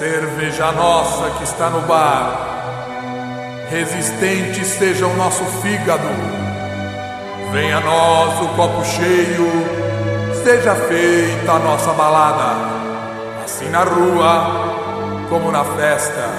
Cerveja 0.00 0.72
nossa 0.72 1.28
que 1.32 1.44
está 1.44 1.68
no 1.68 1.82
bar. 1.82 3.68
Resistente 3.68 4.64
seja 4.64 5.06
o 5.06 5.14
nosso 5.14 5.44
fígado. 5.60 6.08
Venha 7.52 7.76
a 7.76 7.80
nós 7.80 8.40
o 8.40 8.48
copo 8.56 8.82
cheio. 8.82 9.46
Seja 10.42 10.74
feita 10.74 11.52
a 11.52 11.58
nossa 11.58 11.92
balada. 11.92 12.56
Assim 13.44 13.68
na 13.68 13.84
rua 13.84 15.26
como 15.28 15.52
na 15.52 15.64
festa. 15.64 16.30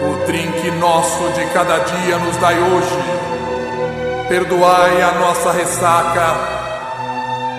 O 0.00 0.24
drink 0.24 0.70
nosso 0.70 1.22
de 1.34 1.44
cada 1.52 1.80
dia 1.80 2.16
nos 2.16 2.38
dai 2.38 2.58
hoje. 2.58 4.26
Perdoai 4.26 5.02
a 5.02 5.12
nossa 5.20 5.52
ressaca, 5.52 6.34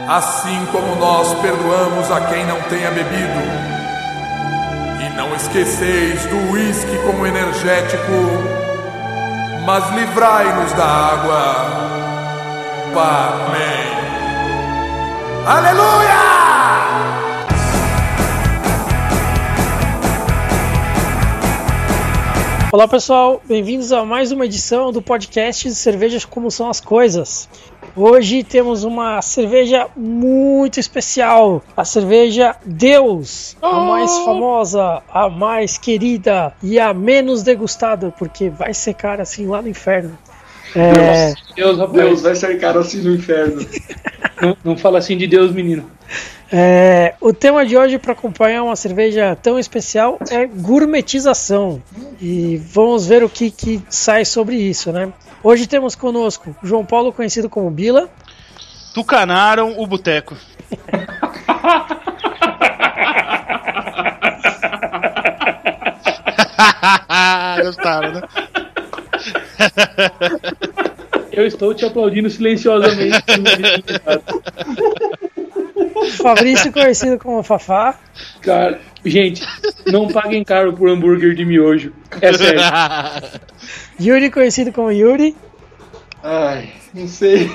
assim 0.10 0.66
como 0.72 0.96
nós 0.96 1.32
perdoamos 1.42 2.10
a 2.10 2.22
quem 2.22 2.44
não 2.48 2.60
tenha 2.64 2.90
bebido. 2.90 3.77
Não 5.18 5.36
esqueceis 5.36 6.24
do 6.28 6.52
uísque 6.52 6.96
como 7.00 7.26
energético, 7.26 8.04
mas 9.66 9.90
livrai-nos 9.96 10.72
da 10.74 10.86
água. 10.86 11.88
Amém. 12.94 13.98
Aleluia! 15.44 16.28
Olá 22.72 22.88
pessoal, 22.88 23.42
bem-vindos 23.44 23.92
a 23.92 24.06
mais 24.06 24.32
uma 24.32 24.46
edição 24.46 24.92
do 24.92 25.02
podcast 25.02 25.74
Cervejas 25.74 26.26
Como 26.26 26.52
São 26.52 26.70
as 26.70 26.80
Coisas. 26.80 27.50
Hoje 28.00 28.44
temos 28.44 28.84
uma 28.84 29.20
cerveja 29.24 29.88
muito 29.96 30.80
especial, 30.80 31.64
a 31.76 31.84
cerveja 31.84 32.56
Deus, 32.64 33.58
a 33.60 33.80
mais 33.80 34.16
famosa, 34.20 35.02
a 35.10 35.28
mais 35.28 35.80
querida 35.80 36.54
e 36.62 36.80
a 36.80 36.94
menos 36.94 37.42
degustada, 37.42 38.14
porque 38.20 38.52
vai 38.52 38.72
ser 38.72 38.94
cara 38.94 39.24
assim 39.24 39.48
lá 39.48 39.64
no 39.64 39.68
inferno. 39.68 40.16
É... 40.76 41.34
Deus, 41.56 41.80
rapaz. 41.80 41.96
Deus 41.96 42.22
vai 42.22 42.36
ser 42.36 42.60
cara 42.60 42.82
assim 42.82 43.02
no 43.02 43.16
inferno. 43.16 43.66
não, 44.40 44.58
não 44.64 44.78
fala 44.78 45.00
assim 45.00 45.18
de 45.18 45.26
Deus, 45.26 45.52
menino. 45.52 45.90
É, 46.52 47.16
o 47.20 47.34
tema 47.34 47.66
de 47.66 47.76
hoje 47.76 47.98
para 47.98 48.14
acompanhar 48.14 48.64
uma 48.64 48.76
cerveja 48.76 49.36
tão 49.36 49.60
especial 49.60 50.18
é 50.30 50.46
gourmetização. 50.46 51.82
E 52.22 52.58
vamos 52.58 53.06
ver 53.06 53.24
o 53.24 53.30
que, 53.30 53.52
que 53.52 53.82
sai 53.90 54.24
sobre 54.24 54.56
isso, 54.56 54.92
né? 54.92 55.12
Hoje 55.44 55.68
temos 55.68 55.96
conosco 55.96 56.56
João 56.64 56.86
Paulo, 56.86 57.12
conhecido 57.12 57.50
como 57.50 57.70
Bila. 57.70 58.10
Tucanaram 58.94 59.76
o 59.78 59.86
boteco. 59.86 60.36
Gostaram, 67.64 68.14
né? 68.14 68.22
Eu 71.32 71.46
estou 71.46 71.74
te 71.74 71.86
aplaudindo 71.86 72.30
silenciosamente. 72.30 73.18
Fabrício, 76.12 76.72
conhecido 76.72 77.18
como 77.18 77.44
Fafá. 77.44 78.00
Cara, 78.42 78.80
gente, 79.06 79.44
não 79.86 80.08
paguem 80.08 80.44
caro 80.44 80.74
por 80.74 80.90
hambúrguer 80.90 81.34
de 81.36 81.46
miojo. 81.46 81.94
É 82.22 82.34
sério. 82.34 82.62
Yuri, 84.00 84.32
conhecido 84.32 84.72
como 84.72 84.92
Yuri. 84.92 85.36
Ai, 86.24 86.72
não 86.94 87.08
sei. 87.08 87.50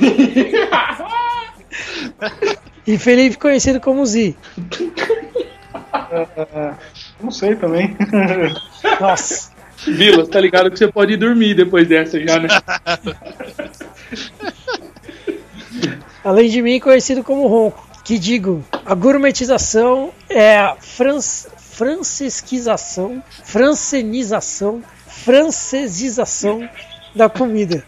e 2.86 2.98
Felipe, 2.98 3.36
conhecido 3.36 3.80
como 3.80 4.05
Z. 4.06 4.34
não 7.20 7.30
sei 7.30 7.56
também. 7.56 7.97
Nossa. 9.00 9.53
Vila, 9.86 10.27
tá 10.27 10.41
ligado 10.41 10.70
que 10.70 10.78
você 10.78 10.86
pode 10.86 11.17
dormir 11.17 11.55
depois 11.55 11.89
dessa 11.89 12.20
já, 12.20 12.39
né? 12.39 12.48
Além 16.24 16.48
de 16.48 16.62
mim, 16.62 16.79
conhecido 16.79 17.24
como 17.24 17.48
Ronco. 17.48 17.92
Que 18.05 18.18
digo, 18.18 18.64
a 18.85 18.95
gourmetização 18.95 20.11
é 20.29 20.58
a 20.58 20.77
france, 20.77 21.48
francesquização, 21.57 23.23
francenização 23.45 24.83
francesização 25.24 26.68
da 27.14 27.29
comida. 27.29 27.85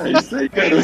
É 0.00 0.12
isso 0.12 0.36
aí, 0.36 0.48
cara. 0.48 0.76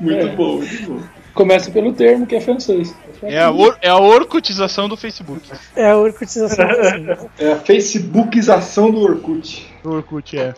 Muito 0.00 0.26
é. 0.26 0.36
bom, 0.36 0.56
muito 0.58 0.86
bom. 0.86 1.02
Começa 1.34 1.70
pelo 1.70 1.92
termo 1.92 2.26
que 2.26 2.36
é 2.36 2.40
francês. 2.40 2.94
É 3.22 3.40
a, 3.40 3.50
or, 3.50 3.76
é 3.80 3.88
a 3.88 3.96
orcutização 3.96 4.88
do 4.88 4.96
Facebook. 4.96 5.50
É 5.74 5.90
a 5.90 5.96
orcutização 5.96 6.66
do 6.66 6.74
Facebook. 6.74 7.30
É 7.38 7.52
a 7.52 7.56
facebookização 7.56 8.90
do 8.90 9.00
Orkut. 9.00 9.68
Do 9.82 9.94
Orkut, 9.94 10.38
é. 10.38 10.54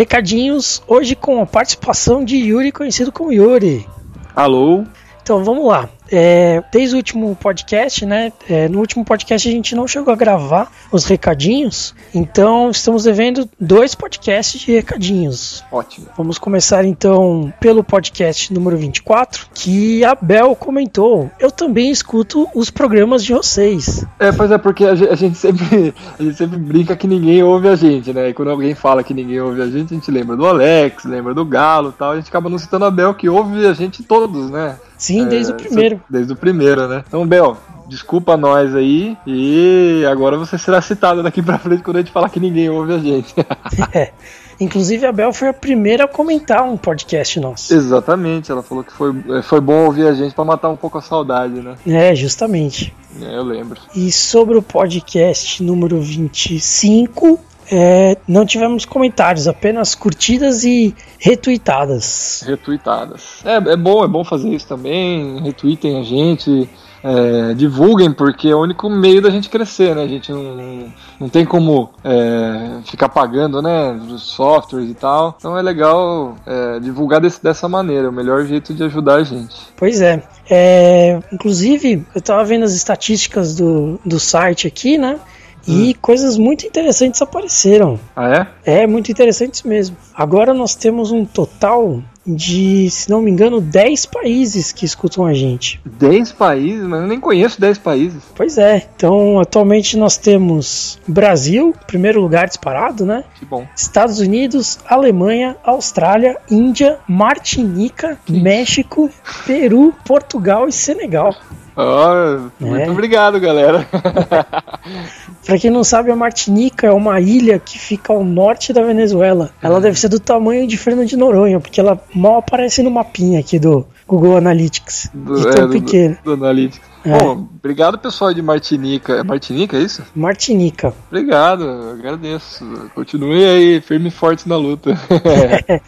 Recadinhos 0.00 0.82
hoje 0.88 1.14
com 1.14 1.42
a 1.42 1.46
participação 1.46 2.24
de 2.24 2.34
Yuri, 2.34 2.72
conhecido 2.72 3.12
como 3.12 3.30
Yuri. 3.30 3.86
Alô? 4.34 4.84
Então 5.20 5.44
vamos 5.44 5.66
lá. 5.66 5.90
É, 6.10 6.62
desde 6.72 6.94
o 6.94 6.98
último 6.98 7.36
podcast, 7.36 8.04
né? 8.04 8.32
É, 8.48 8.68
no 8.68 8.78
último 8.80 9.04
podcast 9.04 9.48
a 9.48 9.52
gente 9.52 9.74
não 9.74 9.86
chegou 9.86 10.12
a 10.12 10.16
gravar 10.16 10.70
os 10.90 11.04
recadinhos, 11.04 11.94
então 12.14 12.70
estamos 12.70 13.04
devendo 13.04 13.48
dois 13.58 13.94
podcasts 13.94 14.60
de 14.60 14.72
recadinhos. 14.72 15.64
Ótimo. 15.70 16.08
Vamos 16.16 16.38
começar 16.38 16.84
então 16.84 17.52
pelo 17.60 17.84
podcast 17.84 18.52
número 18.52 18.76
24, 18.76 19.46
que 19.54 20.04
a 20.04 20.14
Bel 20.14 20.56
comentou. 20.56 21.30
Eu 21.38 21.50
também 21.50 21.90
escuto 21.90 22.48
os 22.54 22.70
programas 22.70 23.24
de 23.24 23.32
vocês. 23.32 24.04
É, 24.18 24.32
pois 24.32 24.50
é, 24.50 24.58
porque 24.58 24.84
a 24.84 24.94
gente, 24.94 25.10
a 25.10 25.14
gente 25.14 25.38
sempre, 25.38 25.94
a 26.18 26.22
gente 26.22 26.36
sempre 26.36 26.58
brinca 26.58 26.96
que 26.96 27.06
ninguém 27.06 27.42
ouve 27.42 27.68
a 27.68 27.76
gente, 27.76 28.12
né? 28.12 28.30
E 28.30 28.34
quando 28.34 28.50
alguém 28.50 28.74
fala 28.74 29.04
que 29.04 29.14
ninguém 29.14 29.40
ouve 29.40 29.62
a 29.62 29.66
gente, 29.66 29.94
a 29.94 29.96
gente 29.96 30.10
lembra 30.10 30.36
do 30.36 30.46
Alex, 30.46 31.04
lembra 31.04 31.34
do 31.34 31.44
Galo 31.44 31.92
tal. 31.92 32.12
A 32.12 32.16
gente 32.16 32.28
acaba 32.28 32.48
não 32.48 32.58
citando 32.58 32.84
a 32.84 32.90
Bel, 32.90 33.14
que 33.14 33.28
ouve 33.28 33.66
a 33.66 33.72
gente 33.72 34.02
todos, 34.02 34.50
né? 34.50 34.76
Sim, 34.96 35.26
desde 35.26 35.52
é, 35.52 35.54
o 35.54 35.58
primeiro. 35.58 35.99
Desde 36.08 36.32
o 36.32 36.36
primeiro, 36.36 36.88
né? 36.88 37.04
Então, 37.06 37.26
Bel, 37.26 37.56
desculpa 37.88 38.36
nós 38.36 38.74
aí. 38.74 39.16
E 39.26 40.04
agora 40.10 40.38
você 40.38 40.56
será 40.56 40.80
citado 40.80 41.22
daqui 41.22 41.42
pra 41.42 41.58
frente 41.58 41.82
quando 41.82 41.96
a 41.96 42.00
gente 42.00 42.12
falar 42.12 42.28
que 42.28 42.40
ninguém 42.40 42.70
ouve 42.70 42.94
a 42.94 42.98
gente. 42.98 43.34
é. 43.92 44.12
Inclusive 44.60 45.06
a 45.06 45.12
Bel 45.12 45.32
foi 45.32 45.48
a 45.48 45.54
primeira 45.54 46.04
a 46.04 46.08
comentar 46.08 46.62
um 46.62 46.76
podcast 46.76 47.40
nosso. 47.40 47.72
Exatamente, 47.72 48.52
ela 48.52 48.62
falou 48.62 48.84
que 48.84 48.92
foi, 48.92 49.10
foi 49.42 49.58
bom 49.58 49.86
ouvir 49.86 50.06
a 50.06 50.12
gente 50.12 50.34
para 50.34 50.44
matar 50.44 50.68
um 50.68 50.76
pouco 50.76 50.98
a 50.98 51.00
saudade, 51.00 51.54
né? 51.54 51.76
É, 51.86 52.14
justamente. 52.14 52.94
É, 53.22 53.36
eu 53.36 53.42
lembro. 53.42 53.80
E 53.94 54.12
sobre 54.12 54.58
o 54.58 54.62
podcast 54.62 55.62
número 55.62 55.98
25, 55.98 57.40
é, 57.70 58.16
não 58.26 58.44
tivemos 58.44 58.84
comentários, 58.84 59.46
apenas 59.46 59.94
curtidas 59.94 60.64
e 60.64 60.94
retweetadas. 61.18 62.42
Retweetadas. 62.46 63.44
É, 63.44 63.56
é 63.56 63.76
bom, 63.76 64.04
é 64.04 64.08
bom 64.08 64.24
fazer 64.24 64.48
isso 64.48 64.66
também. 64.66 65.40
Retweetem 65.40 65.98
a 65.98 66.02
gente. 66.02 66.68
É, 67.02 67.54
divulguem, 67.54 68.12
porque 68.12 68.48
é 68.48 68.54
o 68.54 68.60
único 68.60 68.90
meio 68.90 69.22
da 69.22 69.30
gente 69.30 69.48
crescer, 69.48 69.96
né? 69.96 70.02
A 70.02 70.06
gente 70.06 70.30
não, 70.30 70.92
não 71.18 71.28
tem 71.30 71.46
como 71.46 71.88
é, 72.04 72.82
ficar 72.84 73.08
pagando, 73.08 73.62
né? 73.62 73.92
Os 73.92 74.22
softwares 74.22 74.90
e 74.90 74.92
tal. 74.92 75.34
Então 75.38 75.56
é 75.56 75.62
legal 75.62 76.36
é, 76.46 76.78
divulgar 76.78 77.18
desse, 77.22 77.42
dessa 77.42 77.66
maneira, 77.70 78.04
é 78.04 78.10
o 78.10 78.12
melhor 78.12 78.44
jeito 78.44 78.74
de 78.74 78.82
ajudar 78.82 79.14
a 79.14 79.24
gente. 79.24 79.56
Pois 79.78 80.02
é. 80.02 80.22
é 80.50 81.20
inclusive, 81.32 82.04
eu 82.14 82.20
tava 82.20 82.44
vendo 82.44 82.66
as 82.66 82.74
estatísticas 82.74 83.54
do, 83.54 83.98
do 84.04 84.20
site 84.20 84.66
aqui, 84.66 84.98
né? 84.98 85.18
E 85.66 85.90
hum. 85.90 85.94
coisas 86.00 86.36
muito 86.36 86.66
interessantes 86.66 87.20
apareceram. 87.20 87.98
Ah, 88.14 88.48
é? 88.64 88.82
É, 88.82 88.86
muito 88.86 89.10
interessantes 89.10 89.62
mesmo. 89.62 89.96
Agora 90.14 90.54
nós 90.54 90.74
temos 90.74 91.10
um 91.10 91.24
total 91.24 92.02
de, 92.26 92.88
se 92.90 93.10
não 93.10 93.22
me 93.22 93.30
engano, 93.30 93.60
10 93.60 94.06
países 94.06 94.72
que 94.72 94.84
escutam 94.84 95.24
a 95.26 95.32
gente. 95.32 95.80
10 95.84 96.32
países? 96.32 96.86
Mas 96.86 97.00
eu 97.00 97.06
nem 97.06 97.20
conheço 97.20 97.60
10 97.60 97.78
países. 97.78 98.22
Pois 98.34 98.58
é. 98.58 98.86
Então, 98.94 99.40
atualmente 99.40 99.96
nós 99.96 100.16
temos 100.16 100.98
Brasil, 101.06 101.74
primeiro 101.86 102.20
lugar 102.20 102.46
disparado, 102.46 103.04
né? 103.04 103.24
Que 103.38 103.44
bom. 103.44 103.66
Estados 103.74 104.20
Unidos, 104.20 104.78
Alemanha, 104.86 105.56
Austrália, 105.64 106.36
Índia, 106.50 106.98
Martinica, 107.08 108.18
México, 108.28 109.10
Peru, 109.46 109.94
Portugal 110.04 110.68
e 110.68 110.72
Senegal. 110.72 111.34
Oh, 111.76 112.50
muito 112.60 112.88
é. 112.88 112.90
obrigado, 112.90 113.40
galera. 113.40 113.86
Pra 115.44 115.58
quem 115.58 115.70
não 115.70 115.82
sabe, 115.82 116.10
a 116.10 116.16
Martinica 116.16 116.86
é 116.86 116.92
uma 116.92 117.20
ilha 117.20 117.58
que 117.58 117.78
fica 117.78 118.12
ao 118.12 118.24
norte 118.24 118.72
da 118.72 118.82
Venezuela. 118.82 119.50
Ela 119.62 119.76
uhum. 119.76 119.80
deve 119.80 119.98
ser 119.98 120.08
do 120.08 120.20
tamanho 120.20 120.66
de 120.66 120.76
Fernando 120.76 121.08
de 121.08 121.16
Noronha, 121.16 121.60
porque 121.60 121.80
ela 121.80 122.00
mal 122.14 122.38
aparece 122.38 122.82
no 122.82 122.90
mapinha 122.90 123.40
aqui 123.40 123.58
do, 123.58 123.86
Google 124.10 124.36
Analytics. 124.36 125.08
Do, 125.14 125.40
de 125.40 125.46
é, 125.46 125.52
tão 125.52 125.68
do- 125.68 125.72
pequeno. 125.72 126.18
do 126.24 126.32
Analytics. 126.32 126.90
É. 127.04 127.16
Bom, 127.16 127.48
obrigado 127.58 127.96
pessoal 127.96 128.34
de 128.34 128.42
Martinica. 128.42 129.14
É 129.14 129.22
Martinica, 129.22 129.76
é 129.76 129.80
isso? 129.80 130.02
Martinica. 130.14 130.92
Obrigado, 131.08 131.64
agradeço. 131.92 132.90
Continue 132.92 133.44
aí, 133.44 133.80
firme 133.80 134.08
e 134.08 134.10
forte 134.10 134.48
na 134.48 134.56
luta. 134.56 134.98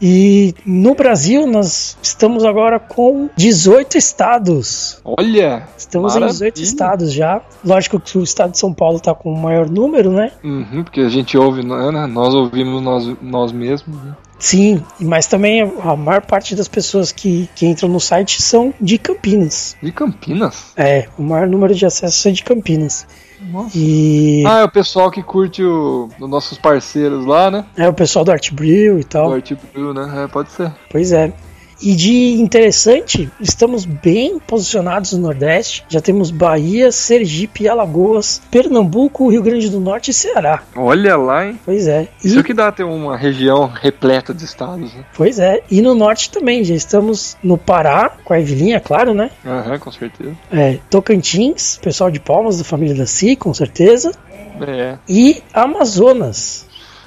E 0.00 0.54
no 0.64 0.94
Brasil 0.94 1.46
nós 1.46 1.96
estamos 2.02 2.44
agora 2.44 2.78
com 2.78 3.28
18 3.36 3.98
estados. 3.98 5.00
Olha! 5.04 5.68
Estamos 5.76 6.14
em 6.14 6.20
18 6.20 6.38
maravilha. 6.40 6.64
estados 6.64 7.12
já. 7.12 7.42
Lógico 7.64 7.98
que 7.98 8.16
o 8.16 8.22
estado 8.22 8.52
de 8.52 8.58
São 8.58 8.72
Paulo 8.72 8.98
está 8.98 9.14
com 9.14 9.32
o 9.32 9.36
maior 9.36 9.68
número, 9.68 10.10
né? 10.12 10.32
Uhum, 10.44 10.84
porque 10.84 11.00
a 11.00 11.08
gente 11.08 11.36
ouve, 11.36 11.64
né? 11.64 12.06
Nós 12.06 12.34
ouvimos 12.34 12.82
nós, 12.82 13.16
nós 13.20 13.52
mesmos. 13.52 13.96
né? 14.04 14.14
Sim, 14.38 14.84
mas 15.00 15.26
também 15.26 15.62
a 15.82 15.96
maior 15.96 16.24
parte 16.24 16.54
das 16.54 16.68
pessoas 16.68 17.10
que, 17.10 17.48
que 17.56 17.66
entram 17.66 17.88
no 17.88 17.98
site 17.98 18.40
são 18.40 18.72
de 18.80 18.96
Campinas. 18.96 19.76
De 19.82 19.90
Campinas? 19.90 20.72
É, 20.76 21.08
o 21.18 21.22
maior 21.22 21.48
número 21.48 21.74
de 21.74 21.84
acessos 21.84 22.24
é 22.24 22.30
de 22.30 22.44
Campinas. 22.44 23.04
Nossa. 23.40 23.70
E 23.78 24.44
Ah, 24.46 24.60
é 24.60 24.64
o 24.64 24.70
pessoal 24.70 25.10
que 25.10 25.22
curte 25.22 25.62
o, 25.62 26.08
os 26.20 26.28
nossos 26.28 26.58
parceiros 26.58 27.24
lá, 27.24 27.50
né? 27.50 27.64
é 27.76 27.88
o 27.88 27.92
pessoal 27.92 28.24
do 28.24 28.32
Art 28.32 28.52
Brew 28.52 28.98
e 28.98 29.02
Do 29.02 29.08
tal. 29.08 29.32
Art 29.32 29.52
Brew, 29.72 29.94
né? 29.94 30.24
É, 30.24 30.26
pode 30.28 30.50
ser. 30.50 30.72
Pois 30.90 31.12
é. 31.12 31.32
E 31.80 31.94
de 31.94 32.32
interessante, 32.32 33.30
estamos 33.40 33.84
bem 33.84 34.38
posicionados 34.38 35.12
no 35.12 35.20
Nordeste. 35.20 35.84
Já 35.88 36.00
temos 36.00 36.30
Bahia, 36.30 36.90
Sergipe, 36.90 37.68
Alagoas, 37.68 38.42
Pernambuco, 38.50 39.28
Rio 39.28 39.42
Grande 39.42 39.68
do 39.68 39.78
Norte 39.78 40.10
e 40.10 40.14
Ceará. 40.14 40.62
Olha 40.74 41.16
lá, 41.16 41.46
hein? 41.46 41.58
Pois 41.64 41.86
é. 41.86 42.08
E, 42.22 42.28
Isso 42.28 42.42
que 42.42 42.52
dá 42.52 42.72
ter 42.72 42.84
uma 42.84 43.16
região 43.16 43.66
repleta 43.66 44.34
de 44.34 44.44
estados, 44.44 44.92
né? 44.92 45.04
Pois 45.14 45.38
é. 45.38 45.62
E 45.70 45.80
no 45.80 45.94
Norte 45.94 46.30
também. 46.30 46.64
Já 46.64 46.74
estamos 46.74 47.36
no 47.42 47.56
Pará, 47.56 48.10
com 48.24 48.34
a 48.34 48.40
Evilinha, 48.40 48.80
claro, 48.80 49.14
né? 49.14 49.30
Aham, 49.46 49.78
com 49.78 49.92
certeza. 49.92 50.36
É, 50.52 50.78
Tocantins, 50.90 51.78
pessoal 51.80 52.10
de 52.10 52.18
Palmas 52.18 52.58
da 52.58 52.64
família 52.64 52.94
da 52.94 53.06
Si, 53.06 53.36
com 53.36 53.54
certeza. 53.54 54.12
É. 54.60 54.96
E 55.08 55.42
Amazonas. 55.54 56.66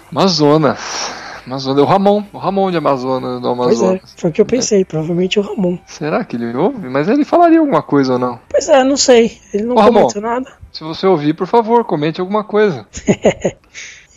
Amazonas. 0.10 1.21
Amazonas. 1.46 1.84
O 1.84 1.86
Ramon. 1.86 2.24
O 2.34 2.38
Ramon 2.38 2.72
de 2.72 2.78
Amazonas, 2.78 3.42
do 3.42 3.56
Pois 3.56 3.82
é, 3.82 3.86
Amazonas. 3.86 4.14
foi 4.18 4.30
o 4.30 4.34
que 4.34 4.42
eu 4.42 4.46
pensei. 4.46 4.86
Provavelmente 4.86 5.40
o 5.40 5.42
Ramon. 5.42 5.78
Será 5.86 6.24
que 6.24 6.36
ele 6.36 6.56
ouve? 6.56 6.88
Mas 6.90 7.08
ele 7.08 7.24
falaria 7.26 7.60
alguma 7.60 7.82
coisa 7.82 8.14
ou 8.14 8.20
não? 8.20 8.40
Pois 8.50 8.68
é, 8.70 8.84
não 8.84 8.98
sei. 8.98 9.40
Ele 9.54 9.64
não 9.64 9.76
Ô, 9.76 9.80
Ramon. 9.80 10.02
comentou 10.02 10.22
nada. 10.22 10.52
Se 10.72 10.84
você 10.84 11.06
ouvir, 11.08 11.34
por 11.34 11.48
favor, 11.48 11.84
comente 11.86 12.20
alguma 12.22 12.44
coisa. 12.44 12.86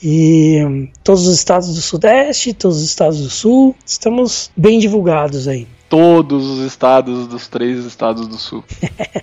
E 0.07 0.63
hum, 0.63 0.89
todos 1.03 1.27
os 1.27 1.35
estados 1.35 1.75
do 1.75 1.81
Sudeste, 1.81 2.53
todos 2.53 2.77
os 2.77 2.83
estados 2.85 3.23
do 3.23 3.31
Sul, 3.31 3.75
estamos 3.87 4.51
bem 4.55 4.79
divulgados 4.79 5.49
aí. 5.49 5.67
Todos 5.89 6.45
os 6.47 6.67
estados 6.67 7.27
dos 7.27 7.49
três 7.49 7.83
estados 7.87 8.27
do 8.29 8.37
sul. 8.37 8.63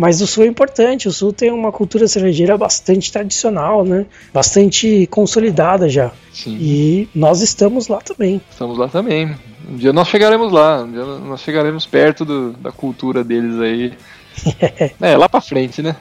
Mas 0.00 0.22
o 0.22 0.26
Sul 0.26 0.44
é 0.44 0.46
importante, 0.46 1.06
o 1.08 1.12
Sul 1.12 1.30
tem 1.30 1.50
uma 1.52 1.70
cultura 1.70 2.08
cervejeira 2.08 2.56
bastante 2.56 3.12
tradicional, 3.12 3.84
né? 3.84 4.06
Bastante 4.32 5.06
consolidada 5.08 5.90
já. 5.90 6.10
Sim. 6.32 6.56
E 6.58 7.06
nós 7.14 7.42
estamos 7.42 7.86
lá 7.86 7.98
também. 7.98 8.40
Estamos 8.50 8.78
lá 8.78 8.88
também. 8.88 9.36
Um 9.70 9.76
dia 9.76 9.92
nós 9.92 10.08
chegaremos 10.08 10.50
lá. 10.50 10.84
Um 10.84 10.90
dia 10.92 11.04
nós 11.04 11.42
chegaremos 11.42 11.84
perto 11.84 12.24
do- 12.24 12.52
da 12.52 12.72
cultura 12.72 13.22
deles 13.22 13.60
aí. 13.60 13.92
é, 15.02 15.16
lá 15.18 15.28
pra 15.28 15.42
frente, 15.42 15.82
né? 15.82 15.94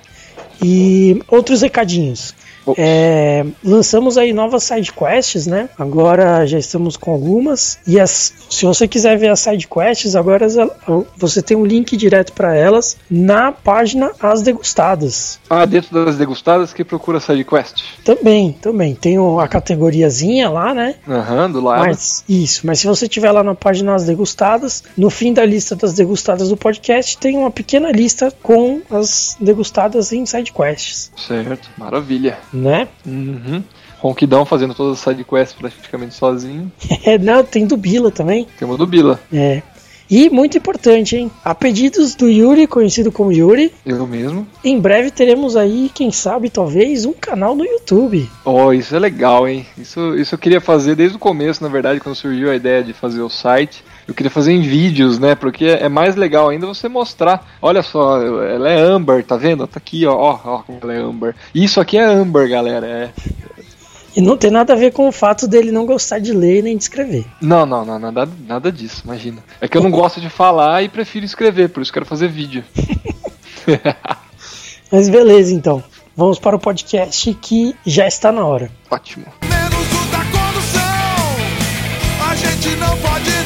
E 0.64 1.22
outros 1.28 1.62
recadinhos. 1.62 2.34
É, 2.78 3.46
lançamos 3.64 4.18
aí 4.18 4.34
novas 4.34 4.64
sidequests, 4.64 5.48
né? 5.48 5.70
Agora 5.78 6.46
já 6.46 6.58
estamos 6.58 6.98
com 6.98 7.12
algumas. 7.12 7.80
E 7.88 8.00
as, 8.00 8.34
se 8.50 8.66
você 8.66 8.88
quiser 8.88 9.18
ver 9.18 9.30
as 9.30 9.40
sidequests, 9.40 10.16
agora 10.16 10.48
você 11.18 11.42
tem 11.42 11.56
um 11.56 11.66
link 11.66 11.96
direto 11.98 12.34
para 12.34 12.56
elas 12.56 12.98
na 13.10 13.52
página 13.52 14.12
As 14.20 14.42
Degustadas. 14.42 15.40
Ah, 15.50 15.66
dentro 15.66 16.06
das 16.06 16.18
degustadas 16.18 16.74
que 16.74 16.84
procura 16.84 17.20
SideQuest. 17.20 17.84
Também, 18.04 18.54
também. 18.54 18.96
Tem 18.96 19.18
a 19.18 19.48
categoriazinha 19.48 20.50
lá, 20.50 20.74
né? 20.74 20.96
Aham, 21.08 21.52
do 21.52 21.62
lado. 21.62 21.86
Mas, 21.86 22.24
isso, 22.28 22.66
mas 22.66 22.80
se 22.80 22.88
você 22.88 23.08
tiver 23.08 23.32
lá 23.32 23.44
na 23.44 23.56
página 23.56 23.96
As 23.96 24.06
Degustadas, 24.06 24.84
no 24.98 25.10
fim 25.10 25.34
da 25.34 25.46
lista 25.46 25.76
das 25.76 25.94
degustadas 25.94 26.50
do 26.50 26.58
podcast, 26.58 27.18
tem 27.18 27.38
uma 27.38 27.52
pequena 27.52 27.92
lista 27.92 28.32
com 28.42 28.82
as 28.90 29.38
degustadas 29.40 30.12
em 30.12 30.26
sidequests, 30.26 31.12
Certo, 31.16 31.70
maravilha. 31.78 32.38
Né? 32.60 32.88
Uhum. 33.06 33.64
Ronquidão 34.00 34.46
fazendo 34.46 34.74
todas 34.74 34.94
as 34.94 35.00
sidequests 35.00 35.58
praticamente 35.58 36.16
sozinho. 36.16 36.72
É, 37.06 37.18
não, 37.18 37.44
tem 37.44 37.66
do 37.66 37.76
Bila 37.78 38.12
também. 38.12 38.48
Temos 38.58 38.78
do 38.78 38.86
Bila. 38.86 39.20
É. 39.32 39.62
E 40.10 40.28
muito 40.28 40.58
importante, 40.58 41.16
hein? 41.16 41.30
A 41.46 41.54
pedidos 41.54 42.16
do 42.16 42.28
Yuri, 42.28 42.66
conhecido 42.66 43.12
como 43.12 43.32
Yuri, 43.32 43.72
Eu 43.86 44.08
mesmo. 44.08 44.48
em 44.64 44.80
breve 44.80 45.12
teremos 45.12 45.56
aí, 45.56 45.92
quem 45.94 46.12
sabe, 46.12 46.50
talvez, 46.50 47.06
um 47.06 47.14
canal 47.14 47.54
no 47.56 47.64
YouTube. 47.64 48.28
Oh, 48.44 48.74
isso 48.74 48.96
é 48.96 49.00
legal, 49.00 49.48
hein? 49.48 49.68
Isso, 49.78 50.16
isso 50.16 50.34
eu 50.34 50.40
queria 50.40 50.60
fazer 50.60 50.96
desde 50.96 51.16
o 51.16 51.20
começo, 51.20 51.62
na 51.64 51.70
verdade, 51.70 52.00
quando 52.00 52.16
surgiu 52.16 52.50
a 52.50 52.56
ideia 52.56 52.84
de 52.84 52.92
fazer 52.92 53.22
o 53.22 53.30
site. 53.30 53.84
Eu 54.10 54.16
queria 54.16 54.32
fazer 54.32 54.54
em 54.54 54.62
vídeos, 54.62 55.20
né? 55.20 55.36
Porque 55.36 55.66
é 55.66 55.88
mais 55.88 56.16
legal 56.16 56.50
ainda 56.50 56.66
você 56.66 56.90
mostrar. 56.90 57.48
Olha 57.62 57.84
só, 57.84 58.20
ela 58.20 58.68
é 58.68 58.82
âmbar, 58.82 59.24
tá 59.24 59.38
vendo? 59.38 59.68
Tá 59.68 59.78
aqui, 59.78 60.04
ó, 60.08 60.16
ó, 60.16 60.40
ó 60.44 60.58
como 60.64 60.80
ela 60.82 60.94
é 60.96 60.98
âmbar. 60.98 61.36
Isso 61.54 61.80
aqui 61.80 61.96
é 61.96 62.06
âmbar, 62.06 62.50
galera. 62.50 62.88
É. 62.88 63.12
E 64.18 64.20
não 64.20 64.36
tem 64.36 64.50
nada 64.50 64.74
a 64.74 64.76
ver 64.76 64.94
com 64.94 65.08
o 65.08 65.12
fato 65.12 65.48
dele 65.48 65.72
não 65.72 65.86
gostar 65.86 66.18
de 66.18 66.34
ler 66.34 66.64
nem 66.64 66.76
de 66.76 66.82
escrever. 66.82 67.24
Não, 67.40 67.68
não, 67.68 67.86
não, 67.86 68.00
nada, 68.00 68.28
nada 68.48 68.72
disso, 68.72 69.04
imagina. 69.06 69.44
É 69.62 69.68
que 69.68 69.78
eu 69.78 69.84
não 69.84 69.92
gosto 69.92 70.20
de 70.20 70.28
falar 70.28 70.82
e 70.82 70.90
prefiro 70.90 71.24
escrever, 71.24 71.70
por 71.70 71.84
isso 71.84 71.94
quero 71.94 72.06
fazer 72.08 72.30
vídeo. 72.30 72.64
Mas 74.92 75.08
beleza, 75.08 75.54
então. 75.54 75.84
Vamos 76.18 76.40
para 76.40 76.56
o 76.56 76.60
podcast 76.60 77.32
que 77.36 77.76
já 77.86 78.08
está 78.08 78.32
na 78.32 78.44
hora. 78.44 78.72
Ótimo. 78.90 79.28
Menos 79.44 79.94
o 79.94 80.12
da 80.12 80.26
condução. 80.26 80.82
A 82.28 82.36
gente 82.36 82.76
não 82.78 82.98
pode 82.98 83.39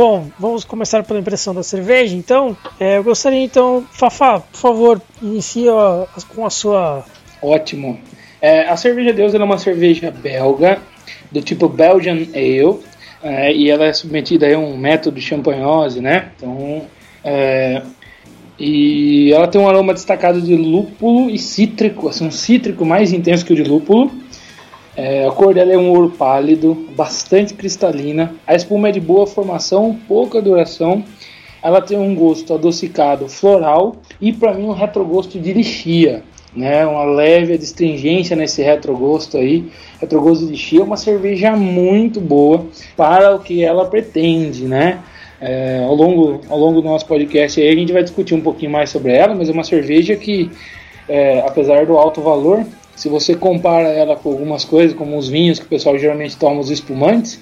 Bom, 0.00 0.30
vamos 0.38 0.64
começar 0.64 1.02
pela 1.02 1.20
impressão 1.20 1.54
da 1.54 1.62
cerveja, 1.62 2.16
então. 2.16 2.56
É, 2.80 2.96
eu 2.96 3.04
gostaria, 3.04 3.44
então, 3.44 3.84
Fafá, 3.92 4.40
por 4.40 4.58
favor, 4.58 5.02
inicie 5.20 5.68
ó, 5.68 6.06
com 6.34 6.46
a 6.46 6.48
sua. 6.48 7.04
Ótimo. 7.42 8.00
É, 8.40 8.66
a 8.66 8.78
cerveja 8.78 9.12
Deus 9.12 9.34
é 9.34 9.44
uma 9.44 9.58
cerveja 9.58 10.10
belga, 10.10 10.78
do 11.30 11.42
tipo 11.42 11.68
Belgian 11.68 12.16
Ale, 12.34 12.80
é, 13.22 13.52
e 13.52 13.68
ela 13.68 13.84
é 13.84 13.92
submetida 13.92 14.46
a 14.46 14.58
um 14.58 14.74
método 14.74 15.16
de 15.16 15.22
champanhose, 15.22 16.00
né? 16.00 16.30
Então, 16.34 16.80
é, 17.22 17.82
e 18.58 19.30
ela 19.34 19.48
tem 19.48 19.60
um 19.60 19.68
aroma 19.68 19.92
destacado 19.92 20.40
de 20.40 20.56
lúpulo 20.56 21.28
e 21.28 21.38
cítrico, 21.38 22.08
assim, 22.08 22.26
um 22.26 22.30
cítrico 22.30 22.86
mais 22.86 23.12
intenso 23.12 23.44
que 23.44 23.52
o 23.52 23.56
de 23.56 23.64
lúpulo. 23.64 24.10
É, 25.02 25.26
a 25.26 25.30
cor 25.30 25.54
dela 25.54 25.72
é 25.72 25.78
um 25.78 25.88
ouro 25.88 26.10
pálido, 26.10 26.86
bastante 26.94 27.54
cristalina. 27.54 28.34
A 28.46 28.54
espuma 28.54 28.90
é 28.90 28.92
de 28.92 29.00
boa 29.00 29.26
formação, 29.26 29.98
pouca 30.06 30.42
duração. 30.42 31.02
Ela 31.62 31.80
tem 31.80 31.96
um 31.96 32.14
gosto 32.14 32.52
adocicado 32.52 33.26
floral 33.26 33.96
e 34.20 34.30
para 34.30 34.52
mim 34.52 34.64
um 34.64 34.72
retrogosto 34.72 35.40
de 35.40 35.54
lixia, 35.54 36.22
né? 36.54 36.84
Uma 36.84 37.04
leve 37.04 37.54
astringência 37.54 38.36
nesse 38.36 38.62
retrogosto 38.62 39.38
aí. 39.38 39.70
Retrogosto 39.98 40.44
de 40.44 40.50
lixia 40.52 40.80
é 40.80 40.84
uma 40.84 40.98
cerveja 40.98 41.56
muito 41.56 42.20
boa 42.20 42.66
para 42.94 43.34
o 43.34 43.38
que 43.38 43.64
ela 43.64 43.86
pretende, 43.86 44.64
né? 44.64 44.98
É, 45.40 45.82
ao, 45.82 45.94
longo, 45.94 46.42
ao 46.50 46.58
longo 46.58 46.82
do 46.82 46.88
nosso 46.88 47.06
podcast 47.06 47.58
aí 47.58 47.70
a 47.70 47.74
gente 47.74 47.90
vai 47.90 48.02
discutir 48.02 48.34
um 48.34 48.42
pouquinho 48.42 48.70
mais 48.70 48.90
sobre 48.90 49.14
ela, 49.14 49.34
mas 49.34 49.48
é 49.48 49.52
uma 49.52 49.64
cerveja 49.64 50.14
que, 50.14 50.50
é, 51.08 51.40
apesar 51.40 51.86
do 51.86 51.96
alto 51.96 52.20
valor, 52.20 52.66
se 53.00 53.08
você 53.08 53.34
compara 53.34 53.88
ela 53.88 54.14
com 54.14 54.28
algumas 54.28 54.62
coisas, 54.62 54.94
como 54.94 55.16
os 55.16 55.26
vinhos 55.26 55.58
que 55.58 55.64
o 55.64 55.68
pessoal 55.68 55.98
geralmente 55.98 56.36
toma, 56.36 56.60
os 56.60 56.68
espumantes, 56.68 57.40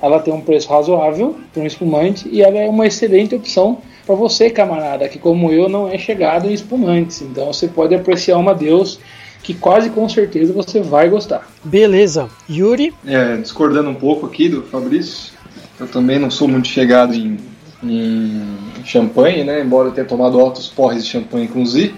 ela 0.00 0.20
tem 0.20 0.32
um 0.32 0.40
preço 0.40 0.68
razoável 0.68 1.34
para 1.52 1.64
um 1.64 1.66
espumante 1.66 2.28
e 2.30 2.40
ela 2.40 2.58
é 2.58 2.68
uma 2.68 2.86
excelente 2.86 3.34
opção 3.34 3.78
para 4.06 4.14
você, 4.14 4.50
camarada, 4.50 5.08
que 5.08 5.18
como 5.18 5.50
eu 5.50 5.68
não 5.68 5.88
é 5.88 5.98
chegado 5.98 6.48
em 6.48 6.52
espumantes. 6.52 7.22
Então 7.22 7.52
você 7.52 7.66
pode 7.66 7.92
apreciar 7.92 8.38
uma 8.38 8.54
Deus 8.54 9.00
que 9.42 9.52
quase 9.52 9.90
com 9.90 10.08
certeza 10.08 10.52
você 10.52 10.80
vai 10.80 11.08
gostar. 11.08 11.44
Beleza. 11.64 12.28
Yuri, 12.48 12.94
É, 13.04 13.36
discordando 13.38 13.90
um 13.90 13.96
pouco 13.96 14.26
aqui 14.26 14.48
do 14.48 14.62
Fabrício, 14.62 15.32
eu 15.80 15.88
também 15.88 16.20
não 16.20 16.30
sou 16.30 16.46
muito 16.46 16.68
chegado 16.68 17.14
em, 17.14 17.36
em 17.82 18.56
champanhe, 18.84 19.42
né? 19.42 19.60
Embora 19.60 19.88
eu 19.88 19.92
tenha 19.92 20.06
tomado 20.06 20.38
altos 20.38 20.68
porres 20.68 21.02
de 21.04 21.10
champanhe 21.10 21.48
com 21.48 21.66
Z. 21.66 21.92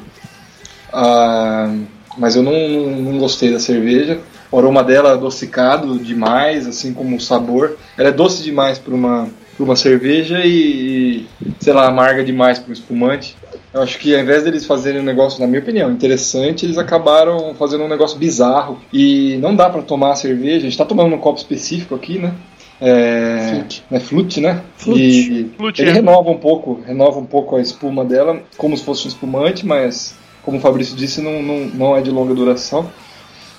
Ah, 0.91 1.71
mas 2.17 2.37
eu 2.37 2.43
não, 2.43 2.69
não, 2.69 2.91
não 3.13 3.19
gostei 3.19 3.53
da 3.53 3.59
cerveja. 3.59 4.21
O 4.51 4.59
aroma 4.59 4.83
dela 4.83 5.11
é 5.11 5.13
adocicado 5.13 5.99
demais, 5.99 6.67
assim 6.67 6.93
como 6.93 7.17
o 7.17 7.21
sabor. 7.21 7.77
Ela 7.97 8.09
é 8.09 8.13
doce 8.13 8.43
demais 8.43 8.79
para 8.79 8.95
uma, 8.95 9.29
uma 9.59 9.77
cerveja 9.77 10.41
e, 10.45 11.27
sei 11.59 11.73
lá, 11.73 11.89
amarga 11.89 12.25
demais 12.25 12.59
para 12.59 12.71
um 12.71 12.73
espumante. 12.73 13.37
Eu 13.73 13.83
acho 13.83 13.99
que 13.99 14.15
ao 14.15 14.21
invés 14.21 14.45
deles 14.45 14.65
fazerem 14.65 15.01
um 15.01 15.05
negócio, 15.05 15.41
na 15.41 15.47
minha 15.47 15.61
opinião, 15.61 15.91
interessante, 15.91 16.65
eles 16.65 16.79
acabaram 16.79 17.55
fazendo 17.55 17.85
um 17.85 17.89
negócio 17.89 18.19
bizarro. 18.19 18.81
E 18.93 19.37
não 19.39 19.55
dá 19.55 19.69
para 19.69 19.83
tomar 19.83 20.13
a 20.13 20.17
cerveja, 20.17 20.59
a 20.59 20.61
gente 20.61 20.73
está 20.73 20.85
tomando 20.85 21.15
um 21.15 21.19
copo 21.19 21.39
específico 21.39 21.95
aqui, 21.95 22.19
né? 22.19 22.33
É, 22.81 23.51
Flute. 23.51 23.85
é 23.91 24.01
flute, 24.01 24.41
né? 24.41 24.63
Flute. 24.77 25.01
E 25.03 25.51
Flute, 25.57 25.83
ele 25.83 25.91
é. 25.91 25.95
renova 25.95 26.31
um 26.31 26.37
pouco, 26.37 26.81
renova 26.87 27.19
um 27.19 27.25
pouco 27.25 27.57
a 27.57 27.61
espuma 27.61 28.05
dela, 28.05 28.43
como 28.57 28.77
se 28.77 28.85
fosse 28.85 29.07
um 29.07 29.09
espumante, 29.09 29.67
mas 29.67 30.15
como 30.47 30.57
o 30.57 30.61
Fabrício 30.61 30.97
disse, 30.97 31.21
não, 31.21 31.43
não, 31.43 31.59
não 31.67 31.97
é 31.97 32.01
de 32.01 32.11
longa 32.11 32.33
duração. 32.35 32.89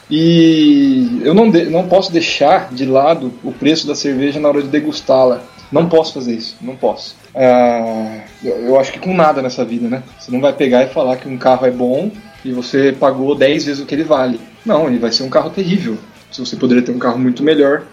E 0.09 1.21
eu 1.23 1.33
não, 1.33 1.49
de- 1.51 1.65
não 1.69 1.87
posso 1.87 2.11
deixar 2.11 2.73
de 2.73 2.85
lado 2.85 3.31
o 3.43 3.51
preço 3.51 3.85
da 3.85 3.93
cerveja 3.93 4.39
na 4.39 4.47
hora 4.47 4.61
de 4.61 4.69
degustá-la. 4.69 5.41
Não 5.69 5.89
posso 5.89 6.13
fazer 6.13 6.33
isso, 6.33 6.55
não 6.61 6.77
posso. 6.77 7.17
Ah, 7.35 8.21
eu, 8.41 8.55
eu 8.67 8.79
acho 8.79 8.93
que 8.93 8.99
com 8.99 9.13
nada 9.13 9.41
nessa 9.41 9.65
vida, 9.65 9.89
né? 9.89 10.01
Você 10.17 10.31
não 10.31 10.39
vai 10.39 10.53
pegar 10.53 10.83
e 10.83 10.87
falar 10.87 11.17
que 11.17 11.27
um 11.27 11.37
carro 11.37 11.65
é 11.67 11.71
bom 11.71 12.09
e 12.45 12.53
você 12.53 12.95
pagou 12.97 13.35
10 13.35 13.65
vezes 13.65 13.83
o 13.83 13.85
que 13.85 13.93
ele 13.93 14.05
vale. 14.05 14.39
Não, 14.65 14.87
ele 14.87 14.97
vai 14.97 15.11
ser 15.11 15.23
um 15.23 15.29
carro 15.29 15.49
terrível. 15.49 15.97
Se 16.31 16.39
você 16.39 16.55
poderia 16.55 16.81
ter 16.83 16.93
um 16.93 16.99
carro 16.99 17.19
muito 17.19 17.43
melhor 17.43 17.83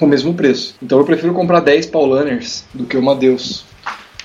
com 0.00 0.04
o 0.06 0.08
mesmo 0.08 0.34
preço. 0.34 0.74
Então 0.82 0.98
eu 0.98 1.04
prefiro 1.04 1.32
comprar 1.32 1.60
10 1.60 1.86
Paulaners 1.86 2.64
do 2.74 2.84
que 2.84 2.96
uma 2.96 3.14
Deus. 3.14 3.64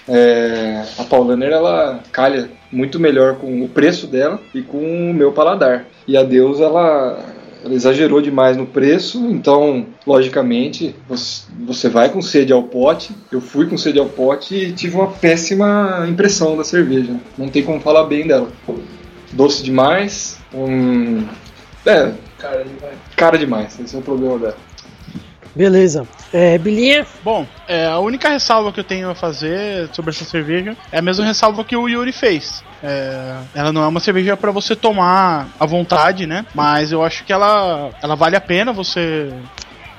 É, 0.07 0.83
a 0.97 1.03
Paulaner 1.03 1.51
ela 1.51 1.99
calha 2.11 2.49
muito 2.71 2.99
melhor 2.99 3.35
com 3.35 3.63
o 3.63 3.69
preço 3.69 4.07
dela 4.07 4.39
e 4.53 4.61
com 4.61 5.11
o 5.11 5.13
meu 5.13 5.31
paladar. 5.31 5.85
E 6.07 6.15
a 6.15 6.23
Deus 6.23 6.59
ela, 6.59 7.19
ela 7.63 7.73
exagerou 7.73 8.21
demais 8.21 8.55
no 8.57 8.65
preço, 8.65 9.19
então 9.29 9.85
logicamente 10.05 10.95
você, 11.07 11.89
vai 11.89 12.09
com 12.09 12.21
sede 12.21 12.53
ao 12.53 12.63
pote. 12.63 13.11
Eu 13.31 13.41
fui 13.41 13.67
com 13.67 13.77
sede 13.77 13.99
ao 13.99 14.07
pote 14.07 14.55
e 14.55 14.71
tive 14.71 14.95
uma 14.95 15.07
péssima 15.07 16.05
impressão 16.09 16.55
da 16.55 16.63
cerveja. 16.63 17.15
Não 17.37 17.49
tem 17.49 17.63
como 17.63 17.79
falar 17.79 18.03
bem 18.05 18.27
dela. 18.27 18.49
Doce 19.33 19.63
demais, 19.63 20.37
um, 20.53 21.23
é, 21.85 22.11
Cara, 22.41 22.65
vai. 22.81 22.91
cara 23.15 23.37
demais. 23.37 23.79
Esse 23.79 23.95
é 23.95 23.99
o 23.99 24.01
problema 24.01 24.39
dela. 24.39 24.57
Beleza. 25.55 26.07
É, 26.33 26.57
Bilinha, 26.57 27.05
Bom, 27.23 27.45
é, 27.67 27.87
a 27.87 27.99
única 27.99 28.29
ressalva 28.29 28.71
que 28.71 28.79
eu 28.79 28.83
tenho 28.83 29.09
a 29.09 29.15
fazer 29.15 29.89
sobre 29.93 30.11
essa 30.11 30.23
cerveja 30.23 30.75
é 30.91 30.99
a 30.99 31.01
mesma 31.01 31.25
ressalva 31.25 31.63
que 31.63 31.75
o 31.75 31.87
Yuri 31.87 32.11
fez. 32.11 32.63
É, 32.83 33.37
ela 33.53 33.71
não 33.71 33.83
é 33.83 33.87
uma 33.87 33.99
cerveja 33.99 34.35
pra 34.35 34.51
você 34.51 34.75
tomar 34.75 35.47
à 35.59 35.65
vontade, 35.65 36.25
né? 36.25 36.45
Mas 36.53 36.91
eu 36.91 37.03
acho 37.03 37.23
que 37.23 37.33
ela, 37.33 37.91
ela 38.01 38.15
vale 38.15 38.35
a 38.35 38.41
pena 38.41 38.71
você 38.71 39.31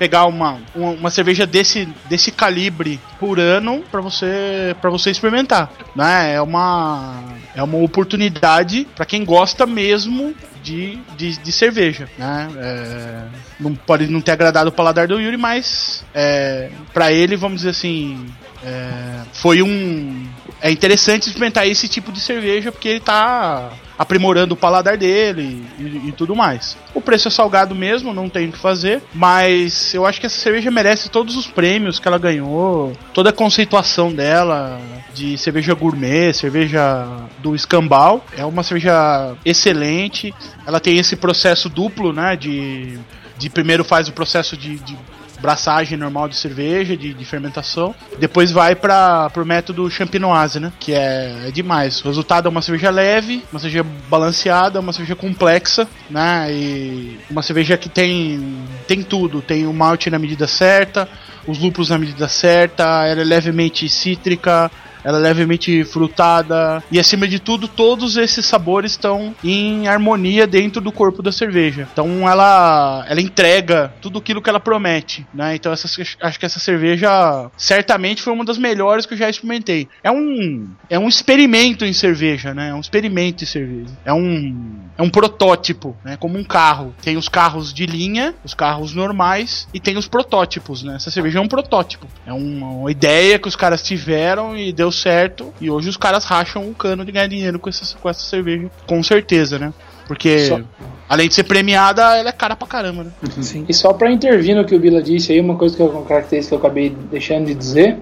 pegar 0.03 0.27
uma, 0.27 0.59
uma, 0.75 0.91
uma 0.91 1.11
cerveja 1.11 1.47
desse, 1.47 1.89
desse 2.11 2.33
calibre 2.33 2.99
por 3.21 3.39
ano 3.39 3.85
pra 3.89 4.01
você 4.01 4.75
para 4.81 4.91
você 4.91 5.13
experimentar, 5.13 5.71
né? 5.95 6.35
É 6.35 6.43
uma 6.43 7.23
é 7.55 7.63
uma 7.63 7.79
oportunidade 7.79 8.85
pra 8.97 9.07
quem 9.07 9.25
gosta 9.25 9.65
mesmo 9.65 10.35
de, 10.61 10.99
de, 11.17 11.37
de 11.37 11.53
cerveja, 11.53 12.09
né? 12.19 12.49
É, 12.57 13.23
não 13.61 13.77
pode 13.77 14.09
não 14.09 14.21
ter 14.21 14.33
agradado 14.33 14.71
o 14.71 14.73
paladar 14.73 15.07
do 15.07 15.21
Yuri, 15.21 15.37
mas 15.37 16.05
é, 16.13 16.69
para 16.93 17.13
ele, 17.13 17.37
vamos 17.37 17.59
dizer 17.59 17.71
assim, 17.71 18.27
é, 18.65 19.23
foi 19.33 19.63
um 19.63 20.27
é 20.61 20.71
interessante 20.71 21.27
experimentar 21.27 21.67
esse 21.67 21.89
tipo 21.89 22.13
de 22.13 22.21
cerveja 22.21 22.71
porque 22.71 22.89
ele 22.89 23.01
tá 23.01 23.71
aprimorando 23.99 24.55
o 24.55 24.57
paladar 24.57 24.97
dele 24.97 25.65
e, 25.79 26.09
e 26.09 26.13
tudo 26.13 26.37
mais. 26.37 26.77
O 26.95 27.01
preço 27.01 27.29
é 27.29 27.31
salgado 27.31 27.75
mesmo, 27.75 28.15
não 28.15 28.29
tem 28.29 28.49
o 28.49 28.53
que 28.53 28.59
fazer, 28.59 29.03
mas 29.13 29.93
eu 29.93 30.07
acho 30.07 30.21
que 30.21 30.27
essa 30.27 30.39
cerveja 30.39 30.71
merece 30.71 31.09
todos 31.09 31.37
os 31.37 31.47
prêmios 31.47 31.99
que 31.99 32.07
ela 32.07 32.19
ganhou, 32.19 32.93
toda 33.13 33.31
a 33.31 33.33
conceituação 33.33 34.13
dela 34.13 34.81
de 35.13 35.37
cerveja 35.37 35.75
gourmet, 35.75 36.33
cerveja 36.33 37.07
do 37.39 37.55
escambau. 37.55 38.25
É 38.37 38.45
uma 38.45 38.63
cerveja 38.63 39.35
excelente. 39.45 40.33
Ela 40.65 40.79
tem 40.79 40.99
esse 40.99 41.17
processo 41.17 41.69
duplo, 41.69 42.13
né, 42.13 42.37
de 42.37 42.99
de 43.43 43.51
primeiro 43.51 43.83
faz 43.83 44.09
o 44.09 44.13
processo 44.13 44.57
de, 44.57 44.79
de 44.79 44.97
braçagem 45.43 45.99
normal 45.99 46.29
de 46.29 46.37
cerveja, 46.37 46.97
de, 46.97 47.13
de 47.13 47.25
fermentação. 47.25 47.95
Depois 48.19 48.53
vai 48.53 48.77
para 48.77 49.29
pro 49.31 49.45
método 49.45 49.91
champenoise, 49.91 50.61
né? 50.61 50.73
Que 50.79 50.95
é, 50.95 51.49
é 51.49 51.51
demais. 51.51 52.01
O 52.03 52.07
resultado 52.07 52.47
é 52.47 52.51
uma 52.51 52.63
cerveja 52.63 52.91
leve, 52.91 53.45
uma 53.53 53.59
cerveja 53.59 53.85
balanceada, 54.09 54.81
uma 54.81 54.93
cerveja 54.93 55.17
complexa, 55.17 55.87
né? 56.09 56.47
E 56.51 57.19
uma 57.29 57.43
cerveja 57.43 57.77
que 57.77 57.89
tem 57.89 58.65
tem 58.87 59.03
tudo. 59.03 59.43
Tem 59.43 59.67
o 59.67 59.73
malte 59.73 60.09
na 60.09 60.19
medida 60.19 60.47
certa, 60.47 61.09
os 61.47 61.59
lúpulos 61.59 61.91
na 61.91 61.99
medida 61.99 62.29
certa, 62.29 62.85
ela 63.07 63.21
é 63.21 63.25
levemente 63.25 63.89
cítrica, 63.89 64.71
ela 65.05 65.19
é 65.19 65.21
levemente 65.21 65.85
frutada 65.85 66.83
e 66.91 66.99
acima 66.99 67.27
de 67.27 67.39
tudo 67.39 67.67
todos 67.69 68.17
esses 68.17 68.45
sabores 68.47 68.93
estão 68.93 69.35
em 69.43 69.89
harmonia 69.89 70.47
dentro 70.47 70.81
do 70.81 70.93
corpo 70.93 71.23
da 71.23 71.33
cerveja. 71.33 71.89
Então 71.93 72.29
ela 72.29 73.05
ela 73.09 73.21
entrega 73.21 73.93
tudo 74.01 74.19
aquilo 74.19 74.41
que 74.41 74.49
ela 74.49 74.61
promete, 74.61 75.27
né? 75.33 75.55
Então 75.55 75.73
essa, 75.73 75.89
acho 76.21 76.39
que 76.39 76.47
essa 76.47 76.61
cerveja 76.61 77.51
certamente 77.57 78.23
foi 78.23 78.33
uma 78.33 78.45
das 78.45 78.59
melhores 78.59 79.07
que 79.07 79.15
eu 79.15 79.19
já 79.19 79.29
experimentei. 79.29 79.89
É 80.03 80.11
um 80.11 80.69
é 80.89 80.99
um 80.99 81.09
experimento 81.09 81.85
em 81.85 81.93
cerveja, 81.93 82.55
né? 82.55 82.71
É 82.71 82.75
um 82.75 82.81
experimento 82.81 83.45
em 83.45 83.47
cerveja. 83.47 83.91
É 84.05 84.13
um 84.13 84.81
é 84.97 85.03
um 85.03 85.11
protótipo, 85.11 85.97
né? 86.05 86.17
Como 86.17 86.39
um 86.39 86.45
carro. 86.45 86.95
Tem 87.03 87.17
os 87.17 87.29
carros 87.29 87.73
de 87.73 87.87
linha, 87.87 88.35
os 88.45 88.55
carros 88.55 88.95
normais 88.95 89.67
e 89.73 89.81
tem 89.81 89.97
os 89.97 90.07
protótipos, 90.07 90.83
né? 90.83 90.97
Essa 90.97 91.11
cerveja 91.11 91.39
é 91.39 91.43
um 91.43 91.49
protótipo. 91.49 92.07
É 92.27 92.33
uma, 92.33 92.69
uma 92.69 92.91
ideia 92.91 93.39
que 93.39 93.49
os 93.49 93.57
caras 93.57 93.83
tiveram 93.83 94.57
e 94.57 94.73
deu 94.73 94.92
certo. 94.93 95.53
E 95.61 95.71
hoje 95.71 95.89
os 95.89 95.97
caras 95.97 96.25
racham 96.25 96.69
o 96.69 96.75
cano 96.75 97.05
de 97.05 97.13
ganhar 97.13 97.27
dinheiro 97.27 97.59
com 97.59 97.69
essa, 97.69 97.97
com 97.97 98.09
essa 98.09 98.21
cerveja, 98.21 98.71
com 98.87 99.03
certeza, 99.03 99.59
né? 99.59 99.73
Porque 100.07 100.47
Só- 100.47 100.61
além 101.09 101.29
de 101.29 101.35
ser 101.35 101.45
premiada, 101.45 102.03
ela 102.17 102.29
é 102.29 102.33
cara 102.33 102.55
pra 102.57 102.67
caramba, 102.69 103.05
né? 103.05 103.11
sim. 103.41 103.65
E 103.69 103.73
só 103.75 103.93
pra 103.93 104.11
intervir 104.11 104.55
no 104.55 104.65
que 104.65 104.75
o 104.75 104.81
Bila 104.81 105.03
disse 105.03 105.33
aí, 105.33 105.41
uma 105.41 105.57
coisa 105.57 105.77
que 105.77 105.83
eu, 105.83 105.89
característica 106.03 106.57
que 106.57 106.63
eu 106.63 106.67
acabei 106.67 106.91
deixando 107.11 107.47
de 107.47 107.55
dizer, 107.55 107.99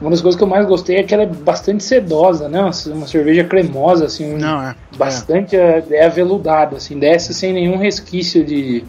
uma 0.00 0.10
das 0.10 0.22
coisas 0.22 0.38
que 0.38 0.42
eu 0.44 0.48
mais 0.48 0.64
gostei 0.66 0.96
é 0.96 1.02
que 1.02 1.12
ela 1.12 1.24
é 1.24 1.26
bastante 1.26 1.84
sedosa, 1.84 2.48
né? 2.48 2.60
Uma, 2.60 2.70
uma 2.94 3.06
cerveja 3.06 3.44
cremosa, 3.44 4.06
assim, 4.06 4.32
um- 4.34 4.38
Não, 4.38 4.62
é. 4.62 4.74
bastante 4.96 5.54
é, 5.56 5.84
é 5.90 6.06
aveludada, 6.06 6.76
assim, 6.76 6.98
desce 6.98 7.34
sem 7.34 7.52
nenhum 7.52 7.76
resquício 7.76 8.42
de, 8.44 8.84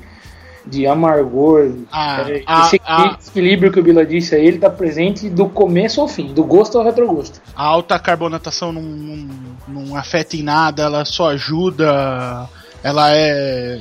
de 0.66 0.86
amargor. 0.86 1.72
Ah, 1.92 2.26
É, 2.28 2.44
ah, 2.46 2.62
esse 2.66 2.82
ah. 2.86 3.18
equilíbrio 3.28 3.72
que 3.72 3.80
o 3.80 3.84
Bila 3.84 4.06
disse 4.06 4.36
aí, 4.36 4.46
ele 4.46 4.60
tá 4.60 4.70
presente 4.70 5.30
do 5.30 5.48
começo 5.48 6.02
ao 6.02 6.08
fim, 6.08 6.34
do 6.34 6.44
gosto 6.44 6.78
ao 6.78 6.84
retrogosto. 6.84 7.42
A 7.56 7.64
alta 7.64 7.98
carbonatação 8.00 8.72
não, 8.72 8.82
não, 8.82 9.28
não 9.68 9.96
afeta 9.96 10.36
em 10.36 10.44
nada, 10.44 10.84
ela 10.84 11.06
só 11.06 11.32
ajuda. 11.32 12.50
Ela 12.84 13.16
é. 13.16 13.80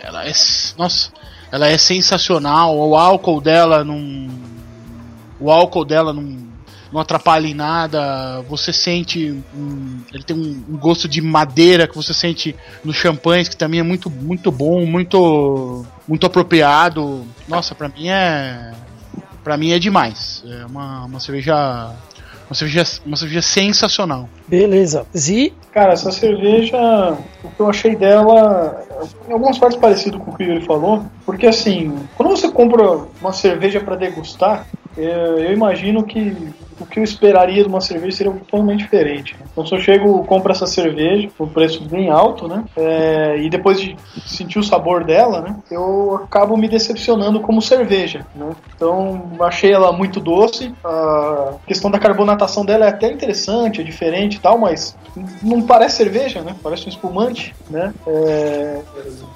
Ela 0.00 0.26
é. 0.26 0.32
Nossa, 0.76 1.10
ela 1.50 1.66
é 1.66 1.78
sensacional. 1.78 2.76
O 2.76 2.96
álcool 2.96 3.40
dela 3.40 3.84
não. 3.84 4.28
O 5.38 5.50
álcool 5.50 5.84
dela 5.84 6.12
não, 6.12 6.45
não 6.96 7.02
atrapalha 7.02 7.46
em 7.46 7.52
nada. 7.52 8.40
Você 8.48 8.72
sente. 8.72 9.42
um- 9.54 10.00
ele 10.14 10.22
tem 10.22 10.34
um, 10.34 10.64
um 10.74 10.76
gosto 10.78 11.06
de 11.06 11.20
madeira 11.20 11.86
que 11.86 11.94
você 11.94 12.14
sente 12.14 12.56
nos 12.82 12.96
champanhes, 12.96 13.48
que 13.50 13.56
também 13.56 13.80
é 13.80 13.82
muito, 13.82 14.08
muito 14.10 14.50
bom, 14.50 14.86
muito. 14.86 15.84
Muito 16.08 16.24
apropriado. 16.24 17.26
Nossa, 17.46 17.74
pra 17.74 17.88
mim 17.88 18.08
é. 18.08 18.72
Pra 19.44 19.56
mim 19.58 19.72
é 19.72 19.78
demais. 19.78 20.42
É 20.48 20.64
uma, 20.64 21.04
uma 21.04 21.20
cerveja. 21.20 21.92
Uma 22.48 22.54
cerveja, 22.54 22.84
uma 23.04 23.16
cerveja 23.16 23.42
sensacional. 23.42 24.28
Beleza. 24.46 25.04
Zi, 25.14 25.52
Cara, 25.72 25.92
essa 25.94 26.12
cerveja, 26.12 26.78
o 27.42 27.50
que 27.50 27.60
eu 27.60 27.68
achei 27.68 27.96
dela, 27.96 28.85
em 29.28 29.32
algumas 29.32 29.58
partes 29.58 29.78
parecido 29.78 30.18
com 30.18 30.30
o 30.30 30.36
que 30.36 30.44
Yuri 30.44 30.64
falou, 30.64 31.04
porque 31.24 31.46
assim, 31.46 31.94
quando 32.16 32.30
você 32.30 32.50
compra 32.50 33.06
uma 33.20 33.32
cerveja 33.32 33.80
para 33.80 33.96
degustar, 33.96 34.66
é, 34.96 35.48
eu 35.48 35.52
imagino 35.52 36.02
que 36.04 36.54
o 36.80 36.86
que 36.86 36.98
eu 36.98 37.04
esperaria 37.04 37.62
de 37.62 37.68
uma 37.68 37.80
cerveja 37.80 38.16
seria 38.16 38.32
totalmente 38.32 38.80
diferente. 38.80 39.34
né? 39.34 39.46
Então, 39.50 39.64
se 39.64 39.74
eu 39.74 39.78
chego 39.78 40.24
compro 40.24 40.52
essa 40.52 40.66
cerveja 40.66 41.28
por 41.36 41.46
um 41.46 41.50
preço 41.50 41.84
bem 41.84 42.10
alto, 42.10 42.46
né, 42.46 42.64
é, 42.76 43.38
e 43.38 43.48
depois 43.48 43.80
de 43.80 43.96
sentir 44.26 44.58
o 44.58 44.62
sabor 44.62 45.04
dela, 45.04 45.40
né, 45.40 45.56
eu 45.70 46.20
acabo 46.24 46.56
me 46.56 46.68
decepcionando 46.68 47.40
como 47.40 47.62
cerveja, 47.62 48.26
né. 48.34 48.50
Então, 48.74 49.30
achei 49.40 49.72
ela 49.72 49.92
muito 49.92 50.20
doce, 50.20 50.72
a 50.84 51.54
questão 51.66 51.90
da 51.90 51.98
carbonatação 51.98 52.64
dela 52.64 52.86
é 52.86 52.88
até 52.88 53.10
interessante, 53.10 53.80
é 53.80 53.84
diferente 53.84 54.36
e 54.36 54.40
tal, 54.40 54.58
mas 54.58 54.96
não 55.42 55.62
parece 55.62 55.96
cerveja, 55.96 56.42
né? 56.42 56.54
Parece 56.62 56.86
um 56.86 56.88
espumante, 56.90 57.54
né? 57.70 57.92
É, 58.06 58.80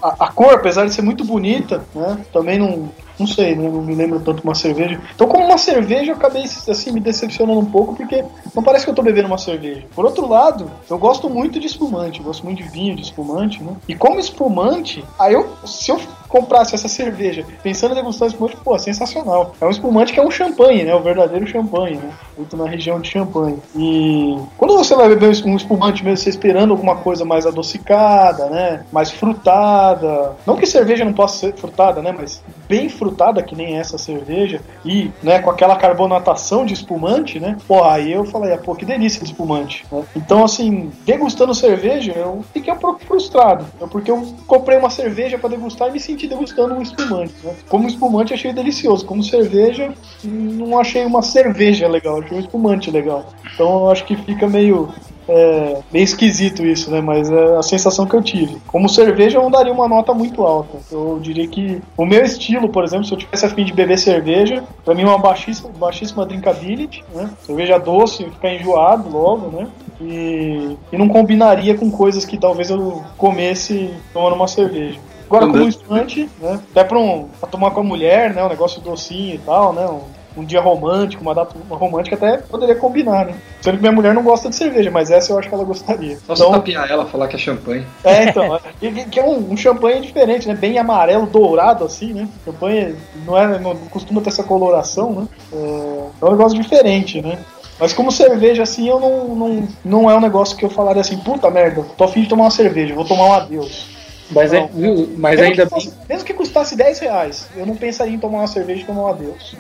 a, 0.03 0.27
a 0.27 0.33
cor, 0.33 0.55
apesar 0.55 0.87
de 0.87 0.95
ser 0.95 1.03
muito 1.03 1.25
bonita, 1.25 1.83
né? 1.95 2.25
Também 2.33 2.59
não, 2.59 2.91
não 3.19 3.27
sei, 3.27 3.55
não, 3.55 3.71
não 3.71 3.83
me 3.83 3.95
lembro 3.95 4.21
tanto 4.21 4.43
uma 4.43 4.55
cerveja. 4.55 5.01
Então, 5.15 5.29
como 5.29 5.45
uma 5.45 5.59
cerveja, 5.59 6.13
eu 6.13 6.17
acabei 6.17 6.45
assim 6.45 6.91
me 6.91 7.01
decepcionando 7.01 7.61
um 7.61 7.67
pouco 7.67 7.95
porque 7.95 8.25
não 8.55 8.63
parece 8.63 8.85
que 8.85 8.91
eu 8.91 8.95
tô 8.95 9.03
bebendo 9.03 9.29
uma 9.29 9.39
cerveja. 9.39 9.85
Por 9.95 10.05
outro 10.05 10.27
lado, 10.27 10.71
eu 10.89 10.99
gosto 10.99 11.29
muito 11.29 11.61
de 11.61 11.67
espumante, 11.67 12.23
gosto 12.23 12.45
muito 12.45 12.63
de 12.63 12.69
vinho 12.69 12.97
de 12.97 13.03
espumante, 13.03 13.63
né? 13.63 13.77
E 13.87 13.95
como 13.95 14.19
espumante, 14.19 15.05
aí 15.19 15.35
eu, 15.35 15.49
se 15.67 15.91
eu 15.91 16.01
comprasse 16.31 16.75
essa 16.75 16.89
cerveja 16.89 17.45
pensando 17.63 17.93
em 17.93 17.97
degustar 17.97 18.27
um 18.27 18.31
espumante, 18.31 18.57
pô, 18.57 18.79
sensacional. 18.79 19.55
É 19.61 19.67
um 19.67 19.71
espumante 19.71 20.13
que 20.13 20.21
é 20.21 20.23
um 20.23 20.31
champanhe, 20.31 20.85
né? 20.85 20.95
O 20.95 21.03
verdadeiro 21.03 21.47
champanhe, 21.47 21.97
né? 21.97 22.11
Feito 22.37 22.57
na 22.57 22.67
região 22.67 23.01
de 23.01 23.09
champanhe. 23.09 23.59
E 23.77 24.39
quando 24.57 24.77
você 24.77 24.95
vai 24.95 25.09
beber 25.09 25.29
um 25.45 25.57
espumante 25.57 26.05
mesmo, 26.05 26.17
você 26.17 26.31
esperando 26.31 26.71
alguma 26.71 26.97
coisa 26.97 27.25
mais 27.25 27.47
adocicada, 27.47 28.47
né? 28.47 28.85
Mais 28.93 29.11
frutada. 29.11 30.37
Não 30.47 30.57
que 30.57 30.67
cerveja 30.67 31.05
não 31.05 31.13
possa 31.13 31.39
ser 31.39 31.55
frutada, 31.55 32.01
né? 32.01 32.15
Mas 32.17 32.43
bem 32.69 32.89
frutada, 32.89 33.43
que 33.43 33.57
nem 33.57 33.79
essa 33.79 33.99
cerveja, 33.99 34.61
e 34.85 35.11
né, 35.23 35.41
com 35.41 35.51
aquela 35.51 35.75
carbonatação 35.75 36.65
de 36.65 36.73
espumante, 36.73 37.41
né? 37.41 37.57
Pô, 37.67 37.83
aí 37.83 38.13
eu 38.13 38.25
falei, 38.25 38.53
ah, 38.53 38.59
pô, 38.59 38.77
que 38.77 38.85
delícia 38.85 39.21
de 39.21 39.27
espumante. 39.27 39.85
Né? 39.91 40.05
Então, 40.15 40.45
assim, 40.45 40.93
degustando 41.05 41.53
cerveja, 41.53 42.13
eu 42.15 42.45
fiquei 42.53 42.73
um 42.73 42.79
pouco 42.79 43.01
frustrado. 43.01 43.67
Né? 43.81 43.89
Porque 43.91 44.11
eu 44.11 44.35
comprei 44.47 44.79
uma 44.79 44.91
cerveja 44.91 45.37
para 45.37 45.51
degustar 45.51 45.89
e 45.89 45.93
me 45.93 46.01
senti 46.01 46.20
degustando 46.27 46.75
um 46.75 46.83
espumante. 46.83 47.35
Né? 47.43 47.55
Como 47.69 47.87
espumante, 47.87 48.35
achei 48.35 48.53
delicioso. 48.53 49.05
Como 49.05 49.23
cerveja, 49.23 49.93
não 50.25 50.79
achei 50.79 51.05
uma 51.05 51.23
cerveja 51.23 51.89
legal, 51.89 52.21
achei 52.21 52.37
um 52.37 52.41
espumante 52.41 52.91
legal. 52.91 53.27
Então, 53.55 53.81
eu 53.81 53.91
acho 53.91 54.05
que 54.05 54.17
fica 54.17 54.49
meio 54.49 54.89
é 55.33 55.83
esquisito 55.95 56.65
isso, 56.67 56.91
né? 56.91 57.01
Mas 57.01 57.31
é 57.31 57.57
a 57.57 57.63
sensação 57.63 58.07
que 58.07 58.15
eu 58.15 58.23
tive. 58.23 58.61
Como 58.67 58.89
cerveja, 58.89 59.39
eu 59.39 59.43
não 59.43 59.51
daria 59.51 59.73
uma 59.73 59.89
nota 59.89 60.13
muito 60.13 60.43
alta. 60.43 60.79
Eu 60.91 61.19
diria 61.21 61.47
que 61.47 61.81
o 61.97 62.05
meu 62.05 62.25
estilo, 62.25 62.69
por 62.69 62.85
exemplo, 62.85 63.05
se 63.05 63.13
eu 63.13 63.19
tivesse 63.19 63.47
a 63.47 63.49
fim 63.49 63.65
de 63.65 63.73
beber 63.73 63.99
cerveja, 63.99 64.65
pra 64.85 64.95
mim 64.95 65.03
é 65.03 65.07
uma 65.07 65.19
baixíssima, 65.19 65.71
baixíssima 65.79 66.27
drinkability, 66.27 67.05
né? 67.15 67.31
Cerveja 67.43 67.79
doce, 67.79 68.25
ficar 68.25 68.53
enjoado 68.53 69.09
logo, 69.09 69.57
né? 69.57 69.69
E, 70.01 70.77
e 70.91 70.99
não 70.99 71.09
combinaria 71.09 71.77
com 71.77 71.91
coisas 71.91 72.25
que 72.25 72.39
talvez 72.39 72.71
eu 72.71 73.03
comesse 73.17 73.91
tomando 74.13 74.35
uma 74.35 74.49
cerveja. 74.49 74.99
Agora, 75.31 75.47
como 75.47 75.69
estante, 75.69 76.29
né? 76.41 76.59
Até 76.73 76.83
pra, 76.83 76.99
um, 76.99 77.29
pra 77.39 77.49
tomar 77.49 77.71
com 77.71 77.81
a 77.81 77.85
mulher, 77.85 78.35
né? 78.35 78.45
Um 78.45 78.49
negócio 78.49 78.81
docinho 78.81 79.37
e 79.37 79.39
tal, 79.39 79.73
né? 79.73 79.87
Um, 79.87 80.41
um 80.41 80.45
dia 80.45 80.61
romântico, 80.61 81.23
uma 81.23 81.35
data 81.35 81.55
romântica, 81.71 82.17
até 82.17 82.39
poderia 82.39 82.75
combinar, 82.75 83.27
né? 83.27 83.35
Sendo 83.61 83.77
que 83.77 83.81
minha 83.81 83.93
mulher 83.93 84.13
não 84.13 84.25
gosta 84.25 84.49
de 84.49 84.57
cerveja, 84.57 84.91
mas 84.91 85.09
essa 85.09 85.33
eu 85.33 85.39
acho 85.39 85.49
que 85.49 85.55
ela 85.55 85.63
gostaria. 85.63 86.19
Só 86.27 86.35
então, 86.35 86.51
tapear 86.51 86.91
ela, 86.91 87.07
falar 87.07 87.29
que 87.29 87.37
é 87.37 87.39
champanhe. 87.39 87.87
É, 88.03 88.25
então. 88.25 88.57
É, 88.57 88.61
que 89.09 89.21
é 89.21 89.25
um, 89.25 89.53
um, 89.53 89.57
champanhe 89.57 90.01
diferente, 90.01 90.49
né? 90.49 90.55
Bem 90.55 90.79
amarelo, 90.79 91.27
dourado, 91.27 91.85
assim, 91.85 92.13
né? 92.13 92.29
Champanhe 92.45 92.97
não, 93.25 93.39
é, 93.39 93.59
não 93.61 93.77
costuma 93.89 94.21
ter 94.21 94.31
essa 94.31 94.43
coloração, 94.43 95.13
né? 95.13 95.29
É, 95.53 96.05
é 96.23 96.25
um 96.25 96.31
negócio 96.33 96.61
diferente, 96.61 97.23
né? 97.23 97.39
Mas 97.79 97.93
como 97.93 98.11
cerveja, 98.11 98.65
assim, 98.65 98.89
eu 98.89 98.99
não, 98.99 99.35
não, 99.35 99.69
não 99.85 100.11
é 100.11 100.15
um 100.15 100.21
negócio 100.21 100.57
que 100.57 100.65
eu 100.65 100.71
falaria 100.71 101.01
assim, 101.01 101.17
puta 101.17 101.49
merda, 101.51 101.85
tô 101.97 102.05
afim 102.05 102.23
de 102.23 102.29
tomar 102.29 102.45
uma 102.45 102.51
cerveja, 102.51 102.95
vou 102.95 103.07
tomar 103.07 103.25
um 103.25 103.33
adeus. 103.33 104.00
Mas, 104.31 104.53
é, 104.53 104.69
mas 105.17 105.41
mesmo 105.41 105.45
ainda 105.45 105.65
que 105.65 105.71
fosse, 105.71 105.93
Mesmo 106.09 106.25
que 106.25 106.35
custasse 106.35 106.77
10 106.77 106.99
reais, 107.01 107.49
eu 107.57 107.67
não 107.67 107.77
pensaria 107.77 108.15
em 108.15 108.19
tomar 108.19 108.39
uma 108.39 108.47
cerveja 108.47 108.83
e 108.83 108.85
tomar 108.85 109.03
um 109.03 109.07
adeus. 109.09 109.57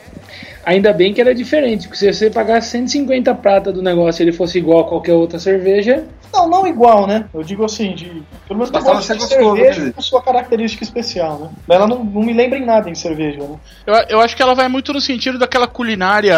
Ainda 0.65 0.93
bem 0.93 1.15
que 1.15 1.21
era 1.21 1.35
diferente, 1.35 1.89
porque 1.89 1.99
se 1.99 2.13
você 2.13 2.31
pagasse 2.31 2.69
150 2.71 3.35
prata 3.37 3.73
do 3.73 3.83
negócio 3.83 4.23
e 4.23 4.25
ele 4.25 4.33
fosse 4.33 4.59
igual 4.59 4.81
a 4.81 4.85
qualquer 4.85 5.15
outra 5.15 5.39
cerveja. 5.39 6.05
Não, 6.33 6.49
não 6.49 6.67
igual, 6.67 7.07
né? 7.07 7.25
Eu 7.33 7.43
digo 7.43 7.65
assim, 7.65 7.95
de. 7.95 8.23
Pelo 8.47 8.59
menos 8.59 8.71
que 8.71 8.79
gosta 8.79 9.17
de 9.17 9.25
cerveja 9.25 9.85
né? 9.87 9.93
com 9.93 10.03
sua 10.03 10.23
característica 10.23 10.85
especial, 10.85 11.39
né? 11.39 11.51
Mas 11.67 11.77
ela 11.77 11.89
não, 11.89 12.05
não 12.05 12.23
me 12.23 12.33
lembra 12.33 12.59
em 12.59 12.65
nada 12.65 12.91
em 12.91 12.95
cerveja, 12.95 13.39
né? 13.39 13.57
Eu, 13.87 13.95
eu 14.11 14.21
acho 14.21 14.37
que 14.37 14.43
ela 14.43 14.55
vai 14.55 14.69
muito 14.69 14.93
no 14.93 15.01
sentido 15.01 15.39
daquela 15.39 15.67
culinária 15.67 16.37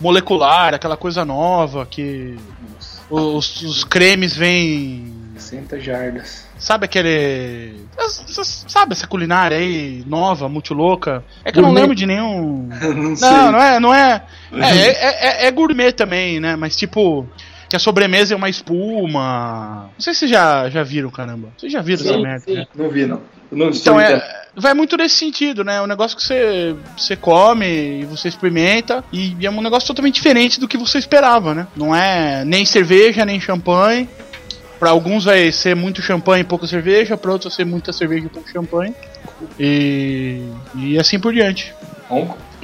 molecular, 0.00 0.74
aquela 0.74 0.96
coisa 0.96 1.24
nova 1.24 1.86
que. 1.86 2.36
Os, 3.08 3.62
os 3.62 3.84
cremes 3.84 4.36
vêm. 4.36 5.12
60 5.36 5.78
jardas. 5.80 6.43
Sabe 6.58 6.84
aquele. 6.86 7.86
Sabe 8.68 8.92
essa 8.92 9.06
culinária 9.06 9.56
aí, 9.56 10.02
nova, 10.06 10.48
muito 10.48 10.72
louca? 10.72 11.24
É 11.44 11.52
que 11.52 11.58
eu 11.58 11.62
não 11.62 11.72
lembro 11.72 11.94
de 11.94 12.06
nenhum. 12.06 12.68
não, 13.20 13.52
não, 13.52 13.52
não 13.52 13.62
é. 13.62 13.80
Não 13.80 13.94
é, 13.94 14.24
é, 14.52 14.62
é, 14.62 15.44
é, 15.44 15.46
é 15.46 15.50
gourmet 15.50 15.92
também, 15.92 16.40
né? 16.40 16.56
Mas 16.56 16.76
tipo 16.76 17.28
que 17.68 17.76
a 17.76 17.78
sobremesa 17.78 18.34
é 18.34 18.36
uma 18.36 18.48
espuma. 18.48 19.90
Não 19.92 20.00
sei 20.00 20.14
se 20.14 20.28
já, 20.28 20.68
já 20.70 20.82
viram, 20.82 21.10
caramba. 21.10 21.48
Vocês 21.56 21.72
já 21.72 21.82
viram 21.82 22.02
sim, 22.02 22.08
essa 22.10 22.18
merda? 22.18 22.52
Né? 22.52 22.66
Não 22.74 22.88
vi, 22.88 23.06
não. 23.06 23.20
não 23.50 23.70
então 23.70 23.98
é, 23.98 24.22
vai 24.54 24.74
muito 24.74 24.96
nesse 24.96 25.16
sentido, 25.16 25.64
né? 25.64 25.76
É 25.76 25.82
um 25.82 25.86
negócio 25.86 26.16
que 26.16 26.22
você, 26.22 26.76
você 26.96 27.16
come 27.16 27.66
e 27.66 28.04
você 28.04 28.28
experimenta 28.28 29.04
e 29.12 29.36
é 29.44 29.50
um 29.50 29.60
negócio 29.60 29.86
totalmente 29.86 30.14
diferente 30.14 30.60
do 30.60 30.68
que 30.68 30.76
você 30.76 30.98
esperava, 30.98 31.54
né? 31.54 31.66
Não 31.74 31.94
é 31.94 32.44
nem 32.44 32.64
cerveja, 32.64 33.24
nem 33.24 33.40
champanhe. 33.40 34.08
Para 34.78 34.90
alguns 34.90 35.24
vai 35.24 35.50
ser 35.52 35.74
muito 35.74 36.02
champanhe 36.02 36.42
e 36.42 36.46
pouca 36.46 36.66
cerveja, 36.66 37.16
para 37.16 37.32
outros 37.32 37.52
vai 37.52 37.64
ser 37.64 37.70
muita 37.70 37.92
cerveja 37.92 38.26
e 38.26 38.28
pouco 38.28 38.48
champanhe. 38.48 38.94
E, 39.58 40.42
e 40.76 40.98
assim 40.98 41.18
por 41.18 41.32
diante. 41.32 41.74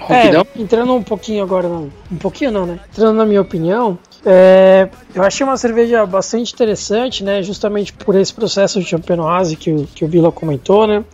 É, 0.08 0.60
entrando 0.60 0.94
um 0.94 1.02
pouquinho 1.02 1.42
agora, 1.42 1.68
não, 1.68 1.90
um 2.10 2.16
pouquinho 2.16 2.50
não, 2.50 2.66
né? 2.66 2.80
Entrando 2.90 3.16
na 3.16 3.26
minha 3.26 3.40
opinião, 3.40 3.98
é, 4.24 4.88
eu 5.14 5.22
achei 5.22 5.44
uma 5.44 5.56
cerveja 5.56 6.04
bastante 6.04 6.52
interessante, 6.52 7.22
né? 7.22 7.42
Justamente 7.42 7.92
por 7.92 8.14
esse 8.14 8.32
processo 8.32 8.80
de 8.80 8.86
champenoise 8.86 9.56
que, 9.56 9.70
o, 9.70 9.86
que 9.86 10.04
o 10.04 10.08
Vila 10.08 10.32
comentou, 10.32 10.86
né? 10.86 11.04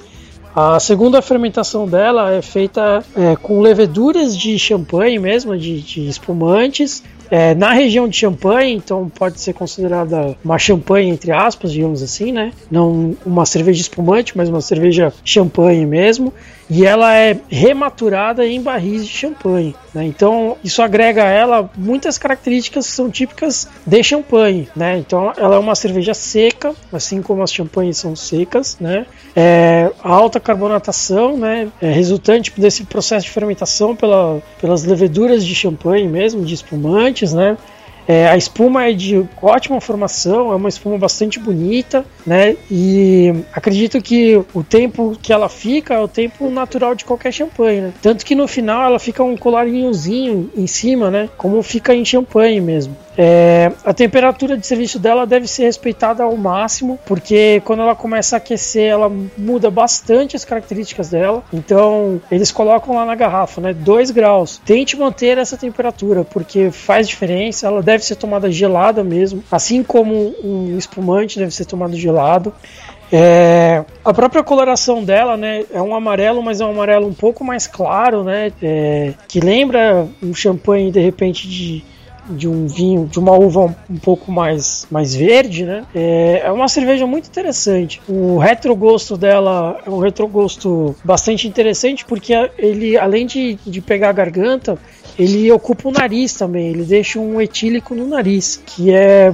A 0.54 0.80
segunda 0.80 1.20
fermentação 1.20 1.86
dela 1.86 2.32
é 2.32 2.40
feita 2.40 3.04
é, 3.14 3.36
com 3.36 3.60
leveduras 3.60 4.36
de 4.36 4.58
champanhe 4.58 5.18
mesmo, 5.18 5.56
de, 5.56 5.82
de 5.82 6.08
espumantes, 6.08 7.02
é, 7.30 7.54
na 7.54 7.72
região 7.72 8.08
de 8.08 8.16
Champagne, 8.16 8.74
então 8.74 9.08
pode 9.08 9.40
ser 9.40 9.52
considerada 9.52 10.36
uma 10.44 10.58
champanhe 10.58 11.08
entre 11.08 11.32
aspas, 11.32 11.72
digamos 11.72 12.02
assim, 12.02 12.32
né? 12.32 12.52
Não 12.70 13.16
uma 13.24 13.44
cerveja 13.44 13.80
espumante, 13.80 14.36
mas 14.36 14.48
uma 14.48 14.60
cerveja 14.60 15.12
champanhe 15.24 15.86
mesmo 15.86 16.32
e 16.68 16.84
ela 16.84 17.14
é 17.14 17.38
rematurada 17.48 18.46
em 18.46 18.60
barris 18.60 19.06
de 19.06 19.12
champanhe. 19.12 19.74
Né? 19.94 20.04
Então 20.06 20.56
isso 20.62 20.82
agrega 20.82 21.24
a 21.24 21.28
ela 21.28 21.70
muitas 21.76 22.18
características 22.18 22.86
que 22.86 22.92
são 22.92 23.10
típicas 23.10 23.68
de 23.84 24.02
champanhe. 24.02 24.68
Né? 24.74 24.98
Então 24.98 25.32
ela 25.36 25.56
é 25.56 25.58
uma 25.58 25.74
cerveja 25.74 26.14
seca, 26.14 26.74
assim 26.92 27.22
como 27.22 27.42
as 27.42 27.52
champanhes 27.52 27.98
são 27.98 28.16
secas. 28.16 28.76
Né? 28.80 29.06
É, 29.34 29.90
alta 30.02 30.40
carbonatação, 30.40 31.36
né? 31.36 31.68
É 31.80 31.90
resultante 31.90 32.52
desse 32.58 32.84
processo 32.84 33.26
de 33.26 33.32
fermentação 33.32 33.94
pela, 33.94 34.40
pelas 34.60 34.84
leveduras 34.84 35.44
de 35.44 35.54
champanhe 35.54 36.08
mesmo, 36.08 36.44
de 36.44 36.54
espumantes. 36.54 37.32
Né? 37.32 37.56
É, 38.08 38.28
a 38.28 38.36
espuma 38.36 38.88
é 38.88 38.92
de 38.92 39.24
ótima 39.42 39.80
formação, 39.80 40.52
é 40.52 40.56
uma 40.56 40.68
espuma 40.68 40.96
bastante 40.96 41.38
bonita, 41.38 42.04
né? 42.26 42.56
E 42.70 43.32
acredito 43.52 44.00
que 44.00 44.36
o 44.54 44.62
tempo 44.62 45.16
que 45.20 45.32
ela 45.32 45.48
fica 45.48 45.94
é 45.94 45.98
o 45.98 46.08
tempo 46.08 46.48
natural 46.48 46.94
de 46.94 47.04
qualquer 47.04 47.32
champanhe, 47.32 47.80
né? 47.80 47.92
Tanto 48.00 48.24
que 48.24 48.34
no 48.34 48.46
final 48.46 48.82
ela 48.82 48.98
fica 48.98 49.22
um 49.22 49.36
colarinhozinho 49.36 50.50
em 50.56 50.66
cima, 50.66 51.10
né? 51.10 51.28
Como 51.36 51.62
fica 51.62 51.94
em 51.94 52.04
champanhe 52.04 52.60
mesmo. 52.60 52.96
É, 53.18 53.72
a 53.84 53.94
temperatura 53.94 54.58
de 54.58 54.66
serviço 54.66 54.98
dela 54.98 55.26
deve 55.26 55.46
ser 55.46 55.64
respeitada 55.64 56.22
ao 56.22 56.36
máximo, 56.36 56.98
porque 57.06 57.62
quando 57.64 57.80
ela 57.80 57.94
começa 57.94 58.36
a 58.36 58.38
aquecer, 58.38 58.90
ela 58.90 59.10
muda 59.38 59.70
bastante 59.70 60.36
as 60.36 60.44
características 60.44 61.08
dela. 61.10 61.42
Então, 61.52 62.20
eles 62.30 62.52
colocam 62.52 62.94
lá 62.94 63.06
na 63.06 63.14
garrafa, 63.14 63.60
né? 63.60 63.72
2 63.72 64.10
graus. 64.10 64.60
Tente 64.64 64.96
manter 64.96 65.38
essa 65.38 65.56
temperatura, 65.56 66.24
porque 66.24 66.70
faz 66.70 67.08
diferença. 67.08 67.66
Ela 67.66 67.82
deve 67.82 68.04
ser 68.04 68.16
tomada 68.16 68.50
gelada 68.50 69.02
mesmo, 69.02 69.42
assim 69.50 69.82
como 69.82 70.34
um 70.42 70.76
espumante 70.76 71.38
deve 71.38 71.52
ser 71.52 71.64
tomado 71.64 71.96
gelado. 71.96 72.52
É, 73.10 73.84
a 74.04 74.12
própria 74.12 74.42
coloração 74.42 75.04
dela, 75.04 75.36
né, 75.36 75.64
é 75.72 75.80
um 75.80 75.94
amarelo, 75.94 76.42
mas 76.42 76.60
é 76.60 76.66
um 76.66 76.70
amarelo 76.70 77.06
um 77.06 77.14
pouco 77.14 77.44
mais 77.44 77.66
claro, 77.66 78.24
né, 78.24 78.52
é, 78.60 79.14
que 79.28 79.38
lembra 79.38 80.08
um 80.20 80.34
champanhe 80.34 80.90
de 80.90 81.00
repente 81.00 81.48
de 81.48 81.84
de 82.30 82.48
um 82.48 82.66
vinho, 82.66 83.06
de 83.06 83.18
uma 83.18 83.32
uva 83.32 83.74
um 83.88 83.96
pouco 83.96 84.30
mais, 84.30 84.86
mais 84.90 85.14
verde, 85.14 85.64
né? 85.64 85.84
É, 85.94 86.42
é 86.44 86.52
uma 86.52 86.68
cerveja 86.68 87.06
muito 87.06 87.28
interessante. 87.28 88.00
O 88.08 88.38
retrogosto 88.38 89.16
dela 89.16 89.80
é 89.86 89.90
um 89.90 89.98
retrogosto 89.98 90.94
bastante 91.04 91.46
interessante 91.46 92.04
porque 92.04 92.32
ele, 92.58 92.96
além 92.96 93.26
de, 93.26 93.58
de 93.66 93.80
pegar 93.80 94.10
a 94.10 94.12
garganta, 94.12 94.78
ele 95.18 95.50
ocupa 95.50 95.88
o 95.88 95.92
nariz 95.92 96.34
também, 96.34 96.68
ele 96.68 96.84
deixa 96.84 97.18
um 97.18 97.40
etílico 97.40 97.94
no 97.94 98.06
nariz, 98.06 98.62
que 98.66 98.92
é 98.92 99.32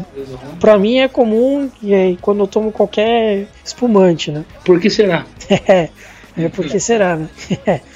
para 0.60 0.78
mim 0.78 0.98
é 0.98 1.08
comum 1.08 1.68
e 1.82 1.92
é 1.92 2.16
quando 2.20 2.40
eu 2.40 2.46
tomo 2.46 2.70
qualquer 2.70 3.48
espumante, 3.64 4.30
né? 4.30 4.44
Por 4.64 4.80
que 4.80 4.88
será? 4.88 5.26
É, 5.68 5.90
é 6.44 6.48
porque 6.48 6.80
será, 6.80 7.16
né? 7.16 7.28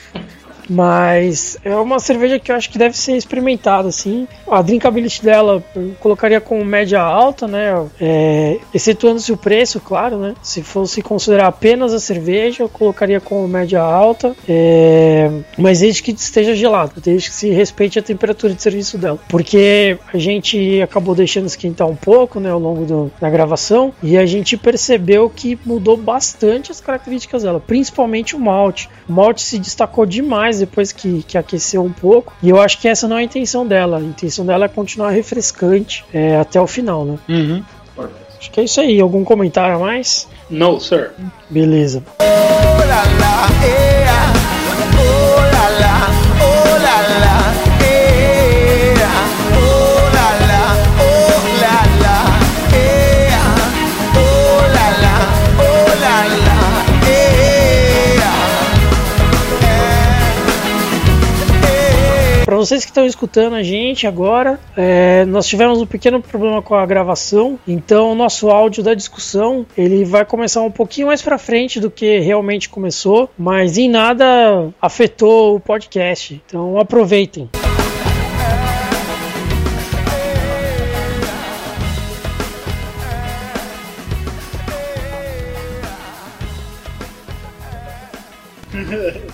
Mas 0.68 1.58
é 1.64 1.74
uma 1.76 1.98
cerveja 1.98 2.38
que 2.38 2.50
eu 2.50 2.56
acho 2.56 2.70
que 2.70 2.78
deve 2.78 2.96
ser 2.96 3.16
experimentada, 3.16 3.88
assim. 3.88 4.26
A 4.50 4.62
drinkability 4.62 5.22
dela 5.22 5.62
eu 5.74 5.94
colocaria 6.00 6.40
com 6.40 6.62
média 6.64 7.00
alta, 7.00 7.46
né? 7.46 7.86
É, 8.00 8.58
excetuando-se 8.74 9.32
o 9.32 9.36
preço, 9.36 9.80
claro, 9.80 10.18
né? 10.18 10.34
Se 10.42 10.62
fosse 10.62 11.02
considerar 11.02 11.46
apenas 11.46 11.92
a 11.92 12.00
cerveja, 12.00 12.64
eu 12.64 12.68
colocaria 12.68 13.20
com 13.20 13.46
média 13.46 13.80
alta. 13.80 14.34
É, 14.48 15.30
mas 15.56 15.80
desde 15.80 16.02
que 16.02 16.10
esteja 16.12 16.54
gelada, 16.54 16.92
desde 17.02 17.30
que 17.30 17.34
se 17.34 17.50
respeite 17.50 17.98
a 17.98 18.02
temperatura 18.02 18.52
de 18.52 18.62
serviço 18.62 18.98
dela. 18.98 19.18
Porque 19.28 19.98
a 20.12 20.18
gente 20.18 20.80
acabou 20.82 21.14
deixando 21.14 21.46
esquentar 21.46 21.86
um 21.86 21.96
pouco, 21.96 22.40
né? 22.40 22.50
Ao 22.50 22.58
longo 22.58 22.84
do, 22.84 23.12
da 23.20 23.30
gravação. 23.30 23.92
E 24.02 24.18
a 24.18 24.26
gente 24.26 24.56
percebeu 24.56 25.30
que 25.30 25.58
mudou 25.64 25.96
bastante 25.96 26.72
as 26.72 26.80
características 26.80 27.42
dela, 27.42 27.60
principalmente 27.60 28.34
o 28.34 28.40
malte. 28.40 28.88
O 29.08 29.12
malte 29.12 29.42
se 29.42 29.58
destacou 29.58 30.04
demais 30.06 30.55
depois 30.58 30.92
que, 30.92 31.22
que 31.22 31.38
aqueceu 31.38 31.82
um 31.82 31.92
pouco. 31.92 32.32
E 32.42 32.48
eu 32.48 32.60
acho 32.60 32.80
que 32.80 32.88
essa 32.88 33.06
não 33.08 33.16
é 33.16 33.20
a 33.20 33.24
intenção 33.24 33.66
dela. 33.66 33.98
A 33.98 34.02
intenção 34.02 34.44
dela 34.44 34.66
é 34.66 34.68
continuar 34.68 35.10
refrescante 35.10 36.04
é, 36.12 36.36
até 36.36 36.60
o 36.60 36.66
final, 36.66 37.04
né? 37.04 37.18
Uhum. 37.28 37.62
Acho 38.38 38.50
que 38.50 38.60
é 38.60 38.64
isso 38.64 38.80
aí. 38.80 39.00
Algum 39.00 39.24
comentário 39.24 39.76
a 39.76 39.78
mais? 39.78 40.28
No, 40.50 40.80
sir. 40.80 41.12
Beleza. 41.50 42.02
Para 42.18 43.95
vocês 62.66 62.84
que 62.84 62.90
estão 62.90 63.06
escutando 63.06 63.54
a 63.54 63.62
gente 63.62 64.08
agora, 64.08 64.58
é, 64.76 65.24
nós 65.26 65.46
tivemos 65.46 65.80
um 65.80 65.86
pequeno 65.86 66.20
problema 66.20 66.60
com 66.60 66.74
a 66.74 66.84
gravação, 66.84 67.60
então 67.66 68.10
o 68.10 68.14
nosso 68.16 68.50
áudio 68.50 68.82
da 68.82 68.92
discussão 68.92 69.64
ele 69.78 70.04
vai 70.04 70.24
começar 70.24 70.62
um 70.62 70.70
pouquinho 70.70 71.06
mais 71.06 71.22
para 71.22 71.38
frente 71.38 71.78
do 71.78 71.88
que 71.88 72.18
realmente 72.18 72.68
começou, 72.68 73.30
mas 73.38 73.78
em 73.78 73.88
nada 73.88 74.68
afetou 74.82 75.54
o 75.54 75.60
podcast. 75.60 76.42
Então 76.44 76.76
aproveitem. 76.76 77.48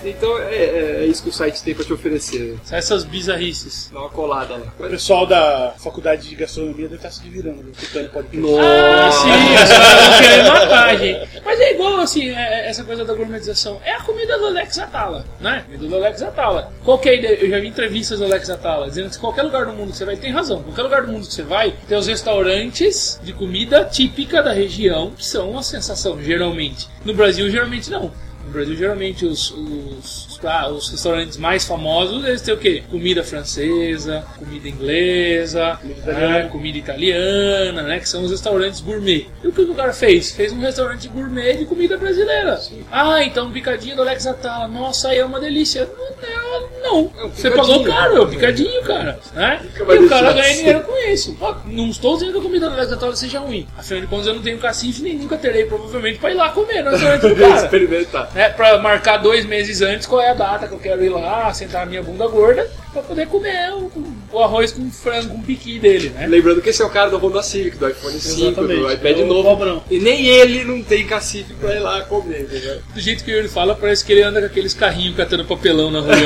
Então 0.04 0.38
é, 0.38 0.54
é- 0.54 0.81
isso 1.12 1.22
que 1.22 1.28
o 1.28 1.32
site 1.32 1.62
tem 1.62 1.74
pra 1.74 1.84
te 1.84 1.92
oferecer. 1.92 2.56
São 2.64 2.76
essas 2.78 3.04
bizarrices. 3.04 3.90
Dá 3.92 4.00
uma 4.00 4.08
colada 4.08 4.54
lá. 4.56 4.72
O 4.78 4.88
pessoal 4.88 5.26
da 5.26 5.74
faculdade 5.78 6.28
de 6.28 6.34
gastronomia 6.34 6.84
deve 6.88 6.96
estar 6.96 7.10
se 7.10 7.22
divirando, 7.22 7.70
escutando 7.70 8.10
podcast. 8.10 8.48
Ah, 8.60 9.10
sim, 9.12 9.62
os 9.62 9.70
caras 9.70 10.08
vão 10.08 10.20
querer 10.20 10.42
matar 10.48 10.88
a 10.88 10.96
gente. 10.96 11.42
Mas 11.44 11.60
é 11.60 11.72
igual, 11.74 12.00
assim, 12.00 12.28
é- 12.30 12.66
é 12.66 12.68
essa 12.68 12.82
coisa 12.84 13.04
da 13.04 13.14
gourmetização. 13.14 13.80
É 13.84 13.92
a 13.94 14.00
comida 14.00 14.38
do 14.38 14.46
Alex 14.46 14.78
Atala, 14.78 15.24
né? 15.40 15.62
Comida 15.66 15.86
do 15.86 15.96
Alex 15.96 16.22
Atala. 16.22 16.72
Qual 16.84 16.98
que 16.98 17.08
é 17.08 17.12
a 17.12 17.14
ideia? 17.14 17.34
Eu 17.44 17.50
já 17.50 17.60
vi 17.60 17.68
entrevistas 17.68 18.18
do 18.18 18.24
Alex 18.24 18.50
Atala 18.50 18.88
dizendo 18.88 19.10
que 19.10 19.18
qualquer 19.18 19.42
lugar 19.42 19.66
do 19.66 19.72
mundo 19.72 19.92
que 19.92 19.98
você 19.98 20.04
vai, 20.04 20.14
ele 20.14 20.22
tem 20.22 20.32
razão. 20.32 20.62
Qualquer 20.62 20.82
lugar 20.82 21.02
do 21.06 21.12
mundo 21.12 21.26
que 21.26 21.34
você 21.34 21.42
vai, 21.42 21.74
tem 21.88 21.96
os 21.98 22.06
restaurantes 22.06 23.20
de 23.22 23.32
comida 23.32 23.84
típica 23.84 24.42
da 24.42 24.52
região, 24.52 25.10
que 25.16 25.24
são 25.24 25.50
uma 25.50 25.62
sensação, 25.62 26.20
geralmente. 26.22 26.88
No 27.04 27.14
Brasil, 27.14 27.48
geralmente 27.50 27.90
não. 27.90 28.10
No 28.44 28.50
Brasil, 28.52 28.76
geralmente, 28.76 29.24
os, 29.24 29.50
os, 29.52 30.31
ah, 30.46 30.68
os 30.68 30.90
restaurantes 30.90 31.36
mais 31.36 31.64
famosos, 31.64 32.24
eles 32.24 32.40
têm 32.42 32.54
o 32.54 32.58
quê? 32.58 32.82
Comida 32.90 33.22
francesa, 33.22 34.24
comida 34.38 34.68
inglesa, 34.68 35.78
né, 36.04 36.48
comida 36.50 36.78
italiana, 36.78 37.82
né? 37.82 37.98
Que 37.98 38.08
são 38.08 38.22
os 38.24 38.30
restaurantes 38.30 38.80
gourmet. 38.80 39.26
E 39.42 39.48
o 39.48 39.52
que 39.52 39.62
o 39.62 39.74
cara 39.74 39.92
fez? 39.92 40.32
Fez 40.32 40.52
um 40.52 40.60
restaurante 40.60 41.08
gourmet 41.08 41.56
de 41.56 41.64
comida 41.66 41.96
brasileira. 41.96 42.60
Ah, 42.90 43.22
então 43.22 43.50
picadinho 43.50 43.96
do 43.96 44.02
Alex 44.02 44.26
Atala. 44.26 44.68
Nossa, 44.68 45.08
aí 45.08 45.18
é 45.18 45.24
uma 45.24 45.40
delícia. 45.40 45.88
Não, 46.20 46.68
não. 46.82 47.10
É 47.18 47.24
um 47.24 47.28
Você 47.30 47.50
pagou 47.50 47.82
caro, 47.84 48.16
é 48.16 48.20
o 48.20 48.28
picadinho, 48.28 48.82
cara. 48.82 49.18
Né? 49.34 49.60
Vai 49.86 49.96
E 49.96 50.00
o 50.00 50.08
cara 50.08 50.32
ganha 50.32 50.54
dinheiro 50.54 50.80
com 50.82 50.96
isso. 51.10 51.36
Ó, 51.40 51.54
Não 51.66 51.88
estou 51.88 52.14
dizendo 52.14 52.32
que 52.32 52.38
a 52.38 52.42
comida 52.42 52.68
do 52.68 52.74
Alex 52.74 52.92
Atala 52.92 53.16
seja 53.16 53.38
ruim. 53.40 53.66
Afinal 53.76 54.00
de 54.02 54.06
contas, 54.06 54.26
eu 54.26 54.34
não 54.34 54.42
tenho 54.42 54.58
cacife 54.58 55.02
nem 55.02 55.16
nunca 55.16 55.36
terei, 55.36 55.64
provavelmente, 55.64 56.18
pra 56.18 56.30
ir 56.30 56.34
lá 56.34 56.50
comer 56.50 56.82
no 56.82 56.90
restaurante 56.90 57.28
do 57.28 57.36
cara 57.36 57.54
Experimentar. 57.56 58.30
né, 58.34 58.48
pra 58.50 58.78
marcar 58.78 59.18
dois 59.18 59.44
meses 59.44 59.80
antes 59.82 60.06
qual 60.06 60.20
é 60.20 60.31
a 60.32 60.34
data 60.34 60.66
que 60.68 60.74
eu 60.74 60.78
quero 60.78 61.04
ir 61.04 61.08
lá, 61.10 61.52
sentar 61.54 61.82
a 61.82 61.86
minha 61.86 62.02
bunda 62.02 62.26
gorda, 62.26 62.68
pra 62.92 63.02
poder 63.02 63.26
comer 63.28 63.72
o, 63.72 63.90
o 64.32 64.38
arroz 64.38 64.72
com 64.72 64.90
frango, 64.90 65.28
com 65.30 65.42
piqui 65.42 65.78
dele, 65.78 66.10
né? 66.10 66.26
Lembrando 66.26 66.60
que 66.60 66.70
esse 66.70 66.82
é 66.82 66.84
o 66.84 66.90
cara 66.90 67.08
do 67.10 67.18
Honda 67.18 67.42
Civic, 67.42 67.76
do 67.78 67.88
iPhone 67.88 68.18
5, 68.20 68.36
do 68.62 68.72
Exatamente. 68.72 68.94
iPad 68.94 69.18
É 69.18 69.24
novo. 69.24 69.42
pobrão. 69.48 69.82
E 69.90 69.98
nem 69.98 70.26
ele 70.26 70.64
não 70.64 70.82
tem 70.82 71.06
cacife 71.06 71.54
pra 71.54 71.74
ir 71.74 71.80
lá 71.80 72.00
comer, 72.02 72.42
entendeu? 72.42 72.80
Do 72.94 73.00
jeito 73.00 73.24
que 73.24 73.30
ele 73.30 73.48
fala, 73.48 73.74
parece 73.74 74.04
que 74.04 74.12
ele 74.12 74.22
anda 74.22 74.40
com 74.40 74.46
aqueles 74.46 74.74
carrinhos 74.74 75.16
catando 75.16 75.44
papelão 75.44 75.90
na 75.90 76.00
rua, 76.00 76.14
né? 76.14 76.22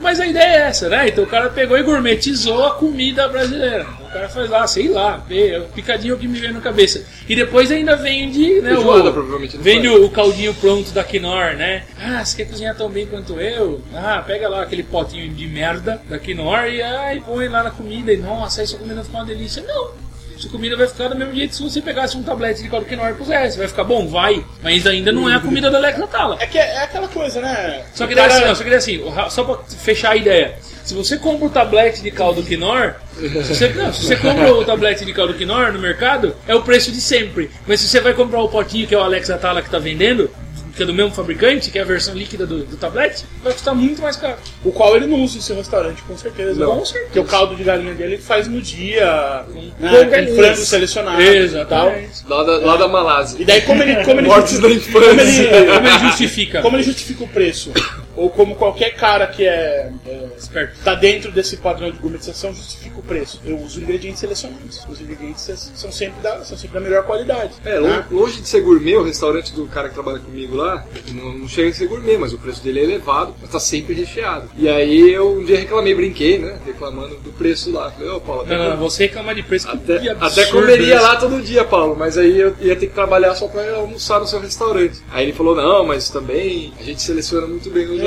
Mas 0.00 0.20
a 0.20 0.26
ideia 0.26 0.44
é 0.44 0.60
essa, 0.68 0.88
né? 0.88 1.08
Então 1.08 1.24
o 1.24 1.26
cara 1.26 1.50
pegou 1.50 1.76
e 1.76 1.82
gourmetizou 1.82 2.64
a 2.64 2.74
comida 2.76 3.28
brasileira. 3.28 3.86
O 4.08 4.10
cara 4.10 4.28
faz 4.28 4.48
lá, 4.48 4.66
sei 4.66 4.88
lá, 4.88 5.22
é 5.30 5.58
o 5.58 5.64
picadinho 5.64 6.16
que 6.16 6.26
me 6.26 6.38
vem 6.38 6.50
na 6.50 6.60
cabeça. 6.60 7.04
E 7.28 7.36
depois 7.36 7.70
ainda 7.70 7.94
vende, 7.94 8.60
né? 8.62 8.70
Feijoada, 8.74 9.10
o, 9.10 9.12
provavelmente, 9.12 9.58
vende 9.58 9.86
o, 9.86 10.06
o 10.06 10.10
caldinho 10.10 10.54
pronto 10.54 10.90
da 10.92 11.04
Knorr, 11.04 11.56
né? 11.56 11.82
Ah, 12.00 12.24
você 12.24 12.38
quer 12.38 12.50
cozinhar 12.50 12.74
tão 12.74 12.88
bem 12.88 13.06
quanto 13.06 13.38
eu? 13.38 13.82
Ah, 13.94 14.22
pega 14.26 14.48
lá 14.48 14.62
aquele 14.62 14.82
potinho 14.82 15.28
de 15.28 15.46
merda 15.46 16.00
da 16.08 16.18
Knorr 16.18 16.68
e 16.68 16.80
aí 16.82 17.20
põe 17.20 17.48
lá 17.48 17.62
na 17.62 17.70
comida. 17.70 18.10
E 18.10 18.16
nossa, 18.16 18.62
aí 18.62 18.66
sua 18.66 18.78
comida 18.78 19.04
fica 19.04 19.16
uma 19.18 19.26
delícia. 19.26 19.62
Não. 19.62 19.90
Sua 20.38 20.50
comida 20.52 20.76
vai 20.76 20.86
ficar 20.86 21.08
do 21.08 21.16
mesmo 21.16 21.34
jeito 21.34 21.56
se 21.56 21.62
você 21.62 21.82
pegasse 21.82 22.16
um 22.16 22.22
tablete 22.22 22.62
de 22.62 22.68
caldo 22.68 22.86
Knorr 22.86 23.10
e 23.10 23.14
pusesse. 23.14 23.58
Vai 23.58 23.68
ficar 23.68 23.84
bom? 23.84 24.06
Vai. 24.06 24.42
Mas 24.62 24.86
ainda 24.86 25.10
não 25.12 25.28
é 25.28 25.34
a 25.34 25.40
comida 25.40 25.68
da 25.70 25.78
Alex 25.78 25.98
Natala. 25.98 26.36
É 26.40 26.46
que 26.46 26.56
é, 26.56 26.76
é 26.76 26.82
aquela 26.84 27.08
coisa, 27.08 27.40
né? 27.40 27.84
Só 27.92 28.06
que 28.06 28.14
cara- 28.14 28.32
assim, 28.32 28.44
ó, 28.44 28.54
só 28.54 28.62
que 28.64 28.70
daí 28.70 28.78
assim, 28.78 29.02
só 29.30 29.44
pra 29.44 29.58
fechar 29.64 30.12
a 30.12 30.16
ideia. 30.16 30.56
Se 30.88 30.94
você 30.94 31.18
compra 31.18 31.46
o 31.46 31.50
tablete 31.50 32.00
de 32.00 32.10
caldo 32.10 32.42
Knorr, 32.42 32.94
se 33.14 33.54
você, 33.54 33.68
não, 33.74 33.92
se 33.92 34.06
você 34.06 34.16
compra 34.16 34.54
o 34.54 34.64
tablete 34.64 35.04
de 35.04 35.12
caldo 35.12 35.34
Knorr 35.34 35.70
no 35.70 35.78
mercado, 35.78 36.34
é 36.46 36.54
o 36.54 36.62
preço 36.62 36.90
de 36.90 36.98
sempre. 36.98 37.50
Mas 37.66 37.80
se 37.80 37.88
você 37.88 38.00
vai 38.00 38.14
comprar 38.14 38.40
o 38.40 38.48
potinho 38.48 38.86
que 38.86 38.94
é 38.94 38.98
o 38.98 39.02
Alex 39.02 39.28
Atala 39.28 39.60
que 39.60 39.68
tá 39.68 39.78
vendendo, 39.78 40.30
que 40.74 40.82
é 40.82 40.86
do 40.86 40.94
mesmo 40.94 41.10
fabricante, 41.10 41.70
que 41.70 41.78
é 41.78 41.82
a 41.82 41.84
versão 41.84 42.14
líquida 42.14 42.46
do, 42.46 42.64
do 42.64 42.78
tablete, 42.78 43.26
vai 43.44 43.52
custar 43.52 43.74
muito 43.74 44.00
mais 44.00 44.16
caro. 44.16 44.38
O 44.64 44.72
qual 44.72 44.96
ele 44.96 45.06
não 45.06 45.22
usa 45.22 45.36
em 45.36 45.42
seu 45.42 45.56
restaurante, 45.56 46.00
com 46.04 46.16
certeza. 46.16 46.58
Não. 46.58 46.78
Com 46.78 46.86
certeza. 46.86 47.04
Porque 47.04 47.20
o 47.20 47.24
caldo 47.24 47.54
de 47.54 47.64
galinha 47.64 47.92
dele 47.92 48.14
ele 48.14 48.22
faz 48.22 48.48
no 48.48 48.58
dia, 48.62 49.44
com, 49.52 49.60
né, 49.60 50.04
com 50.04 50.10
galinhas. 50.10 50.36
frango 50.36 50.56
selecionado 50.56 51.20
e 51.20 51.26
tal. 51.66 51.90
Exatamente. 51.90 52.26
Lá 52.26 52.42
da, 52.44 52.56
lá 52.64 52.76
da 52.78 52.88
Malásia. 52.88 53.42
E 53.42 53.44
daí 53.44 53.60
como 53.60 53.82
ele, 53.82 53.94
como 54.04 54.20
ele, 54.20 54.28
da 54.30 54.40
justifica, 54.40 55.00
como 55.00 55.20
ele, 55.20 55.30
infância. 55.30 55.74
Como 55.74 55.86
ele 55.86 55.98
justifica? 55.98 56.62
como 56.62 56.76
ele 56.76 56.82
justifica 56.82 57.24
o 57.24 57.28
preço? 57.28 57.72
Ou 58.18 58.28
como 58.30 58.56
qualquer 58.56 58.90
cara 58.96 59.28
que 59.28 59.46
é, 59.46 59.92
é 60.06 60.28
Esperto. 60.36 60.82
tá 60.82 60.94
dentro 60.94 61.30
desse 61.30 61.56
padrão 61.56 61.90
de 61.90 61.98
gourmetização 61.98 62.52
justifica 62.52 62.98
o 62.98 63.02
preço. 63.02 63.40
Eu 63.44 63.58
uso 63.58 63.80
ingredientes 63.80 64.18
selecionados. 64.20 64.84
Os 64.88 65.00
ingredientes 65.00 65.70
são 65.74 65.92
sempre 65.92 66.20
da, 66.20 66.44
são 66.44 66.58
sempre 66.58 66.74
da 66.74 66.80
melhor 66.80 67.04
qualidade. 67.04 67.52
É, 67.64 67.78
né? 67.78 68.04
longe, 68.10 68.40
de 68.40 68.48
ser 68.48 68.60
gourmet, 68.60 68.96
o 68.96 69.04
restaurante 69.04 69.52
do 69.54 69.66
cara 69.66 69.88
que 69.88 69.94
trabalha 69.94 70.18
comigo 70.18 70.56
lá, 70.56 70.84
não, 71.12 71.32
não 71.32 71.48
chega 71.48 71.70
a 71.70 71.72
ser 71.72 71.86
gourmet, 71.86 72.18
mas 72.18 72.32
o 72.32 72.38
preço 72.38 72.62
dele 72.62 72.80
é 72.80 72.82
elevado, 72.84 73.34
mas 73.40 73.50
tá 73.50 73.60
sempre 73.60 73.94
recheado. 73.94 74.50
E 74.56 74.68
aí 74.68 75.12
eu 75.12 75.38
um 75.38 75.44
dia 75.44 75.58
reclamei, 75.58 75.94
brinquei, 75.94 76.38
né? 76.38 76.58
Reclamando 76.66 77.16
do 77.18 77.30
preço 77.32 77.70
lá. 77.70 77.90
Falei, 77.92 78.10
ô 78.10 78.20
Paulo, 78.20 78.42
até, 78.42 78.56
Não, 78.56 78.76
você 78.78 79.04
reclama 79.04 79.34
de 79.34 79.42
preço 79.42 79.68
que 79.68 79.76
até, 79.76 80.10
absurdo 80.10 80.24
até 80.24 80.46
comeria 80.46 80.96
isso. 80.96 81.04
lá 81.04 81.16
todo 81.16 81.40
dia, 81.40 81.64
Paulo, 81.64 81.94
mas 81.96 82.18
aí 82.18 82.38
eu 82.38 82.54
ia 82.60 82.74
ter 82.74 82.88
que 82.88 82.94
trabalhar 82.94 83.34
só 83.36 83.46
pra 83.46 83.76
almoçar 83.76 84.18
no 84.18 84.26
seu 84.26 84.40
restaurante. 84.40 84.98
Aí 85.10 85.26
ele 85.26 85.32
falou, 85.32 85.54
não, 85.54 85.86
mas 85.86 86.10
também 86.10 86.72
a 86.80 86.82
gente 86.82 87.00
seleciona 87.02 87.46
muito 87.46 87.70
bem 87.70 87.86
os 87.86 88.00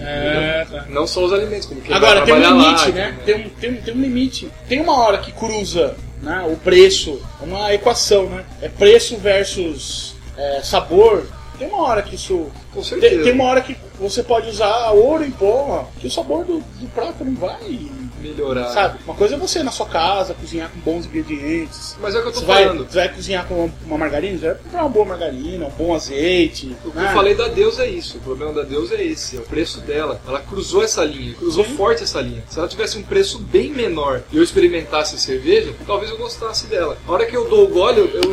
É, 0.00 0.66
tá. 0.68 0.86
Não 0.88 1.06
só 1.06 1.24
os 1.24 1.32
alimentos, 1.32 1.66
como 1.66 1.80
quem 1.80 1.94
Agora, 1.94 2.22
tem 2.22 2.34
um 2.34 2.38
limite, 2.38 2.88
lá, 2.88 2.88
né? 2.88 3.18
Tem 3.24 3.34
um, 3.34 3.48
tem, 3.48 3.70
um, 3.70 3.76
tem 3.76 3.94
um 3.94 4.00
limite. 4.00 4.50
Tem 4.68 4.80
uma 4.80 4.98
hora 4.98 5.18
que 5.18 5.30
cruza 5.32 5.96
né, 6.20 6.44
o 6.48 6.56
preço, 6.56 7.20
é 7.40 7.44
uma 7.44 7.74
equação, 7.74 8.26
né? 8.26 8.44
É 8.60 8.68
preço 8.68 9.16
versus 9.16 10.14
é, 10.36 10.60
sabor. 10.62 11.26
Tem 11.58 11.68
uma 11.68 11.82
hora 11.82 12.02
que 12.02 12.14
isso. 12.14 12.50
Com 12.72 12.80
Tem, 12.80 12.84
certeza. 12.84 13.22
tem 13.22 13.32
uma 13.32 13.44
hora 13.44 13.60
que 13.60 13.76
você 14.00 14.22
pode 14.22 14.48
usar 14.48 14.90
ouro 14.90 15.24
em 15.24 15.30
pó, 15.30 15.88
que 16.00 16.06
o 16.06 16.10
sabor 16.10 16.44
do, 16.44 16.58
do 16.58 16.88
prato 16.94 17.24
não 17.24 17.34
vai. 17.34 17.60
Melhorar. 18.22 18.68
Sabe? 18.70 18.98
Uma 19.04 19.14
coisa 19.14 19.34
é 19.34 19.38
você 19.38 19.62
na 19.62 19.70
sua 19.70 19.86
casa 19.86 20.34
cozinhar 20.34 20.70
com 20.70 20.78
bons 20.80 21.06
ingredientes. 21.06 21.96
Mas 22.00 22.14
é 22.14 22.18
o 22.18 22.22
que 22.22 22.28
eu 22.28 22.32
tô 22.32 22.40
Você 22.40 22.46
vai, 22.46 22.64
falando. 22.64 22.86
você 22.88 22.98
vai 22.98 23.08
cozinhar 23.08 23.46
com 23.46 23.70
uma, 23.84 23.98
margarina, 23.98 24.38
você 24.38 24.46
vai 24.46 24.54
comprar 24.56 24.80
uma 24.82 24.88
boa 24.88 25.04
margarina, 25.04 25.66
um 25.66 25.70
bom 25.70 25.94
azeite. 25.94 26.76
O 26.84 26.90
que 26.90 26.96
né? 26.96 27.08
eu 27.08 27.14
falei 27.14 27.34
da 27.34 27.48
Deus 27.48 27.78
é 27.78 27.86
isso. 27.86 28.18
O 28.18 28.20
problema 28.20 28.52
da 28.52 28.62
Deus 28.62 28.92
é 28.92 29.02
esse, 29.02 29.36
é 29.36 29.40
o 29.40 29.42
preço 29.42 29.80
dela. 29.80 30.20
Ela 30.26 30.40
cruzou 30.40 30.82
essa 30.82 31.04
linha, 31.04 31.34
cruzou 31.34 31.64
forte 31.64 32.02
essa 32.02 32.20
linha. 32.20 32.42
Se 32.48 32.58
ela 32.58 32.68
tivesse 32.68 32.98
um 32.98 33.02
preço 33.02 33.38
bem 33.38 33.70
menor 33.70 34.22
e 34.32 34.36
eu 34.36 34.42
experimentasse 34.42 35.14
a 35.14 35.18
cerveja, 35.18 35.74
talvez 35.86 36.10
eu 36.10 36.18
gostasse 36.18 36.66
dela. 36.66 36.96
A 37.06 37.12
hora 37.12 37.26
que 37.26 37.36
eu 37.36 37.48
dou 37.48 37.64
o 37.64 37.68
gole, 37.68 37.98
eu, 37.98 38.08
eu, 38.08 38.30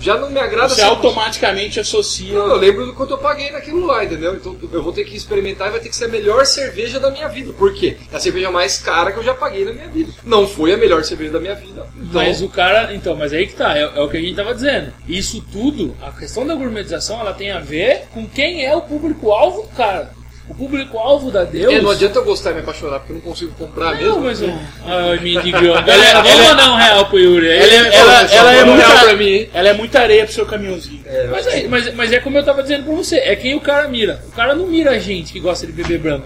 já 0.00 0.16
não 0.16 0.30
me 0.30 0.38
agrada 0.38 0.68
Você 0.68 0.80
essa- 0.80 0.90
automaticamente 0.90 1.80
associa. 1.80 2.32
Não, 2.32 2.48
eu 2.48 2.56
lembro 2.56 2.86
do 2.86 2.94
quanto 2.94 3.12
eu 3.14 3.18
paguei 3.18 3.50
naquilo 3.50 3.84
lá, 3.86 4.04
entendeu? 4.04 4.34
Então 4.34 4.56
eu 4.72 4.82
vou 4.82 4.92
ter 4.92 5.04
que 5.04 5.16
experimentar 5.16 5.68
e 5.68 5.70
vai 5.72 5.80
ter 5.80 5.88
que 5.88 5.96
ser 5.96 6.04
a 6.06 6.08
melhor 6.08 6.44
cerveja 6.46 7.00
da 7.00 7.10
minha 7.10 7.28
vida. 7.28 7.52
Por 7.52 7.74
quê? 7.74 7.96
É 8.12 8.16
a 8.16 8.20
cerveja 8.20 8.50
mais 8.50 8.78
cara 8.78 9.12
que 9.12 9.18
eu 9.18 9.24
já 9.24 9.34
paguei 9.34 9.64
na 9.64 9.72
minha 9.72 9.88
vida. 9.88 10.12
Não 10.24 10.46
foi 10.46 10.72
a 10.72 10.76
melhor 10.76 11.02
cerveja 11.04 11.32
da 11.32 11.40
minha 11.40 11.54
vida. 11.54 11.86
Então, 11.96 12.22
Mas 12.22 12.40
o 12.42 12.48
cara, 12.48 12.94
então, 12.94 13.16
mas 13.16 13.32
aí 13.32 13.46
que 13.46 13.54
tá, 13.54 13.76
é, 13.76 13.82
é 13.82 14.00
o 14.00 14.08
que 14.08 14.16
a 14.16 14.20
gente 14.20 14.34
tava 14.36 14.54
dizendo. 14.54 14.92
Isso 15.08 15.44
tudo, 15.52 15.96
a 16.02 16.10
questão 16.12 16.46
da 16.46 16.54
gourmetização, 16.54 17.20
ela 17.20 17.32
tem 17.32 17.50
a 17.50 17.58
ver 17.60 18.04
com 18.12 18.26
quem 18.26 18.64
é 18.64 18.74
o 18.74 18.82
público-alvo 18.82 19.62
do 19.62 19.68
cara. 19.68 20.17
O 20.48 20.54
público-alvo 20.54 21.30
da 21.30 21.44
Deus. 21.44 21.72
é, 21.74 21.80
não 21.80 21.90
adianta 21.90 22.18
eu 22.18 22.24
gostar 22.24 22.52
e 22.52 22.54
me 22.54 22.60
apaixonar 22.60 22.98
porque 23.00 23.12
eu 23.12 23.16
não 23.16 23.22
consigo 23.22 23.52
comprar 23.58 23.94
Não, 24.00 24.20
mesmo. 24.20 24.20
mas. 24.20 24.42
Ai, 24.86 25.18
me 25.20 25.36
indignou. 25.36 25.74
Galera, 25.82 26.22
vamos 26.22 26.46
mandar 26.48 26.72
um 26.72 26.76
real 26.76 27.06
pro 27.06 27.18
Yuri. 27.18 27.48
Ela, 27.50 27.64
é- 27.64 27.76
ela, 27.96 28.20
pessoal, 28.22 28.40
ela 28.40 28.52
é 28.52 28.54
real 28.56 28.66
muita, 28.66 28.98
pra 29.04 29.16
mim, 29.16 29.48
ela 29.52 29.68
é 29.68 29.72
muita 29.74 30.00
areia 30.00 30.24
pro 30.24 30.34
seu 30.34 30.46
caminhãozinho. 30.46 31.02
Mas, 31.30 31.46
é, 31.46 31.68
mas, 31.68 31.94
mas 31.94 32.12
é 32.12 32.20
como 32.20 32.38
eu 32.38 32.44
tava 32.44 32.62
dizendo 32.62 32.84
pra 32.84 32.94
você, 32.94 33.16
é 33.16 33.36
quem 33.36 33.54
o 33.54 33.60
cara 33.60 33.86
mira. 33.88 34.24
O 34.28 34.32
cara 34.32 34.54
não 34.54 34.66
mira 34.66 34.92
a 34.92 34.98
gente 34.98 35.32
que 35.32 35.40
gosta 35.40 35.66
de 35.66 35.72
beber 35.72 35.98
brama. 35.98 36.24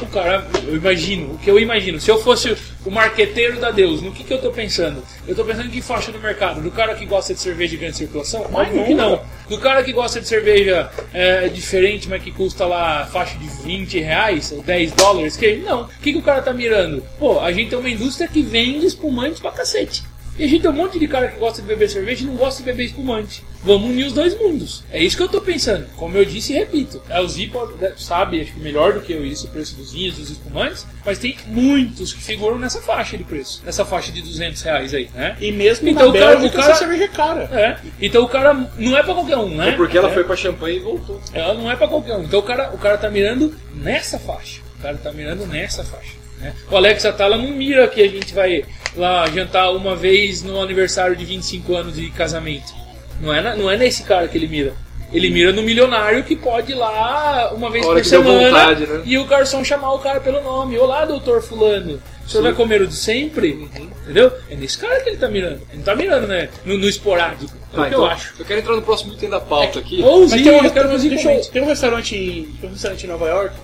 O 0.00 0.06
cara, 0.06 0.46
eu 0.66 0.76
imagino, 0.76 1.34
o 1.34 1.38
que 1.38 1.50
eu 1.50 1.58
imagino, 1.58 2.00
se 2.00 2.10
eu 2.10 2.18
fosse 2.18 2.56
o 2.84 2.90
marqueteiro 2.90 3.60
da 3.60 3.70
Deus, 3.70 4.02
no 4.02 4.12
que, 4.12 4.24
que 4.24 4.32
eu 4.32 4.40
tô 4.40 4.50
pensando? 4.50 5.02
Eu 5.26 5.34
tô 5.34 5.44
pensando 5.44 5.66
em 5.66 5.70
que 5.70 5.80
faixa 5.80 6.10
do 6.10 6.18
mercado? 6.18 6.60
Do 6.60 6.70
cara 6.70 6.94
que 6.94 7.06
gosta 7.06 7.32
de 7.32 7.40
cerveja 7.40 7.70
de 7.70 7.76
grande 7.78 7.96
circulação? 7.96 8.46
Óbvio 8.52 8.84
que 8.84 8.94
não. 8.94 9.22
Do 9.48 9.58
cara 9.58 9.82
que 9.82 9.92
gosta 9.92 10.20
de 10.20 10.26
cerveja 10.26 10.90
é, 11.12 11.48
diferente, 11.48 12.08
mas 12.08 12.22
que 12.22 12.32
custa 12.32 12.66
lá 12.66 13.06
faixa 13.06 13.38
de 13.38 13.46
20 13.62 14.00
reais, 14.00 14.52
ou 14.52 14.62
10 14.62 14.92
dólares, 14.92 15.36
que 15.36 15.56
não. 15.56 15.82
O 15.82 15.88
que, 15.88 16.12
que 16.12 16.18
o 16.18 16.22
cara 16.22 16.42
tá 16.42 16.52
mirando? 16.52 17.02
Pô, 17.18 17.40
a 17.40 17.52
gente 17.52 17.70
tem 17.70 17.78
uma 17.78 17.90
indústria 17.90 18.28
que 18.28 18.42
vende 18.42 18.86
espumante 18.86 19.40
pra 19.40 19.52
cacete. 19.52 20.02
E 20.36 20.44
a 20.44 20.48
gente 20.48 20.62
tem 20.62 20.70
um 20.70 20.74
monte 20.74 20.98
de 20.98 21.06
cara 21.06 21.28
que 21.28 21.38
gosta 21.38 21.62
de 21.62 21.68
beber 21.68 21.88
cerveja 21.88 22.24
e 22.24 22.26
não 22.26 22.34
gosta 22.34 22.62
de 22.62 22.66
beber 22.66 22.86
espumante. 22.86 23.44
Vamos 23.64 23.90
unir 23.90 24.04
os 24.06 24.12
dois 24.12 24.38
mundos. 24.38 24.84
É 24.92 25.02
isso 25.02 25.16
que 25.16 25.22
eu 25.22 25.28
tô 25.28 25.40
pensando. 25.40 25.86
Como 25.96 26.16
eu 26.18 26.24
disse 26.24 26.52
e 26.52 26.56
repito. 26.56 27.00
A 27.08 27.18
Elzi 27.20 27.46
pode- 27.46 27.72
sabe, 28.02 28.40
acho 28.42 28.52
que 28.52 28.60
melhor 28.60 28.92
do 28.92 29.00
que 29.00 29.12
eu 29.12 29.24
isso, 29.24 29.46
o 29.46 29.50
preço 29.50 29.74
dos 29.74 29.92
vinhos, 29.92 30.16
dos 30.16 30.30
espumantes. 30.30 30.86
Mas 31.04 31.18
tem 31.18 31.36
muitos 31.46 32.12
que 32.12 32.22
figuram 32.22 32.58
nessa 32.58 32.80
faixa 32.82 33.16
de 33.16 33.24
preço. 33.24 33.62
Nessa 33.64 33.84
faixa 33.84 34.12
de 34.12 34.20
200 34.20 34.60
reais 34.62 34.92
aí, 34.92 35.08
né? 35.14 35.36
E 35.40 35.50
mesmo 35.50 35.88
Então, 35.88 36.10
o 36.10 36.12
cara- 36.12 36.38
o 36.44 36.50
cara- 36.50 36.74
cerveja 36.74 37.04
é 37.04 37.08
cara. 37.08 37.42
É. 37.52 37.78
Então 38.00 38.22
o 38.22 38.28
cara 38.28 38.52
não 38.76 38.96
é 38.96 39.02
pra 39.02 39.14
qualquer 39.14 39.38
um, 39.38 39.48
né? 39.54 39.70
É 39.70 39.72
porque 39.72 39.96
ela 39.96 40.10
É. 40.10 40.12
foi 40.12 40.24
pra 40.24 40.36
champanhe 40.36 40.76
e 40.76 40.80
voltou. 40.80 41.20
Ela 41.32 41.54
não 41.54 41.70
é 41.70 41.74
pra 41.76 41.88
qualquer 41.88 42.16
um. 42.16 42.22
Então 42.24 42.40
o 42.40 42.42
cara, 42.42 42.70
o 42.74 42.78
cara 42.78 42.98
tá 42.98 43.08
mirando 43.10 43.54
nessa 43.74 44.18
faixa. 44.18 44.60
O 44.78 44.82
cara 44.82 44.96
tá 44.98 45.10
mirando 45.10 45.46
nessa 45.46 45.82
faixa. 45.82 46.12
né? 46.40 46.52
O 46.70 46.76
Alex 46.76 47.04
Atala 47.06 47.38
não 47.38 47.48
mira 47.52 47.88
que 47.88 48.02
a 48.02 48.08
gente 48.08 48.34
vai 48.34 48.64
lá 48.96 49.24
jantar 49.30 49.70
uma 49.70 49.96
vez 49.96 50.42
no 50.42 50.60
aniversário 50.60 51.16
de 51.16 51.24
25 51.24 51.74
anos 51.74 51.94
de 51.94 52.10
casamento. 52.10 52.74
Não 53.20 53.32
é, 53.32 53.40
na- 53.40 53.56
não 53.56 53.70
é 53.70 53.76
nesse 53.76 54.02
cara 54.02 54.28
que 54.28 54.36
ele 54.36 54.46
mira. 54.48 54.72
Ele 55.12 55.30
mira 55.30 55.52
no 55.52 55.62
milionário 55.62 56.24
que 56.24 56.34
pode 56.34 56.72
ir 56.72 56.74
lá 56.74 57.52
uma 57.54 57.70
vez 57.70 57.84
por 57.86 58.04
semana 58.04 58.48
vontade, 58.48 58.86
né? 58.86 59.02
e 59.04 59.16
o 59.16 59.24
garçom 59.24 59.62
chamar 59.62 59.92
o 59.92 59.98
cara 60.00 60.18
pelo 60.20 60.42
nome. 60.42 60.76
Olá, 60.78 61.04
doutor 61.04 61.40
fulano. 61.40 62.02
O 62.26 62.28
senhor 62.28 62.42
vai 62.42 62.52
comer 62.54 62.80
o 62.82 62.86
de 62.86 62.96
sempre? 62.96 63.52
Uhum. 63.52 63.88
Entendeu? 64.02 64.32
É 64.50 64.56
nesse 64.56 64.78
cara 64.78 64.98
que 65.02 65.10
ele 65.10 65.18
tá 65.18 65.28
mirando. 65.28 65.60
Ele 65.68 65.76
não 65.76 65.82
tá 65.84 65.94
mirando, 65.94 66.26
né? 66.26 66.48
No, 66.64 66.76
no 66.78 66.88
esporádico. 66.88 67.52
É 67.72 67.76
Tá, 67.76 67.82
o 67.82 67.84
que 67.84 67.88
então, 67.90 68.04
eu 68.04 68.10
acho. 68.10 68.34
Eu 68.38 68.44
quero 68.44 68.60
entrar 68.60 68.74
no 68.74 68.82
próximo 68.82 69.12
item 69.12 69.28
da 69.30 69.40
pauta 69.40 69.78
aqui. 69.78 70.02
Ou 70.02 70.22
Mas 70.22 70.32
tem 70.32 70.50
um, 70.50 70.64
eu 70.64 70.70
quero 70.70 70.88
fazer 70.88 71.08
deixa 71.10 71.32
eu- 71.32 71.44
tem 71.44 71.62
um 71.62 71.66
restaurante 71.66 72.16
em, 72.16 72.44
tem 72.60 72.68
um 72.70 72.72
restaurante 72.72 73.04
em 73.04 73.08
Nova 73.08 73.28
York 73.28 73.54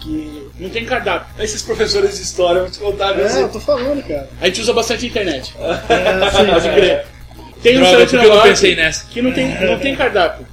que 0.00 0.48
não 0.58 0.70
tem 0.70 0.84
cardápio. 0.84 1.26
Esses 1.42 1.62
professores 1.62 2.16
de 2.16 2.22
história 2.22 2.62
vão 2.62 2.70
te 2.70 2.78
contar? 2.78 3.18
É, 3.18 3.42
eu 3.42 3.48
tô 3.50 3.58
falando, 3.60 4.02
cara. 4.06 4.28
A 4.40 4.46
gente 4.46 4.60
usa 4.60 4.72
bastante 4.72 5.06
internet. 5.06 5.54
É, 5.58 6.30
sim, 6.30 6.46
Pode 6.52 6.68
crer. 6.70 7.06
Tem 7.66 7.76
um 7.78 7.80
Droga, 7.80 7.98
restaurante 7.98 8.10
que 8.26 8.30
eu 8.30 8.36
não 8.36 8.42
pensei 8.42 8.76
nessa? 8.76 9.06
que 9.06 9.22
não 9.22 9.32
tem, 9.32 9.60
não 9.66 9.78
tem 9.78 9.96
cardápio. 9.96 10.46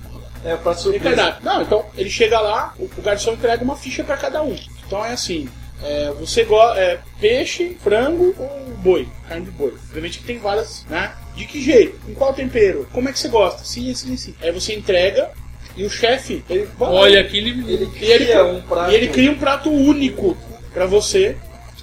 É, 0.45 0.55
pra 0.57 0.73
Tem 0.73 0.83
surpresa. 0.83 1.15
cardápio. 1.15 1.45
Não, 1.45 1.61
então 1.61 1.85
ele 1.97 2.09
chega 2.09 2.39
lá, 2.39 2.73
o, 2.77 2.83
o 2.97 3.01
garçom 3.01 3.33
entrega 3.33 3.63
uma 3.63 3.75
ficha 3.77 4.03
pra 4.03 4.17
cada 4.17 4.41
um. 4.43 4.55
Então 4.85 5.03
é 5.05 5.11
assim. 5.13 5.47
é, 5.83 6.11
você 6.19 6.43
gosta 6.43 6.79
é, 6.79 6.99
peixe, 7.19 7.77
frango 7.83 8.35
ou 8.37 8.73
boi, 8.77 9.07
carne 9.29 9.45
de 9.45 9.51
boi. 9.51 9.73
Obviamente 9.87 10.19
que 10.19 10.25
tem 10.25 10.39
várias, 10.39 10.85
né? 10.89 11.11
De 11.35 11.45
que 11.45 11.61
jeito? 11.63 11.97
Com 12.05 12.13
qual 12.13 12.33
tempero? 12.33 12.87
Como 12.91 13.07
é 13.09 13.11
que 13.13 13.19
você 13.19 13.27
gosta? 13.29 13.63
Sim, 13.63 13.89
assim, 13.91 14.13
assim. 14.13 14.35
Aí 14.41 14.51
você 14.51 14.73
entrega 14.75 15.29
e 15.77 15.83
o 15.85 15.89
chefe, 15.89 16.43
ele 16.49 16.67
vai 16.77 16.89
lá 16.89 16.99
Olha 17.01 17.21
aqui, 17.21 17.37
ele, 17.37 17.49
ele 17.73 17.89
e 17.99 18.05
ele, 18.11 18.25
cria 18.25 18.43
um 18.45 18.61
prato. 18.61 18.91
e 18.91 18.95
ele 18.95 19.07
cria 19.07 19.31
um 19.31 19.37
prato 19.37 19.69
único 19.71 20.37
pra 20.73 20.85
você 20.85 21.37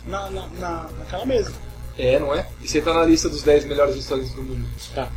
na, 0.07 0.31
na, 0.31 0.47
na- 0.59 0.87
naquela 0.99 1.25
mesa. 1.27 1.53
É, 2.01 2.19
não 2.19 2.35
é? 2.35 2.47
E 2.63 2.69
você 2.69 2.81
tá 2.81 2.95
na 2.95 3.05
lista 3.05 3.29
dos 3.29 3.43
10 3.43 3.67
melhores 3.67 3.95
restaurantes 3.95 4.33
do 4.33 4.43
mundo. 4.43 4.67
Tá. 4.95 5.09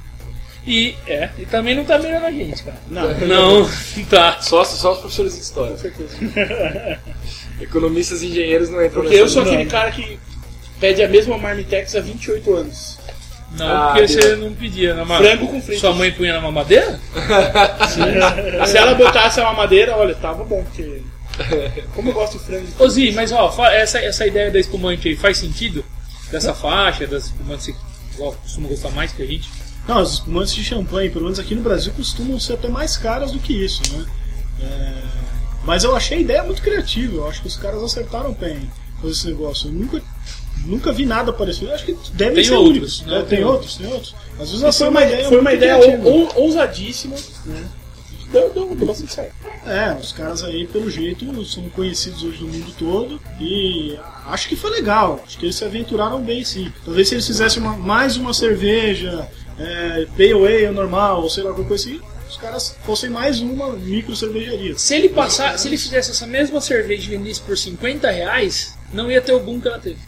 E, 0.66 0.96
é, 1.08 1.30
e 1.38 1.46
também 1.46 1.76
não 1.76 1.84
tá 1.84 1.98
mirando 1.98 2.26
a 2.26 2.32
gente, 2.32 2.64
cara. 2.64 2.78
Não, 2.90 3.14
Não, 3.28 3.70
tá. 4.10 4.40
Só, 4.42 4.64
só 4.64 4.94
os 4.94 5.00
professores 5.00 5.34
de 5.36 5.42
história. 5.42 5.72
com 5.72 5.78
certeza. 5.78 6.18
Economistas 7.62 8.22
e 8.22 8.28
engenheiros 8.28 8.70
não 8.70 8.84
entram 8.84 9.02
Porque 9.02 9.16
eu 9.16 9.28
sou 9.30 9.44
aquele 9.44 9.66
cara 9.66 9.92
que 9.92 10.20
pede 10.80 11.02
a 11.04 11.08
mesma 11.08 11.38
marmitex 11.38 11.96
há 11.96 12.02
28 12.02 12.54
anos. 12.56 12.98
Não, 13.58 13.68
Ah, 13.68 13.92
porque 13.94 14.08
Deus. 14.08 14.12
você 14.12 14.36
não 14.36 14.54
pedia 14.54 14.94
na 14.96 15.06
Frango 15.06 15.48
com 15.48 15.62
fritas. 15.62 15.80
Sua 15.80 15.94
mãe 15.94 16.12
punha 16.12 16.34
na 16.34 16.42
mamadeira? 16.42 17.00
Se 18.68 18.78
ela 18.78 18.96
botasse 18.96 19.40
a 19.40 19.44
mamadeira, 19.46 19.96
olha, 19.96 20.16
tava 20.16 20.44
bom, 20.44 20.64
porque. 20.64 21.02
Como 21.96 22.10
eu 22.10 22.14
gosto 22.14 22.38
de 22.38 22.46
frango. 22.46 22.68
Ô 22.80 22.88
Zi, 22.90 23.12
mas 23.12 23.32
ó, 23.32 23.54
essa, 23.70 24.00
essa 24.00 24.26
ideia 24.26 24.50
da 24.52 24.60
espumante 24.60 25.08
aí 25.08 25.16
faz 25.16 25.38
sentido? 25.38 25.84
Dessa 26.34 26.54
faixa, 26.54 27.06
das 27.08 27.26
espumantes 27.26 27.68
que 27.68 27.74
você 27.74 28.18
go- 28.18 28.34
costuma 28.42 28.68
gostar 28.68 28.90
mais 28.92 29.12
que 29.14 29.22
a 29.22 29.26
gente? 29.26 29.50
Não, 29.88 30.02
os 30.02 30.14
espumantes 30.14 30.54
de 30.56 30.64
champanhe, 30.64 31.10
pelo 31.10 31.26
menos 31.26 31.40
aqui 31.40 31.54
no 31.56 31.62
Brasil, 31.62 31.94
costumam 31.94 32.40
ser 32.40 32.54
até 32.54 32.68
mais 32.68 32.98
caras 32.98 33.32
do 33.32 33.40
que 33.40 33.54
isso, 33.54 33.82
né? 33.96 34.06
É, 34.62 34.94
Mas 35.66 35.84
eu 35.84 35.96
achei 35.96 36.18
a 36.18 36.22
ideia 36.22 36.44
muito 36.44 36.62
criativa, 36.62 37.16
eu 37.18 37.28
acho 37.28 37.42
que 37.42 37.48
os 37.48 37.56
caras 37.56 37.82
acertaram 37.84 38.34
bem 38.34 38.70
com 39.00 39.08
esse 39.10 39.28
negócio. 39.28 39.68
Eu 39.70 39.74
nunca, 39.74 40.02
nunca 40.66 40.92
vi 40.92 41.06
nada 41.06 41.32
parecido. 41.32 41.68
Eu 41.68 41.76
acho 41.76 41.86
que 41.86 41.98
deve 42.14 42.36
Tem 42.36 42.44
ser 42.44 42.54
outros, 42.54 43.00
único. 43.00 43.12
né? 43.12 43.18
É, 43.18 43.22
Tem 43.24 43.38
tem 43.38 43.46
outros, 43.46 43.76
tem 43.78 43.88
outros. 43.94 44.16
Às 44.40 44.50
vezes 44.50 44.62
Mas 44.64 44.78
foi 44.78 44.90
uma, 44.90 45.04
ideia 45.04 45.28
foi 45.30 45.40
uma 45.40 45.54
ideia 45.54 45.78
criativa. 45.80 46.10
ou- 46.10 46.36
ou- 46.36 46.44
ousadíssima, 46.46 47.16
né? 47.46 47.64
Deu, 48.34 48.50
deu, 48.52 48.76
deu 48.76 48.88
bastante 48.88 49.14
certo. 49.14 49.34
É, 49.66 49.94
os 49.98 50.12
caras 50.12 50.44
aí, 50.44 50.68
pelo 50.68 50.90
jeito, 50.90 51.46
são 51.46 51.70
conhecidos 51.70 52.24
hoje 52.24 52.42
no 52.42 52.48
mundo 52.50 52.74
todo 52.78 53.22
e 53.40 53.98
acho 54.26 54.50
que 54.50 54.56
foi 54.56 54.72
legal. 54.72 55.22
Acho 55.26 55.38
que 55.38 55.46
eles 55.46 55.56
se 55.56 55.64
aventuraram 55.64 56.22
bem, 56.22 56.44
sim. 56.44 56.74
Talvez 56.84 57.08
se 57.08 57.14
eles 57.16 57.26
fizessem 57.28 57.62
uma- 57.62 57.78
mais 57.78 58.18
uma 58.18 58.34
cerveja, 58.34 59.30
é, 59.58 60.06
Pale 60.18 60.34
Ale 60.34 60.72
normal, 60.72 61.22
ou 61.22 61.30
sei 61.30 61.44
lá, 61.44 61.52
alguma 61.52 61.68
coisa 61.68 61.88
assim, 61.90 62.02
os 62.28 62.36
caras 62.38 62.76
fossem 62.84 63.10
mais 63.10 63.40
uma 63.40 63.72
micro 63.74 64.16
cervejaria. 64.16 64.78
Se 64.78 64.96
ele 64.96 65.10
passar, 65.10 65.58
se 65.60 65.68
ele 65.68 65.78
fizesse 65.78 66.10
essa 66.12 66.26
mesma 66.26 66.60
cerveja 66.60 67.06
e 67.14 67.16
vendesse 67.18 67.40
por 67.40 67.56
50 67.58 68.10
reais, 68.10 68.76
não 68.92 69.12
ia 69.12 69.22
ter 69.22 69.34
o 69.34 69.40
boom 69.40 69.62
que 69.62 69.68
ela 69.68 69.78
teve. 69.80 70.00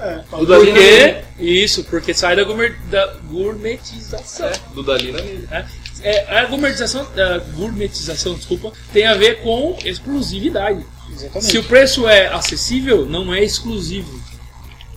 É, 0.00 0.20
Do 0.30 0.44
Dalina 0.46 0.78
Porque, 0.78 1.24
isso, 1.38 1.84
porque 1.84 2.12
sai 2.14 2.36
da, 2.36 2.44
gourmet, 2.44 2.70
da 2.90 3.14
gourmetização. 3.30 4.50
Do 4.74 4.82
Dalina 4.82 5.20
nele. 5.20 5.46
né? 5.50 5.66
É, 6.02 6.38
a 6.38 6.44
gourmetização, 6.46 7.02
a 7.02 7.38
gourmetização, 7.56 8.34
desculpa, 8.34 8.72
tem 8.92 9.06
a 9.06 9.14
ver 9.14 9.42
com 9.42 9.76
exclusividade. 9.84 10.84
Exatamente. 11.10 11.50
Se 11.50 11.58
o 11.58 11.64
preço 11.64 12.08
é 12.08 12.26
acessível, 12.26 13.06
não 13.06 13.34
é 13.34 13.42
exclusivo. 13.42 14.20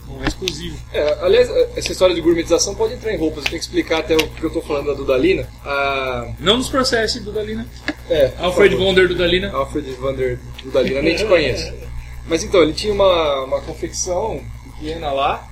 Não 0.07 0.23
é 0.23 0.27
exclusivo. 0.27 0.77
É, 0.91 1.19
aliás, 1.21 1.49
essa 1.75 1.91
história 1.91 2.15
de 2.15 2.21
gourmetização 2.21 2.75
pode 2.75 2.93
entrar 2.93 3.13
em 3.13 3.17
roupas. 3.17 3.45
Eu 3.45 3.51
tenho 3.51 3.59
que 3.59 3.65
explicar 3.65 3.99
até 3.99 4.15
o 4.15 4.27
que 4.27 4.43
eu 4.43 4.49
tô 4.49 4.61
falando 4.61 4.87
da 4.87 4.93
Dudalina. 4.93 5.47
A... 5.63 6.33
Não 6.39 6.57
nos 6.57 6.69
processos 6.69 7.21
do 7.21 7.31
Dalina. 7.31 7.67
É, 8.09 8.31
Alfred. 8.39 8.75
Wonder 8.75 9.07
do 9.07 9.15
Dalina. 9.15 9.51
Alfred 9.51 9.91
Vander 9.93 10.39
Dudalina, 10.63 11.01
nem 11.01 11.15
te 11.15 11.25
conheço. 11.25 11.71
Mas 12.27 12.43
então, 12.43 12.61
ele 12.61 12.73
tinha 12.73 12.93
uma, 12.93 13.43
uma 13.43 13.61
confecção 13.61 14.41
pequena 14.63 15.11
lá 15.11 15.48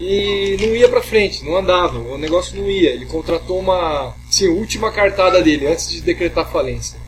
e 0.00 0.56
não 0.58 0.74
ia 0.74 0.88
pra 0.88 1.02
frente, 1.02 1.44
não 1.44 1.58
andava, 1.58 1.98
o 1.98 2.16
negócio 2.16 2.58
não 2.58 2.70
ia. 2.70 2.90
Ele 2.90 3.04
contratou 3.04 3.58
uma, 3.58 4.14
sim, 4.30 4.48
última 4.48 4.90
cartada 4.90 5.42
dele, 5.42 5.66
antes 5.66 5.90
de 5.90 6.00
decretar 6.00 6.50
falência. 6.50 6.98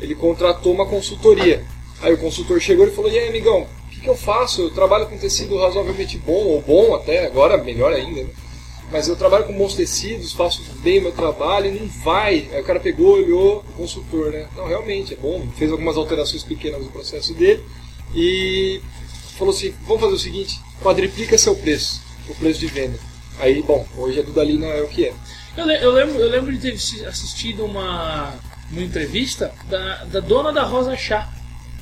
Ele 0.00 0.16
contratou 0.16 0.74
uma 0.74 0.84
consultoria. 0.84 1.64
Aí 2.02 2.12
o 2.12 2.18
consultor 2.18 2.60
chegou 2.60 2.86
e 2.86 2.90
falou: 2.90 3.10
E 3.10 3.16
aí, 3.16 3.28
amigão, 3.28 3.68
o 3.86 3.90
que, 3.90 4.00
que 4.00 4.08
eu 4.08 4.16
faço? 4.16 4.62
Eu 4.62 4.70
trabalho 4.70 5.06
com 5.06 5.16
tecido 5.16 5.56
razoavelmente 5.56 6.18
bom, 6.18 6.32
ou 6.32 6.60
bom 6.60 6.94
até, 6.96 7.24
agora 7.24 7.56
melhor 7.56 7.92
ainda, 7.92 8.24
né? 8.24 8.30
Mas 8.90 9.08
eu 9.08 9.16
trabalho 9.16 9.44
com 9.44 9.56
bons 9.56 9.74
tecidos, 9.74 10.32
faço 10.32 10.62
bem 10.82 10.98
o 10.98 11.02
meu 11.02 11.12
trabalho 11.12 11.66
e 11.66 11.78
não 11.78 11.86
vai. 12.04 12.48
Aí 12.52 12.60
o 12.60 12.64
cara 12.64 12.80
pegou, 12.80 13.14
olhou, 13.14 13.64
o 13.70 13.72
consultor, 13.72 14.30
né? 14.30 14.46
Não, 14.56 14.66
realmente 14.66 15.14
é 15.14 15.16
bom. 15.16 15.46
Fez 15.56 15.70
algumas 15.70 15.96
alterações 15.96 16.42
pequenas 16.42 16.82
no 16.82 16.90
processo 16.90 17.32
dele 17.32 17.62
e 18.14 18.80
falou 19.38 19.54
assim: 19.54 19.72
vamos 19.86 20.02
fazer 20.02 20.14
o 20.14 20.18
seguinte, 20.18 20.60
quadriplica 20.82 21.38
seu 21.38 21.54
preço, 21.54 22.02
o 22.28 22.34
preço 22.34 22.60
de 22.60 22.66
venda. 22.66 22.98
Aí, 23.38 23.62
bom, 23.62 23.86
hoje 23.96 24.20
a 24.20 24.22
Dudalina 24.22 24.66
é 24.66 24.82
o 24.82 24.88
que 24.88 25.06
é. 25.06 25.12
Eu, 25.56 25.66
eu 25.68 25.90
lembro, 25.92 26.18
eu 26.20 26.28
lembro 26.30 26.52
de 26.52 26.58
ter 26.58 26.72
assi- 26.74 27.04
assistido 27.04 27.64
uma, 27.64 28.32
uma 28.70 28.82
entrevista 28.82 29.52
da, 29.68 30.04
da 30.04 30.20
dona 30.20 30.52
da 30.52 30.62
Rosa 30.62 30.96
Chá. 30.96 31.28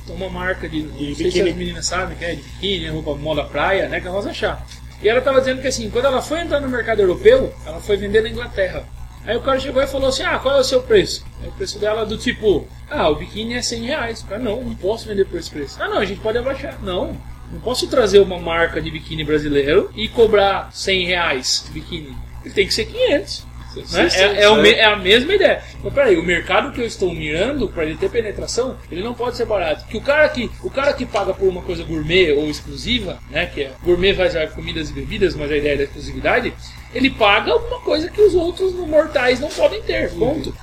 Uma 0.09 0.29
marca 0.29 0.67
de. 0.67 0.83
não 0.83 0.97
sei 0.97 1.15
se 1.15 1.23
biquíni. 1.23 1.49
as 1.49 1.55
meninas 1.55 1.85
sabem, 1.85 2.17
que 2.17 2.25
é 2.25 2.35
de 2.35 2.41
biquíni, 2.41 2.87
roupa 2.89 3.15
moda 3.15 3.43
praia, 3.45 3.87
né? 3.87 4.01
Que 4.01 4.07
é 4.07 4.09
a 4.09 4.13
Rosa 4.13 4.33
Chá. 4.33 4.61
E 5.01 5.07
ela 5.07 5.19
estava 5.19 5.39
dizendo 5.39 5.61
que 5.61 5.67
assim, 5.67 5.89
quando 5.89 6.05
ela 6.05 6.21
foi 6.21 6.41
entrar 6.41 6.59
no 6.59 6.67
mercado 6.69 6.99
europeu, 7.01 7.53
ela 7.65 7.79
foi 7.79 7.95
vender 7.97 8.21
na 8.21 8.29
Inglaterra. 8.29 8.83
Aí 9.25 9.37
o 9.37 9.41
cara 9.41 9.59
chegou 9.59 9.81
e 9.81 9.87
falou 9.87 10.09
assim: 10.09 10.23
Ah, 10.23 10.37
qual 10.39 10.55
é 10.57 10.59
o 10.59 10.63
seu 10.63 10.81
preço? 10.83 11.25
Aí 11.41 11.47
o 11.47 11.51
preço 11.53 11.79
dela 11.79 12.05
do 12.05 12.17
tipo: 12.17 12.67
Ah, 12.89 13.07
o 13.09 13.15
biquíni 13.15 13.53
é 13.53 13.61
100 13.61 13.83
reais. 13.85 14.21
O 14.21 14.25
cara, 14.25 14.41
não, 14.41 14.61
não 14.61 14.75
posso 14.75 15.07
vender 15.07 15.25
por 15.25 15.39
esse 15.39 15.49
preço. 15.49 15.81
Ah, 15.81 15.87
não, 15.87 15.99
a 15.99 16.05
gente 16.05 16.19
pode 16.19 16.37
abaixar. 16.37 16.77
Não. 16.83 17.15
Não 17.53 17.59
posso 17.61 17.87
trazer 17.87 18.19
uma 18.19 18.39
marca 18.39 18.81
de 18.81 18.89
biquíni 18.91 19.23
brasileiro 19.23 19.89
e 19.95 20.07
cobrar 20.07 20.69
100 20.73 21.05
reais 21.05 21.63
de 21.67 21.71
biquíni. 21.71 22.15
Ele 22.43 22.53
tem 22.53 22.67
que 22.67 22.73
ser 22.73 22.85
500. 22.85 23.45
Né? 23.91 24.07
É, 24.21 24.43
é 24.43 24.47
me- 24.61 24.69
é 24.71 24.85
a 24.85 24.95
mesma 24.95 25.33
ideia. 25.33 25.63
Então, 25.79 25.89
peraí, 25.91 26.15
o 26.15 26.23
mercado 26.23 26.71
que 26.71 26.79
eu 26.79 26.85
estou 26.85 27.11
mirando 27.11 27.67
para 27.67 27.83
ele 27.85 27.95
ter 27.97 28.07
penetração, 28.09 28.77
ele 28.91 29.01
não 29.01 29.15
pode 29.15 29.35
ser 29.35 29.45
barato. 29.45 29.85
Que 29.87 29.97
o 29.97 30.01
cara 30.01 30.29
que 30.29 30.51
o 30.61 30.69
cara 30.69 30.93
que 30.93 31.05
paga 31.07 31.33
por 31.33 31.47
uma 31.47 31.61
coisa 31.63 31.83
gourmet 31.83 32.31
ou 32.33 32.47
exclusiva, 32.49 33.17
né, 33.31 33.47
que 33.47 33.61
é 33.63 33.71
gourmet 33.83 34.13
vai 34.13 34.27
usar 34.27 34.47
comidas 34.49 34.91
e 34.91 34.93
bebidas, 34.93 35.35
mas 35.35 35.51
a 35.51 35.57
ideia 35.57 35.73
é 35.73 35.77
da 35.77 35.83
exclusividade, 35.85 36.53
ele 36.93 37.09
paga 37.09 37.55
uma 37.55 37.79
coisa 37.81 38.09
que 38.11 38.21
os 38.21 38.35
outros 38.35 38.73
mortais 38.75 39.39
não 39.39 39.49
podem 39.49 39.81
ter. 39.81 40.11
Ponto. 40.11 40.55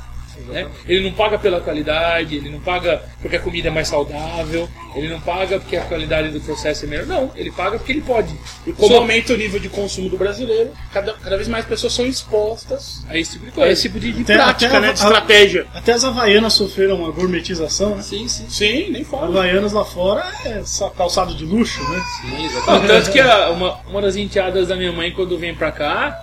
Né? 0.48 0.66
Ele 0.86 1.04
não 1.08 1.12
paga 1.12 1.38
pela 1.38 1.60
qualidade, 1.60 2.36
ele 2.36 2.48
não 2.50 2.60
paga 2.60 3.02
porque 3.20 3.36
a 3.36 3.40
comida 3.40 3.68
é 3.68 3.70
mais 3.70 3.88
saudável, 3.88 4.68
ele 4.94 5.08
não 5.08 5.20
paga 5.20 5.58
porque 5.60 5.76
a 5.76 5.82
qualidade 5.82 6.28
do 6.30 6.40
processo 6.40 6.84
é 6.84 6.88
melhor. 6.88 7.06
Não, 7.06 7.30
ele 7.36 7.50
paga 7.50 7.78
porque 7.78 7.92
ele 7.92 8.00
pode. 8.02 8.34
E 8.66 8.72
como 8.72 8.88
Só- 8.88 8.98
aumenta 8.98 9.32
o 9.32 9.36
nível 9.36 9.60
de 9.60 9.68
consumo 9.68 10.08
do 10.08 10.16
brasileiro, 10.16 10.70
cada, 10.92 11.12
cada 11.14 11.36
vez 11.36 11.48
mais 11.48 11.64
pessoas 11.64 11.92
são 11.92 12.06
expostas 12.06 13.04
a 13.08 13.16
esse 13.18 13.32
tipo 13.32 13.44
de 13.44 13.50
a 13.50 13.54
coisa. 13.54 13.72
esse 13.72 13.82
tipo 13.82 14.00
de, 14.00 14.12
de 14.12 14.22
Até- 14.22 14.34
prática, 14.36 14.68
até 14.70 14.80
né? 14.80 14.88
a- 14.88 14.92
De 14.92 14.98
estratégia. 15.00 15.66
Até 15.74 15.92
as 15.92 16.04
havaianas 16.04 16.52
sofreram 16.54 16.96
uma 16.96 17.10
gourmetização, 17.10 17.96
né? 17.96 18.02
Sim, 18.02 18.26
sim. 18.28 18.46
Sim, 18.48 18.90
nem 18.90 19.04
fala. 19.04 19.26
Havaianas 19.28 19.72
lá 19.72 19.84
fora 19.84 20.24
é 20.44 20.62
calçado 20.96 21.34
de 21.34 21.44
luxo, 21.44 21.80
né? 21.90 22.02
Sim, 22.22 22.30
Não, 22.30 22.44
exatamente. 22.46 22.86
tanto 22.88 23.12
que 23.12 23.20
a- 23.20 23.50
uma, 23.50 23.78
uma 23.88 24.00
das 24.02 24.16
enteadas 24.16 24.68
da 24.68 24.76
minha 24.76 24.92
mãe, 24.92 25.12
quando 25.12 25.38
vem 25.38 25.54
pra 25.54 25.70
cá, 25.70 26.18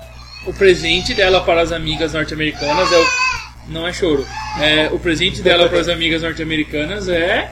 o 0.46 0.54
presente 0.54 1.14
dela 1.14 1.42
para 1.42 1.62
as 1.62 1.72
amigas 1.72 2.14
norte-americanas 2.14 2.92
é 2.92 2.98
o. 2.98 3.06
Não 3.68 3.88
é 3.88 3.94
choro. 3.94 4.26
É, 4.60 4.90
o 4.92 5.00
presente 5.00 5.42
dela 5.42 5.68
para 5.68 5.80
as 5.80 5.90
amigas 5.90 6.22
norte-americanas 6.22 7.10
é. 7.10 7.52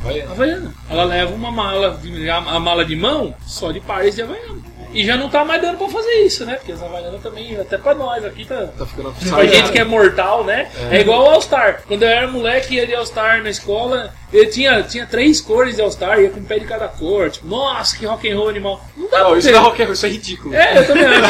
Havaiana. 0.00 0.32
Havaiana. 0.32 0.74
Ela 0.88 1.04
leva 1.04 1.34
uma 1.34 1.50
mala, 1.50 2.00
a, 2.32 2.60
mala 2.60 2.84
de 2.84 2.96
mão 2.96 3.34
só 3.46 3.70
de 3.70 3.80
pares 3.80 4.14
de 4.14 4.22
Havaiana. 4.22 4.56
E 4.92 5.04
já 5.04 5.16
não 5.16 5.28
tá 5.28 5.44
mais 5.44 5.60
dando 5.60 5.76
pra 5.76 5.88
fazer 5.88 6.22
isso, 6.24 6.46
né? 6.46 6.54
Porque 6.54 6.72
as 6.72 6.82
Havaianas 6.82 7.20
também, 7.20 7.54
até 7.56 7.76
pra 7.76 7.94
nós 7.94 8.24
aqui 8.24 8.46
tá. 8.46 8.68
Tá 8.78 8.86
ficando 8.86 9.12
Pra 9.12 9.44
gente 9.44 9.70
que 9.70 9.78
é 9.78 9.84
mortal, 9.84 10.42
né? 10.44 10.70
É, 10.90 11.00
igual 11.00 11.24
o 11.24 11.30
All-Star. 11.30 11.82
Quando 11.86 12.02
eu 12.02 12.08
era 12.08 12.26
moleque 12.28 12.76
ia 12.76 12.86
de 12.86 12.94
All-Star 12.94 13.42
na 13.42 13.50
escola, 13.50 14.14
eu 14.32 14.50
tinha, 14.50 14.82
tinha 14.82 15.06
três 15.06 15.40
cores 15.40 15.76
de 15.76 15.82
All-Star, 15.82 16.20
ia 16.20 16.30
com 16.30 16.40
um 16.40 16.44
pé 16.44 16.58
de 16.58 16.64
cada 16.66 16.88
cor. 16.88 17.30
Tipo, 17.30 17.46
nossa, 17.46 17.96
que 17.96 18.04
rock 18.06 18.30
and 18.30 18.36
roll 18.36 18.48
animal. 18.48 18.84
Não 18.96 19.08
dá 19.08 19.18
Não, 19.20 19.28
pra 19.30 19.38
isso 19.38 19.48
ter. 19.48 19.54
não 19.54 19.60
é 19.60 19.62
rock 19.64 19.82
and 19.82 19.84
roll, 19.84 19.94
isso 19.94 20.06
é 20.06 20.08
ridículo. 20.08 20.54
É, 20.54 20.78
eu 20.78 20.86
também 20.86 21.04
acho. 21.04 21.26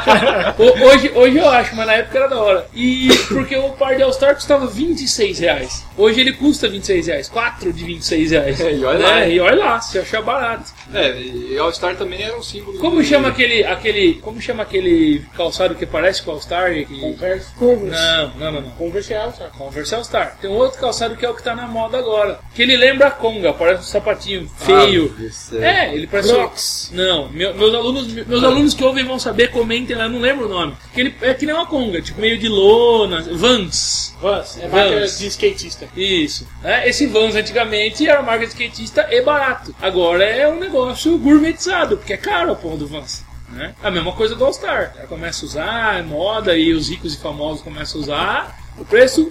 Ho- 0.62 0.86
hoje, 0.86 1.12
hoje 1.14 1.38
eu 1.38 1.48
acho, 1.48 1.74
mas 1.76 1.86
na 1.86 1.92
época 1.94 2.18
era 2.18 2.28
da 2.28 2.40
hora. 2.40 2.66
E 2.74 3.08
porque 3.28 3.56
o 3.56 3.70
par 3.70 3.96
de 3.96 4.02
All-Star 4.02 4.34
custava 4.34 4.66
26 4.66 5.38
reais. 5.38 5.84
Hoje 5.96 6.20
ele 6.20 6.32
custa 6.32 6.68
26 6.68 7.06
reais. 7.06 7.28
4 7.28 7.72
de 7.72 7.84
26 7.84 8.30
reais. 8.30 8.60
É, 8.60 8.72
e 8.74 8.84
olha 8.84 8.98
Né? 8.98 9.06
lá. 9.06 9.26
E 9.28 9.40
olha 9.40 9.56
lá, 9.64 9.80
se 9.80 9.98
achar 9.98 10.22
barato. 10.22 10.70
É, 10.92 11.12
e 11.20 11.58
All-Star 11.58 11.96
também 11.96 12.22
era 12.22 12.36
um 12.36 12.42
símbolo. 12.42 12.78
Como 12.78 13.02
de- 13.02 13.08
chama 13.08 13.28
aquele, 13.28 13.64
aquele. 13.64 14.14
Como 14.14 14.40
chama 14.40 14.62
aquele 14.62 15.24
calçado 15.36 15.74
que 15.74 15.86
parece 15.86 16.22
com 16.22 16.32
All-Star? 16.32 16.72
e 16.72 16.84
Que... 16.84 17.00
Converse. 17.00 17.46
Não, 17.60 18.28
não, 18.38 18.52
não, 18.52 18.60
não. 18.62 18.70
Converse 18.72 19.12
é 19.12 19.18
All-Star. 19.18 19.50
Converse 19.56 19.94
All-Star. 19.94 20.36
Tem 20.40 20.50
um 20.50 20.54
outro 20.54 20.78
calçado 20.80 21.16
que 21.16 21.24
é 21.24 21.28
o 21.30 21.34
que 21.34 21.42
tá 21.42 21.54
na 21.54 21.66
moda 21.66 21.99
agora. 22.00 22.40
Que 22.54 22.62
ele 22.62 22.76
lembra 22.76 23.06
a 23.06 23.10
Conga, 23.10 23.52
parece 23.52 23.82
um 23.82 23.84
sapatinho 23.86 24.50
Ah, 24.60 24.64
feio. 24.64 25.14
isso 25.20 25.56
é. 25.58 25.94
Ele 25.94 26.06
parece. 26.06 26.32
Crocs. 26.32 26.90
Não, 26.92 27.28
meu- 27.30 27.54
meus 27.54 27.74
alunos, 27.74 28.12
meus 28.12 28.42
alunos 28.44 28.74
que 28.74 28.82
ouvem 28.84 29.04
vão 29.04 29.18
saber, 29.18 29.48
comentem 29.52 29.94
lá, 29.96 30.04
eu 30.04 30.10
não 30.10 30.18
lembro 30.20 30.46
o 30.46 30.48
nome. 30.48 30.76
Que 30.92 31.00
ele 31.00 31.14
é 31.22 31.32
que 31.34 31.46
nem 31.46 31.54
uma 31.54 31.66
conga, 31.66 32.02
tipo 32.02 32.20
meio 32.20 32.36
de 32.38 32.48
lona, 32.48 33.22
Vans. 33.32 34.16
Vans. 34.20 34.58
É 34.60 34.68
marca 34.68 35.00
Vans. 35.00 35.18
de 35.18 35.26
skatista. 35.28 35.88
Isso. 35.96 36.46
É, 36.64 36.88
esse 36.88 37.06
Vans 37.06 37.34
antigamente 37.36 38.06
era 38.08 38.22
marca 38.22 38.44
de 38.46 38.52
skatista 38.52 39.06
e 39.10 39.22
barato. 39.22 39.74
Agora 39.80 40.24
é 40.24 40.46
um 40.48 40.58
negócio 40.58 41.16
gourmetizado, 41.18 41.96
porque 41.96 42.12
é 42.12 42.16
caro 42.16 42.52
a 42.52 42.56
porra 42.56 42.76
do 42.76 42.86
Vans. 42.86 43.24
Né? 43.52 43.74
A 43.82 43.90
mesma 43.90 44.12
coisa 44.12 44.36
do 44.36 44.44
All-Star. 44.44 44.94
Ela 44.96 45.08
começa 45.08 45.44
a 45.44 45.46
usar, 45.48 45.98
é 45.98 46.02
moda, 46.02 46.56
e 46.56 46.72
os 46.72 46.88
ricos 46.88 47.14
e 47.14 47.20
famosos 47.20 47.62
começam 47.62 48.00
a 48.00 48.04
usar. 48.04 48.59
O 48.78 48.84
preço. 48.84 49.30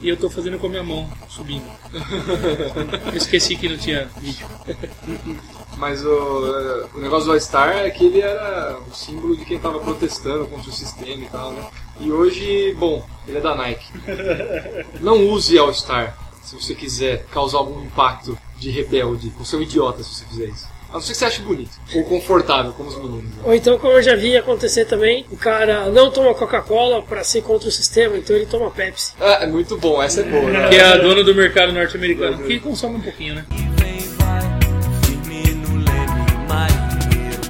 E 0.00 0.08
eu 0.08 0.16
tô 0.16 0.30
fazendo 0.30 0.58
com 0.58 0.66
a 0.66 0.70
minha 0.70 0.82
mão, 0.82 1.10
subindo. 1.28 1.64
Eu 3.12 3.16
esqueci 3.16 3.56
que 3.56 3.68
não 3.68 3.76
tinha 3.76 4.08
vídeo. 4.18 4.46
Mas 5.76 6.04
o, 6.04 6.88
o 6.94 7.00
negócio 7.00 7.26
do 7.26 7.32
All-Star 7.32 7.76
é 7.76 7.90
que 7.90 8.06
ele 8.06 8.20
era 8.20 8.78
o 8.90 8.94
símbolo 8.94 9.36
de 9.36 9.44
quem 9.44 9.58
tava 9.58 9.78
protestando 9.80 10.46
contra 10.46 10.70
o 10.70 10.72
sistema 10.72 11.22
e 11.22 11.28
tal, 11.28 11.52
né? 11.52 11.66
E 12.00 12.10
hoje, 12.10 12.74
bom, 12.78 13.04
ele 13.26 13.38
é 13.38 13.40
da 13.40 13.54
Nike. 13.54 13.86
Não 15.00 15.28
use 15.28 15.58
All-Star 15.58 16.16
se 16.42 16.54
você 16.54 16.74
quiser 16.74 17.24
causar 17.26 17.58
algum 17.58 17.82
impacto 17.84 18.36
de 18.58 18.70
rebelde. 18.70 19.30
Você 19.38 19.56
é 19.56 19.58
um 19.58 19.62
idiota 19.62 20.02
se 20.02 20.14
você 20.14 20.24
fizer 20.26 20.46
isso. 20.46 20.66
A 20.90 20.94
não 20.94 21.00
ser 21.00 21.12
que 21.12 21.18
você 21.18 21.24
ache 21.24 21.40
bonito 21.42 21.70
ou 21.94 22.04
confortável, 22.04 22.72
como 22.72 22.88
os 22.88 22.96
meninos. 22.96 23.24
né? 23.24 23.42
Ou 23.44 23.54
então, 23.54 23.78
como 23.78 23.92
eu 23.92 24.02
já 24.02 24.16
vi 24.16 24.36
acontecer 24.36 24.86
também, 24.86 25.24
o 25.30 25.36
cara 25.36 25.88
não 25.88 26.10
toma 26.10 26.34
Coca-Cola 26.34 27.00
pra 27.02 27.22
ser 27.22 27.42
contra 27.42 27.68
o 27.68 27.72
sistema, 27.72 28.16
então 28.16 28.34
ele 28.34 28.46
toma 28.46 28.70
Pepsi. 28.72 29.12
Ah, 29.20 29.38
é 29.42 29.46
muito 29.46 29.76
bom, 29.76 30.02
essa 30.02 30.20
é 30.20 30.24
boa. 30.24 30.50
Né? 30.50 30.68
Que 30.68 30.76
é 30.76 30.84
a 30.84 30.96
dona 30.96 31.22
do 31.22 31.32
mercado 31.34 31.72
norte-americano, 31.72 32.38
que 32.44 32.58
consome 32.58 32.96
um 32.96 33.00
pouquinho, 33.00 33.36
né? 33.36 33.46
vem 33.78 33.98
vai 34.18 34.40
firme 35.04 35.54
no 35.54 35.76
leme 35.76 36.48
marinheiro 36.48 37.40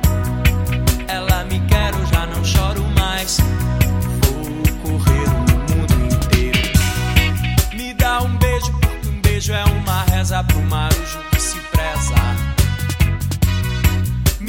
ela 1.09 1.45
me 1.45 1.61
quer 1.67 1.93
eu 1.95 2.07
já 2.13 2.27
não 2.27 2.45
choro 2.45 2.83
mais 2.99 3.39
vou 3.39 4.63
correr 4.83 5.29
o 5.29 5.77
mundo 5.79 5.95
inteiro 6.15 6.59
me 7.75 7.95
dá 7.95 8.21
um 8.23 8.37
beijo 8.37 8.71
porque 8.81 9.09
um 9.09 9.21
beijo 9.23 9.53
é 9.55 9.65
uma 9.65 10.03
reza 10.05 10.45
pro 10.45 10.61
marujo 10.63 11.19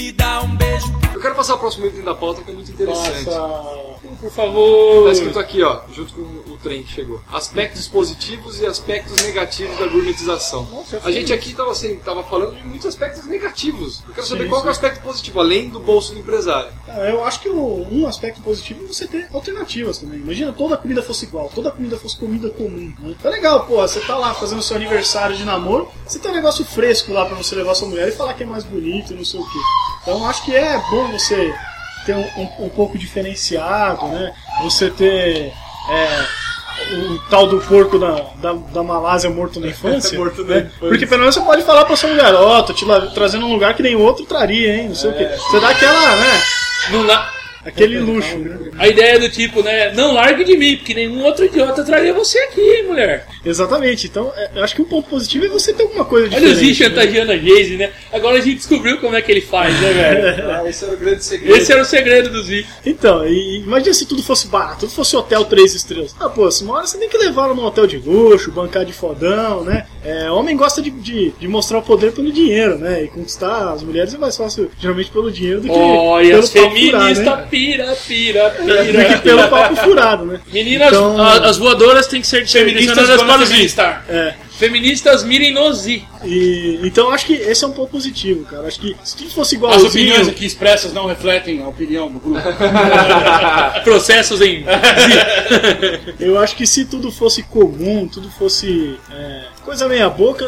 me 0.02 0.12
dá 0.12 0.42
um 0.42 0.56
beijo 0.56 0.92
Eu 1.14 1.22
quero 1.22 1.36
passar 1.36 1.54
o 1.56 1.60
próximo 1.60 1.86
item 1.86 2.02
da 2.02 2.16
pauta 2.16 2.42
que 2.42 2.50
é 2.50 2.54
muito 2.54 2.72
interessante. 2.72 3.26
Nossa. 3.26 3.92
Por 4.20 4.32
favor. 4.32 5.06
Tá 5.06 5.12
escrito 5.12 5.38
aqui, 5.40 5.62
ó, 5.62 5.82
junto 5.94 6.14
com 6.14 6.22
o 6.52 6.58
trem 6.58 6.82
que 6.84 6.92
chegou. 6.92 7.22
Aspectos 7.32 7.88
positivos 7.88 8.60
e 8.60 8.66
aspectos 8.66 9.24
negativos 9.24 9.78
da 9.78 9.86
gourmetização. 9.88 10.68
A 11.04 11.12
gente 11.12 11.32
aqui 11.32 11.54
tava, 11.54 11.72
assim, 11.72 11.96
tava 11.98 12.24
falando 12.24 12.56
de 12.56 12.64
muitos 12.66 12.88
aspectos 12.88 13.26
negativos. 13.26 14.02
Eu 14.08 14.14
quero 14.16 14.26
saber 14.28 14.44
Sim, 14.46 14.50
qual 14.50 14.62
que 14.62 14.68
é 14.68 14.72
o 14.72 14.74
sim. 14.74 14.80
aspecto 14.80 15.04
positivo, 15.04 15.40
além 15.40 15.70
do 15.70 15.80
bolso 15.80 16.14
do 16.14 16.20
empresário. 16.20 16.72
Ah, 16.88 17.00
Eu 17.10 17.24
acho 17.24 17.40
que 17.42 17.50
o- 17.50 17.88
um 17.92 18.08
aspecto 18.08 18.42
positivo 18.42 18.84
é 18.86 18.88
você 18.88 19.08
ter 19.08 19.28
alternativas 19.34 20.00
também. 20.00 20.20
Imagina 20.20 20.52
toda 20.54 20.74
a 20.76 20.78
comida 20.78 21.04
fosse 21.04 21.26
igual, 21.26 21.50
toda 21.54 21.70
a 21.70 21.72
comida 21.72 21.98
fosse 21.98 22.18
comida 22.18 22.50
comum. 22.50 22.94
Né? 23.00 23.16
Tá 23.22 23.30
legal, 23.30 23.66
pô, 23.66 23.76
você 23.78 24.00
tá 24.02 24.18
lá 24.18 24.34
fazendo 24.34 24.62
seu 24.64 24.76
aniversário 24.78 25.36
de 25.36 25.44
namoro, 25.44 25.90
você 26.08 26.18
tem 26.20 26.32
um 26.32 26.36
negócio 26.36 26.66
fresco 26.66 27.14
lá 27.14 27.26
pra 27.26 27.36
você 27.36 27.56
levar 27.56 27.76
sua 27.76 27.88
mulher 27.88 28.08
e 28.08 28.12
falar 28.12 28.34
que 28.34 28.44
é 28.44 28.46
mais 28.46 28.64
bonito 28.64 29.14
e 29.14 29.16
não 29.16 29.26
sei 29.26 29.40
o 29.40 29.44
quê. 29.44 29.60
Então 30.02 30.28
acho 30.30 30.44
que 30.44 30.56
é 30.56 30.78
bom 30.90 31.08
você 31.12 31.54
ter 32.06 32.16
um, 32.16 32.26
um- 32.38 32.66
um 32.66 32.70
pouco 32.70 32.98
diferenciado, 32.98 34.08
né? 34.08 34.34
Você 34.64 34.90
ter. 34.90 35.54
é, 35.90 36.26
o 36.94 37.20
tal 37.30 37.46
do 37.48 37.60
porco 37.60 38.00
da, 38.00 38.22
da, 38.42 38.54
da 38.54 38.82
Malásia 38.84 39.30
morto 39.30 39.60
na 39.60 39.68
infância. 39.70 40.18
Morto 40.18 40.44
na 40.44 40.56
né? 40.56 40.60
infância. 40.62 40.80
Porque 40.90 41.06
pelo 41.06 41.20
menos 41.22 41.36
você 41.36 41.42
pode 41.42 41.62
falar 41.64 41.86
pra 41.86 41.96
sua 41.96 42.10
tô 42.64 42.74
te 42.74 42.86
trazendo 43.14 43.46
um 43.46 43.54
lugar 43.54 43.76
que 43.76 43.84
nem 43.84 43.96
outro 43.96 44.26
traria, 44.26 44.76
hein? 44.78 44.88
Não 44.90 44.96
sei 44.96 45.12
o 45.12 45.14
quê. 45.18 45.28
Você 45.38 45.60
dá 45.60 45.70
aquela, 45.70 46.16
né? 46.16 46.42
Não 46.90 47.06
dá. 47.06 47.30
Aquele 47.66 48.00
luxo, 48.00 48.38
né? 48.38 48.58
A 48.78 48.88
ideia 48.88 49.20
do 49.20 49.30
tipo, 49.30 49.62
né? 49.62 49.94
Não 49.94 50.14
largue 50.14 50.44
de 50.44 50.58
mim, 50.58 50.78
porque 50.78 50.94
nenhum 50.94 51.24
outro 51.24 51.46
idiota 51.46 51.84
traria 51.84 52.14
você 52.14 52.40
aqui, 52.40 52.62
hein, 52.62 52.88
mulher. 52.88 53.28
Exatamente. 53.46 54.08
Então, 54.08 54.32
é, 54.36 54.52
eu 54.56 54.64
acho 54.64 54.76
que 54.76 54.82
um 54.82 54.86
ponto 54.86 55.10
positivo 55.10 55.46
é 55.46 55.50
você 55.50 55.72
ter 55.72 55.84
alguma 55.84 56.06
coisa 56.06 56.28
Olha 56.28 56.38
o 56.38 56.50
diferente. 56.50 56.74
Zi 56.74 56.84
chantageando 56.84 57.32
a 57.32 57.38
Jayce, 57.38 57.78
né? 57.78 57.92
Agora 58.12 58.38
a 58.38 58.42
gente 58.42 58.58
descobriu 58.58 58.98
como 59.00 59.16
é 59.16 59.22
que 59.22 59.32
ele 59.32 59.42
faz, 59.42 59.74
né, 59.80 59.94
velho? 59.94 60.52
Ah, 60.52 60.68
esse 60.68 60.84
era 60.84 60.94
o 60.94 60.98
grande 60.98 61.24
segredo. 61.24 61.56
Esse 61.56 61.72
era 61.72 61.82
o 61.82 61.86
segredo 61.86 62.30
do 62.30 62.44
Zi. 62.44 62.66
Então, 62.86 63.26
e, 63.26 63.60
imagina 63.60 63.94
se 63.94 64.06
tudo 64.06 64.22
fosse 64.24 64.48
barato, 64.48 64.82
tudo 64.82 64.92
fosse 64.92 65.16
hotel 65.16 65.46
três 65.46 65.74
estrelas. 65.74 66.16
Ah, 66.20 66.30
pô, 66.30 66.50
se 66.52 66.64
uma 66.64 66.76
hora 66.76 66.88
você 66.88 66.98
tem 66.98 67.08
que 67.08 67.18
levar 67.18 67.46
ela 67.46 67.54
num 67.54 67.64
hotel 67.64 67.88
de 67.88 67.98
luxo, 67.98 68.52
bancar 68.52 68.84
de 68.84 68.92
fodão, 68.92 69.64
né? 69.64 69.86
É, 70.04 70.30
homem 70.32 70.58
gosta 70.58 70.82
de, 70.82 70.90
de, 70.90 71.32
de 71.40 71.48
mostrar 71.48 71.78
o 71.78 71.82
poder 71.82 72.12
pelo 72.12 72.32
dinheiro, 72.32 72.78
né? 72.78 73.04
E 73.04 73.08
conquistar 73.08 73.72
as 73.72 73.84
mulheres 73.84 74.14
é 74.14 74.18
mais 74.18 74.36
fácil, 74.36 74.70
geralmente, 74.80 75.12
pelo 75.12 75.32
dinheiro 75.32 75.62
do 75.62 75.68
que 75.68 75.74
Olha, 75.74 76.30
pelo 76.30 76.44
as 76.44 76.50
papo 76.50 76.70
furado, 76.70 76.76
feministas 76.76 77.38
né? 77.38 77.48
Pira, 77.52 77.96
pira, 78.08 78.50
Do 78.50 78.66
que 78.66 78.92
pira. 78.92 79.18
pelo 79.20 79.48
papo 79.50 79.76
furado, 79.76 80.26
né? 80.26 80.40
Meninas, 80.52 80.88
Então- 80.88 81.22
a- 81.22 81.48
as 81.50 81.58
voadoras 81.58 82.08
têm 82.08 82.22
que 82.22 82.28
ser 82.28 82.46
direcionadas 82.46 83.22
para 83.22 83.38
o. 83.44 84.04
É. 84.10 84.34
Feministas 84.58 85.24
mirem 85.24 85.52
no 85.52 85.74
Zi. 85.74 86.04
E, 86.24 86.80
então 86.84 87.10
acho 87.10 87.26
que 87.26 87.34
esse 87.34 87.64
é 87.64 87.68
um 87.68 87.72
ponto 87.72 87.90
positivo, 87.90 88.46
cara. 88.46 88.68
Acho 88.68 88.80
que 88.80 88.96
se 89.04 89.18
tudo 89.18 89.32
fosse 89.32 89.56
As 89.56 89.60
igualzinho. 89.60 89.90
opiniões 89.90 90.28
aqui 90.28 90.46
expressas 90.46 90.94
não 90.94 91.08
refletem 91.08 91.64
a 91.64 91.68
opinião 91.68 92.12
do 92.12 92.20
grupo. 92.20 92.40
Processos 93.84 94.40
em 94.40 94.64
Eu 96.20 96.38
acho 96.40 96.56
que 96.56 96.68
se 96.68 96.86
tudo 96.86 97.12
fosse 97.12 97.42
comum, 97.44 98.08
tudo 98.08 98.30
fosse 98.30 98.96
é, 99.12 99.42
coisa 99.66 99.88
meia 99.88 100.10
boca, 100.10 100.46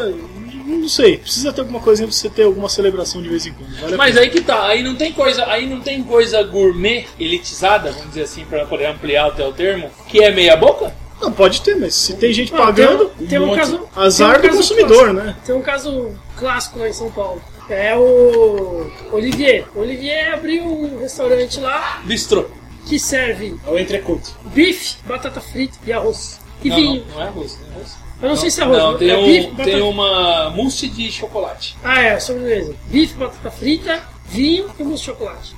não 0.64 0.88
sei, 0.88 1.18
precisa 1.18 1.52
ter 1.52 1.60
alguma 1.60 1.80
coisinha 1.80 2.06
pra 2.08 2.16
você 2.16 2.28
ter 2.30 2.44
alguma 2.44 2.68
celebração 2.68 3.22
de 3.22 3.28
vez 3.28 3.46
em 3.46 3.52
quando. 3.52 3.74
Vale 3.80 3.96
Mas 3.96 4.16
aí 4.16 4.30
que 4.30 4.40
tá, 4.40 4.66
aí 4.66 4.82
não 4.82 4.94
tem 4.96 5.12
coisa, 5.12 5.46
aí 5.46 5.68
não 5.68 5.80
tem 5.80 6.02
coisa 6.02 6.42
gourmet, 6.42 7.06
elitizada, 7.20 7.90
vamos 7.92 8.08
dizer 8.08 8.22
assim, 8.22 8.44
pra 8.44 8.64
poder 8.66 8.86
ampliar 8.86 9.26
até 9.28 9.46
o 9.46 9.52
termo, 9.52 9.90
que 10.08 10.22
é 10.22 10.30
meia 10.30 10.56
boca? 10.56 10.94
Não, 11.20 11.30
pode 11.32 11.62
ter, 11.62 11.76
mas 11.76 11.94
se 11.94 12.14
tem 12.16 12.32
gente 12.32 12.52
Não, 12.52 12.58
pagando, 12.58 13.06
tem 13.10 13.24
um- 13.24 13.28
tem 13.28 13.38
um 13.38 13.46
monte- 13.46 13.58
caso- 13.60 13.88
azar 13.94 14.40
tem 14.40 14.50
um 14.50 14.52
do 14.52 14.56
consumidor, 14.58 15.10
clássico. 15.10 15.14
né? 15.26 15.36
Tem 15.46 15.54
um 15.54 15.62
caso 15.62 16.14
clássico 16.36 16.78
lá 16.80 16.88
em 16.88 16.92
São 16.92 17.10
Paulo. 17.10 17.42
É 17.70 17.96
o 17.96 18.90
Olivier. 19.10 19.64
O 19.74 19.80
Olivier 19.80 20.34
abriu 20.34 20.64
um 20.64 20.98
restaurante 20.98 21.58
lá 21.60 22.02
Bistrô. 22.04 22.44
que 22.86 22.98
serve 22.98 23.56
É 23.66 23.70
o 23.70 23.78
entrecote. 23.78 24.32
bife, 24.46 24.96
batata 25.06 25.40
frita 25.40 25.78
e 25.86 25.92
arroz. 25.92 26.40
E 26.62 26.68
Não, 26.68 26.76
vinho. 26.76 27.04
não, 27.08 27.14
não 27.14 27.22
é 27.22 27.26
arroz, 27.28 27.58
não 27.58 27.68
é 27.68 27.74
arroz. 27.76 27.96
Eu 28.24 28.30
não, 28.30 28.36
sei 28.36 28.50
se 28.50 28.60
é 28.60 28.64
arroz. 28.64 28.78
Não, 28.78 28.96
tem, 28.96 29.10
é 29.10 29.18
um, 29.18 29.26
bife, 29.26 29.46
batata... 29.48 29.70
tem 29.70 29.82
uma 29.82 30.50
mousse 30.50 30.88
de 30.88 31.12
chocolate. 31.12 31.76
Ah, 31.84 32.00
é, 32.00 32.18
sobremesa. 32.18 32.74
Bife, 32.86 33.14
batata 33.14 33.50
frita, 33.50 34.02
vinho 34.26 34.70
e 34.78 34.82
mousse 34.82 35.04
de 35.04 35.10
chocolate. 35.10 35.54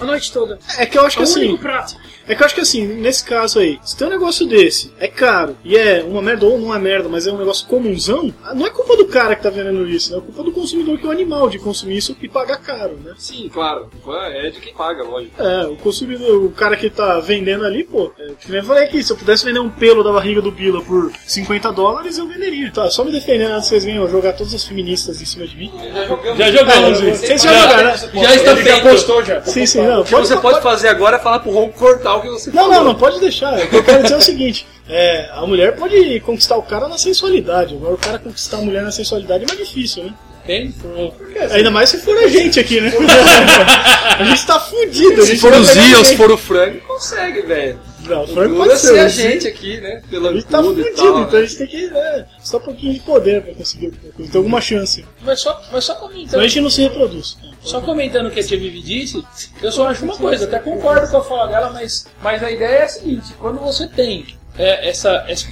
A 0.00 0.04
noite 0.04 0.32
toda. 0.32 0.58
É 0.76 0.86
que 0.86 0.98
eu 0.98 1.06
acho 1.06 1.14
É 1.14 1.22
que 1.22 1.28
o 1.28 1.30
assim. 1.30 1.40
único 1.48 1.58
prato. 1.58 1.96
É 2.26 2.34
que 2.34 2.42
eu 2.42 2.46
acho 2.46 2.54
que 2.54 2.60
assim, 2.60 2.86
nesse 2.86 3.24
caso 3.24 3.58
aí, 3.58 3.78
se 3.84 3.96
tem 3.96 4.06
um 4.06 4.10
negócio 4.10 4.46
desse, 4.46 4.92
é 4.98 5.06
caro, 5.08 5.56
e 5.64 5.76
é 5.76 6.02
uma 6.02 6.22
merda 6.22 6.46
ou 6.46 6.58
não 6.58 6.74
é 6.74 6.78
merda, 6.78 7.08
mas 7.08 7.26
é 7.26 7.32
um 7.32 7.38
negócio 7.38 7.66
comunzão, 7.66 8.32
não 8.54 8.66
é 8.66 8.70
culpa 8.70 8.96
do 8.96 9.06
cara 9.06 9.34
que 9.36 9.42
tá 9.42 9.50
vendendo 9.50 9.86
isso, 9.88 10.12
né? 10.12 10.18
É 10.18 10.20
culpa 10.20 10.42
do 10.42 10.52
consumidor 10.52 10.98
que 10.98 11.04
é 11.04 11.08
o 11.08 11.12
animal 11.12 11.48
de 11.50 11.58
consumir 11.58 11.98
isso 11.98 12.16
e 12.20 12.28
pagar 12.28 12.58
caro, 12.58 12.98
né? 13.04 13.12
Sim, 13.18 13.50
claro. 13.52 13.90
É 14.32 14.50
de 14.50 14.60
quem 14.60 14.72
paga, 14.74 15.02
lógico. 15.02 15.42
É, 15.42 15.66
o 15.66 15.76
consumidor, 15.76 16.44
o 16.44 16.50
cara 16.50 16.76
que 16.76 16.88
tá 16.88 17.20
vendendo 17.20 17.64
ali, 17.64 17.84
pô, 17.84 18.10
é, 18.18 18.32
que 18.40 18.50
nem 18.50 18.60
eu 18.60 18.66
falei 18.66 18.84
aqui, 18.84 19.02
se 19.02 19.12
eu 19.12 19.16
pudesse 19.16 19.44
vender 19.44 19.60
um 19.60 19.68
pelo 19.70 20.02
da 20.02 20.12
barriga 20.12 20.40
do 20.40 20.50
Bila 20.50 20.82
por 20.82 21.12
50 21.26 21.72
dólares, 21.72 22.18
eu 22.18 22.26
venderia. 22.26 22.70
Tá, 22.72 22.90
só 22.90 23.04
me 23.04 23.12
defendendo 23.12 23.54
vocês 23.60 23.84
venham 23.84 24.08
jogar 24.08 24.32
todas 24.32 24.54
as 24.54 24.64
feministas 24.64 25.20
em 25.20 25.24
cima 25.24 25.46
de 25.46 25.56
mim. 25.56 25.72
Já 25.92 26.06
jogamos. 26.06 26.38
Já 26.38 26.50
jogamos. 26.50 27.00
Vocês 27.00 27.42
já, 27.42 27.52
já 27.52 27.60
jogaram, 27.60 27.84
né? 27.84 27.96
já 27.96 28.34
está 28.34 28.50
Ele 28.52 28.64
já 28.64 28.72
feito. 28.72 28.88
postou 28.88 29.24
já. 29.24 29.42
Sim, 29.42 29.66
sim, 29.66 29.82
não. 29.82 30.00
O 30.00 30.04
que 30.04 30.14
você 30.14 30.36
pode 30.36 30.60
fazer 30.62 30.88
agora 30.88 31.16
é 31.16 31.20
falar 31.20 31.40
pro 31.40 31.50
Ron 31.50 31.68
cortar 31.70 32.13
o 32.16 32.20
que 32.22 32.28
você 32.28 32.50
Não, 32.50 32.62
falou. 32.64 32.74
não, 32.76 32.84
não 32.84 32.94
pode 32.94 33.20
deixar. 33.20 33.54
O 33.58 33.68
que 33.68 33.76
eu 33.76 33.84
quero 33.84 34.02
dizer 34.02 34.14
é 34.14 34.18
o 34.18 34.22
seguinte: 34.22 34.66
é, 34.88 35.30
a 35.32 35.46
mulher 35.46 35.76
pode 35.76 36.20
conquistar 36.20 36.56
o 36.56 36.62
cara 36.62 36.88
na 36.88 36.98
sensualidade. 36.98 37.74
Agora 37.74 37.94
o 37.94 37.98
cara 37.98 38.18
conquistar 38.18 38.58
a 38.58 38.60
mulher 38.62 38.82
na 38.82 38.90
sensualidade 38.92 39.44
é 39.44 39.46
mais 39.46 39.58
difícil, 39.66 40.04
né? 40.04 40.14
Tem? 40.46 40.72
Pro- 40.72 41.14
Ainda 41.52 41.70
mais 41.70 41.88
se 41.88 41.98
for 41.98 42.16
a 42.18 42.28
gente 42.28 42.60
aqui, 42.60 42.78
né? 42.80 42.92
a 44.18 44.24
gente 44.24 44.46
tá 44.46 44.60
fudido. 44.60 45.24
Se 45.24 45.36
for 45.38 45.50
vai 45.50 45.60
os 45.60 45.68
pegar 45.68 45.80
Zia, 45.82 45.96
ninguém. 45.96 46.04
se 46.04 46.16
for 46.16 46.30
o 46.30 46.36
Frank, 46.36 46.78
consegue, 46.80 47.42
velho. 47.42 47.78
Não, 48.06 48.24
o 48.24 48.56
pode 48.56 48.78
ser. 48.78 48.98
a 48.98 49.08
gente 49.08 49.46
aqui, 49.46 49.80
né? 49.80 50.02
Pela 50.10 50.30
A 50.30 50.32
gente 50.34 50.46
tá 50.46 50.62
fudido, 50.62 50.94
tal, 50.94 51.20
então 51.20 51.38
a 51.38 51.40
né? 51.40 51.46
gente 51.46 51.58
tem 51.58 51.66
que 51.66 51.84
é, 51.86 52.26
só 52.42 52.58
um 52.58 52.60
pouquinho 52.60 52.94
de 52.94 53.00
poder 53.00 53.42
pra 53.42 53.54
conseguir 53.54 53.86
alguma 53.86 54.12
coisa. 54.12 54.32
Tem 54.32 54.38
alguma 54.38 54.60
chance. 54.60 55.04
Mas 55.22 55.40
só, 55.40 55.62
mas 55.72 55.84
só 55.84 55.94
Senão 55.94 56.06
a 56.06 56.10
comentando. 56.12 56.42
gente 56.42 56.60
não 56.60 56.70
se 56.70 56.82
reproduz. 56.82 57.36
Só 57.62 57.80
comentando 57.80 58.26
o 58.26 58.30
que 58.30 58.40
a 58.40 58.44
Tia 58.44 58.58
Vivi 58.58 58.82
disse, 58.82 59.24
eu 59.62 59.72
só 59.72 59.88
acho 59.88 60.04
uma 60.04 60.16
coisa, 60.16 60.44
até 60.44 60.58
concordo 60.58 61.10
com 61.10 61.16
a 61.16 61.24
fala 61.24 61.46
dela, 61.48 61.70
mas, 61.70 62.06
mas 62.22 62.42
a 62.42 62.50
ideia 62.50 62.78
é 62.80 62.82
a 62.84 62.88
seguinte, 62.88 63.32
quando 63.38 63.58
você 63.58 63.88
tem 63.88 64.26
é, 64.58 64.88
essa, 64.88 65.24
essa. 65.26 65.46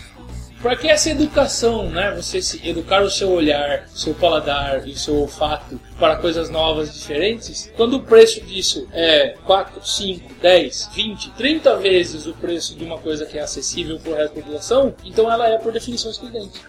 Para 0.60 0.76
que 0.76 0.86
essa 0.88 1.10
educação, 1.10 1.90
né? 1.90 2.12
Você 2.16 2.40
se 2.40 2.60
educar 2.68 3.02
o 3.02 3.10
seu 3.10 3.30
olhar, 3.30 3.86
o 3.92 3.98
seu 3.98 4.14
paladar 4.14 4.86
e 4.86 4.92
o 4.92 4.96
seu 4.96 5.16
olfato 5.16 5.80
para 5.98 6.16
coisas 6.16 6.50
novas 6.50 6.88
e 6.88 6.92
diferentes, 6.98 7.72
quando 7.76 7.94
o 7.94 8.02
preço 8.02 8.40
disso 8.42 8.88
é 8.92 9.34
4, 9.44 9.86
5, 9.86 10.34
10, 10.40 10.90
20, 10.94 11.30
30 11.30 11.76
vezes 11.76 12.26
o 12.26 12.32
preço 12.34 12.74
de 12.74 12.84
uma 12.84 12.98
coisa 12.98 13.26
que 13.26 13.38
é 13.38 13.42
acessível 13.42 13.98
para 13.98 14.12
o 14.12 14.14
resto 14.14 14.34
da 14.34 14.40
população, 14.42 14.94
então 15.04 15.30
ela 15.30 15.48
é 15.48 15.58
por 15.58 15.72
definição 15.72 16.10
excludente. 16.10 16.60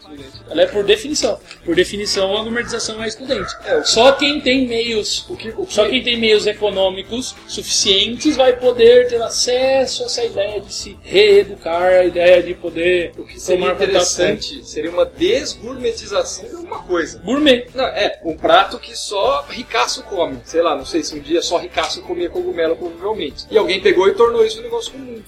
Ela 0.49 0.61
é 0.63 0.65
por 0.67 0.83
definição. 0.83 1.39
Por 1.65 1.75
definição, 1.75 2.35
a 2.37 2.41
gourmetização 2.43 3.03
é 3.03 3.07
excludente. 3.07 3.55
Só 3.85 4.11
quem 4.13 4.39
tem 4.41 4.67
meios, 4.67 5.27
só 5.69 5.87
quem 5.87 6.03
tem 6.03 6.17
meios 6.17 6.45
econômicos 6.45 7.35
suficientes 7.47 8.35
vai 8.35 8.53
poder 8.57 9.07
ter 9.07 9.21
acesso 9.21 10.03
a 10.03 10.05
essa 10.05 10.23
ideia 10.23 10.61
de 10.61 10.73
se 10.73 10.97
reeducar, 11.01 11.83
a 11.83 12.05
ideia 12.05 12.43
de 12.43 12.53
poder 12.53 13.13
O 13.17 13.23
que 13.23 13.39
seria 13.39 13.61
tomar 13.61 13.73
contato 13.73 13.89
interessante 13.89 14.65
seria 14.65 14.91
uma 14.91 15.05
desgourmetização 15.05 16.45
de 16.45 16.55
alguma 16.55 16.83
coisa. 16.83 17.19
gourmet. 17.19 17.67
Não, 17.73 17.85
é, 17.85 18.19
um 18.23 18.37
prato 18.37 18.77
que 18.79 18.95
só 18.95 19.12
ricaço 19.49 20.03
come. 20.03 20.39
Sei 20.45 20.61
lá, 20.61 20.75
não 20.75 20.85
sei 20.85 21.03
se 21.03 21.15
um 21.15 21.19
dia 21.19 21.41
só 21.41 21.57
ricaço 21.57 22.01
comia 22.01 22.29
cogumelo, 22.29 22.75
provavelmente. 22.75 23.45
E 23.49 23.57
alguém 23.57 23.81
pegou 23.81 24.07
e 24.07 24.13
tornou 24.13 24.45
isso 24.45 24.59
um 24.59 24.63
negócio 24.63 24.91
comum. 24.91 25.21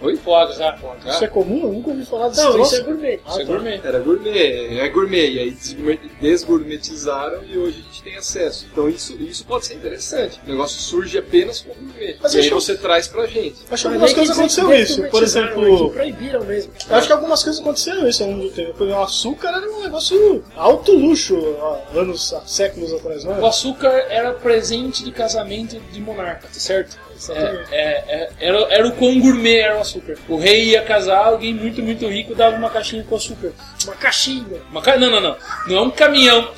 Oi? 0.00 0.16
Fogo, 0.16 0.52
já. 0.52 0.76
Isso 1.06 1.24
é 1.24 1.28
comum? 1.28 1.62
Eu 1.64 1.72
nunca 1.72 1.90
ouvi 1.90 2.04
falar 2.04 2.28
desse 2.28 2.42
Não, 2.44 2.52
troço. 2.52 2.74
isso 2.74 2.82
é 2.82 2.84
gourmet. 2.84 3.20
Isso 3.28 3.40
é 3.40 3.44
gourmet. 3.44 3.80
Era 3.84 3.98
gourmet, 4.00 4.78
é 4.78 4.88
gourmet. 4.88 5.30
E 5.30 5.38
aí 5.38 5.50
desgourmet- 5.50 6.00
desgourmetizaram 6.20 7.42
e 7.44 7.56
hoje 7.58 7.80
a 7.80 7.92
gente 7.92 8.02
tem 8.02 8.16
acesso. 8.16 8.66
Então 8.70 8.88
isso, 8.88 9.14
isso 9.20 9.44
pode 9.44 9.66
ser 9.66 9.74
interessante. 9.74 10.40
O 10.46 10.50
negócio 10.50 10.80
surge 10.80 11.16
apenas 11.18 11.60
com 11.60 11.72
gourmet. 11.74 12.16
Mas 12.20 12.34
e 12.34 12.38
aí 12.38 12.46
acho- 12.46 12.54
você 12.54 12.76
traz 12.76 13.06
pra 13.08 13.26
gente. 13.26 13.56
Acho 13.70 13.82
que 13.88 13.88
Mas 13.98 14.12
algumas 14.12 14.12
coisas 14.12 14.58
eles 14.58 14.90
isso. 14.90 15.02
Por 15.08 15.22
exemplo, 15.22 15.90
proibiram 15.90 16.44
mesmo. 16.44 16.72
Eu 16.88 16.96
acho 16.96 17.06
que 17.06 17.12
algumas 17.12 17.42
coisas 17.42 17.60
aconteceram 17.60 18.08
isso 18.08 18.22
ao 18.22 18.30
longo 18.30 18.44
do 18.44 18.50
tempo. 18.50 18.84
O 18.84 19.02
açúcar 19.02 19.48
era 19.56 19.70
um 19.70 19.82
negócio 19.82 20.44
alto 20.56 20.92
luxo 20.92 21.36
há 21.60 21.98
anos, 21.98 22.32
há 22.34 22.40
séculos 22.46 22.92
atrás, 22.92 23.07
O 23.40 23.46
açúcar 23.46 24.06
era 24.08 24.32
presente 24.32 25.04
de 25.04 25.12
casamento 25.12 25.78
de 25.92 26.00
monarca, 26.00 26.48
tá 26.48 26.60
certo? 26.60 26.98
Exatamente. 27.18 27.74
É, 27.74 27.80
é, 27.80 28.04
é, 28.08 28.30
era, 28.40 28.58
era 28.70 28.88
o 28.88 28.92
quão 28.92 29.18
gourmet 29.20 29.58
era 29.58 29.76
o 29.76 29.80
açúcar. 29.80 30.16
O 30.28 30.36
rei 30.36 30.70
ia 30.70 30.82
casar, 30.82 31.26
alguém 31.26 31.52
muito, 31.52 31.82
muito 31.82 32.06
rico 32.06 32.34
dava 32.34 32.56
uma 32.56 32.70
caixinha 32.70 33.02
com 33.02 33.16
açúcar. 33.16 33.52
Uma 33.84 33.94
caixinha. 33.96 34.62
Uma 34.70 34.80
ca... 34.80 34.96
Não, 34.96 35.10
não, 35.10 35.20
não. 35.20 35.36
Não 35.66 35.76
é 35.76 35.80
um 35.82 35.90
caminhão. 35.90 36.48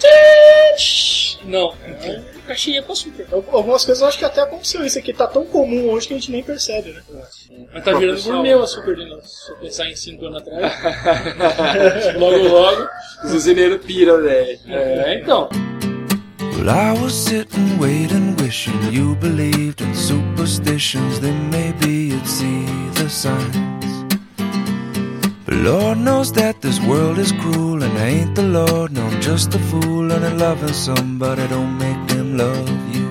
Não, 1.45 1.73
é 1.83 2.21
uma 2.35 2.43
caixinha 2.47 2.83
com 2.83 2.93
açúcar. 2.93 3.27
Algumas 3.33 3.85
coisas 3.85 4.03
eu 4.03 4.09
acho 4.09 4.19
que 4.19 4.25
até 4.25 4.43
aconteceu 4.43 4.85
isso 4.85 4.99
aqui. 4.99 5.15
Tá 5.15 5.27
tão 5.27 5.47
comum 5.47 5.91
hoje 5.91 6.09
que 6.09 6.15
a 6.15 6.17
gente 6.17 6.31
nem 6.31 6.43
percebe, 6.43 6.93
né? 6.93 7.03
Mas 7.73 7.83
tá 7.83 7.93
virando 7.95 8.23
gourmet 8.23 8.55
o 8.55 8.63
açúcar 8.63 8.95
de 8.95 9.07
novo. 9.07 9.23
Se 9.25 9.51
eu 9.51 9.57
pensar 9.57 9.87
em 9.87 9.97
5 9.97 10.27
anos 10.27 10.43
atrás. 10.43 12.15
logo, 12.21 12.49
logo. 12.49 12.89
Os 13.25 13.33
usineiros 13.33 13.85
piram, 13.85 14.21
velho. 14.21 14.59
É, 14.69 15.15
então. 15.15 15.49
Well, 16.61 16.69
I 16.69 16.93
was 16.93 17.15
sitting, 17.15 17.79
waiting, 17.79 18.37
wishing 18.37 18.93
you 18.93 19.15
believed 19.15 19.81
in 19.81 19.95
superstitions. 19.95 21.19
Then 21.19 21.49
maybe 21.49 21.91
you'd 22.13 22.27
see 22.27 22.67
the 23.01 23.09
signs. 23.09 24.05
But 25.47 25.55
Lord 25.55 25.97
knows 25.97 26.31
that 26.35 26.61
this 26.61 26.79
world 26.81 27.17
is 27.17 27.33
cruel, 27.33 27.83
and 27.83 27.97
I 27.97 28.09
ain't 28.09 28.35
the 28.35 28.43
Lord. 28.43 28.93
No, 28.93 29.07
I'm 29.07 29.23
just 29.23 29.55
a 29.55 29.59
fool, 29.59 30.13
and 30.13 30.23
I'm 30.23 30.37
loving 30.37 30.75
somebody 30.75 31.49
don't 31.49 31.79
make 31.79 32.09
them 32.09 32.37
love 32.37 32.69
you. 32.95 33.09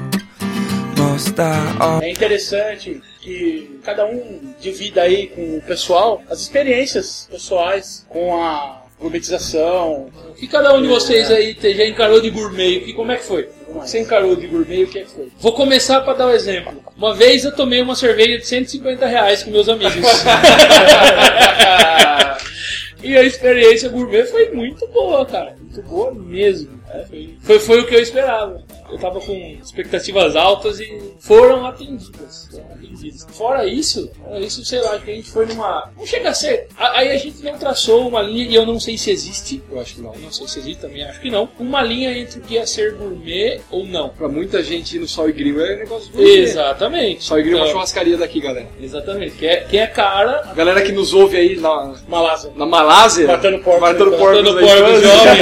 Must 0.95 1.39
I? 1.39 2.03
É 2.03 2.11
interessante 2.11 3.01
que 3.19 3.79
cada 3.83 4.05
um 4.05 4.53
divida 4.61 5.01
aí 5.01 5.25
com 5.25 5.57
o 5.57 5.61
pessoal 5.63 6.21
as 6.29 6.41
experiências 6.41 7.27
pessoais 7.31 8.05
com 8.09 8.39
a 8.39 8.78
gourmetização. 8.99 10.09
O 10.29 10.33
que 10.33 10.47
cada 10.47 10.73
um 10.73 10.81
de 10.81 10.87
vocês 10.87 11.31
aí 11.31 11.57
já 11.61 11.85
encarou 11.85 12.19
de 12.21 12.29
gourmet? 12.29 12.81
Que, 12.81 12.93
como 12.93 13.11
é 13.11 13.17
que 13.17 13.23
foi? 13.23 13.49
O 13.67 13.79
que 13.79 13.89
você 13.89 13.99
encarou 13.99 14.35
de 14.35 14.47
gourmet? 14.47 14.83
O 14.83 14.87
que 14.87 14.99
é 14.99 15.03
que 15.03 15.09
foi? 15.09 15.29
Vou 15.39 15.53
começar 15.53 16.01
para 16.01 16.13
dar 16.13 16.27
um 16.27 16.31
exemplo. 16.31 16.73
Uma 16.97 17.15
vez 17.15 17.45
eu 17.45 17.55
tomei 17.55 17.81
uma 17.81 17.95
cerveja 17.95 18.37
de 18.37 18.45
150 18.45 19.05
reais 19.05 19.43
com 19.43 19.51
meus 19.51 19.69
amigos. 19.69 19.93
e 23.01 23.17
a 23.17 23.23
experiência 23.23 23.89
gourmet 23.89 24.25
foi 24.25 24.51
muito 24.51 24.85
boa, 24.87 25.25
cara. 25.25 25.55
Muito 25.59 25.81
boa 25.83 26.13
mesmo. 26.13 26.79
Foi, 27.07 27.29
foi, 27.41 27.59
foi 27.59 27.79
o 27.81 27.87
que 27.87 27.95
eu 27.95 28.01
esperava. 28.01 28.61
Eu 28.91 28.97
tava 28.97 29.19
com 29.19 29.33
expectativas 29.61 30.35
altas 30.35 30.79
e 30.79 31.13
foram 31.19 31.65
atendidas. 31.65 32.49
Foram 32.51 32.65
atendidas. 32.73 33.27
Fora 33.31 33.65
isso, 33.65 34.11
fora 34.23 34.39
isso, 34.39 34.65
sei 34.65 34.81
lá, 34.81 34.97
que 34.99 35.11
a 35.11 35.15
gente 35.15 35.29
foi 35.29 35.45
numa. 35.45 35.91
Não 35.97 36.05
chega 36.05 36.29
a 36.29 36.33
ser. 36.33 36.67
Aí 36.77 37.11
a 37.11 37.17
gente 37.17 37.43
não 37.43 37.57
traçou 37.57 38.07
uma 38.07 38.21
linha, 38.21 38.49
e 38.49 38.55
eu 38.55 38.65
não 38.65 38.79
sei 38.79 38.97
se 38.97 39.11
existe. 39.11 39.61
Eu 39.71 39.79
acho 39.79 39.95
que 39.95 40.01
não. 40.01 40.13
Não 40.15 40.31
sei 40.31 40.47
se 40.47 40.59
existe 40.59 40.81
também, 40.81 41.03
acho 41.03 41.19
que 41.21 41.29
não. 41.29 41.49
Uma 41.59 41.81
linha 41.81 42.17
entre 42.17 42.39
o 42.39 42.41
que 42.41 42.57
é 42.57 42.65
ser 42.65 42.93
gourmet 42.95 43.61
ou 43.69 43.85
não. 43.85 44.09
Pra 44.09 44.27
muita 44.27 44.63
gente 44.63 44.95
ir 44.95 44.99
no 44.99 45.07
Sol 45.07 45.29
e 45.29 45.33
Grill 45.33 45.63
é 45.63 45.75
negócio 45.77 46.11
gourmet. 46.11 46.39
Exatamente. 46.39 47.23
Sol 47.23 47.39
e 47.39 47.43
Grill 47.43 47.57
é 47.57 47.59
uma 47.59 47.65
Então, 47.65 47.73
churrascaria 47.73 48.17
daqui, 48.17 48.39
galera. 48.39 48.67
Exatamente. 48.81 49.35
Que 49.35 49.45
é, 49.47 49.61
que 49.61 49.77
é 49.77 49.87
cara. 49.87 50.49
A 50.49 50.53
galera 50.53 50.81
que 50.81 50.91
nos 50.91 51.13
ouve 51.13 51.37
aí 51.37 51.55
na, 51.55 51.93
Malásia. 52.07 52.51
na 52.55 52.65
Malásia. 52.65 53.27
Matando 53.27 53.59
porcos. 53.59 53.81
Matando 53.81 54.11
porcos. 54.17 54.43
Matando 54.43 54.59
aí, 54.59 54.65
porcos 54.65 55.01
jovens. 55.03 55.39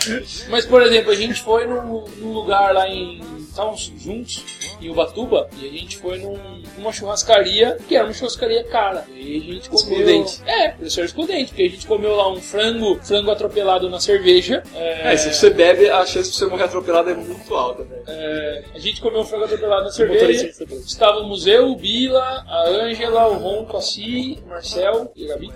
Mas, 0.48 0.64
por 0.64 0.82
exemplo, 0.82 1.10
a 1.10 1.14
gente 1.14 1.29
foi 1.38 1.66
num, 1.66 2.04
num 2.18 2.32
lugar 2.32 2.74
lá 2.74 2.88
em 2.88 3.20
estávamos 3.50 3.92
juntos 3.98 4.44
em 4.80 4.88
Ubatuba 4.90 5.48
e 5.60 5.66
a 5.68 5.70
gente 5.70 5.98
foi 5.98 6.18
num- 6.18 6.62
numa 6.78 6.92
churrascaria 6.92 7.76
que 7.88 7.94
era 7.96 8.04
uma 8.04 8.12
churrascaria 8.14 8.64
cara. 8.64 9.04
E 9.14 9.36
a 9.36 9.52
gente 9.54 9.68
comeu. 9.68 9.80
Excludente. 10.00 10.42
É, 10.46 10.68
professor 10.70 11.04
excludente, 11.04 11.46
porque 11.48 11.62
a 11.62 11.68
gente 11.68 11.86
comeu 11.86 12.14
lá 12.16 12.30
um 12.32 12.40
frango, 12.40 12.98
frango 13.02 13.30
atropelado 13.30 13.88
na 13.90 14.00
cerveja. 14.00 14.62
É, 14.74 15.16
se 15.16 15.32
você 15.34 15.50
bebe, 15.50 15.88
a 15.90 16.04
chance 16.06 16.30
de 16.30 16.36
você 16.36 16.46
morrer 16.46 16.64
atropelado 16.64 17.10
é 17.10 17.14
muito 17.14 17.54
alta, 17.54 17.84
velho. 17.84 18.02
É, 18.06 18.64
a 18.74 18.78
gente 18.78 19.00
comeu 19.00 19.20
um 19.20 19.24
frango 19.24 19.44
atropelado 19.44 19.84
na 19.84 19.90
cerveja. 19.90 20.48
atropelado. 20.50 20.86
Estávamos 20.86 21.46
eu, 21.46 21.70
o 21.72 21.76
Bila, 21.76 22.44
a 22.46 22.68
Ângela, 22.68 23.28
o 23.28 23.34
Ron, 23.34 23.64
Cassi, 23.66 24.38
o 24.44 24.48
Marcel 24.48 25.12
e 25.16 25.24
a 25.24 25.28
Gabi. 25.34 25.50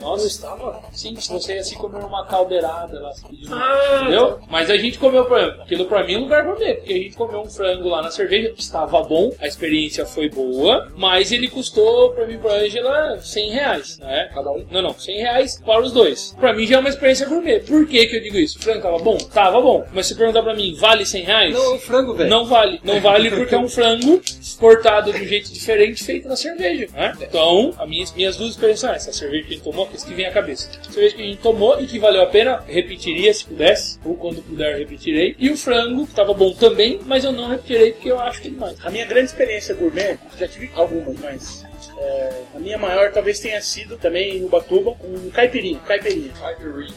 Nós 0.00 0.24
estava? 0.24 0.82
Sim, 0.92 1.14
se 1.16 1.30
você 1.32 1.54
ia 1.54 1.60
assim 1.60 1.76
comer 1.76 2.02
uma 2.04 2.24
caldeirada 2.26 2.98
lá, 3.00 3.12
se 3.12 3.26
pediu. 3.26 3.54
Ah, 3.54 3.98
entendeu? 4.02 4.40
Mas 4.48 4.70
a 4.70 4.76
gente 4.76 4.98
comeu, 4.98 5.24
por 5.26 5.38
exemplo, 5.38 5.62
aquilo 5.62 5.84
pra 5.86 6.04
mim 6.04 6.14
é 6.14 6.18
um 6.18 6.22
lugar 6.22 6.44
gourmet, 6.44 6.74
porque 6.76 6.92
a 6.92 6.96
gente 6.96 7.16
comeu 7.16 7.33
um 7.38 7.48
frango 7.48 7.88
lá 7.88 8.02
na 8.02 8.10
cerveja, 8.10 8.52
estava 8.56 9.02
bom, 9.02 9.32
a 9.40 9.46
experiência 9.46 10.04
foi 10.06 10.28
boa, 10.28 10.90
mas 10.96 11.32
ele 11.32 11.48
custou 11.48 12.12
pra 12.12 12.26
mim 12.26 12.34
e 12.34 12.38
pra 12.38 12.54
Ângela 12.54 13.18
100 13.20 13.50
reais, 13.50 13.98
né? 13.98 14.30
Cada 14.34 14.50
um? 14.50 14.64
Não, 14.70 14.82
não, 14.82 14.98
100 14.98 15.16
reais 15.18 15.60
para 15.64 15.82
os 15.82 15.92
dois. 15.92 16.34
Pra 16.38 16.52
mim 16.52 16.66
já 16.66 16.76
é 16.76 16.78
uma 16.78 16.88
experiência 16.88 17.26
gourmet. 17.26 17.60
Por 17.60 17.86
que 17.86 18.06
que 18.06 18.16
eu 18.16 18.22
digo 18.22 18.36
isso? 18.36 18.58
O 18.58 18.62
frango 18.62 18.82
tava 18.82 18.98
bom? 18.98 19.16
Tava 19.16 19.60
bom. 19.60 19.84
Mas 19.92 20.06
se 20.06 20.14
perguntar 20.14 20.42
pra 20.42 20.54
mim, 20.54 20.74
vale 20.78 21.04
100 21.04 21.22
reais? 21.22 21.54
Não, 21.54 21.64
é 21.64 21.74
um 21.74 21.78
frango, 21.78 22.14
velho. 22.14 22.30
Não 22.30 22.44
vale. 22.44 22.80
Não 22.82 23.00
vale 23.00 23.30
porque 23.30 23.54
é 23.54 23.58
um 23.58 23.68
frango 23.68 24.20
cortado 24.58 25.12
de 25.12 25.22
um 25.22 25.26
jeito 25.26 25.52
diferente, 25.52 26.04
feito 26.04 26.28
na 26.28 26.36
cerveja. 26.36 26.88
Né? 26.92 27.12
Então, 27.20 27.74
as 27.78 27.88
minhas, 27.88 28.12
minhas 28.12 28.36
duas 28.36 28.50
experiências 28.50 28.80
são 28.80 28.92
essas. 28.92 29.14
A 29.14 29.18
cerveja 29.18 29.42
que 29.44 29.52
a 29.52 29.56
gente 29.56 29.64
tomou, 29.64 29.86
que 29.86 29.92
é 29.92 29.96
isso 29.96 30.06
que 30.06 30.14
vem 30.14 30.26
à 30.26 30.32
cabeça. 30.32 30.70
A 30.80 30.92
cerveja 30.92 31.16
que 31.16 31.22
a 31.22 31.26
gente 31.26 31.38
tomou 31.38 31.80
e 31.80 31.86
que 31.86 31.98
valeu 31.98 32.22
a 32.22 32.26
pena, 32.26 32.62
repetiria 32.66 33.32
se 33.32 33.44
pudesse, 33.44 33.98
ou 34.04 34.14
quando 34.14 34.42
puder, 34.42 34.78
repetirei. 34.78 35.34
E 35.38 35.50
o 35.50 35.56
frango, 35.56 36.06
que 36.06 36.14
tava 36.14 36.34
bom 36.34 36.52
também, 36.52 37.00
mas 37.06 37.23
eu 37.24 37.32
não 37.32 37.48
repetirei 37.48 37.92
porque 37.92 38.10
eu 38.10 38.20
acho 38.20 38.40
que 38.40 38.48
é 38.48 38.50
demais. 38.50 38.76
A 38.84 38.90
minha 38.90 39.06
grande 39.06 39.26
experiência 39.26 39.74
gourmet, 39.74 40.18
já 40.38 40.48
tive 40.48 40.70
algumas, 40.74 41.18
mas 41.20 41.64
é, 41.98 42.42
a 42.54 42.58
minha 42.58 42.78
maior 42.78 43.12
talvez 43.12 43.38
tenha 43.38 43.60
sido 43.60 43.96
também 43.96 44.38
em 44.38 44.44
Ubatuba, 44.44 44.96
um 45.02 45.30
caipirinha. 45.30 45.78
Caipirinha. 45.80 46.32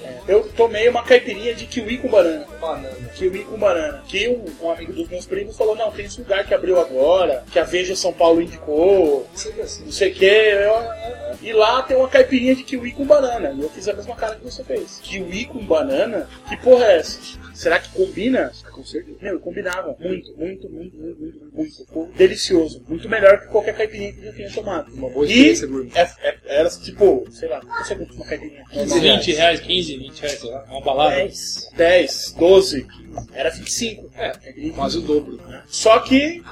É, 0.03 0.19
eu 0.27 0.47
tomei 0.55 0.87
uma 0.89 1.03
caipirinha 1.03 1.53
de 1.53 1.65
kiwi 1.65 1.99
com 1.99 2.09
banana. 2.09 2.45
Banana. 2.59 3.09
Kiwi 3.15 3.43
com 3.45 3.57
banana. 3.57 4.03
Que 4.07 4.27
um, 4.27 4.45
um 4.61 4.71
amigo 4.71 4.93
dos 4.93 5.07
meus 5.07 5.25
primos 5.25 5.57
falou, 5.57 5.75
não, 5.75 5.91
tem 5.91 6.05
esse 6.05 6.19
lugar 6.19 6.45
que 6.45 6.53
abriu 6.53 6.79
agora, 6.79 7.43
que 7.51 7.59
a 7.59 7.63
Veja 7.63 7.95
São 7.95 8.13
Paulo 8.13 8.41
indicou, 8.41 9.27
assim. 9.33 9.83
não 9.85 9.91
sei 9.91 10.11
o 10.11 10.15
que. 10.15 10.57
E 11.41 11.53
lá 11.53 11.83
tem 11.83 11.95
uma 11.95 12.07
caipirinha 12.07 12.55
de 12.55 12.63
kiwi 12.63 12.91
com 12.93 13.05
banana. 13.05 13.53
E 13.55 13.61
eu 13.61 13.69
fiz 13.69 13.87
a 13.87 13.93
mesma 13.93 14.15
cara 14.15 14.35
que 14.35 14.43
você 14.43 14.63
fez. 14.63 14.99
Kiwi 15.03 15.45
com 15.45 15.59
banana? 15.59 16.27
Que 16.49 16.57
porra 16.57 16.85
é 16.85 16.97
essa? 16.97 17.19
Será 17.57 17.79
que 17.79 17.89
combina? 17.89 18.51
Com 18.71 18.85
certeza. 18.85 19.17
Meu, 19.19 19.39
combinava. 19.39 19.95
Muito, 19.99 20.31
muito, 20.37 20.69
muito, 20.69 20.95
muito, 20.95 21.19
muito, 21.19 21.51
muito. 21.51 21.75
Ficou 21.77 22.07
delicioso. 22.15 22.83
Muito 22.87 23.09
melhor 23.09 23.39
que 23.39 23.47
qualquer 23.47 23.75
caipirinha 23.75 24.13
que 24.13 24.19
eu 24.19 24.25
já 24.25 24.33
tinha 24.33 24.51
tomado. 24.51 24.93
Uma 24.93 25.09
boa 25.09 25.25
E 25.25 25.29
experiência 25.31 25.67
gourmet. 25.67 25.91
é- 25.95 26.11
é- 26.21 26.37
era 26.45 26.69
tipo, 26.69 27.25
sei 27.31 27.49
lá, 27.49 27.59
não 27.63 27.83
sei 27.83 27.97
quanto 27.97 28.13
uma 28.13 28.25
caipirinha. 28.25 28.63
15, 28.71 28.99
20 28.99 29.31
reais, 29.33 29.59
15, 29.59 29.97
20 29.97 30.19
reais, 30.19 30.39
sei 30.39 30.51
lá. 30.51 30.63
Uma 30.69 30.81
balada. 30.81 31.15
10, 31.15 31.71
10, 31.75 32.35
12. 32.37 32.87
Era 33.33 33.49
25. 33.49 34.07
É, 34.15 34.33
quase 34.75 34.99
o 34.99 35.01
dobro. 35.01 35.39
Só 35.67 35.97
que 36.01 36.43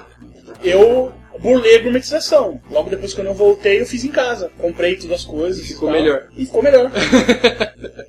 eu 0.63 1.13
burlei 1.39 1.77
a 1.77 1.81
gourmetização. 1.81 2.61
Logo 2.69 2.89
depois 2.89 3.13
que 3.13 3.21
eu 3.21 3.25
não 3.25 3.33
voltei, 3.33 3.81
eu 3.81 3.85
fiz 3.85 4.03
em 4.03 4.11
casa. 4.11 4.51
Comprei 4.57 4.95
todas 4.95 5.21
as 5.21 5.25
coisas. 5.25 5.65
Ficou 5.65 5.89
e 5.89 5.93
tal. 5.93 6.01
melhor. 6.01 6.27
E 6.35 6.45
ficou 6.45 6.63
melhor. 6.63 6.91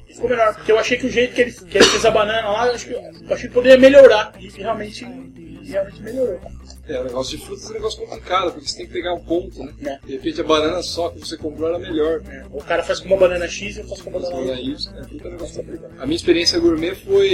E 0.08 0.12
ficou 0.14 0.30
melhor. 0.30 0.54
Porque 0.54 0.72
eu 0.72 0.78
achei 0.78 0.96
que 0.96 1.06
o 1.06 1.10
jeito 1.10 1.34
que 1.34 1.42
ele, 1.42 1.52
que 1.52 1.78
ele 1.78 1.84
fez 1.86 2.04
a 2.04 2.10
banana 2.10 2.48
lá, 2.48 2.66
eu, 2.66 2.74
acho 2.74 2.86
que, 2.86 2.92
eu 2.92 3.34
achei 3.34 3.48
que 3.48 3.54
poderia 3.54 3.78
melhorar. 3.78 4.32
E 4.38 4.48
realmente, 4.48 5.04
e 5.04 5.70
realmente 5.70 6.02
melhorou. 6.02 6.40
É, 6.88 7.00
o 7.00 7.04
negócio 7.04 7.36
de 7.36 7.44
frutas 7.44 7.66
é 7.66 7.70
um 7.70 7.74
negócio 7.74 8.00
complicado, 8.00 8.52
porque 8.52 8.68
você 8.68 8.76
tem 8.78 8.86
que 8.86 8.92
pegar 8.92 9.14
um 9.14 9.20
ponto, 9.20 9.62
né? 9.62 9.74
É. 9.84 10.06
De 10.06 10.12
repente 10.12 10.40
a 10.40 10.44
banana 10.44 10.82
só 10.82 11.08
que 11.10 11.18
você 11.20 11.36
comprou 11.36 11.68
era 11.68 11.78
melhor. 11.78 12.22
É, 12.28 12.46
O 12.52 12.62
cara 12.62 12.82
faz 12.82 13.00
com 13.00 13.08
uma 13.08 13.16
banana 13.16 13.48
X 13.48 13.76
e 13.76 13.80
eu 13.80 13.88
faço 13.88 14.04
com 14.04 14.10
uma 14.10 14.20
banana 14.20 14.60
Y. 14.60 14.72
é, 14.72 15.04
fruta 15.04 15.24
é 15.24 15.28
um 15.28 15.30
negócio 15.32 15.56
complicado. 15.64 15.92
A 15.98 16.06
minha 16.06 16.16
experiência 16.16 16.58
gourmet 16.58 16.94
foi 16.94 17.28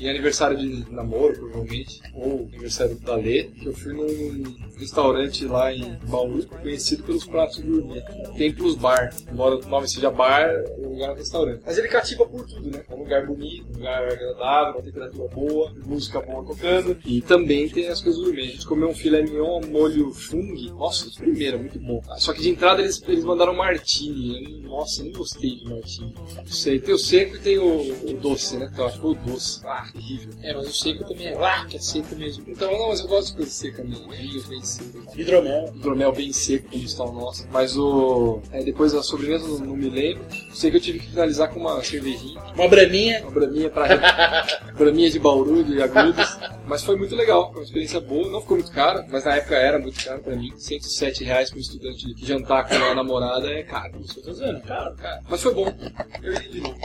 em 0.00 0.08
aniversário 0.08 0.56
de 0.56 0.90
namoro, 0.92 1.34
provavelmente, 1.34 2.00
ou 2.14 2.48
aniversário 2.52 2.96
da 2.96 3.14
Lê, 3.16 3.44
que 3.44 3.66
eu 3.66 3.74
fui 3.74 3.92
num 3.92 4.54
restaurante 4.78 5.44
lá 5.46 5.72
em 5.72 5.98
Bauru, 6.08 6.44
conhecido 6.46 7.02
pelos 7.04 7.24
pratos 7.24 7.58
gourmet. 7.58 8.02
Templos 8.36 8.74
Bar. 8.74 9.14
Embora 9.30 9.56
o 9.56 9.68
nome 9.68 9.88
seja 9.88 10.10
bar, 10.10 10.50
o 10.78 10.90
lugar 10.90 11.10
é 11.12 11.14
restaurante. 11.14 11.62
Mas 11.64 11.78
ele 11.78 11.88
cativa 11.88 12.26
por 12.26 12.46
tudo, 12.46 12.70
né? 12.70 12.82
É 12.88 12.94
um 12.94 12.98
lugar 12.98 13.26
bonito, 13.26 13.66
um 13.70 13.78
lugar 13.78 14.04
agradável, 14.04 14.74
uma 14.74 14.82
temperatura 14.82 15.28
boa, 15.28 15.72
música 15.86 16.20
boa 16.20 16.44
tocando. 16.44 16.96
E 17.04 17.20
também 17.20 17.68
tem 17.68 17.88
as 17.88 18.00
coisas 18.00 18.20
gourmet. 18.20 18.42
A 18.42 18.46
gente 18.46 18.66
comeu 18.66 18.88
um 18.88 18.93
filé 18.94 19.22
mignon 19.22 19.60
molho 19.68 20.12
fungo. 20.12 20.54
Nossa, 20.74 21.08
de 21.10 21.16
primeira, 21.16 21.58
muito 21.58 21.78
bom. 21.78 22.02
Só 22.18 22.32
que 22.32 22.42
de 22.42 22.50
entrada 22.50 22.82
eles, 22.82 23.02
eles 23.06 23.24
mandaram 23.24 23.54
martini. 23.54 24.62
Nossa, 24.62 25.02
eu 25.02 25.06
não 25.06 25.12
gostei 25.12 25.56
de 25.56 25.64
martini. 25.68 26.14
Não 26.36 26.46
sei, 26.46 26.78
tem 26.78 26.94
o 26.94 26.98
seco 26.98 27.36
e 27.36 27.38
tem 27.38 27.58
o, 27.58 28.10
o 28.10 28.14
doce, 28.14 28.56
né? 28.56 28.70
Então, 28.72 28.86
acho 28.86 28.96
que 28.96 29.02
foi 29.02 29.10
o 29.12 29.14
doce. 29.14 29.60
Ah, 29.64 29.86
terrível. 29.92 30.32
É, 30.42 30.54
mas 30.54 30.68
o 30.68 30.72
seco 30.72 31.04
também 31.04 31.26
é 31.28 31.38
lá, 31.38 31.64
que 31.66 31.76
é 31.76 31.80
seco 31.80 32.14
mesmo. 32.16 32.44
Então, 32.46 32.70
não, 32.72 32.88
mas 32.88 33.00
eu 33.00 33.08
gosto 33.08 33.28
de 33.28 33.36
coisa 33.36 33.50
seca 33.50 33.84
mesmo. 33.84 34.10
Vinho 34.10 34.42
bem 34.44 34.62
seco. 34.62 35.04
Hidromel. 35.16 35.72
Hidromel 35.74 36.12
bem 36.12 36.32
seco, 36.32 36.68
como 36.70 36.84
está 36.84 37.04
o 37.04 37.12
nosso. 37.12 37.46
Mas 37.52 37.76
o. 37.76 38.40
é, 38.52 38.62
depois 38.62 38.94
a 38.94 39.02
sobremesa 39.02 39.46
não, 39.46 39.58
não 39.58 39.76
me 39.76 39.88
lembro. 39.88 40.24
Sei 40.52 40.70
que 40.70 40.76
eu 40.76 40.80
tive 40.80 40.98
que 41.00 41.08
finalizar 41.08 41.50
com 41.50 41.60
uma 41.60 41.82
cervejinha. 41.82 42.40
Uma 42.54 42.68
braminha. 42.68 43.22
Uma 43.22 43.30
braminha 43.30 43.70
pra. 43.70 44.46
braminha 44.76 45.10
de 45.10 45.18
Bauru, 45.18 45.64
de 45.64 45.82
Agudos. 45.82 46.38
Mas 46.66 46.82
foi 46.82 46.96
muito 46.96 47.14
legal. 47.14 47.50
Foi 47.50 47.60
uma 47.60 47.64
experiência 47.64 48.00
boa. 48.00 48.30
Não 48.30 48.40
ficou 48.40 48.56
muito 48.56 48.72
caro, 48.72 48.83
mas 49.10 49.24
na 49.24 49.36
época 49.36 49.54
era 49.56 49.78
muito 49.78 50.02
caro 50.04 50.20
pra 50.22 50.34
mim. 50.36 50.52
107 50.56 51.24
reais 51.24 51.50
para 51.50 51.58
um 51.58 51.60
estudante 51.60 52.14
que 52.14 52.26
jantar 52.26 52.68
com 52.68 52.74
uma 52.74 52.94
namorada 52.94 53.48
é 53.50 53.62
caro. 53.62 53.92
Eu 54.16 54.22
tô 54.22 54.30
dizendo, 54.30 54.60
caro, 54.62 54.94
caro. 54.96 55.22
Mas 55.28 55.42
foi 55.42 55.54
bom. 55.54 55.72
Eu 56.22 56.32
iria 56.32 56.50
de 56.50 56.60
novo. 56.60 56.76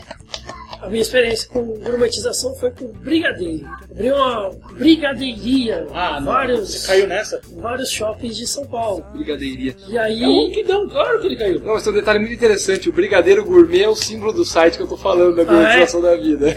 A 0.82 0.88
minha 0.88 1.02
experiência 1.02 1.50
com 1.50 1.62
gourmetização 1.80 2.56
foi 2.56 2.72
com 2.72 2.88
brigadeiro. 2.88 3.68
Abri 3.92 4.12
uma 4.14 4.50
brigadeiria 4.78 5.86
Ah, 5.94 6.22
não. 6.22 6.28
vários, 6.32 6.70
Você 6.74 6.88
caiu 6.88 7.08
nessa? 7.08 7.42
em 7.52 7.60
vários 7.60 7.90
shoppings 7.92 8.38
de 8.38 8.48
São 8.48 8.66
Paulo. 8.66 9.06
Brigadeiria. 9.12 9.76
E 9.90 9.98
aí, 9.98 10.24
É 10.24 10.28
um 10.28 10.50
que 10.52 10.64
não, 10.64 10.88
claro 10.88 11.20
que 11.20 11.28
ele 11.28 11.36
caiu. 11.36 11.60
Não, 11.60 11.74
mas 11.74 11.84
tem 11.84 11.92
um 11.92 11.96
detalhe 11.96 12.20
muito 12.20 12.34
interessante. 12.34 12.88
O 12.88 12.94
Brigadeiro 12.94 13.44
Gourmet 13.44 13.84
é 13.84 13.90
o 13.90 13.96
símbolo 13.96 14.32
do 14.32 14.46
site 14.46 14.78
que 14.78 14.84
eu 14.84 14.88
tô 14.88 14.96
falando 14.96 15.36
da 15.36 15.42
Ah, 15.42 15.46
é? 15.46 15.48
gourmetização 15.48 16.02
da 16.02 16.16
vida. 16.16 16.48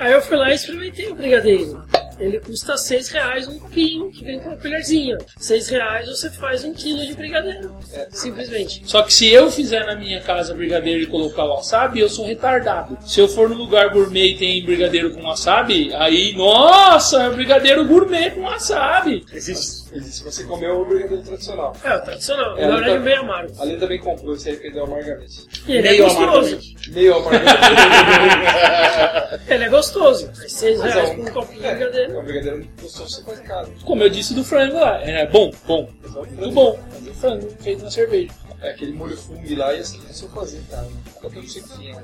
aí 0.00 0.12
eu 0.12 0.20
fui 0.20 0.36
lá 0.36 0.50
e 0.50 0.54
experimentei 0.54 1.08
o 1.10 1.14
brigadeiro. 1.14 1.82
Ele 2.22 2.38
custa 2.38 2.76
6 2.76 3.08
reais 3.08 3.48
um 3.48 3.58
copinho 3.58 4.10
que 4.12 4.24
vem 4.24 4.38
com 4.38 4.50
uma 4.50 4.56
colherzinha. 4.56 5.18
6 5.38 5.68
reais 5.68 6.08
você 6.08 6.30
faz 6.30 6.64
um 6.64 6.72
quilo 6.72 7.04
de 7.04 7.14
brigadeiro. 7.14 7.74
Simplesmente. 8.10 8.82
Só 8.86 9.02
que 9.02 9.12
se 9.12 9.28
eu 9.28 9.50
fizer 9.50 9.84
na 9.86 9.96
minha 9.96 10.20
casa 10.20 10.54
brigadeiro 10.54 11.02
e 11.02 11.06
colocar 11.06 11.44
wasabi, 11.44 11.98
eu 12.00 12.08
sou 12.08 12.24
retardado. 12.24 12.96
Se 13.04 13.18
eu 13.20 13.26
for 13.28 13.48
no 13.48 13.56
lugar 13.56 13.90
gourmet 13.90 14.34
e 14.34 14.38
tem 14.38 14.64
brigadeiro 14.64 15.10
com 15.12 15.22
wasabi, 15.22 15.92
aí, 15.94 16.32
nossa, 16.36 17.24
é 17.24 17.30
brigadeiro 17.30 17.84
gourmet 17.86 18.30
com 18.30 18.42
wasabi. 18.42 19.24
Existe. 19.32 19.82
Se 19.92 20.24
você 20.24 20.44
comeu 20.44 20.80
o 20.80 20.84
brigadeiro 20.86 21.22
tradicional. 21.22 21.76
É, 21.84 21.96
o 21.96 22.00
tradicional. 22.00 22.56
É, 22.56 22.64
Agora 22.64 22.86
ele 22.86 22.96
é 22.96 22.98
bem 23.00 23.16
amargo. 23.16 23.52
A 23.58 23.64
Lê 23.64 23.76
também 23.76 23.98
comprou 23.98 24.34
esse 24.34 24.48
aí 24.48 24.56
que 24.56 24.68
ele 24.68 24.74
deu 24.74 24.84
amargamente. 24.84 25.46
E 25.68 25.72
ele 25.72 25.82
Meio 25.82 26.02
é 26.02 26.04
gostoso. 26.06 26.58
Meio 26.92 27.14
amargamente. 27.16 27.52
Ele 29.48 29.64
é 29.64 29.68
gostoso. 29.68 30.30
Faz 30.34 30.52
6 30.52 30.78
Mas 30.78 30.94
reais 30.94 31.08
é 31.08 31.12
um- 31.12 31.16
por 31.16 31.28
um 31.28 31.32
copinho 31.32 31.60
de 31.60 31.66
É, 31.66 31.74
brigadeiro. 31.74 32.11
É 32.16 32.20
um 32.20 32.24
brigadeiro 32.24 32.66
gostoso, 32.80 33.16
você 33.16 33.22
faz 33.22 33.40
em 33.40 33.44
casa. 33.44 33.70
Como 33.84 34.02
eu 34.02 34.08
disse 34.08 34.34
do 34.34 34.44
frango 34.44 34.74
lá, 34.74 35.00
é 35.02 35.26
bom, 35.26 35.50
bom. 35.66 35.88
Muito 36.36 36.50
bom. 36.52 36.78
Mas 36.92 37.08
o 37.08 37.14
frango 37.14 37.48
feito 37.60 37.84
na 37.84 37.90
cerveja. 37.90 38.32
É 38.60 38.70
aquele 38.70 38.92
molho 38.92 39.16
fungo 39.16 39.56
lá 39.56 39.74
e 39.74 39.80
assim, 39.80 40.00
é 40.08 40.12
só 40.12 40.28
fazer, 40.28 40.62
cara. 40.70 40.86
Não 41.20 41.42
sei 41.48 41.62
o 41.62 41.64
que 41.64 41.90
é. 41.90 41.96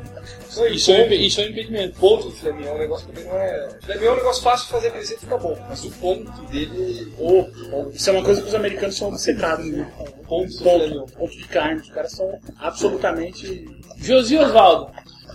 Só 0.48 0.66
Isso 0.66 0.90
é, 0.90 1.14
isso 1.14 1.40
é 1.40 1.44
um 1.44 1.50
impedimento. 1.50 2.00
ponto 2.00 2.24
do 2.24 2.32
filé 2.32 2.52
mignon, 2.52 2.74
o 2.74 2.78
negócio 2.78 3.06
também 3.06 3.24
não 3.24 3.36
é... 3.36 3.68
Filé 3.80 3.94
mignon 3.94 4.10
é 4.10 4.12
um 4.14 4.16
negócio 4.16 4.42
fácil 4.42 4.66
de 4.66 4.72
fazer, 4.72 4.92
mas 4.92 5.08
ele 5.08 5.20
fica 5.20 5.36
bom. 5.36 5.56
Mas 5.68 5.84
o 5.84 5.90
ponto 5.92 6.30
dele... 6.46 7.12
Ô, 7.16 7.46
isso 7.92 8.10
é 8.10 8.12
uma 8.12 8.24
coisa 8.24 8.42
que 8.42 8.48
os 8.48 8.54
americanos 8.56 8.96
são 8.96 9.08
obcecados, 9.08 9.66
né? 9.66 9.88
Ponto. 10.26 10.58
Ponto, 10.58 11.12
ponto 11.12 11.30
de 11.30 11.46
carne. 11.46 11.80
Os 11.80 11.90
caras 11.90 12.10
são 12.10 12.40
absolutamente. 12.58 13.64
Josi 13.98 14.36
Osvaldo, 14.36 14.90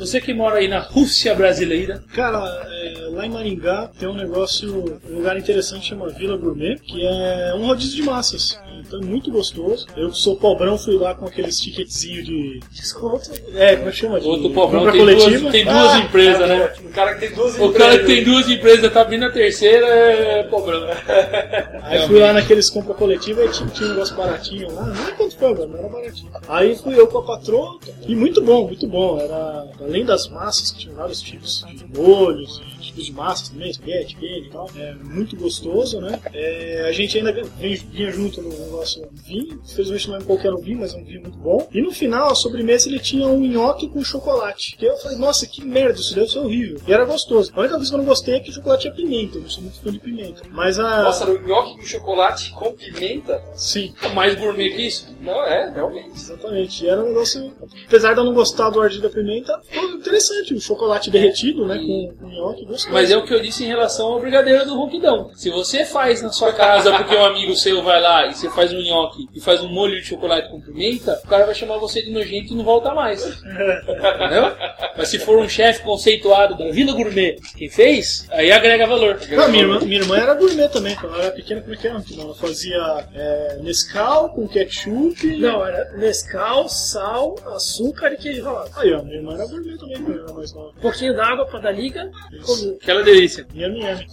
você 0.06 0.20
que 0.20 0.34
mora 0.34 0.58
aí 0.60 0.68
na 0.68 0.80
Rússia 0.80 1.34
brasileira, 1.34 2.04
Cara, 2.14 2.40
é, 2.68 3.08
lá 3.12 3.26
em 3.26 3.30
Maringá 3.30 3.90
tem 3.98 4.08
um 4.08 4.16
negócio, 4.16 5.00
um 5.10 5.16
lugar 5.16 5.38
interessante 5.38 5.88
chama 5.88 6.10
Vila 6.10 6.38
Gourmet, 6.38 6.78
que 6.78 7.06
é 7.06 7.54
um 7.56 7.66
rodízio 7.66 7.96
de 7.96 8.04
massas. 8.04 8.60
Então 8.86 9.00
é 9.00 9.06
muito 9.06 9.32
gostoso. 9.32 9.88
Eu 9.96 10.14
sou 10.14 10.36
pobrão, 10.36 10.78
fui 10.78 10.96
lá 10.98 11.16
com 11.16 11.26
aqueles 11.26 11.60
ticketzinho 11.60 12.24
de. 12.24 12.60
Desconto. 12.72 13.32
É, 13.56 13.76
como 13.76 13.90
é 13.90 13.92
que 13.92 13.98
chama? 13.98 14.20
De 14.20 14.28
Outro 14.28 14.50
pobrão 14.52 14.80
compra 14.80 14.92
tem 14.92 15.02
coletiva. 15.02 15.40
duas, 15.40 15.52
tem 15.52 15.64
duas 15.66 15.92
Ah, 15.94 16.00
empresas, 16.00 16.50
né? 16.50 16.74
O 16.84 16.90
cara 16.90 17.14
que 17.14 17.20
tem 17.22 17.36
duas 17.36 17.60
O 17.60 17.72
cara 17.74 18.00
que 18.00 18.06
tem 18.06 18.24
duas 18.24 18.50
empresas, 18.50 18.94
tá 18.94 19.04
vindo 19.04 19.26
a 19.26 19.32
terceira, 19.32 19.88
é 19.88 20.44
pobrão. 20.44 20.84
Aí 21.84 22.08
fui 22.08 22.20
lá 22.20 22.34
naqueles 22.34 22.70
compra 22.70 22.94
coletiva 22.94 23.44
e 23.46 23.50
tinha, 23.50 23.70
tinha 23.70 23.88
um 23.88 23.92
negócio 23.94 24.16
baratinho 24.16 24.74
lá, 24.74 24.86
não 24.86 25.08
é 25.08 25.12
quanto 25.12 25.38
foi 25.38 25.50
agora, 25.50 25.68
mas 25.68 25.80
era 25.80 25.90
baratinho. 25.90 26.32
Aí 26.48 26.76
fui 26.76 27.00
eu 27.00 27.08
com 27.08 27.18
a 27.20 27.24
patroa, 27.24 27.80
e 28.08 28.16
muito 28.16 28.42
bom, 28.42 28.68
muito 28.68 28.88
bom. 28.88 29.20
Era, 29.20 29.68
além 29.82 30.06
das 30.06 30.28
massas, 30.30 30.72
que 30.72 30.80
tinham 30.80 30.96
vários 30.96 31.22
tipos 31.22 31.64
de 31.76 31.86
molhos 31.98 32.62
de 33.02 33.12
massas 33.12 33.50
também, 33.50 33.70
espaguete, 33.70 34.16
queijo 34.16 34.48
e 34.48 34.50
tal. 34.52 34.70
É 34.78 34.94
muito 34.96 35.36
gostoso, 35.36 36.00
né? 36.02 36.20
É, 36.34 36.86
a 36.88 36.92
gente 36.92 37.18
ainda 37.18 37.32
vem- 37.32 37.76
vinha 37.76 38.12
junto 38.12 38.42
no 38.42 38.72
nosso 38.72 39.02
vinho, 39.26 39.62
infelizmente 39.64 40.08
não 40.08 40.14
lembro 40.14 40.28
qual 40.28 40.40
que 40.40 40.48
era 40.48 40.56
o 40.56 40.62
vinho, 40.62 40.80
mas 40.80 40.94
é 40.94 40.98
um 40.98 41.04
vinho 41.04 41.22
muito 41.22 41.38
bom. 41.38 41.68
E 41.74 41.82
no 41.82 41.92
final, 41.92 42.30
a 42.32 42.36
sobremesa, 42.36 42.88
ele 42.90 43.00
tinha 43.00 43.28
um 43.28 43.40
nhoque 43.40 43.88
com 43.90 44.04
chocolate. 44.04 44.76
Que 44.78 44.86
eu 44.86 44.96
falei, 44.98 45.18
nossa, 45.18 45.46
que 45.48 45.64
merda, 45.64 46.00
isso 46.00 46.14
deve 46.16 46.28
ser 46.30 46.40
horrível. 46.40 46.80
E 46.88 46.94
era 46.94 47.06
gostoso. 47.06 47.52
A 47.56 47.60
única 47.60 47.76
coisa 47.76 47.90
que 47.90 47.96
eu 47.96 48.00
não 48.00 48.06
gostei 48.06 48.36
é 48.36 48.40
que 48.40 48.50
o 48.50 48.54
chocolate 48.54 48.88
é 48.88 48.92
pimenta, 48.92 49.38
eu 49.38 49.42
não 49.42 49.50
sou 49.50 49.64
muito 49.64 49.80
fã 49.80 49.92
de 49.92 50.00
pimenta. 50.00 50.42
Mas 50.52 50.80
a. 50.80 51.04
Nossa, 51.04 51.30
o 51.30 51.42
nhoque 51.48 51.78
com 51.78 51.84
chocolate 51.84 52.52
com 52.52 52.72
pimenta? 52.74 53.42
Sim. 53.56 53.94
Mais 54.14 54.36
gourmet 54.36 54.70
que 54.72 54.82
isso? 54.88 55.08
Não, 55.22 55.44
é, 55.46 55.72
realmente. 55.74 56.10
Exatamente. 56.16 56.84
E 56.84 56.88
era 56.90 57.02
um 57.04 57.08
negócio. 57.10 57.54
Apesar 57.88 58.14
de 58.14 58.20
eu 58.20 58.24
não 58.26 58.34
gostar 58.34 58.70
do 58.70 58.82
ardido 58.82 59.04
da 59.04 59.10
pimenta, 59.10 59.60
foi 59.72 59.86
interessante. 59.92 60.54
O 60.54 60.60
chocolate 60.62 61.10
derretido, 61.10 61.66
né? 61.66 61.78
Com, 61.80 62.14
com 62.20 62.28
nhoque, 62.28 62.66
gostoso. 62.66 62.83
Mas 62.92 63.12
é 63.12 63.18
o 63.18 63.24
que 63.24 63.34
eu 63.34 63.40
disse 63.40 63.64
em 63.64 63.68
relação 63.68 64.08
ao 64.14 64.20
brigadeiro 64.20 64.66
do 64.66 64.76
ronquidão. 64.76 65.32
Se 65.36 65.50
você 65.50 65.86
faz 65.86 66.22
na 66.22 66.32
sua 66.32 66.52
casa 66.52 66.92
porque 66.98 67.16
um 67.16 67.26
amigo 67.26 67.56
seu 67.56 67.82
vai 67.84 68.02
lá 68.02 68.28
e 68.28 68.34
você 68.34 68.50
faz 68.50 68.74
um 68.74 68.82
nhoque 68.82 69.28
e 69.34 69.40
faz 69.40 69.62
um 69.62 69.70
molho 69.70 69.96
de 70.00 70.06
chocolate 70.06 70.50
com 70.50 70.62
pimenta, 70.62 71.20
o 71.24 71.28
cara 71.28 71.46
vai 71.46 71.56
chamar 71.56 71.78
você 71.78 72.02
de 72.02 72.12
nojento 72.12 72.54
e 72.54 72.56
não 72.56 72.64
volta 72.64 72.94
mais. 72.94 73.24
Entendeu? 73.26 74.52
Mas 74.98 75.08
se 75.10 75.20
for 75.20 75.38
um 75.40 75.48
chefe 75.50 75.84
conceituado 75.84 76.58
da 76.58 76.72
Vila 76.72 76.94
Gourmet 76.94 77.38
quem 77.58 77.70
fez, 77.70 78.28
aí 78.32 78.52
agrega 78.52 78.88
valor. 78.88 79.20
Não, 79.30 79.50
minha, 79.50 79.64
irmã, 79.64 79.80
minha 79.80 80.02
irmã 80.02 80.18
era 80.18 80.34
gourmet 80.34 80.68
também, 80.70 80.96
quando 80.96 81.16
ela 81.16 81.26
era 81.26 81.32
pequena, 81.32 81.62
como 81.62 81.74
é 81.74 81.78
que 81.78 81.88
era? 81.88 82.04
Não, 82.16 82.24
Ela 82.24 82.36
fazia 82.36 83.08
é, 83.14 83.60
Nescau 83.62 84.30
com 84.30 84.48
ketchup. 84.48 85.38
Não, 85.38 85.66
era 85.66 85.92
Nescau, 85.98 86.68
sal, 86.70 87.36
açúcar 87.56 88.14
e 88.14 88.18
queijo 88.18 88.44
ralado. 88.44 88.72
Aí, 88.76 88.94
ó, 88.94 89.02
minha 89.04 89.18
irmã 89.18 89.34
era 89.34 89.46
gourmet 89.48 89.78
também, 89.78 89.98
quando 89.98 90.14
ela 90.18 90.24
era 90.26 90.34
mais 90.34 90.54
nova. 90.54 90.70
Um 90.78 90.82
pouquinho 90.82 91.16
d'água 91.16 91.46
pra 91.46 91.60
dar 91.60 91.72
liga. 91.72 92.10
comia. 92.46 92.73
Aquela 92.82 93.04
delícia. 93.04 93.46
Minha 93.54 93.70
minha. 93.70 94.06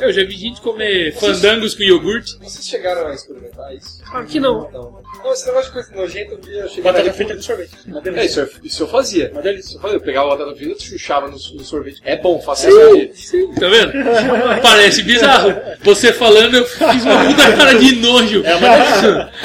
Eu 0.00 0.12
já 0.12 0.24
vi 0.24 0.36
gente 0.36 0.60
comer 0.60 1.12
fandangos 1.14 1.74
com 1.74 1.82
iogurte. 1.82 2.36
Vocês 2.40 2.66
chegaram 2.66 3.06
a 3.08 3.14
experimentar 3.14 3.74
isso? 3.74 4.00
Aqui 4.12 4.40
não. 4.40 4.70
Não. 4.70 5.00
Não, 5.22 5.32
esse 5.32 5.46
negócio 5.46 5.66
de 5.66 5.72
coisa 5.72 5.94
nojenta, 5.94 6.32
eu 6.32 6.40
via- 6.40 6.60
eu 6.60 6.68
cheguei 6.68 6.82
Batata 6.84 7.12
frita 7.12 7.34
com 7.36 7.42
sorvete. 7.42 7.70
Uma 7.86 7.98
É, 7.98 8.02
delícia. 8.02 8.24
isso, 8.24 8.40
eu- 8.40 8.48
isso 8.64 8.82
eu 8.84 8.88
fazia. 8.88 9.30
Uma 9.32 9.42
delícia. 9.42 9.76
Eu, 9.76 9.80
fazia, 9.80 9.96
eu 9.96 10.00
pegava 10.00 10.32
a 10.32 10.36
batata 10.36 10.56
frita, 10.56 10.80
chuchava 10.82 11.26
no, 11.26 11.32
no 11.34 11.64
sorvete. 11.64 12.00
É 12.04 12.16
bom, 12.16 12.40
faça 12.40 12.68
isso. 12.70 13.28
Sim, 13.30 13.52
tá 13.54 13.68
vendo? 13.68 13.92
Parece 14.62 15.02
bizarro. 15.02 15.54
Você 15.82 16.12
falando, 16.12 16.56
eu 16.56 16.64
fiz 16.66 17.04
uma 17.04 17.24
puta 17.26 17.52
cara 17.56 17.74
de 17.78 17.96
nojo. 17.96 18.42
É 18.44 18.54
uma 18.56 19.30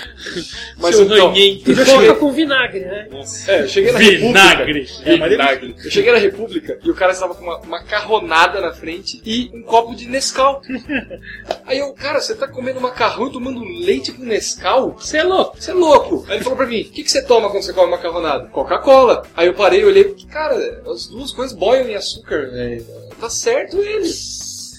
Mas 0.78 0.96
Seu 0.96 1.06
então, 1.06 1.30
ranhento. 1.32 1.72
E 1.72 1.86
coloca 1.86 2.16
com 2.16 2.32
vinagre, 2.34 2.80
né? 2.82 3.08
É, 3.48 3.62
eu 3.62 3.68
cheguei 3.68 3.92
na 3.92 4.00
Vinagre. 4.00 4.82
República. 4.82 5.10
É, 5.10 5.30
vinagre. 5.30 5.76
Eu 5.84 5.92
cheguei 5.92 6.12
na 6.12 6.18
República 6.18 6.80
e 6.84 6.90
o 6.90 6.96
cara 6.96 7.12
estava 7.12 7.36
com 7.36 7.44
uma 7.44 7.60
macarronada 7.66 8.60
na 8.60 8.74
frente 8.74 9.22
e 9.26 9.52
um 9.54 9.62
copo 9.62 9.96
de 9.96 10.08
Nescau. 10.08 10.45
Aí 11.66 11.80
eu, 11.80 11.94
cara, 11.94 12.20
você 12.20 12.36
tá 12.36 12.48
comendo 12.48 12.82
macarrão 12.82 13.28
e 13.28 13.32
tomando 13.32 13.64
leite 13.64 14.12
com 14.12 14.24
Nescau? 14.24 14.96
Você 15.00 15.18
é 15.18 15.24
louco. 15.24 15.58
Você 15.60 15.72
é 15.72 15.74
louco. 15.74 16.26
Aí 16.28 16.36
ele 16.36 16.44
falou 16.44 16.58
pra 16.58 16.68
mim, 16.68 16.82
o 16.82 16.86
que, 16.92 17.04
que 17.04 17.12
você 17.12 17.24
toma 17.24 17.50
quando 17.50 17.64
você 17.64 17.74
come 17.74 17.92
macarronada? 17.92 18.48
Coca-Cola. 18.48 19.26
Aí 19.36 19.48
eu 19.48 19.54
parei 19.54 19.82
e 19.82 19.86
olhei, 19.86 20.16
cara, 20.32 20.56
as 20.88 21.08
duas 21.08 21.32
coisas 21.32 21.58
boiam 21.58 21.88
em 21.88 21.96
açúcar, 21.96 22.50
velho. 22.52 22.86
Tá 23.20 23.30
certo 23.30 23.78
ele. 23.78 24.10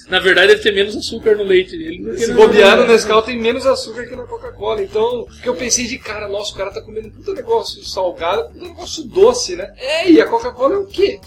Na 0.08 0.20
verdade, 0.20 0.48
deve 0.48 0.62
ter 0.62 0.72
menos 0.72 0.96
açúcar 0.96 1.34
no 1.36 1.42
leite 1.42 1.76
dele. 1.76 2.16
Se 2.16 2.32
bobear 2.32 2.76
no 2.76 2.86
Nescau 2.86 3.22
tem 3.22 3.36
menos 3.36 3.66
açúcar 3.66 4.06
que 4.06 4.14
na 4.14 4.22
Coca-Cola. 4.22 4.80
Então, 4.80 5.26
que 5.42 5.48
eu 5.48 5.54
pensei 5.56 5.86
de 5.86 5.98
cara, 5.98 6.28
nossa, 6.28 6.54
o 6.54 6.56
cara 6.56 6.70
tá 6.70 6.80
comendo 6.80 7.10
puta 7.10 7.32
negócio 7.32 7.82
salgado, 7.84 8.50
puta 8.50 8.66
negócio 8.66 9.02
doce, 9.02 9.56
né? 9.56 9.72
É, 9.76 10.08
e 10.08 10.20
a 10.20 10.26
Coca-Cola 10.26 10.74
é 10.74 10.78
o 10.78 10.86
quê? 10.86 11.18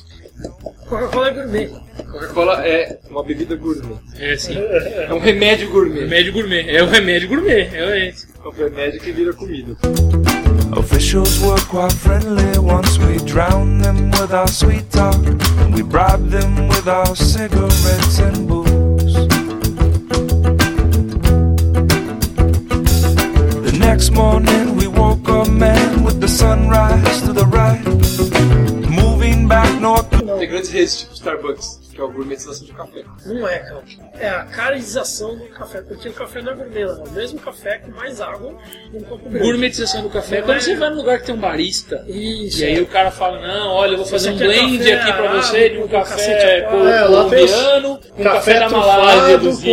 Coca-Cola 0.87 1.27
é 1.27 1.33
gourmet. 1.33 1.69
Coca-Cola 2.11 2.65
é 2.65 2.97
uma 3.09 3.23
bebida 3.23 3.55
gourmet. 3.55 3.97
É 4.17 4.37
sim. 4.37 4.55
É 4.57 5.13
um 5.13 5.19
remédio 5.19 5.69
gourmet. 5.69 6.01
Remédio 6.01 6.33
gourmet. 6.33 6.69
É 6.69 6.81
o 6.81 6.87
remédio 6.87 7.27
gourmet, 7.27 7.63
realmente. 7.63 8.27
É 8.43 8.47
um 8.47 8.51
remédio 8.51 8.99
que 9.01 9.11
vira 9.11 9.33
comida. 9.33 9.77
Officials 10.77 11.39
were 11.39 11.61
quite 11.65 11.93
friendly 11.93 12.57
once 12.57 12.97
we 12.99 13.17
drowned 13.25 13.83
them 13.83 14.11
with 14.11 14.33
our 14.33 14.47
sweet 14.47 14.89
talk. 14.91 15.17
And 15.61 15.75
we 15.75 15.81
bribed 15.81 16.31
them 16.31 16.69
with 16.69 16.87
our 16.87 17.15
cigarettes 17.15 18.19
and 18.19 18.47
booze. 18.47 19.27
The 23.63 23.77
next 23.77 24.11
morning 24.11 24.77
we 24.77 24.87
woke 24.87 25.27
up, 25.27 25.49
man, 25.49 26.03
with 26.03 26.21
the 26.21 26.27
sunrise 26.27 27.21
to 27.23 27.33
the 27.33 27.45
right. 27.47 28.58
Back 29.49 29.79
north. 29.81 30.07
Tem 30.37 30.47
grandes 30.47 30.69
redes 30.69 30.95
tipo 30.99 31.15
Starbucks, 31.19 31.79
que 31.93 31.99
é 31.99 32.03
a 32.03 32.07
gourmetização 32.07 32.65
de 32.65 32.73
café. 32.73 33.03
Não 33.25 33.47
é, 33.47 33.59
cara. 33.59 33.83
É 34.19 34.29
a 34.29 34.43
caracterização 34.45 35.37
do 35.37 35.45
café, 35.49 35.81
porque 35.81 36.07
o 36.07 36.13
café 36.13 36.41
não 36.41 36.53
é 36.53 36.55
gourmet, 36.55 36.85
não. 36.85 37.05
É 37.05 37.07
o 37.09 37.11
mesmo 37.11 37.39
café 37.39 37.79
com 37.79 37.91
mais 37.91 38.21
água 38.21 38.57
num 38.93 39.01
copo 39.01 39.29
grande. 39.29 39.45
Gourmetização 39.45 40.03
do 40.03 40.09
café. 40.09 40.39
Não 40.39 40.45
Quando 40.45 40.57
é- 40.57 40.61
você 40.61 40.75
vai 40.75 40.89
num 40.89 40.95
lugar 40.95 41.19
que 41.19 41.25
tem 41.25 41.35
um 41.35 41.39
barista, 41.39 42.05
Isso. 42.07 42.61
e 42.61 42.65
aí 42.65 42.81
o 42.81 42.87
cara 42.87 43.11
fala, 43.11 43.39
não, 43.45 43.67
olha, 43.67 43.93
eu 43.93 43.97
vou 43.97 44.05
fazer 44.05 44.31
um 44.31 44.35
é 44.35 44.37
blend 44.37 44.77
café 44.77 44.93
aqui 44.93 45.13
pra 45.13 45.41
você 45.41 45.69
de 45.69 45.77
um 45.77 45.87
café. 45.87 46.59
É, 46.59 46.61
colombiano, 46.61 47.99
um 48.17 48.23
café, 48.23 48.39
Café 48.39 48.59
da 48.59 48.69
Malásia 48.69 49.39
trufado 49.39 49.63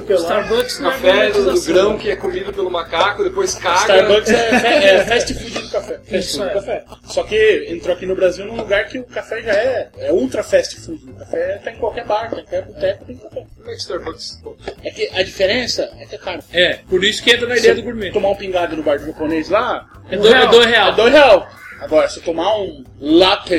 do 0.00 0.08
lá. 0.08 0.16
Starbucks 0.16 0.80
não 0.80 0.90
é 0.90 0.92
Café 0.94 1.30
do, 1.30 1.62
grão 1.62 1.98
que 1.98 2.10
é 2.10 2.16
comido 2.16 2.52
pelo 2.52 2.70
macaco, 2.70 3.24
depois 3.24 3.54
caga. 3.54 3.80
Starbucks 3.80 4.30
é, 4.30 4.94
é 4.94 5.04
fast 5.06 5.34
food 5.34 5.58
do 5.58 5.70
café. 5.70 6.00
Fast 6.04 6.32
food 6.32 6.44
é. 6.44 6.48
do 6.48 6.54
café. 6.54 6.84
Só 7.04 7.22
que 7.24 7.66
entrou 7.70 7.94
aqui 7.94 8.06
no 8.06 8.14
Brasil 8.14 8.44
num 8.46 8.56
lugar 8.56 8.86
que 8.86 8.98
o 8.98 9.04
café 9.04 9.42
já 9.42 9.52
é, 9.52 9.88
é 9.98 10.12
ultra 10.12 10.42
fast 10.42 10.75
O 10.88 11.14
café 11.18 11.58
tá 11.64 11.72
em 11.72 11.76
qualquer 11.76 12.04
bar, 12.06 12.30
tá 12.30 12.36
em 12.36 12.42
qualquer 12.44 12.62
boteco, 12.66 13.04
tem 13.04 13.16
café. 13.16 13.46
Como 13.56 13.70
é 13.70 13.74
que 13.74 13.80
Starbucks? 13.80 14.42
É 14.84 14.90
que 14.90 15.08
a 15.12 15.22
diferença 15.22 15.90
é 15.98 16.06
que 16.06 16.14
é 16.14 16.18
caro. 16.18 16.42
É, 16.52 16.74
por 16.88 17.02
isso 17.04 17.22
que 17.22 17.30
entra 17.30 17.46
na 17.48 17.56
ideia 17.56 17.74
do 17.74 17.82
gourmet. 17.82 18.10
tomar 18.12 18.30
um 18.30 18.36
pingado 18.36 18.76
no 18.76 18.82
bar 18.82 18.98
do 18.98 19.06
japonês 19.06 19.48
lá, 19.48 19.88
É 20.10 20.16
dois 20.16 20.32
é 20.32 20.46
dois 20.48 20.66
real. 20.66 20.92
é 20.92 20.94
dois 20.96 21.12
real. 21.12 21.48
Agora, 21.80 22.08
se 22.08 22.18
eu 22.20 22.24
tomar 22.24 22.58
um 22.58 22.84
latte... 23.00 23.54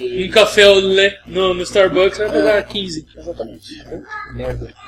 Um 0.00 0.30
café 0.30 0.66
lait 0.66 1.16
no, 1.26 1.54
no 1.54 1.62
Starbucks 1.62 2.18
vai 2.18 2.28
pagar 2.28 2.62
15. 2.62 3.06
Exatamente. 3.16 3.84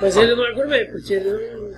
Mas 0.01 0.17
ele 0.17 0.35
não 0.35 0.47
é 0.47 0.53
gourmet, 0.55 0.85
porque 0.87 1.15
ele 1.15 1.31
não, 1.31 1.71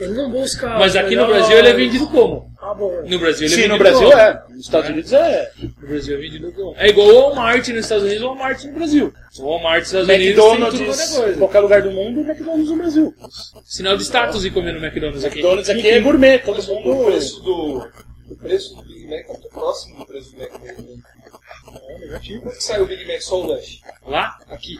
ele 0.00 0.14
não 0.14 0.30
busca. 0.30 0.68
Mas 0.78 0.96
aqui 0.96 1.14
no 1.14 1.26
Brasil 1.26 1.58
ele 1.58 1.68
é 1.68 1.72
vendido 1.74 2.06
como? 2.08 2.50
Ah, 2.60 2.74
bom. 2.74 3.02
No 3.06 3.18
Brasil 3.18 3.46
ele 3.46 3.54
é 3.54 3.56
Sim, 3.56 3.62
vendido 3.62 3.72
no 3.72 3.78
Brasil 3.78 4.08
como? 4.10 4.20
é. 4.20 4.42
Nos 4.50 4.60
Estados 4.64 4.90
Unidos 4.90 5.12
é. 5.12 5.52
No 5.80 5.88
Brasil 5.88 6.16
é 6.16 6.20
vendido 6.20 6.52
como? 6.52 6.74
É 6.76 6.88
igual 6.88 7.08
o 7.08 7.14
Walmart 7.20 7.68
nos 7.68 7.78
Estados 7.80 8.04
Unidos 8.04 8.22
e 8.22 8.24
o 8.24 8.28
Walmart 8.28 8.64
no 8.64 8.72
Brasil. 8.72 9.14
O 9.38 9.42
Walmart 9.44 9.78
nos 9.80 9.86
Estados 9.88 10.08
Unidos 10.08 10.24
tem 10.26 10.34
tudo 10.34 10.42
quanto 10.48 10.62
é 10.62 10.68
McDonald's, 10.78 11.16
coisa. 11.16 11.38
qualquer 11.38 11.60
lugar 11.60 11.82
do 11.82 11.90
mundo, 11.90 12.20
McDonald's 12.20 12.70
no 12.70 12.76
Brasil. 12.76 13.14
Sinal 13.64 13.96
de 13.96 14.02
status 14.04 14.44
ir 14.44 14.50
comer 14.50 14.72
no 14.72 14.84
McDonald's 14.84 15.24
aqui. 15.24 15.38
McDonald's 15.40 15.70
aqui 15.70 15.88
é 15.88 16.00
gourmet, 16.00 16.38
todo 16.38 16.60
O 16.60 16.80
mundo... 16.82 17.04
preço 17.06 17.42
do, 17.42 17.88
o 18.30 18.36
preço 18.36 18.74
do 18.76 18.82
Big 18.82 19.06
Mac 19.08 19.24
é 19.24 19.32
muito 19.32 19.48
próximo 19.48 19.98
do 19.98 20.06
preço 20.06 20.32
do 20.32 20.38
Mac. 20.38 20.50
É 21.88 21.98
negativo. 21.98 22.42
Quanto 22.42 22.56
que 22.56 22.64
saiu 22.64 22.84
o 22.84 22.86
Big 22.86 23.06
Mac 23.06 23.20
só 23.20 23.40
o 23.40 23.46
lanche? 23.46 23.80
Lá? 24.06 24.38
Aqui. 24.48 24.76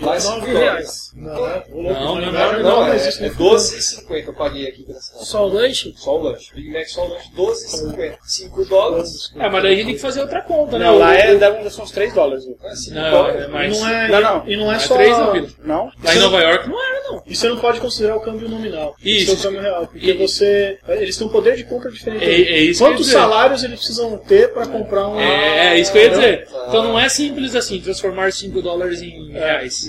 Lá 0.00 0.16
é 0.16 0.20
5 0.20 0.34
9 0.38 0.52
dólares. 0.52 0.60
reais. 0.64 1.10
Não, 1.14 1.32
Não, 1.34 2.14
não, 2.20 2.32
Não, 2.32 2.32
não. 2.54 2.62
não, 2.62 2.86
é, 2.92 2.96
é 2.96 3.28
no 3.28 3.34
12,50 3.36 4.26
eu 4.26 4.34
paguei 4.34 4.68
aqui 4.68 4.82
pela 4.82 5.00
cidade. 5.00 5.26
Só 5.26 5.46
o 5.46 5.52
lanche? 5.52 5.94
Só 5.96 6.18
o 6.18 6.22
lanche. 6.22 6.52
Big 6.54 6.72
Mac 6.72 6.86
só 6.88 7.04
o 7.06 7.08
lanche, 7.08 7.30
12,50. 7.36 8.16
5 8.24 8.64
dólares. 8.64 9.32
É, 9.36 9.48
mas 9.48 9.62
daí 9.62 9.72
a 9.72 9.76
gente 9.76 9.86
tem 9.86 9.94
que 9.94 10.00
fazer 10.00 10.20
outra 10.22 10.42
conta, 10.42 10.78
né? 10.78 10.86
Não, 10.86 10.98
lá 10.98 11.14
é, 11.14 11.34
deve, 11.36 11.70
são 11.70 11.84
uns 11.84 11.90
3 11.92 12.12
dólares. 12.12 12.44
viu? 12.44 12.56
É 12.62 12.74
5 12.74 12.94
Não, 12.96 13.10
dólares. 13.10 13.42
é 13.44 13.48
mais. 13.48 13.78
não 13.80 13.88
é, 13.88 14.08
Não, 14.08 14.20
não. 14.20 14.48
E 14.48 14.56
não 14.56 14.72
é 14.72 14.76
É 14.76 14.78
só. 14.80 14.94
três, 14.94 15.16
não, 15.16 15.32
Vila? 15.32 15.48
Não? 15.64 15.92
Lá 16.02 16.14
em 16.14 16.18
Nova 16.18 16.40
York 16.40 16.68
não 16.68 16.82
era, 16.84 17.02
não. 17.10 17.22
E 17.26 17.36
você 17.36 17.48
não 17.48 17.58
pode 17.58 17.80
considerar 17.80 18.16
o 18.16 18.20
câmbio 18.20 18.48
nominal. 18.48 18.94
Isso. 19.02 19.32
Isso 19.32 19.32
é 19.32 19.34
o 19.34 19.42
câmbio 19.42 19.60
real. 19.62 19.86
Porque 19.86 20.10
E- 20.10 20.16
você. 20.16 20.78
Eles 20.88 21.16
têm 21.16 21.26
um 21.26 21.30
poder 21.30 21.56
de 21.56 21.64
compra 21.64 21.90
diferente. 21.90 22.24
É- 22.24 22.28
é 22.28 22.58
isso 22.58 22.78
que 22.80 22.84
eu 22.84 22.88
ia 22.90 22.96
Quantos 22.96 23.10
salários 23.10 23.62
eles 23.62 23.76
precisam 23.78 24.16
ter 24.18 24.52
para 24.52 24.66
comprar 24.66 25.08
um. 25.08 25.20
É, 25.20 25.74
é 25.74 25.78
isso 25.80 25.92
que 25.92 25.98
eu 25.98 26.02
ia 26.04 26.10
dizer. 26.10 26.48
Ah. 26.52 26.64
Então 26.68 26.82
não 26.84 26.98
é 26.98 27.08
simples 27.08 27.54
assim, 27.54 27.80
transformar 27.80 28.32
5 28.32 28.62
dólares 28.62 29.02
em 29.02 29.32
reais. 29.32 29.86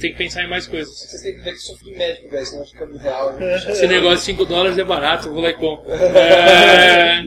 Tem 0.00 0.12
que 0.12 0.18
pensar 0.18 0.42
em 0.44 0.48
mais 0.48 0.66
coisas. 0.66 0.92
Vocês 0.98 1.22
têm 1.22 1.34
que 1.34 1.40
ver 1.40 1.52
que 1.52 1.58
sou 1.58 1.76
filho 1.76 1.96
médico, 1.98 2.28
velho, 2.30 2.46
senão 2.46 2.66
fica 2.66 2.86
no 2.86 2.98
real. 2.98 3.32
né? 3.34 3.56
Esse 3.68 3.86
negócio 3.86 4.18
de 4.18 4.24
5 4.24 4.44
dólares 4.44 4.78
é 4.78 4.84
barato, 4.84 5.28
eu 5.28 5.32
vou 5.34 5.42
lá 5.42 5.50
e 5.50 5.54
compro. 5.54 5.90
É, 5.92 7.24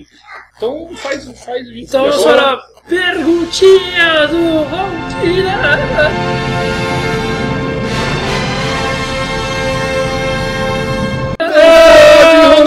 Então 0.58 0.90
faz, 0.98 1.26
faz 1.44 1.70
20 1.70 1.84
Então 1.88 2.10
vamos 2.10 2.24
para 2.24 2.52
a 2.54 2.58
perguntinha 2.88 4.28
do 4.28 4.64
Valtira. 4.66 5.56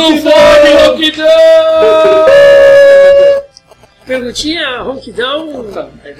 Um 0.00 0.22
fone 0.22 0.70
ronquidão! 0.86 1.26
Perguntinha 4.08 4.80
ronquidão 4.80 5.66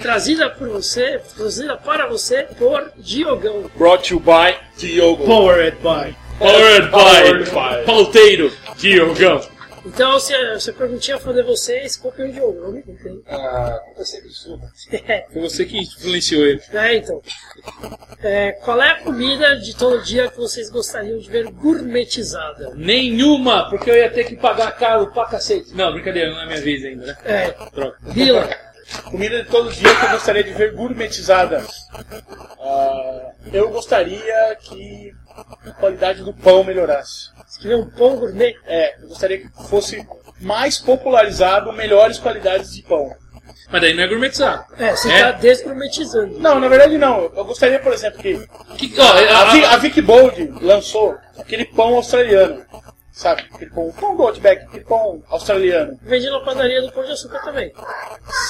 trazida 0.03 0.51
por 0.51 0.69
você, 0.69 1.23
trazida 1.35 1.75
para 1.75 2.07
você 2.07 2.47
por 2.59 2.93
Diogão. 2.99 3.65
Brought 3.79 4.07
to 4.07 4.15
you 4.17 4.21
by 4.21 4.55
Diogo. 4.77 5.25
Powered 5.25 5.79
by. 5.79 6.15
Powered 6.39 6.91
Powered 6.91 7.45
by 7.47 7.51
by. 7.51 7.85
Pauteiro 7.87 8.53
Diogão. 8.77 9.41
Então, 9.89 10.21
se 10.21 10.35
se 10.61 10.71
a 10.71 10.73
perguntinha 10.75 11.19
for 11.19 11.35
de 11.35 11.43
vocês, 11.43 11.97
copiem 11.97 12.29
o 12.29 12.33
Diogo, 12.33 12.61
não 12.61 12.73
me 12.73 12.83
contem. 12.83 13.23
Ah, 13.27 13.81
é 13.97 14.05
sempre 14.05 14.31
sua. 14.31 14.59
Foi 15.33 15.43
você 15.43 15.65
que 15.65 15.79
influenciou 15.79 16.47
ele. 16.47 16.61
É, 16.73 16.97
então. 16.97 17.23
É, 18.23 18.53
qual 18.53 18.81
é 18.83 18.91
a 18.91 19.03
comida 19.03 19.57
de 19.57 19.75
todo 19.75 20.03
dia 20.03 20.29
que 20.29 20.37
vocês 20.37 20.71
gostariam 20.71 21.19
de 21.19 21.31
ver 21.31 21.51
gourmetizada? 21.51 22.75
Nenhuma, 22.75 23.71
porque 23.71 23.91
eu 23.91 23.97
ia 23.97 24.11
ter 24.11 24.25
que 24.25 24.37
pagar 24.37 24.73
caro 24.73 25.07
pra 25.13 25.25
cacete. 25.25 25.75
Não, 25.75 25.93
brincadeira, 25.93 26.33
não 26.33 26.43
é 26.43 26.47
minha 26.47 26.61
vez 26.61 26.85
ainda, 26.85 27.07
né? 27.07 27.17
É, 27.25 27.51
Troca. 27.51 27.99
Bila. 28.13 28.49
Comida 29.05 29.43
de 29.43 29.51
todo 29.51 29.71
dia 29.71 29.95
que 29.95 30.07
eu 30.07 30.11
gostaria 30.13 30.43
de 30.43 30.53
ver 30.53 30.73
gourmetizada. 30.73 31.63
Ah, 32.59 33.33
eu 33.53 33.69
gostaria 33.71 34.57
que 34.63 35.13
a 35.67 35.71
qualidade 35.73 36.23
do 36.23 36.33
pão 36.33 36.65
melhorasse. 36.65 37.31
Se 37.47 37.61
tiver 37.61 37.77
um 37.77 37.89
pão 37.91 38.17
gourmet, 38.17 38.55
É, 38.67 39.03
eu 39.03 39.09
gostaria 39.09 39.39
que 39.39 39.49
fosse 39.69 40.07
mais 40.41 40.79
popularizado 40.79 41.73
melhores 41.73 42.19
qualidades 42.19 42.73
de 42.75 42.83
pão. 42.83 43.11
Mas 43.71 43.81
daí 43.83 43.93
não 43.95 44.03
é 44.03 44.07
gourmetizar. 44.07 44.67
é, 44.79 44.97
você 44.97 45.13
É? 45.13 45.21
tá 45.21 45.33
desgourmetizando. 45.33 46.39
Não, 46.39 46.59
na 46.59 46.69
verdade 46.69 46.97
não. 46.97 47.31
Eu 47.37 47.45
gostaria, 47.45 47.79
por 47.79 47.93
exemplo, 47.93 48.19
que 48.23 48.39
Que, 48.77 48.99
ó, 49.01 49.05
a, 49.05 49.43
a- 49.43 49.75
a 49.75 49.77
Vic 49.77 50.01
Bold 50.01 50.55
lançou 50.63 51.17
aquele 51.39 51.65
pão 51.67 51.95
australiano. 51.97 52.63
Sabe? 53.19 53.43
Aquele 53.53 53.69
pão, 53.73 53.91
do 54.17 54.23
Outback, 54.23 54.79
pão 54.85 55.21
australiano. 55.29 55.99
Vende 56.03 56.31
na 56.31 56.39
padaria 56.39 56.81
do 56.81 56.93
Pão 56.93 57.05
de 57.05 57.11
Açúcar 57.11 57.41
também. 57.43 57.73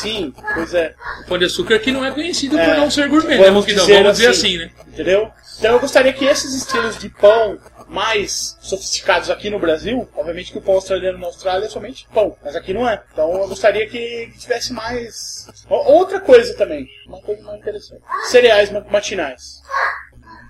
Sim, 0.03 0.35
pois 0.53 0.75
é. 0.75 0.95
o 1.23 1.27
pão 1.27 1.39
de 1.39 1.47
açúcar 1.47 1.79
que 1.79 1.91
não 1.91 2.05
é 2.05 2.11
conhecido 2.11 2.59
É. 2.59 2.67
por 2.67 2.77
não 2.77 2.91
ser 2.91 3.09
gourmet, 3.09 3.39
né? 3.39 3.45
Vamos 3.47 3.61
Ronquidão? 3.65 3.87
dizer 3.87 4.03
Vamos 4.03 4.19
dizer 4.19 4.29
assim. 4.29 4.57
assim, 4.57 4.59
né? 4.59 4.71
Entendeu? 4.89 5.31
Então 5.59 5.73
eu 5.73 5.81
gostaria 5.81 6.13
que 6.13 6.27
esses 6.27 6.53
estilos 6.55 6.99
de 6.99 7.09
pão 7.09 7.59
mais 7.89 8.59
sofisticados 8.61 9.31
aqui 9.31 9.49
no 9.49 9.59
Brasil, 9.59 10.07
obviamente 10.15 10.53
que 10.53 10.59
o 10.59 10.61
pão 10.61 10.75
australiano 10.75 11.17
na 11.19 11.29
Austrália 11.29 11.65
é 11.65 11.69
somente 11.71 12.07
pão, 12.13 12.37
mas 12.45 12.55
aqui 12.55 12.75
não 12.75 12.87
é. 12.87 13.03
Então 13.11 13.33
eu 13.41 13.49
gostaria 13.49 13.89
que 13.89 14.31
tivesse 14.39 14.75
mais. 14.75 15.49
Outra 15.71 16.21
coisa 16.21 16.55
também, 16.59 16.87
uma 17.07 17.23
coisa 17.23 17.43
mais 17.43 17.59
interessante: 17.59 18.03
cereais 18.31 18.71
ma- 18.71 18.85
matinais. 18.91 19.63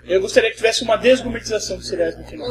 Eu 0.08 0.20
gostaria 0.22 0.50
que 0.50 0.56
tivesse 0.56 0.82
uma 0.82 0.96
desgourmetização 0.96 1.76
de 1.78 1.86
cereais 1.86 2.16
matinais. 2.16 2.50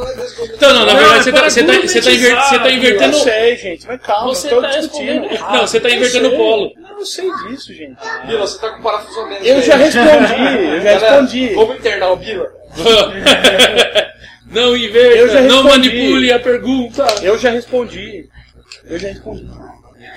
Então, 0.53 0.74
não, 0.74 0.86
na 0.86 0.93
Não, 0.93 0.99
verdade 0.99 1.20
é 1.20 1.24
você 1.24 1.32
tá, 1.34 1.49
você 1.49 1.64
tá, 1.64 1.74
você 1.82 2.01
tá, 2.01 2.12
inver- 2.12 2.36
você 2.43 2.60
tá 2.60 2.72
invertendo. 2.72 3.18
Eu 3.18 3.22
sei, 3.24 3.58
gente, 3.58 3.88
mas 3.88 4.01
calma, 4.01 4.28
Você 4.28 4.47
eu 4.47 4.55
tô 4.55 4.62
tá 4.62 4.68
discutindo. 4.80 5.26
errado. 5.26 5.53
Não, 5.53 5.68
você 5.68 5.80
tá 5.80 5.89
invertendo 5.89 6.28
o 6.30 6.38
polo. 6.38 6.72
Não, 6.78 6.99
eu 6.99 7.05
sei 7.05 7.30
disso, 7.47 7.74
gente. 7.74 7.97
Bila, 8.28 8.41
você 8.45 8.60
tá 8.60 8.70
com 8.70 8.84
parafuso 8.84 9.20
a 9.22 9.26
menos. 9.28 9.47
Eu 9.47 9.62
já 9.64 9.76
respondi, 9.76 10.08
eu 10.12 10.82
já 10.82 10.84
Galera, 10.84 10.99
respondi. 11.10 11.53
Vamos 11.55 11.76
internar 11.78 12.12
o 12.12 12.16
Bila. 12.18 12.47
não 14.51 14.76
inverta, 14.78 15.41
não 15.41 15.64
manipule 15.64 16.32
a 16.32 16.39
pergunta. 16.39 17.05
Eu 17.22 17.38
já 17.38 17.49
respondi. 17.49 18.30
Eu 18.86 18.97
já 18.99 19.08
respondi. 19.10 19.47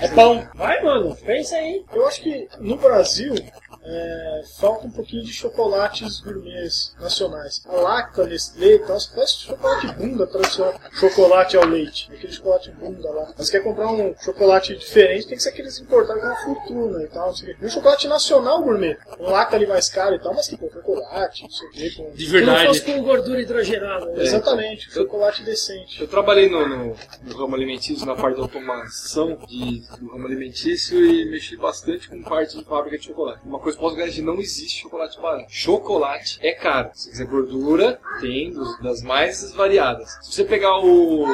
É 0.00 0.08
pão. 0.08 0.46
Vai, 0.54 0.80
mano, 0.82 1.16
pensa 1.26 1.56
aí. 1.56 1.82
Eu 1.94 2.06
acho 2.06 2.22
que 2.22 2.48
no 2.58 2.76
Brasil 2.76 3.34
é, 3.82 4.42
falta 4.58 4.86
um 4.86 4.90
pouquinho 4.90 5.22
de 5.24 5.32
chocolates 5.32 6.20
gourmets 6.20 6.94
nacionais. 7.00 7.62
A 7.66 7.72
Lacta, 7.76 8.26
Nestlé 8.26 8.74
e 8.74 8.78
tal, 8.80 8.98
você 9.00 9.14
faz 9.14 9.32
chocolate 9.32 9.86
bunda 9.94 10.26
tradicional. 10.26 10.74
Chocolate 10.92 11.56
ao 11.56 11.64
leite. 11.66 12.10
Aquele 12.12 12.32
chocolate 12.32 12.70
bunda 12.72 13.10
lá. 13.10 13.32
Mas 13.38 13.48
quer 13.50 13.60
comprar 13.60 13.90
um 13.90 14.14
chocolate 14.20 14.76
diferente, 14.76 15.26
tem 15.28 15.36
que 15.36 15.42
ser 15.42 15.48
aqueles 15.50 15.78
importados 15.80 16.20
com 16.22 16.28
uma 16.28 16.36
fortuna 16.36 17.02
e 17.02 17.06
tal. 17.08 17.32
E 17.60 17.64
um 17.64 17.68
chocolate 17.68 18.06
nacional 18.08 18.62
gourmet. 18.62 18.96
Um 19.18 19.30
Lacta 19.30 19.56
ali 19.56 19.66
mais 19.66 19.88
caro 19.88 20.14
e 20.14 20.18
tal, 20.18 20.34
mas 20.34 20.46
que 20.48 20.56
com 20.56 20.70
chocolate, 20.70 21.42
não 21.44 21.50
sei 21.50 21.68
o 21.68 21.70
quê. 21.70 21.90
Com... 21.96 22.10
De 22.12 22.26
Se 22.26 22.40
não 22.40 22.54
fosse 22.66 22.80
verdade. 22.80 22.80
com 22.82 23.02
gordura 23.02 23.40
hidrogenada. 23.40 24.06
né? 24.06 24.22
Exatamente, 24.22 24.90
chocolate 24.92 25.42
decente. 25.42 26.00
Eu 26.00 26.08
trabalhei 26.08 26.48
no, 26.50 26.68
no- 26.68 26.96
no 27.22 27.36
ramo 27.36 27.54
alimentício, 27.54 28.04
na 28.06 28.14
parte 28.14 28.36
da 28.36 28.42
automação 28.42 29.36
de, 29.48 29.80
do 29.98 30.10
ramo 30.12 30.26
alimentício 30.26 31.02
e 31.04 31.30
mexi 31.30 31.56
bastante 31.56 32.08
com 32.08 32.22
parte 32.22 32.56
de 32.58 32.64
fábrica 32.64 32.98
de 32.98 33.04
chocolate. 33.06 33.40
Uma 33.44 33.58
coisa 33.58 33.69
que 33.76 33.82
eu 33.82 33.88
posso 33.88 33.96
garantir, 33.96 34.22
não 34.22 34.38
existe 34.38 34.82
chocolate 34.82 35.20
barato. 35.20 35.46
Chocolate 35.48 36.38
é 36.42 36.52
caro. 36.52 36.90
Se 36.94 37.10
quiser 37.10 37.26
gordura, 37.26 38.00
tem 38.20 38.52
dos- 38.52 38.78
das 38.80 39.02
mais 39.02 39.52
variadas. 39.52 40.10
Se 40.22 40.32
você 40.32 40.44
pegar 40.44 40.78
o 40.78 41.26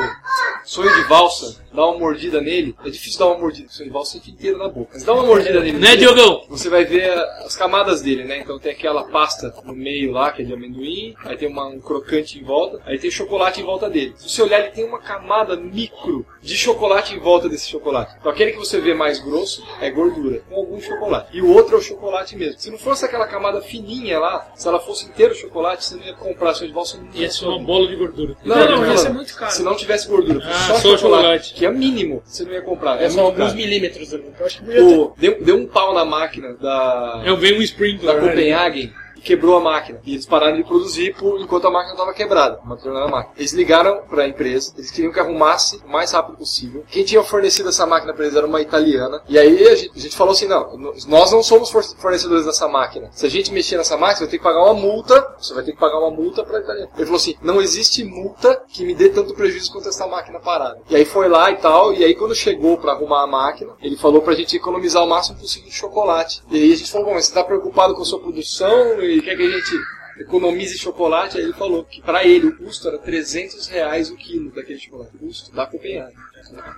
sonho 0.65 0.93
de 0.95 1.03
valsa, 1.09 1.65
dar 1.73 1.87
uma 1.87 1.99
mordida 1.99 2.41
nele, 2.41 2.75
é 2.85 2.91
difícil 2.91 3.19
dar 3.19 3.27
uma 3.27 3.39
mordida, 3.39 3.69
o 3.69 3.73
sonho 3.73 3.89
de 3.89 3.93
valsa 3.93 4.19
fica 4.19 4.31
inteiro 4.31 4.59
na 4.59 4.69
boca. 4.69 4.91
Mas 4.95 5.05
dá 5.05 5.13
uma 5.15 5.23
mordida 5.25 5.61
nele. 5.61 5.79
Né, 5.79 5.97
Diogão? 5.97 6.45
Você 6.49 6.69
vai 6.69 6.85
ver 6.85 7.11
as 7.45 7.55
camadas 7.57 8.01
dele, 8.03 8.25
né? 8.25 8.39
Então 8.39 8.59
tem 8.59 8.73
aquela 8.73 9.05
pasta 9.05 9.55
no 9.65 9.75
meio 9.75 10.13
lá, 10.13 10.33
que 10.33 10.43
é 10.43 10.45
de 10.45 10.53
amendoim, 10.53 11.15
aí 11.25 11.37
tem 11.37 11.49
uma- 11.49 11.67
um 11.67 11.81
crocante 11.81 12.39
em 12.39 12.43
volta, 12.43 12.81
aí 12.87 12.99
tem 12.99 13.11
chocolate 13.11 13.61
em 13.61 13.65
volta 13.65 13.89
dele. 13.91 14.15
Se 14.17 14.29
você 14.29 14.43
olhar, 14.43 14.61
ele 14.61 14.71
tem 14.71 14.85
uma 14.85 14.99
camada 14.99 15.57
micro 15.57 16.25
de 16.43 16.57
chocolate 16.57 17.15
em 17.15 17.19
volta 17.19 17.49
desse 17.49 17.69
chocolate. 17.69 18.15
Então 18.19 18.31
aquele 18.33 18.53
que 18.53 18.59
você 18.59 18.81
vê 18.81 18.95
mais 18.95 19.19
grosso 19.21 19.63
é 19.81 19.91
gordura, 19.91 20.41
com 20.49 20.57
algum 20.57 20.81
chocolate. 20.81 21.37
E 21.37 21.43
o 21.43 21.53
outro 21.53 21.77
é 21.77 21.79
o 21.79 21.83
chocolate 21.83 22.26
mesmo. 22.35 22.59
Se 22.59 22.71
não 22.71 22.79
fosse 22.79 23.05
aquela 23.05 23.27
camada 23.27 23.61
fininha 23.61 24.19
lá, 24.19 24.51
se 24.57 24.67
ela 24.67 24.81
fosse 24.81 25.05
inteiro 25.07 25.35
chocolate, 25.35 25.85
você 25.85 25.95
não 25.97 26.03
ia 26.05 26.15
comprar 26.15 26.55
seu 26.55 26.67
de 26.67 26.73
nunca. 26.99 27.17
Ia 27.19 27.31
ser 27.31 27.45
uma 27.47 27.59
bola 27.59 27.87
de 27.87 27.95
gordura. 27.97 28.35
Não, 28.45 28.57
não, 28.57 28.67
tô 28.67 28.73
ia 28.73 28.79
falando, 28.79 28.99
ser 28.99 29.09
muito 29.11 29.35
caro. 29.37 29.53
Se 29.53 29.63
não 29.63 29.77
tivesse 29.77 30.09
gordura, 30.09 30.41
fosse 30.41 30.49
Ah, 30.49 30.53
só, 30.53 30.75
só 30.75 30.81
chocolate, 30.81 30.99
chocolate. 30.99 31.55
que 31.55 31.67
é 31.67 31.71
mínimo, 31.71 32.23
você 32.25 32.45
não 32.45 32.53
ia 32.53 32.63
comprar. 32.63 33.01
É 33.01 33.05
É 33.05 33.11
só 33.11 33.23
muito 33.23 33.35
alguns 33.35 33.53
caro. 33.53 33.57
milímetros 33.57 34.15
ali. 34.15 34.25
Eu 34.41 34.47
acho 34.47 34.59
que 34.59 34.65
ter 34.65 35.13
deu, 35.19 35.45
deu 35.45 35.57
um 35.57 35.67
pau 35.67 35.93
na 35.95 36.05
máquina 36.05 36.55
da, 36.55 37.23
Eu 37.25 37.37
venho 37.37 37.57
um 37.57 37.59
da 37.59 37.65
sprinkler. 37.65 38.15
né? 38.23 38.29
Copenhagen 38.29 38.93
quebrou 39.27 39.57
a 39.57 39.61
máquina. 39.61 40.01
E 40.05 40.13
eles 40.15 40.27
pararam 40.27 40.57
de 40.57 40.65
produzir 40.65 41.15
por, 41.17 41.41
enquanto 41.41 41.67
a 41.67 41.71
máquina 41.71 41.95
estava 41.95 42.13
quebrada, 42.15 42.61
o 42.65 42.69
material 42.69 43.05
da 43.07 43.09
máquina. 43.11 43.35
Eles 43.37 43.53
ligaram 43.53 44.03
para 44.09 44.23
a 44.23 44.29
empresa, 44.29 44.73
eles 44.77 44.91
queriam 44.91 45.13
que 45.13 45.21
arrumasse 45.21 45.81
o 45.85 45.89
mais 45.91 46.13
rápido 46.13 46.39
possível. 46.39 46.85
Quem 46.89 47.05
tinha 47.05 47.23
fornecido 47.23 47.69
essa 47.69 47.87
máquina 47.87 48.13
para 48.15 48.25
eles 48.25 48.37
era 48.37 48.47
uma 48.47 48.61
italiana. 48.61 49.23
E 49.29 49.39
aí 49.39 49.67
a 49.67 49.75
gente, 49.75 49.93
a 49.97 50.01
gente 50.01 50.17
falou 50.17 50.33
assim: 50.33 50.47
não, 50.47 50.77
nós 51.09 51.33
não 51.33 51.43
somos 51.43 51.71
for- 51.71 51.83
fornecedores 51.99 52.47
dessa 52.47 52.69
máquina. 52.69 53.11
Se 53.13 53.27
a 53.27 53.29
gente 53.29 53.53
mexer 53.53 53.77
nessa 53.77 53.97
máquina, 53.97 54.17
você 54.19 54.25
vai 54.25 54.31
ter 54.31 54.39
que 54.39 54.45
pagar 54.45 54.63
uma 54.65 54.75
multa. 54.75 55.35
Você 55.39 55.55
vai 55.55 55.65
ter 55.65 55.73
que 55.73 55.79
pagar 55.79 55.99
uma 55.99 56.11
multa 56.11 56.45
para 56.45 56.59
a 56.59 56.61
italiana. 56.61 56.89
Ele 56.97 57.05
falou 57.07 57.17
assim: 57.17 57.35
não 57.43 57.61
existe 57.61 58.05
multa 58.05 58.63
que 58.69 58.85
me 58.85 58.95
dê 58.95 59.09
tanto 59.09 59.35
prejuízo 59.35 59.73
quanto 59.73 59.89
essa 59.89 60.07
máquina 60.07 60.39
parada. 60.39 60.81
E 60.89 60.97
aí 60.97 61.05
foi 61.05 61.29
lá 61.29 61.51
e 61.51 61.57
tal. 61.57 61.93
E 61.93 62.05
aí 62.05 62.15
quando 62.15 62.35
chegou 62.35 62.79
para 62.79 62.93
arrumar 62.93 63.23
a 63.23 63.27
máquina, 63.27 63.73
ele 63.83 63.97
falou 63.97 64.23
pra 64.23 64.35
gente 64.35 64.57
economizar 64.57 65.03
o 65.03 65.09
máximo 65.09 65.39
possível 65.39 65.69
de 65.69 65.75
chocolate. 65.75 66.43
E 66.51 66.57
aí 66.57 66.73
a 66.73 66.77
gente 66.77 66.91
falou: 66.91 67.09
bom, 67.09 67.15
mas 67.15 67.27
você 67.27 67.35
tá 67.35 67.43
preocupado 67.45 67.95
com 67.95 68.03
a 68.03 68.05
sua 68.05 68.21
produção 68.21 69.01
e 69.03 69.16
quer 69.23 69.37
que 69.37 69.43
a 69.43 69.51
gente 69.51 69.71
economize 70.19 70.79
chocolate, 70.79 71.37
aí 71.37 71.45
ele 71.45 71.53
falou 71.53 71.85
que 71.85 72.01
pra 72.01 72.25
ele 72.25 72.47
o 72.47 72.57
custo 72.57 72.89
era 72.89 72.99
300 72.99 73.67
reais 73.69 74.11
o 74.11 74.17
quilo 74.17 74.51
daquele 74.51 74.79
chocolate, 74.79 75.15
o 75.17 75.19
custo 75.19 75.55
da 75.55 75.67
Copenhagen. 75.67 76.17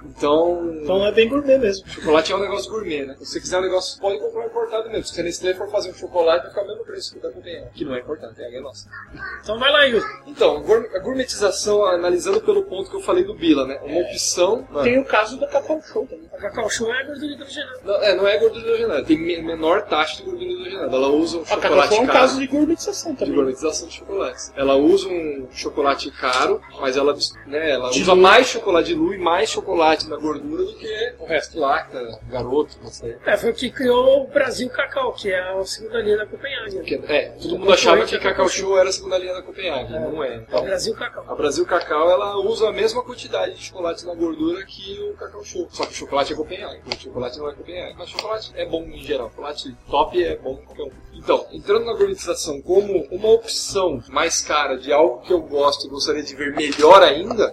Então, 0.05 0.71
Então 0.83 1.07
é 1.07 1.13
bem 1.13 1.29
gourmet 1.29 1.59
mesmo. 1.59 1.87
chocolate 1.89 2.33
é 2.33 2.37
um 2.37 2.41
negócio 2.41 2.71
gourmet, 2.71 3.05
né? 3.07 3.15
Se 3.19 3.27
você 3.27 3.41
quiser 3.41 3.59
um 3.59 3.63
negócio, 3.63 4.01
pode 4.01 4.19
comprar 4.19 4.47
importado 4.47 4.89
mesmo. 4.89 5.05
Se 5.05 5.21
a 5.21 5.25
Nestlé 5.25 5.55
for 5.55 5.71
fazer 5.71 5.91
um 5.91 5.95
chocolate, 5.95 6.41
vai 6.43 6.51
ficar 6.51 6.63
o 6.63 6.67
mesmo 6.69 6.85
preço 6.85 7.13
que 7.13 7.19
o 7.19 7.23
da 7.23 7.31
Copenhagen, 7.31 7.69
que 7.75 7.85
não 7.85 7.95
é 7.95 8.01
importado, 8.01 8.35
é 8.39 8.57
a 8.57 8.61
nossa. 8.61 8.89
Então 9.43 9.59
vai 9.59 9.71
lá, 9.71 9.85
Yuri. 9.85 10.05
Então, 10.27 10.57
a 10.57 10.61
gour- 10.61 10.89
a 10.95 10.99
gourmetização, 11.01 11.85
analisando 11.85 12.41
pelo 12.41 12.63
ponto 12.65 12.91
que 12.91 12.97
eu 12.97 13.01
falei 13.03 13.25
do 13.25 13.35
Bila, 13.35 13.67
né? 13.67 13.79
Uma 13.83 14.01
opção... 14.01 14.67
Tem 14.83 14.99
o 14.99 15.05
caso 15.05 15.39
da 15.39 15.47
Cacau 15.47 15.81
Show 15.83 16.07
também. 16.07 16.29
A 16.33 16.37
Cacau 16.39 16.71
Show 16.71 16.93
é 16.93 17.05
gordura 17.05 17.33
hidrogenada. 17.33 17.81
Não, 17.85 18.03
é, 18.03 18.15
não 18.17 18.27
é 18.29 18.39
gordura 18.39 18.61
hidrogenada, 18.61 19.05
tem 19.05 19.19
me- 19.19 19.43
menor 19.43 19.83
taxa 19.83 20.17
de 20.19 20.23
gordura 20.23 20.51
hidrogenada. 20.51 20.97
Ela 20.97 21.09
usa 21.09 21.39
um 21.39 21.43
A 21.43 21.45
Cacau 21.47 21.63
chocolate 21.63 21.89
Show 21.89 21.99
é 21.99 22.01
um 22.03 22.07
caro. 22.07 22.19
caso 22.19 22.39
de 22.41 22.47
gourmetização 22.47 23.13
de 23.13 23.19
também. 23.19 23.35
gourmetização 23.35 23.89
de 23.89 23.95
chocolates. 23.95 24.53
Ela 24.57 24.77
usa 24.77 25.09
um 25.09 25.49
chocolate 25.53 26.11
caro, 26.13 26.61
mas 26.81 26.97
ela, 26.97 27.15
né, 27.47 27.71
ela 27.71 27.91
usa 27.91 28.15
mais 28.15 28.47
chocolate, 28.47 28.89
dilui 28.89 29.19
mais 29.19 29.48
chocolate 29.49 30.09
na 30.09 30.17
gordura 30.17 30.65
do 30.65 30.75
que 30.75 31.15
o 31.19 31.27
resto. 31.27 31.59
Lacta, 31.59 32.19
garoto, 32.31 32.77
não 32.83 32.91
sei. 32.91 33.17
É, 33.27 33.37
foi 33.37 33.51
o 33.51 33.55
que 33.55 33.71
criou 33.71 34.23
o 34.25 34.27
Brasil 34.29 34.69
Cacau, 34.71 35.13
que 35.13 35.31
é 35.31 35.39
a 35.41 35.65
segunda 35.65 36.01
linha 36.01 36.17
da 36.19 36.27
Copenhagen. 36.27 36.83
Que- 36.83 36.95
É, 37.09 37.31
todo 37.41 37.59
mundo 37.59 37.73
achava 37.73 38.05
que 38.05 38.19
Cacau 38.19 38.49
Show 38.49 38.79
era 38.79 38.89
a 38.89 38.93
segunda 38.93 39.19
linha 39.19 39.35
da 39.35 39.43
Copenhagen, 39.43 40.01
não 40.01 40.23
é. 40.23 40.35
É 40.35 40.39
o 40.39 40.41
Então, 40.43 40.65
Brasil 40.65 40.95
Cacau. 40.95 41.25
a 41.29 41.35
Brasil 41.35 41.67
Cacau 41.67 42.11
ela 42.11 42.37
usa 42.39 42.69
a 42.69 42.73
mesma 42.73 43.03
quantidade 43.03 43.55
de 43.55 43.63
chocolate 43.65 44.05
na 44.07 44.15
gordura 44.15 44.65
que 44.65 45.01
o 45.11 45.15
Cacau 45.17 45.45
Show. 45.45 45.69
Só 45.71 45.85
que 45.87 45.93
o 45.93 45.97
chocolate 45.97 46.33
é 46.33 46.37
Copenhagen, 46.37 46.81
o 46.87 46.97
chocolate 47.01 47.39
não 47.39 47.49
é 47.49 47.55
Copenhagen. 47.55 47.95
Mas 47.99 48.09
chocolate 48.11 48.53
é 48.55 48.67
bom 48.67 48.83
em 48.83 48.99
geral, 49.03 49.29
chocolate 49.31 49.77
top 49.91 50.23
é 50.25 50.37
bom 50.37 50.57
qualquer 50.57 50.83
um. 50.85 50.91
Então, 51.15 51.47
entrando 51.53 51.85
na 51.85 51.95
gourmetização 51.95 52.61
como 52.63 53.07
uma 53.11 53.29
opção 53.31 54.03
mais 54.09 54.41
cara 54.41 54.77
de 54.77 54.93
algo 54.93 55.21
que 55.23 55.33
eu 55.33 55.41
gosto 55.41 55.87
e 55.87 55.91
gostaria 55.91 56.23
de 56.23 56.35
ver 56.35 56.55
melhor 56.55 57.03
ainda, 57.03 57.53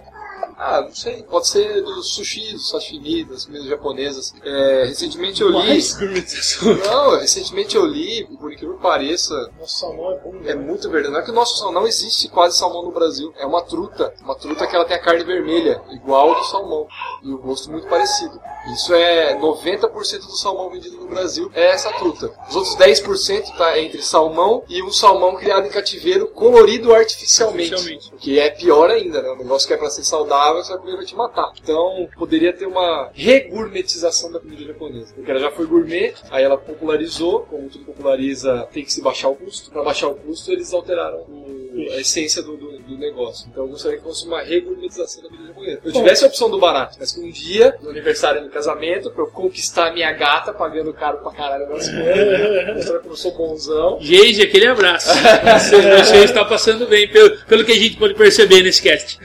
Ah, 0.58 0.80
não 0.80 0.94
sei. 0.94 1.22
Pode 1.22 1.48
ser 1.48 1.82
do 1.82 2.02
sushi, 2.02 2.52
do 2.52 2.58
sashimi, 2.58 3.24
das 3.24 3.44
comidas 3.44 3.66
japonesas. 3.68 4.34
É, 4.42 4.84
recentemente 4.86 5.42
eu 5.42 5.50
li. 5.50 5.76
Não, 6.86 7.18
recentemente 7.18 7.76
eu 7.76 7.84
li, 7.84 8.24
por 8.38 8.52
incrível 8.52 8.76
que 8.76 8.82
pareça, 8.82 9.50
Nosso 9.58 9.78
salmão 9.78 10.12
é 10.12 10.18
bom, 10.18 10.34
é 10.44 10.54
né? 10.54 10.54
muito 10.54 10.88
verdade. 10.90 11.12
Não 11.12 11.20
é 11.20 11.22
que 11.22 11.30
o 11.30 11.34
nosso 11.34 11.58
salmão 11.58 11.82
não 11.82 11.88
existe 11.88 12.28
quase 12.28 12.56
salmão 12.56 12.82
no 12.82 12.90
Brasil. 12.90 13.32
É 13.36 13.44
uma 13.44 13.62
truta. 13.62 14.12
Uma 14.22 14.34
truta 14.34 14.66
que 14.66 14.74
ela 14.74 14.84
tem 14.84 14.96
a 14.96 15.00
carne 15.00 15.24
vermelha, 15.24 15.82
igual 15.90 16.30
ao 16.30 16.40
do 16.40 16.46
salmão. 16.46 16.86
E 17.22 17.30
o 17.32 17.38
gosto 17.38 17.70
muito 17.70 17.86
parecido. 17.86 18.40
Isso 18.72 18.94
é 18.94 19.38
90% 19.38 20.20
do 20.20 20.36
salmão 20.36 20.70
vendido 20.70 20.96
no 20.96 21.06
Brasil 21.06 21.50
é 21.54 21.70
essa 21.70 21.92
truta. 21.92 22.32
Os 22.48 22.56
outros 22.56 22.76
10% 22.76 23.56
tá 23.56 23.78
entre 23.78 24.02
salmão 24.02 24.64
e 24.68 24.82
um 24.82 24.90
salmão 24.90 25.36
criado 25.36 25.66
em 25.66 25.70
cativeiro 25.70 26.28
colorido 26.28 26.92
artificialmente. 26.92 27.72
Artificialmente. 27.74 28.14
O 28.14 28.18
que 28.18 28.38
é 28.38 28.50
pior 28.50 28.90
ainda, 28.90 29.22
né? 29.22 29.30
Um 29.30 29.36
negócio 29.36 29.68
que 29.68 29.74
é 29.74 29.76
pra 29.76 29.88
ser 29.90 30.04
saudável, 30.04 30.36
vai 30.52 30.78
comer 30.78 30.92
e 30.92 30.96
vai 30.96 31.04
te 31.04 31.14
matar. 31.16 31.52
Então, 31.62 32.08
poderia 32.16 32.52
ter 32.52 32.66
uma 32.66 33.10
regourmetização 33.14 34.30
da 34.32 34.40
comida 34.40 34.64
japonesa. 34.64 35.12
Porque 35.14 35.30
ela 35.30 35.40
já 35.40 35.50
foi 35.50 35.66
gourmet, 35.66 36.14
aí 36.30 36.44
ela 36.44 36.56
popularizou, 36.56 37.40
como 37.50 37.68
tudo 37.68 37.84
populariza, 37.84 38.68
tem 38.72 38.84
que 38.84 38.92
se 38.92 39.02
baixar 39.02 39.28
o 39.28 39.34
custo. 39.34 39.70
Pra 39.70 39.82
baixar 39.82 40.08
o 40.08 40.14
custo, 40.14 40.52
eles 40.52 40.72
alteraram 40.72 41.18
o- 41.28 41.56
a 41.92 42.00
essência 42.00 42.42
do, 42.42 42.56
do- 42.56 42.76
do 42.86 42.96
negócio. 42.98 43.48
Então, 43.50 43.64
eu 43.64 43.70
gostaria 43.70 43.98
que 43.98 44.04
fosse 44.04 44.26
uma 44.26 44.40
regourmetização 44.42 45.22
da 45.22 45.28
comida 45.28 45.48
japonesa. 45.48 45.80
Eu 45.84 45.92
tivesse 45.92 46.24
a 46.24 46.28
opção 46.28 46.48
do 46.50 46.58
barato, 46.58 46.96
mas 47.00 47.12
que 47.12 47.20
um 47.20 47.30
dia, 47.30 47.76
no 47.82 47.90
aniversário 47.90 48.42
do 48.42 48.48
casamento, 48.48 49.10
pra 49.10 49.22
eu 49.24 49.26
conquistar 49.28 49.88
a 49.88 49.92
minha 49.92 50.10
gata, 50.12 50.52
pagando 50.52 50.92
caro 50.94 51.18
pra 51.18 51.32
caralho 51.32 51.68
nas 51.68 51.88
coisas, 51.88 52.74
mostrar 52.76 52.98
que 53.00 53.08
eu 53.08 53.16
sou 53.16 53.32
bonzão. 53.36 53.98
Geise, 54.00 54.42
aquele 54.42 54.66
abraço. 54.68 55.08
você, 55.08 55.82
você 56.04 56.16
está 56.24 56.44
passando 56.44 56.86
bem, 56.86 57.08
pelo, 57.08 57.36
pelo 57.44 57.64
que 57.64 57.72
a 57.72 57.76
gente 57.76 57.96
pode 57.96 58.14
perceber 58.14 58.62
nesse 58.62 58.80
cast. 58.82 59.18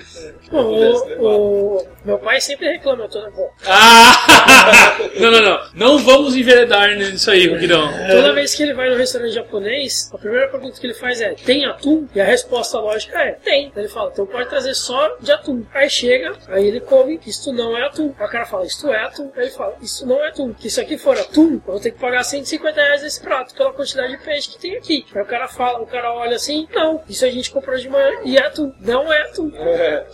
O, 0.54 1.78
o- 1.78 1.86
meu 2.04 2.18
pai 2.18 2.42
sempre 2.42 2.68
reclama, 2.68 3.04
eu 3.06 3.10
tô 3.10 3.22
na 3.22 3.30
bom, 3.30 3.50
Ah! 3.68 4.98
não, 5.20 5.32
não, 5.32 5.42
não. 5.42 5.60
Não 5.74 5.98
vamos 6.00 6.36
enveredar 6.36 6.96
nisso 6.96 7.30
aí, 7.30 7.48
Ruquidão. 7.48 7.90
Toda 8.10 8.34
vez 8.34 8.56
que 8.56 8.64
ele 8.64 8.74
vai 8.74 8.90
no 8.90 8.96
restaurante 8.96 9.34
japonês, 9.34 10.10
a 10.14 10.18
primeira 10.18 10.48
pergunta 10.48 10.80
que 10.80 10.86
ele 10.86 10.94
faz 10.94 11.22
é: 11.22 11.34
tem 11.34 11.66
atum? 11.66 12.08
E 12.14 12.20
a 12.22 12.26
resposta 12.26 12.80
lógica 12.80 13.20
é: 13.20 13.32
tem. 13.34 13.72
Ele 13.76 13.88
fala: 13.88 14.10
então 14.12 14.26
pode 14.26 14.50
trazer 14.50 14.74
só 14.74 15.16
de 15.20 15.32
atum. 15.32 15.64
Aí 15.74 15.90
chega, 15.90 16.34
aí 16.48 16.68
ele 16.68 16.80
come: 16.80 17.20
isto 17.26 17.52
não 17.54 17.78
é 17.78 17.86
atum. 17.86 18.14
Aí 18.20 18.26
o 18.26 18.30
cara 18.30 18.46
fala: 18.46 18.66
isto 18.66 18.90
é 18.90 19.04
atum. 19.04 19.32
Aí 19.36 19.44
ele 19.44 19.52
fala: 19.52 19.76
isso 19.82 20.06
não 20.06 20.24
é 20.24 20.30
atum. 20.30 20.54
Que 20.54 20.70
se 20.70 20.82
aqui 20.82 20.98
for 20.98 21.18
atum, 21.18 21.54
eu 21.54 21.74
vou 21.74 21.80
ter 21.80 21.92
que 21.92 22.00
pagar 22.00 22.24
150 22.24 22.82
reais 22.82 23.04
nesse 23.04 23.22
prato 23.22 23.54
pela 23.54 23.74
quantidade 23.74 24.18
de 24.18 24.24
peixe 24.24 24.50
que 24.52 24.60
tem 24.60 24.78
aqui. 24.78 25.06
Aí 25.14 25.22
o 25.22 25.26
cara 25.26 25.48
fala: 25.48 25.80
o 25.82 25.88
cara 25.88 26.12
olha 26.14 26.36
assim: 26.36 26.68
não, 26.74 27.02
isso 27.08 27.26
a 27.26 27.30
gente 27.30 27.52
comprou 27.52 27.78
de 27.78 27.90
manhã 27.90 28.12
e 28.24 28.38
é 28.38 28.46
atum. 28.46 28.74
Não 28.80 29.12
é 29.12 29.22
atum. 29.24 29.52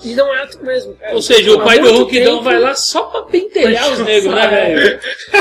E 0.03 0.13
não 0.13 0.33
é 0.35 0.43
atum 0.43 0.63
mesmo. 0.63 0.97
Ou 1.11 1.21
seja, 1.21 1.51
o 1.53 1.63
pai 1.63 1.76
do 1.79 1.85
muito 1.87 2.03
Ruquidão 2.03 2.31
tempo- 2.33 2.43
vai 2.43 2.59
lá 2.59 2.75
só 2.75 3.03
pra 3.03 3.21
pentelhar 3.23 3.91
os 3.91 3.99
negros, 3.99 4.33
né, 4.33 4.47
velho? 4.47 4.99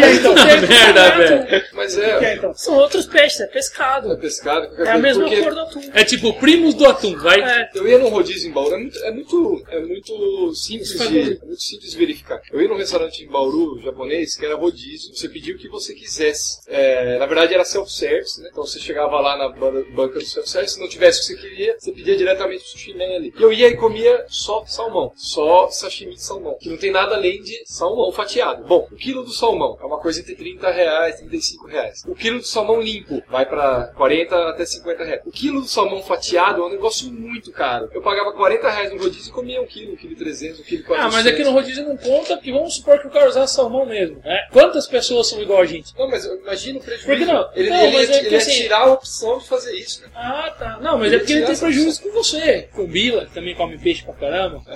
Tempo 0.00 0.34
merda, 0.68 1.10
velho. 1.16 1.64
Mas 1.72 1.96
O 1.96 2.00
é, 2.02 2.34
então? 2.34 2.54
São 2.54 2.74
outros 2.76 3.06
peixes, 3.06 3.40
é 3.40 3.46
pescado. 3.46 4.12
é 4.12 4.16
pescado, 4.16 4.68
É 4.84 4.90
a 4.90 4.98
mesma 4.98 5.24
porque- 5.24 5.42
cor 5.42 5.54
do 5.54 5.60
atum. 5.60 5.80
É 5.94 6.04
tipo 6.04 6.32
primos 6.34 6.74
do 6.74 6.86
atum, 6.86 7.16
vai. 7.18 7.40
É. 7.40 7.70
Eu 7.74 7.86
ia 7.88 7.98
num 7.98 8.08
rodízio 8.08 8.48
em 8.50 8.52
Bauru, 8.52 8.74
é 8.74 8.78
muito, 8.78 8.98
é 9.04 9.10
muito, 9.10 9.62
é 9.70 9.80
muito 9.80 10.54
simples 10.54 10.90
de, 10.98 11.20
é 11.20 11.44
muito 11.46 11.62
simples 11.62 11.90
de 11.92 11.96
verificar. 11.98 12.40
Eu 12.52 12.60
ia 12.60 12.68
num 12.68 12.76
restaurante 12.76 13.22
em 13.24 13.28
Bauru, 13.28 13.80
japonês, 13.82 14.36
que 14.36 14.44
era 14.44 14.56
rodízio, 14.56 15.14
você 15.14 15.28
pedia 15.28 15.54
o 15.54 15.58
que 15.58 15.68
você 15.68 15.94
quisesse. 15.94 16.60
É, 16.68 17.18
na 17.18 17.26
verdade 17.26 17.54
era 17.54 17.64
self-service, 17.64 18.40
né? 18.42 18.48
Então 18.50 18.64
você 18.64 18.78
chegava 18.78 19.20
lá 19.20 19.36
na 19.36 19.48
ban- 19.48 19.84
banca 19.92 20.18
do 20.18 20.24
self-service, 20.24 20.74
se 20.74 20.80
não 20.80 20.88
tivesse 20.88 21.18
o 21.18 21.36
que 21.36 21.42
você 21.42 21.48
queria, 21.48 21.76
você 21.78 21.92
pedia 21.92 22.16
diretamente 22.16 22.62
pro 22.62 22.70
sushi 22.72 22.94
man 22.94 23.04
ali. 23.16 23.32
E 23.38 23.42
eu 23.42 23.52
ia 23.52 23.68
e 23.68 23.76
comia 23.76 24.24
só 24.28 24.64
salmão, 24.66 25.12
só 25.16 25.68
sashimi 25.80 26.14
de 26.14 26.22
salmão, 26.22 26.56
que 26.60 26.68
não 26.68 26.76
tem 26.76 26.90
nada 26.90 27.14
além 27.14 27.42
de 27.42 27.62
salmão 27.66 28.10
fatiado. 28.12 28.64
Bom, 28.64 28.86
o 28.90 28.96
quilo 28.96 29.22
do 29.22 29.32
salmão 29.32 29.78
é 29.80 29.84
uma 29.84 29.98
coisa 29.98 30.20
entre 30.20 30.34
30 30.34 30.70
reais 30.70 31.16
e 31.16 31.26
35 31.26 31.66
reais. 31.66 32.02
O 32.06 32.14
quilo 32.14 32.38
do 32.38 32.46
salmão 32.46 32.80
limpo 32.80 33.22
vai 33.28 33.46
pra 33.46 33.92
40 33.96 34.36
até 34.50 34.64
50 34.64 35.04
reais. 35.04 35.22
O 35.26 35.30
quilo 35.30 35.60
do 35.60 35.68
salmão 35.68 36.02
fatiado 36.02 36.62
é 36.62 36.66
um 36.66 36.70
negócio 36.70 37.10
muito 37.12 37.50
caro. 37.52 37.88
Eu 37.92 38.02
pagava 38.02 38.32
40 38.32 38.70
reais 38.70 38.92
no 38.92 38.98
rodízio 38.98 39.30
e 39.30 39.32
comia 39.32 39.60
um 39.60 39.66
quilo, 39.66 39.92
um 39.92 39.96
quilo 39.96 40.12
e 40.12 40.16
300, 40.16 40.60
um 40.60 40.62
quilo 40.64 40.80
e 40.82 40.84
Ah, 40.84 40.86
400. 40.86 41.14
mas 41.14 41.26
aqui 41.26 41.44
no 41.44 41.52
rodízio 41.52 41.86
não 41.88 41.96
conta, 41.96 42.36
porque 42.36 42.52
vamos 42.52 42.74
supor 42.76 43.00
que 43.00 43.06
o 43.06 43.10
cara 43.10 43.28
usasse 43.28 43.54
salmão 43.54 43.86
mesmo. 43.86 44.20
Né? 44.24 44.38
Quantas 44.52 44.86
pessoas 44.86 45.28
são 45.28 45.40
igual 45.40 45.60
a 45.60 45.66
gente? 45.66 45.92
Não, 45.98 46.08
mas 46.08 46.24
eu 46.24 46.36
imagino 46.40 46.78
o 46.78 46.82
prejuízo. 46.82 47.06
Por 47.06 47.16
que 47.18 47.24
não? 47.24 47.50
Ele, 47.54 47.70
Não, 47.70 47.76
ele, 47.84 47.96
mas 47.96 48.08
ia, 48.08 48.14
é 48.14 48.18
ele 48.18 48.26
que 48.28 48.34
ia 48.34 48.38
assim- 48.38 48.52
tirar 48.52 48.78
a 48.80 48.92
opção 48.92 49.38
de 49.38 49.48
fazer 49.48 49.74
isso, 49.74 50.02
né? 50.02 50.08
Ah, 50.14 50.54
tá. 50.58 50.78
Não, 50.80 50.98
mas 50.98 51.12
é 51.12 51.18
porque 51.18 51.32
ele 51.32 51.46
tem 51.46 51.56
prejuízo 51.56 52.02
com 52.02 52.10
você. 52.12 52.68
Com 52.74 52.86
Bila, 52.86 53.26
que 53.26 53.32
também 53.34 53.54
come 53.54 53.78
peixe 53.78 54.02
pra 54.04 54.14
caramba. 54.14 54.62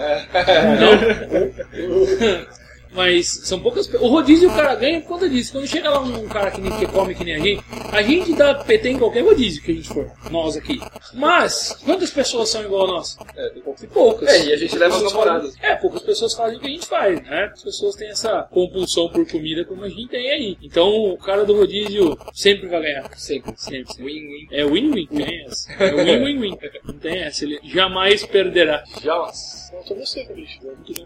Não. 0.80 0.93
Mas 2.94 3.26
são 3.26 3.58
poucas 3.58 3.92
O 3.94 4.06
rodízio 4.06 4.48
o 4.48 4.54
cara 4.54 4.74
ganha 4.76 5.00
por 5.00 5.08
conta 5.08 5.28
disso. 5.28 5.52
Quando 5.52 5.66
chega 5.66 5.90
lá 5.90 6.00
um 6.00 6.28
cara 6.28 6.50
que, 6.52 6.60
nem, 6.60 6.72
que 6.78 6.86
come 6.86 7.14
que 7.14 7.24
nem 7.24 7.34
a 7.34 7.38
gente, 7.40 7.64
a 7.90 8.02
gente 8.02 8.32
dá 8.34 8.54
PT 8.54 8.90
em 8.90 8.98
qualquer 8.98 9.24
rodízio 9.24 9.62
que 9.62 9.72
a 9.72 9.74
gente 9.74 9.88
for. 9.88 10.10
Nós 10.30 10.56
aqui. 10.56 10.80
Mas, 11.12 11.76
quantas 11.84 12.10
pessoas 12.10 12.48
são 12.48 12.62
igual 12.62 12.84
a 12.84 12.92
nós? 12.92 13.18
É, 13.36 13.48
pouco. 13.60 13.86
Poucas. 13.88 14.28
É, 14.28 14.46
e 14.46 14.52
a 14.52 14.56
gente 14.56 14.78
leva 14.78 14.94
as 14.94 15.02
Poucas 15.02 15.12
namoradas. 15.12 15.56
É, 15.60 15.74
poucas 15.74 16.02
pessoas 16.02 16.34
fazem 16.34 16.56
o 16.56 16.60
que 16.60 16.66
a 16.68 16.70
gente 16.70 16.86
faz, 16.86 17.20
né? 17.22 17.50
As 17.52 17.62
pessoas 17.62 17.96
têm 17.96 18.08
essa 18.08 18.42
compulsão 18.50 19.08
por 19.08 19.28
comida 19.28 19.64
como 19.64 19.82
a 19.82 19.88
gente 19.88 20.08
tem 20.08 20.30
aí. 20.30 20.56
Então 20.62 20.88
o 20.88 21.18
cara 21.18 21.44
do 21.44 21.56
rodízio 21.56 22.16
sempre 22.32 22.68
vai 22.68 22.80
ganhar. 22.80 23.10
Sempre, 23.16 23.54
sempre. 23.56 23.92
Win-win. 23.98 24.48
É 24.52 24.64
win-win, 24.64 25.06
tem 25.06 25.44
essa. 25.46 25.72
É 25.72 25.90
win-win-win. 25.90 26.56
Não 26.84 26.94
tem 26.94 27.22
essa, 27.22 27.44
ele 27.44 27.58
jamais 27.64 28.24
perderá. 28.24 28.84
Já. 29.02 29.32
Faltou 29.74 29.96
você. 29.98 30.20
É 30.20 30.26
bem 30.26 30.46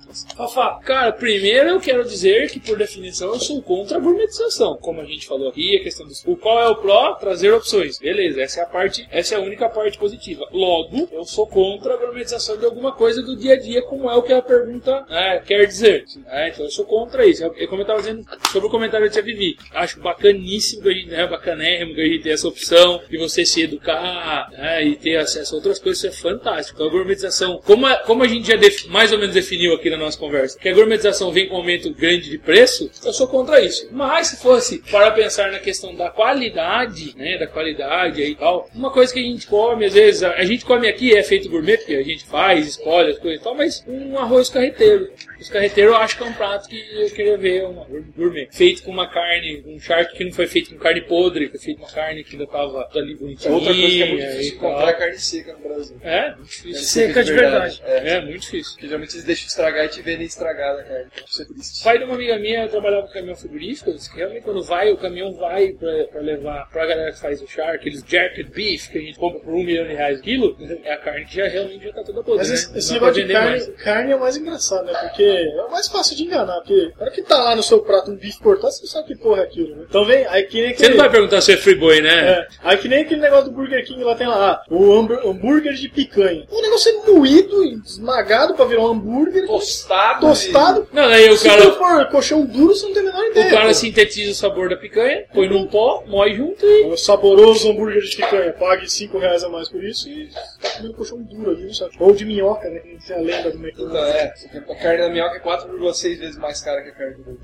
pensado. 0.06 0.36
Fafá, 0.36 0.80
cara, 0.84 1.12
primeiro 1.12 1.70
eu 1.70 1.80
quero 1.80 2.04
dizer 2.04 2.50
que, 2.50 2.60
por 2.60 2.76
definição, 2.76 3.28
eu 3.28 3.40
sou 3.40 3.62
contra 3.62 3.96
a 3.96 4.00
gourmetização. 4.00 4.76
Como 4.76 5.00
a 5.00 5.04
gente 5.04 5.26
falou 5.26 5.48
aqui, 5.48 5.76
a 5.76 5.82
questão 5.82 6.06
do. 6.06 6.12
O 6.26 6.36
qual 6.36 6.60
é 6.60 6.68
o 6.68 6.76
pró? 6.76 7.14
Trazer 7.14 7.52
opções. 7.52 7.98
Beleza, 7.98 8.42
essa 8.42 8.60
é 8.60 8.62
a 8.62 8.66
parte, 8.66 9.06
essa 9.10 9.34
é 9.34 9.38
a 9.38 9.40
única 9.40 9.68
parte 9.68 9.98
positiva. 9.98 10.46
Logo, 10.52 11.08
eu 11.10 11.24
sou 11.24 11.46
contra 11.46 11.94
a 11.94 11.96
gourmetização 11.96 12.56
de 12.58 12.64
alguma 12.64 12.92
coisa 12.92 13.22
do 13.22 13.36
dia 13.36 13.54
a 13.54 13.58
dia, 13.58 13.82
como 13.82 14.10
é 14.10 14.14
o 14.14 14.22
que 14.22 14.32
a 14.32 14.42
pergunta 14.42 15.04
né, 15.08 15.42
quer 15.46 15.66
dizer. 15.66 16.04
É, 16.28 16.48
então 16.48 16.64
eu 16.64 16.70
sou 16.70 16.84
contra 16.84 17.26
isso. 17.26 17.44
É 17.44 17.66
como 17.66 17.80
eu 17.80 17.82
estava 17.82 18.00
dizendo 18.00 18.24
sobre 18.52 18.68
o 18.68 18.70
comentário 18.70 19.10
Tia 19.10 19.22
Vivi. 19.22 19.56
Acho 19.72 20.00
bacaníssimo 20.00 20.82
que 20.82 20.88
a 20.88 20.92
gente, 20.92 21.08
né, 21.08 21.26
bacanérrimo 21.26 21.94
que 21.94 22.00
a 22.00 22.06
gente 22.06 22.22
tem 22.22 22.32
essa 22.32 22.48
opção 22.48 23.00
de 23.08 23.16
você 23.16 23.44
se 23.44 23.62
educar 23.62 24.50
né, 24.52 24.84
e 24.84 24.96
ter 24.96 25.16
acesso 25.16 25.54
a 25.54 25.56
outras 25.56 25.78
coisas, 25.78 25.98
isso 25.98 26.06
é 26.06 26.10
fantástico. 26.30 26.82
A 26.82 26.88
gourmetização, 26.88 27.60
como 27.64 27.86
a, 27.86 27.96
como 27.96 28.22
a 28.22 28.28
gente 28.28 28.46
já 28.46 28.56
mais 28.88 29.12
ou 29.12 29.18
menos 29.18 29.34
definiu 29.34 29.74
aqui 29.74 29.90
na 29.90 29.96
nossa 29.96 30.18
conversa, 30.18 30.58
que 30.58 30.68
a 30.68 30.74
gourmetização 30.74 31.30
vem 31.30 31.48
com 31.48 31.54
um 31.54 31.58
aumento 31.58 31.90
grande 31.92 32.30
de 32.30 32.38
preço, 32.38 32.90
eu 33.04 33.12
sou 33.12 33.26
contra 33.26 33.60
isso. 33.60 33.88
Mas 33.92 34.28
se 34.28 34.42
fosse 34.42 34.78
para 34.90 35.10
pensar 35.10 35.50
na 35.50 35.58
questão 35.58 35.94
da 35.94 36.10
qualidade, 36.10 37.14
né, 37.16 37.38
da 37.38 37.46
qualidade 37.46 38.22
e 38.22 38.34
tal, 38.34 38.68
uma 38.74 38.90
coisa 38.90 39.12
que 39.12 39.20
a 39.20 39.22
gente 39.22 39.46
come, 39.46 39.84
às 39.84 39.94
vezes, 39.94 40.22
a, 40.22 40.32
a 40.32 40.44
gente 40.44 40.64
come 40.64 40.88
aqui 40.88 41.16
é 41.16 41.22
feito 41.22 41.48
gourmet, 41.48 41.78
porque 41.78 41.94
a 41.94 42.02
gente 42.02 42.24
faz, 42.24 42.66
escolhe 42.66 43.12
as 43.12 43.18
coisas 43.18 43.40
e 43.40 43.44
tal, 43.44 43.54
mas 43.54 43.84
um 43.86 44.18
arroz 44.18 44.48
carreteiro. 44.48 45.10
Os 45.40 45.48
carreteiros 45.48 45.92
eu 45.94 45.98
acho 45.98 46.16
que 46.16 46.22
é 46.22 46.26
um 46.26 46.32
prato 46.32 46.68
que 46.68 46.76
eu 46.94 47.10
queria 47.10 47.36
ver, 47.38 47.64
um 47.66 47.74
gourmet. 48.16 48.48
Feito 48.52 48.82
com 48.82 48.90
uma 48.90 49.08
carne, 49.08 49.62
um 49.66 49.78
charque 49.78 50.16
que 50.16 50.24
não 50.24 50.32
foi 50.32 50.46
feito 50.46 50.70
com 50.70 50.78
carne 50.78 51.00
podre, 51.02 51.48
foi 51.48 51.58
feito 51.58 51.78
com 51.78 51.84
uma 51.86 51.92
carne 51.92 52.24
que 52.24 52.32
ainda 52.32 52.46
tava 52.46 52.88
ali 52.94 53.12
É 53.12 53.16
bonitinha. 53.16 53.52
outra 53.54 53.72
coisa 53.72 53.88
que 53.88 54.02
é 54.02 54.06
muito 54.06 54.26
difícil 54.26 54.58
comprar 54.58 54.88
é 54.88 54.92
carne 54.94 55.18
seca 55.18 55.52
no 55.52 55.58
Brasil. 55.68 55.96
É, 56.02 56.30
muito 56.34 56.44
difícil. 56.48 56.82
Seca 56.84 57.24
de 57.24 57.32
verdade. 57.32 57.82
É, 57.84 58.08
É, 58.16 58.20
muito 58.20 58.40
difícil. 58.40 58.72
porque 58.72 58.86
geralmente 58.86 59.14
eles 59.14 59.24
deixam 59.24 59.46
estragar 59.46 59.84
e 59.84 59.88
te 59.88 60.02
vendem 60.02 60.26
estragada 60.26 60.80
a 60.80 60.84
carne. 60.84 61.06
Isso 61.26 61.42
é 61.42 61.44
triste. 61.44 61.80
O 61.80 61.84
pai 61.84 61.98
de 61.98 62.04
uma 62.04 62.14
amiga 62.14 62.38
minha 62.38 62.68
trabalhava 62.68 63.06
com 63.06 63.12
caminhão 63.12 63.36
frigorífico, 63.36 63.92
disse 63.92 64.10
que 64.10 64.16
realmente 64.18 64.42
quando 64.42 64.62
vai, 64.62 64.90
o 64.90 64.96
caminhão 64.96 65.32
vai 65.34 65.68
pra, 65.72 66.04
pra 66.04 66.20
levar 66.20 66.68
pra 66.70 66.86
galera 66.86 67.12
que 67.12 67.20
faz 67.20 67.40
o 67.42 67.46
char, 67.46 67.74
aqueles 67.74 68.02
jerked 68.06 68.50
beef 68.50 68.88
que 68.90 68.98
a 68.98 69.00
gente 69.00 69.18
compra 69.18 69.40
por 69.40 69.54
um 69.54 69.62
milhão 69.62 69.86
de 69.86 69.94
reais 69.94 70.18
o 70.18 70.22
quilo, 70.22 70.56
é 70.84 70.92
a 70.92 70.96
carne 70.98 71.24
que 71.26 71.36
já 71.36 71.46
realmente 71.48 71.84
já 71.84 71.92
tá 71.92 72.02
toda 72.02 72.22
podre, 72.22 72.38
Mas 72.38 72.48
né? 72.72 72.78
esse, 72.78 72.92
negócio 72.94 73.26
de 73.26 73.32
carne, 73.32 73.50
mais. 73.50 73.68
carne 73.82 74.12
é 74.12 74.16
o 74.16 74.20
mais 74.20 74.36
engraçado, 74.36 74.86
né? 74.86 74.92
Porque 75.02 75.27
é 75.30 75.64
o 75.64 75.70
mais 75.70 75.88
fácil 75.88 76.16
de 76.16 76.24
enganar. 76.24 76.56
Porque 76.60 76.92
na 76.96 77.02
hora 77.02 77.10
que 77.10 77.22
tá 77.22 77.38
lá 77.42 77.56
no 77.56 77.62
seu 77.62 77.80
prato 77.80 78.10
um 78.10 78.16
bife 78.16 78.40
cortado, 78.40 78.72
você 78.72 78.82
não 78.82 78.88
sabe 78.88 79.08
que 79.08 79.16
porra 79.16 79.42
é 79.42 79.44
aquilo, 79.44 79.76
né? 79.76 79.84
Então 79.88 80.04
vem, 80.04 80.26
aí 80.26 80.42
que 80.44 80.60
nem 80.60 80.68
Você 80.70 80.74
aquele... 80.84 80.90
não 80.90 80.98
vai 81.04 81.10
perguntar 81.10 81.40
se 81.40 81.52
é 81.52 81.56
free 81.56 81.74
boy, 81.74 82.00
né? 82.00 82.30
É, 82.30 82.46
aí 82.62 82.76
que 82.78 82.88
nem 82.88 83.02
aquele 83.02 83.20
negócio 83.20 83.46
do 83.46 83.50
Burger 83.52 83.84
King 83.84 84.02
lá 84.04 84.14
tem 84.14 84.26
lá, 84.26 84.52
ah, 84.52 84.64
o 84.70 84.92
hambú- 84.92 85.20
hambúrguer 85.28 85.72
de 85.74 85.88
picanha. 85.88 86.44
O 86.50 86.60
negócio 86.62 86.90
é 86.90 87.10
moído, 87.10 87.64
e 87.64 87.74
esmagado 87.84 88.54
pra 88.54 88.64
virar 88.64 88.82
um 88.82 88.88
hambúrguer, 88.92 89.46
Tostado. 89.46 90.20
tostado. 90.26 90.88
Não, 90.92 91.08
daí 91.08 91.28
o 91.30 91.36
Se 91.36 91.48
cara, 91.48 91.64
não 91.64 91.72
for 91.76 92.08
colchão 92.10 92.44
duro, 92.44 92.74
você 92.74 92.86
não 92.86 92.92
tem 92.94 93.02
a 93.02 93.06
menor 93.06 93.24
ideia. 93.26 93.46
o 93.46 93.50
cara 93.50 93.66
pô. 93.68 93.74
sintetiza 93.74 94.30
o 94.32 94.34
sabor 94.34 94.68
da 94.68 94.76
picanha, 94.76 95.24
põe 95.32 95.48
num 95.48 95.66
pó, 95.66 96.02
moe 96.06 96.34
junto 96.34 96.64
e. 96.64 96.84
O 96.84 96.96
saboroso 96.96 97.70
hambúrguer 97.70 98.00
de 98.02 98.16
picanha, 98.16 98.52
pague 98.52 98.88
5 98.90 99.18
reais 99.18 99.42
a 99.44 99.48
mais 99.48 99.68
por 99.68 99.82
isso 99.82 100.08
e 100.08 100.28
tá 100.28 100.70
comendo 100.76 100.94
colchão 100.94 101.22
duro 101.22 101.50
ali, 101.50 101.74
sabe? 101.74 101.92
Ou 101.98 102.12
de 102.12 102.24
minhoca, 102.24 102.68
né? 102.68 102.80
Que 102.80 103.12
é 103.12 103.16
a 103.16 103.20
lenda 103.20 103.50
do 103.50 103.56
Então, 103.58 103.62
McDonald's. 103.86 104.14
é, 104.54 104.58
a 104.58 104.74
carne 104.76 104.98
da 104.98 105.08
minhoca 105.18 105.36
é 105.36 105.40
4,6 105.40 106.18
vezes 106.18 106.36
mais 106.36 106.60
cara 106.60 106.82
que 106.82 106.90
a 106.90 106.92
carne 106.92 107.14
do. 107.22 107.38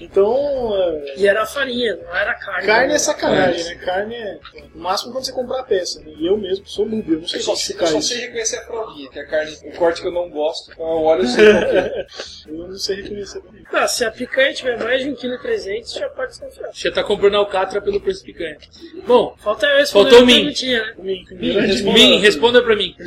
Então, 0.00 0.72
é, 0.74 1.14
E 1.18 1.26
era 1.26 1.46
farinha, 1.46 1.96
não 1.96 2.16
era 2.16 2.34
carne. 2.34 2.66
carne 2.66 2.88
né? 2.88 2.94
é 2.94 2.98
sacanagem, 2.98 3.64
né? 3.64 3.74
Carne 3.76 4.14
é 4.14 4.38
no 4.74 4.82
máximo 4.82 5.12
quando 5.12 5.24
você 5.24 5.32
comprar 5.32 5.60
a 5.60 5.64
peça. 5.64 6.00
Né? 6.00 6.12
E 6.16 6.26
eu 6.26 6.36
mesmo 6.36 6.66
sou 6.66 6.86
noob, 6.86 7.12
eu 7.12 7.20
não 7.20 7.28
sei 7.28 7.40
Eu 7.40 7.42
só, 7.44 7.52
eu 7.52 7.54
classificar 7.54 7.88
só 7.88 8.00
sei 8.00 8.18
reconhecer 8.18 8.56
a 8.56 8.62
fraldinha, 8.66 9.10
que 9.10 9.18
é 9.18 9.22
a 9.22 9.26
carne, 9.26 9.56
o 9.64 9.72
corte 9.76 10.00
que 10.00 10.06
eu 10.06 10.12
não 10.12 10.30
gosto. 10.30 10.72
Então 10.72 10.86
eu 10.86 11.02
olho 11.02 11.24
e 11.24 11.28
sei 11.28 11.44
qual 11.44 11.70
que 11.70 11.76
é. 11.76 12.06
Eu 12.52 12.68
não 12.68 12.76
sei 12.76 12.96
reconhecer 13.02 13.40
também. 13.40 13.64
Não, 13.72 13.88
se 13.88 14.04
a 14.04 14.10
picanha 14.10 14.52
tiver 14.52 14.78
mais 14.82 15.02
de 15.02 15.10
1,3 15.10 15.38
kg, 15.38 15.98
já 15.98 16.08
pode 16.08 16.30
desconfiar. 16.30 16.70
Você 16.72 16.90
tá 16.90 17.04
comprando 17.04 17.36
alcatra 17.36 17.80
pelo 17.80 18.00
preço 18.00 18.24
picante. 18.24 18.68
Bom, 19.06 19.34
Falta 19.38 19.66
eu 19.66 19.78
responder 19.78 20.10
Faltou 20.10 20.26
perguntinha, 20.26 20.84
né? 20.84 20.94
Min, 20.98 21.24
grande 21.24 21.66
responda. 21.72 21.92
Min, 21.98 22.18
responda 22.18 22.62
pra 22.62 22.76
mim. 22.76 22.94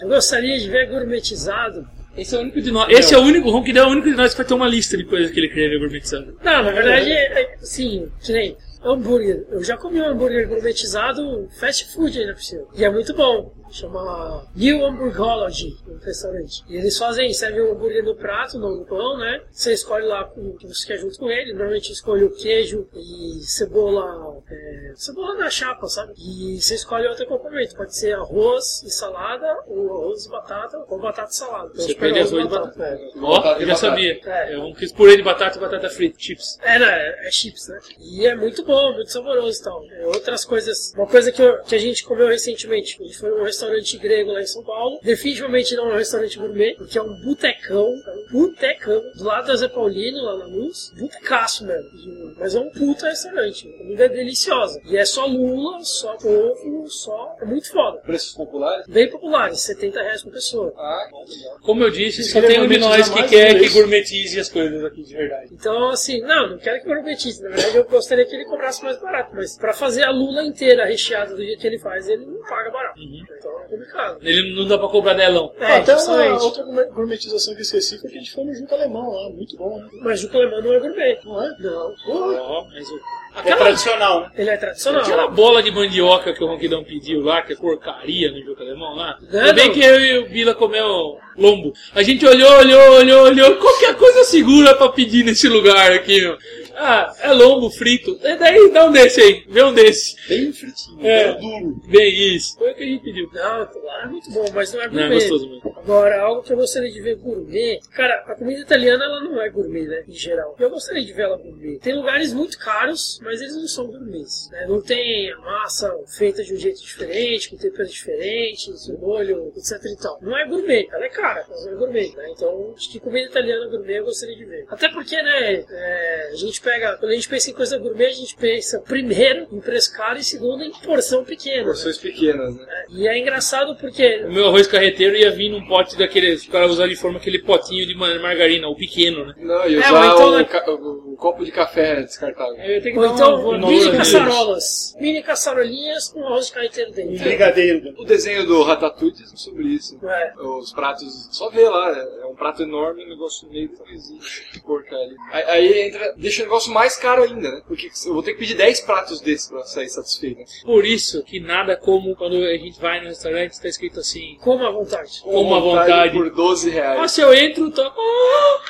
Eu 0.00 0.08
gostaria 0.08 0.58
de 0.58 0.68
ver 0.68 0.88
gourmetizado. 0.88 1.88
Esse 2.16 2.34
é 2.34 2.38
o 2.38 2.42
único 2.42 2.60
de 2.60 2.70
nós. 2.70 2.88
Esse 2.90 3.14
é 3.14 3.18
o 3.18 3.22
único, 3.22 3.48
o 3.48 3.50
Ronquidão 3.50 3.84
é 3.84 3.88
o 3.88 3.90
único 3.90 4.08
de 4.08 4.16
nós 4.16 4.32
que 4.32 4.38
vai 4.38 4.46
ter 4.46 4.54
uma 4.54 4.68
lista 4.68 4.96
depois 4.96 5.30
que 5.30 5.40
ele 5.40 5.48
querer 5.48 5.78
gourmetizado. 5.78 6.36
Não, 6.42 6.62
na 6.62 6.70
verdade, 6.70 7.10
é, 7.10 7.56
sim, 7.60 8.08
que 8.22 8.32
nem 8.32 8.56
hambúrguer. 8.84 9.46
Eu 9.50 9.64
já 9.64 9.76
comi 9.76 10.00
um 10.00 10.08
hambúrguer 10.08 10.46
gourmetizado 10.48 11.48
fast 11.58 11.92
food 11.92 12.18
ainda 12.18 12.34
por 12.34 12.42
cima. 12.42 12.66
E 12.76 12.84
é 12.84 12.90
muito 12.90 13.14
bom. 13.14 13.52
Chama 13.74 14.46
New 14.54 14.84
Hamburgology, 14.86 15.76
no 15.86 15.98
restaurante. 15.98 16.62
E 16.68 16.76
eles 16.76 16.96
fazem, 16.96 17.32
servem 17.34 17.60
o 17.62 17.72
hambúrguer 17.72 18.04
no 18.04 18.14
prato, 18.14 18.56
no 18.56 18.74
no 18.78 18.84
pão, 18.84 19.18
né? 19.18 19.42
Você 19.50 19.72
escolhe 19.72 20.06
lá 20.06 20.30
o 20.36 20.56
que 20.56 20.66
você 20.66 20.86
quer 20.86 20.98
junto 20.98 21.18
com 21.18 21.28
ele. 21.28 21.52
Normalmente 21.52 21.88
eu 21.88 21.92
escolho 21.94 22.30
queijo 22.36 22.86
e 22.94 23.40
cebola, 23.42 24.38
é, 24.48 24.92
cebola 24.94 25.34
na 25.34 25.50
chapa, 25.50 25.88
sabe? 25.88 26.12
E 26.16 26.60
você 26.60 26.74
escolhe 26.76 27.06
outro 27.08 27.24
acompanhamento. 27.24 27.74
Pode 27.74 27.96
ser 27.96 28.12
arroz 28.14 28.82
e 28.84 28.90
salada, 28.90 29.46
ou 29.66 29.90
arroz 29.92 30.24
e 30.26 30.28
batata, 30.30 30.84
ou 30.88 30.98
batata 31.00 31.30
e 31.30 31.34
salada. 31.36 31.70
Então, 31.72 31.84
Você 31.84 31.92
eu 31.92 31.96
pede 31.96 32.18
arroz 32.20 32.32
e 32.32 32.48
batata. 32.48 32.84
É. 32.84 33.10
Ó, 33.20 33.36
Batata 33.36 33.58
e 33.58 33.62
eu 33.62 33.66
já 33.68 33.74
batata. 33.74 33.76
sabia. 33.90 34.20
É. 34.24 34.58
Um 34.58 34.72
quis 34.72 34.92
purê 34.92 35.16
de 35.16 35.22
batata 35.24 35.58
e 35.58 35.60
batata 35.60 35.90
frita, 35.90 36.16
chips. 36.18 36.58
É, 36.62 36.78
né? 36.78 37.26
É 37.26 37.30
chips, 37.32 37.66
né? 37.68 37.78
E 37.98 38.24
é 38.24 38.36
muito 38.36 38.64
bom, 38.64 38.92
muito 38.92 39.10
saboroso 39.10 39.60
e 39.60 39.64
tal. 39.64 39.84
É, 39.90 40.06
outras 40.06 40.44
coisas. 40.44 40.92
Uma 40.96 41.08
coisa 41.08 41.32
que, 41.32 41.42
eu- 41.42 41.60
que 41.62 41.74
a 41.74 41.78
gente 41.78 42.04
comeu 42.04 42.28
recentemente. 42.28 42.96
A 43.00 43.04
gente 43.04 43.18
foi 43.18 43.30
num 43.30 43.42
restaurante 43.42 43.63
grego 43.98 44.32
lá 44.32 44.40
em 44.40 44.46
São 44.46 44.62
Paulo. 44.62 44.98
Definitivamente 45.02 45.74
não 45.74 45.90
é 45.90 45.94
um 45.94 45.98
restaurante 45.98 46.38
gourmet, 46.38 46.74
porque 46.76 46.98
é 46.98 47.02
um 47.02 47.14
botecão. 47.20 47.94
É 48.06 48.10
um 48.10 48.32
botecão. 48.32 49.02
Do 49.16 49.24
lado 49.24 49.46
da 49.46 49.56
Zé 49.56 49.68
Paulino, 49.68 50.22
lá 50.22 50.38
na 50.38 50.46
luz. 50.46 50.92
Botecaço 50.98 51.66
mesmo. 51.66 52.34
Mas 52.38 52.54
é 52.54 52.60
um 52.60 52.70
puta 52.70 53.08
restaurante. 53.08 53.68
A 53.68 53.78
comida 53.78 54.04
é 54.04 54.08
deliciosa. 54.08 54.80
E 54.84 54.96
é 54.96 55.04
só 55.04 55.26
lula, 55.26 55.82
só 55.82 56.16
ovo, 56.22 56.88
só. 56.88 57.36
É 57.40 57.44
muito 57.44 57.70
foda. 57.70 57.98
Preços 57.98 58.34
populares? 58.34 58.86
Bem 58.86 59.10
populares, 59.10 59.60
70 59.60 60.02
reais 60.02 60.22
por 60.22 60.32
pessoa. 60.32 60.72
Ah, 60.76 61.08
legal. 61.28 61.58
Como 61.62 61.82
eu 61.82 61.90
disse, 61.90 62.22
só 62.24 62.40
tem 62.40 62.60
um 62.60 62.68
de 62.68 62.78
nós 62.78 63.08
que 63.08 63.22
quer 63.28 63.58
que 63.58 63.68
gourmetize 63.70 64.38
as 64.38 64.48
coisas 64.48 64.84
aqui 64.84 65.02
de 65.02 65.14
verdade. 65.14 65.50
Então, 65.52 65.88
assim, 65.90 66.20
não, 66.20 66.50
não 66.50 66.58
quero 66.58 66.80
que 66.80 66.86
gourmetize. 66.86 67.42
Na 67.42 67.50
verdade, 67.50 67.76
eu 67.76 67.84
gostaria 67.84 68.24
que 68.24 68.34
ele 68.34 68.44
cobrasse 68.44 68.82
mais 68.82 69.00
barato. 69.00 69.34
Mas 69.34 69.56
pra 69.56 69.72
fazer 69.72 70.02
a 70.02 70.10
lula 70.10 70.42
inteira 70.44 70.84
recheada 70.84 71.34
do 71.34 71.42
jeito 71.42 71.60
que 71.60 71.66
ele 71.66 71.78
faz, 71.78 72.08
ele 72.08 72.26
não 72.26 72.42
paga 72.42 72.70
barato. 72.70 73.00
Então 73.00 73.53
é 73.53 73.53
complicado. 73.76 74.18
Ele 74.22 74.54
não 74.54 74.66
dá 74.66 74.78
pra 74.78 74.88
cobrar 74.88 75.14
delão. 75.14 75.52
É, 75.58 75.64
Ah, 75.64 75.76
Até 75.76 75.96
uma 75.96 76.42
outra 76.42 76.62
gourmet- 76.64 76.90
gourmetização 76.90 77.54
que 77.54 77.60
eu 77.60 77.64
esqueci 77.64 77.98
foi 77.98 78.10
que 78.10 78.16
a 78.16 78.20
gente 78.20 78.32
foi 78.32 78.44
no 78.44 78.54
Junto 78.54 78.74
Alemão 78.74 79.10
lá, 79.10 79.30
muito 79.30 79.56
bom, 79.56 79.78
né? 79.78 79.88
Mas 80.02 80.24
o 80.24 80.36
alemão 80.36 80.62
não 80.62 80.72
é 80.72 80.78
gourmet. 80.80 81.18
Não 81.24 81.42
é? 81.42 81.50
Não. 81.58 81.94
Ó, 82.08 82.64
mas 82.72 82.88
o- 82.90 83.00
É 83.36 83.40
Aquela, 83.40 83.56
tradicional, 83.56 84.20
né? 84.20 84.30
Ele 84.36 84.50
é 84.50 84.56
tradicional. 84.56 85.02
aquela 85.02 85.26
bola 85.26 85.60
de 85.60 85.68
mandioca 85.72 86.32
que 86.32 86.44
o 86.44 86.46
Ronquidão 86.46 86.84
pediu 86.84 87.20
lá, 87.20 87.42
que 87.42 87.52
é 87.54 87.56
porcaria 87.56 88.30
no 88.30 88.40
jogo 88.44 88.62
alemão 88.62 88.94
lá. 88.94 89.18
Ainda 89.32 89.52
bem 89.52 89.66
não. 89.66 89.74
que 89.74 89.80
eu 89.80 90.00
e 90.00 90.18
o 90.18 90.28
Bila 90.28 90.54
comeu 90.54 91.18
lombo. 91.36 91.72
A 91.96 92.02
gente 92.04 92.24
olhou, 92.24 92.48
olhou, 92.58 92.92
olhou, 92.92 93.24
olhou. 93.24 93.56
Qualquer 93.56 93.96
coisa 93.96 94.22
segura 94.22 94.76
pra 94.76 94.88
pedir 94.88 95.24
nesse 95.24 95.48
lugar 95.48 95.90
aqui, 95.90 96.20
meu. 96.20 96.38
Ah, 96.76 97.14
é 97.20 97.32
lombo 97.32 97.70
frito. 97.70 98.18
É 98.22 98.36
daí, 98.36 98.70
dá 98.72 98.86
um 98.86 98.92
desse 98.92 99.20
aí. 99.20 99.44
Vê 99.48 99.62
um 99.62 99.72
desse. 99.72 100.16
Bem 100.28 100.52
fritinho, 100.52 101.06
É. 101.06 101.34
bem 101.38 101.62
duro. 101.62 101.80
Bem 101.86 102.36
isso. 102.36 102.58
Foi 102.58 102.72
o 102.72 102.74
que 102.74 102.82
a 102.82 102.86
gente 102.86 103.02
pediu. 103.04 103.30
Não, 103.32 103.58
lá 103.84 104.02
é 104.02 104.06
muito 104.06 104.30
bom, 104.30 104.44
mas 104.54 104.72
não 104.72 104.80
é 104.82 104.88
Não, 104.88 104.98
é 104.98 105.02
gourmet. 105.08 105.14
gostoso 105.14 105.48
mesmo. 105.48 105.74
Agora, 105.78 106.20
algo 106.22 106.42
que 106.42 106.52
eu 106.52 106.56
gostaria 106.56 106.90
de 106.90 107.00
ver 107.00 107.16
gourmet. 107.16 107.80
Cara, 107.92 108.24
a 108.26 108.34
comida 108.34 108.60
italiana 108.60 109.04
ela 109.04 109.20
não 109.20 109.40
é 109.40 109.48
gourmet, 109.50 109.86
né? 109.86 110.04
Em 110.08 110.12
geral. 110.12 110.56
Eu 110.58 110.70
gostaria 110.70 111.04
de 111.04 111.12
ver 111.12 111.22
ela 111.22 111.36
gourmet. 111.36 111.78
Tem 111.78 111.94
lugares 111.94 112.32
muito 112.32 112.58
caros, 112.58 113.20
mas 113.22 113.40
eles 113.40 113.56
não 113.56 113.66
são 113.68 113.86
gourmets. 113.86 114.48
Né? 114.50 114.66
Não 114.68 114.80
tem 114.80 115.30
a 115.32 115.38
massa 115.38 115.94
feita 116.18 116.42
de 116.42 116.54
um 116.54 116.56
jeito 116.58 116.80
diferente, 116.80 117.50
com 117.50 117.56
temperos 117.56 117.92
diferentes, 117.92 118.88
molho, 119.00 119.52
etc 119.56 119.78
e 119.84 119.96
tal. 119.96 120.18
Não 120.22 120.36
é 120.36 120.46
gourmet, 120.46 120.88
ela 120.92 121.04
é 121.04 121.08
cara, 121.08 121.44
mas 121.48 121.64
não 121.64 121.72
é 121.72 121.76
gourmet. 121.76 122.12
Né? 122.16 122.30
Então, 122.30 122.72
acho 122.76 122.90
que 122.90 122.98
comida 123.00 123.28
italiana 123.28 123.66
gourmet 123.68 123.98
eu 123.98 124.04
gostaria 124.04 124.36
de 124.36 124.44
ver. 124.44 124.64
Até 124.68 124.88
porque, 124.88 125.16
né? 125.22 125.64
é, 125.68 126.30
a 126.32 126.36
gente 126.36 126.60
pega. 126.64 126.96
Quando 126.98 127.12
a 127.12 127.14
gente 127.14 127.28
pensa 127.28 127.50
em 127.50 127.54
coisa 127.54 127.78
gourmet, 127.78 128.06
a 128.06 128.10
gente 128.12 128.34
pensa 128.36 128.80
primeiro 128.80 129.46
em 129.52 129.60
preço 129.60 129.94
caro 129.94 130.18
e 130.18 130.24
segundo 130.24 130.64
em 130.64 130.70
porção 130.72 131.22
pequena. 131.24 131.58
né? 131.58 131.64
Porções 131.64 131.98
pequenas, 131.98 132.56
né? 132.56 132.66
E 132.90 133.06
é 133.06 133.18
engraçado 133.18 133.76
porque 133.76 134.24
O 134.24 134.32
meu 134.32 134.46
arroz 134.46 134.66
carreteiro 134.66 135.16
ia 135.16 135.30
vir 135.30 135.50
num 135.50 135.66
pote 135.66 135.96
daqueles. 135.98 136.44
O 136.46 136.50
cara 136.50 136.66
usar 136.66 136.88
de 136.88 136.96
forma 136.96 137.18
aquele 137.18 137.38
potinho 137.40 137.86
de 137.86 137.94
ma- 137.94 138.18
margarina, 138.18 138.66
o 138.68 138.74
pequeno, 138.74 139.26
né? 139.26 139.34
Não, 139.38 139.68
e 139.68 139.74
É, 139.76 139.78
usar 139.78 140.14
ou 140.14 140.14
então, 140.14 140.28
o, 140.28 140.38
né? 140.38 140.48
o- 140.68 141.13
o 141.14 141.16
copo 141.16 141.44
de 141.44 141.52
café 141.52 142.02
descartável. 142.02 142.56
Eu 142.56 142.82
tenho 142.82 142.94
que 142.94 142.98
Ou 143.00 143.08
dar 143.08 143.14
então, 143.14 143.48
uma 143.48 143.58
mini 143.68 143.96
caçarolas. 143.96 144.96
Mini 145.00 145.22
caçarolinhas 145.22 146.08
com 146.08 146.24
arroz 146.26 146.46
de 146.48 146.52
carreteiro 146.52 146.90
Um 146.90 146.94
dentro. 146.94 147.18
brigadeiro. 147.24 147.94
O 147.96 148.04
desenho 148.04 148.44
do 148.46 148.62
Ratatouille 148.62 149.14
diz 149.14 149.32
sobre 149.36 149.64
isso. 149.68 149.98
É. 150.04 150.32
Os 150.40 150.72
pratos, 150.72 151.28
só 151.30 151.48
vê 151.50 151.68
lá, 151.68 151.90
é 152.22 152.26
um 152.26 152.34
prato 152.34 152.62
enorme, 152.62 153.04
um 153.04 153.08
negócio 153.08 153.48
meio 153.48 153.68
coisinho, 153.70 154.20
porcaria. 154.64 155.16
Aí, 155.32 155.42
aí 155.44 155.80
entra, 155.88 156.14
deixa 156.16 156.42
o 156.42 156.46
negócio 156.46 156.72
mais 156.72 156.96
caro 156.96 157.22
ainda, 157.22 157.50
né? 157.50 157.62
Porque 157.66 157.88
eu 158.06 158.12
vou 158.12 158.22
ter 158.22 158.32
que 158.32 158.40
pedir 158.40 158.56
10 158.56 158.80
pratos 158.80 159.20
desses 159.20 159.48
pra 159.48 159.62
sair 159.64 159.88
satisfeito. 159.88 160.38
né? 160.40 160.44
Por 160.64 160.84
isso 160.84 161.22
que 161.22 161.38
nada 161.38 161.76
como 161.76 162.16
quando 162.16 162.36
a 162.36 162.56
gente 162.56 162.80
vai 162.80 163.00
no 163.00 163.06
restaurante 163.06 163.52
está 163.52 163.68
escrito 163.68 164.00
assim. 164.00 164.36
Coma 164.40 164.68
à 164.68 164.70
vontade. 164.72 165.20
Como 165.22 165.54
à 165.54 165.60
vontade. 165.60 166.12
Por 166.16 166.30
12 166.30 166.70
reais. 166.70 167.00
Ah, 167.00 167.08
se 167.08 167.20
eu 167.20 167.32
entro, 167.32 167.70
tô. 167.70 167.82
Ah. 167.82 168.60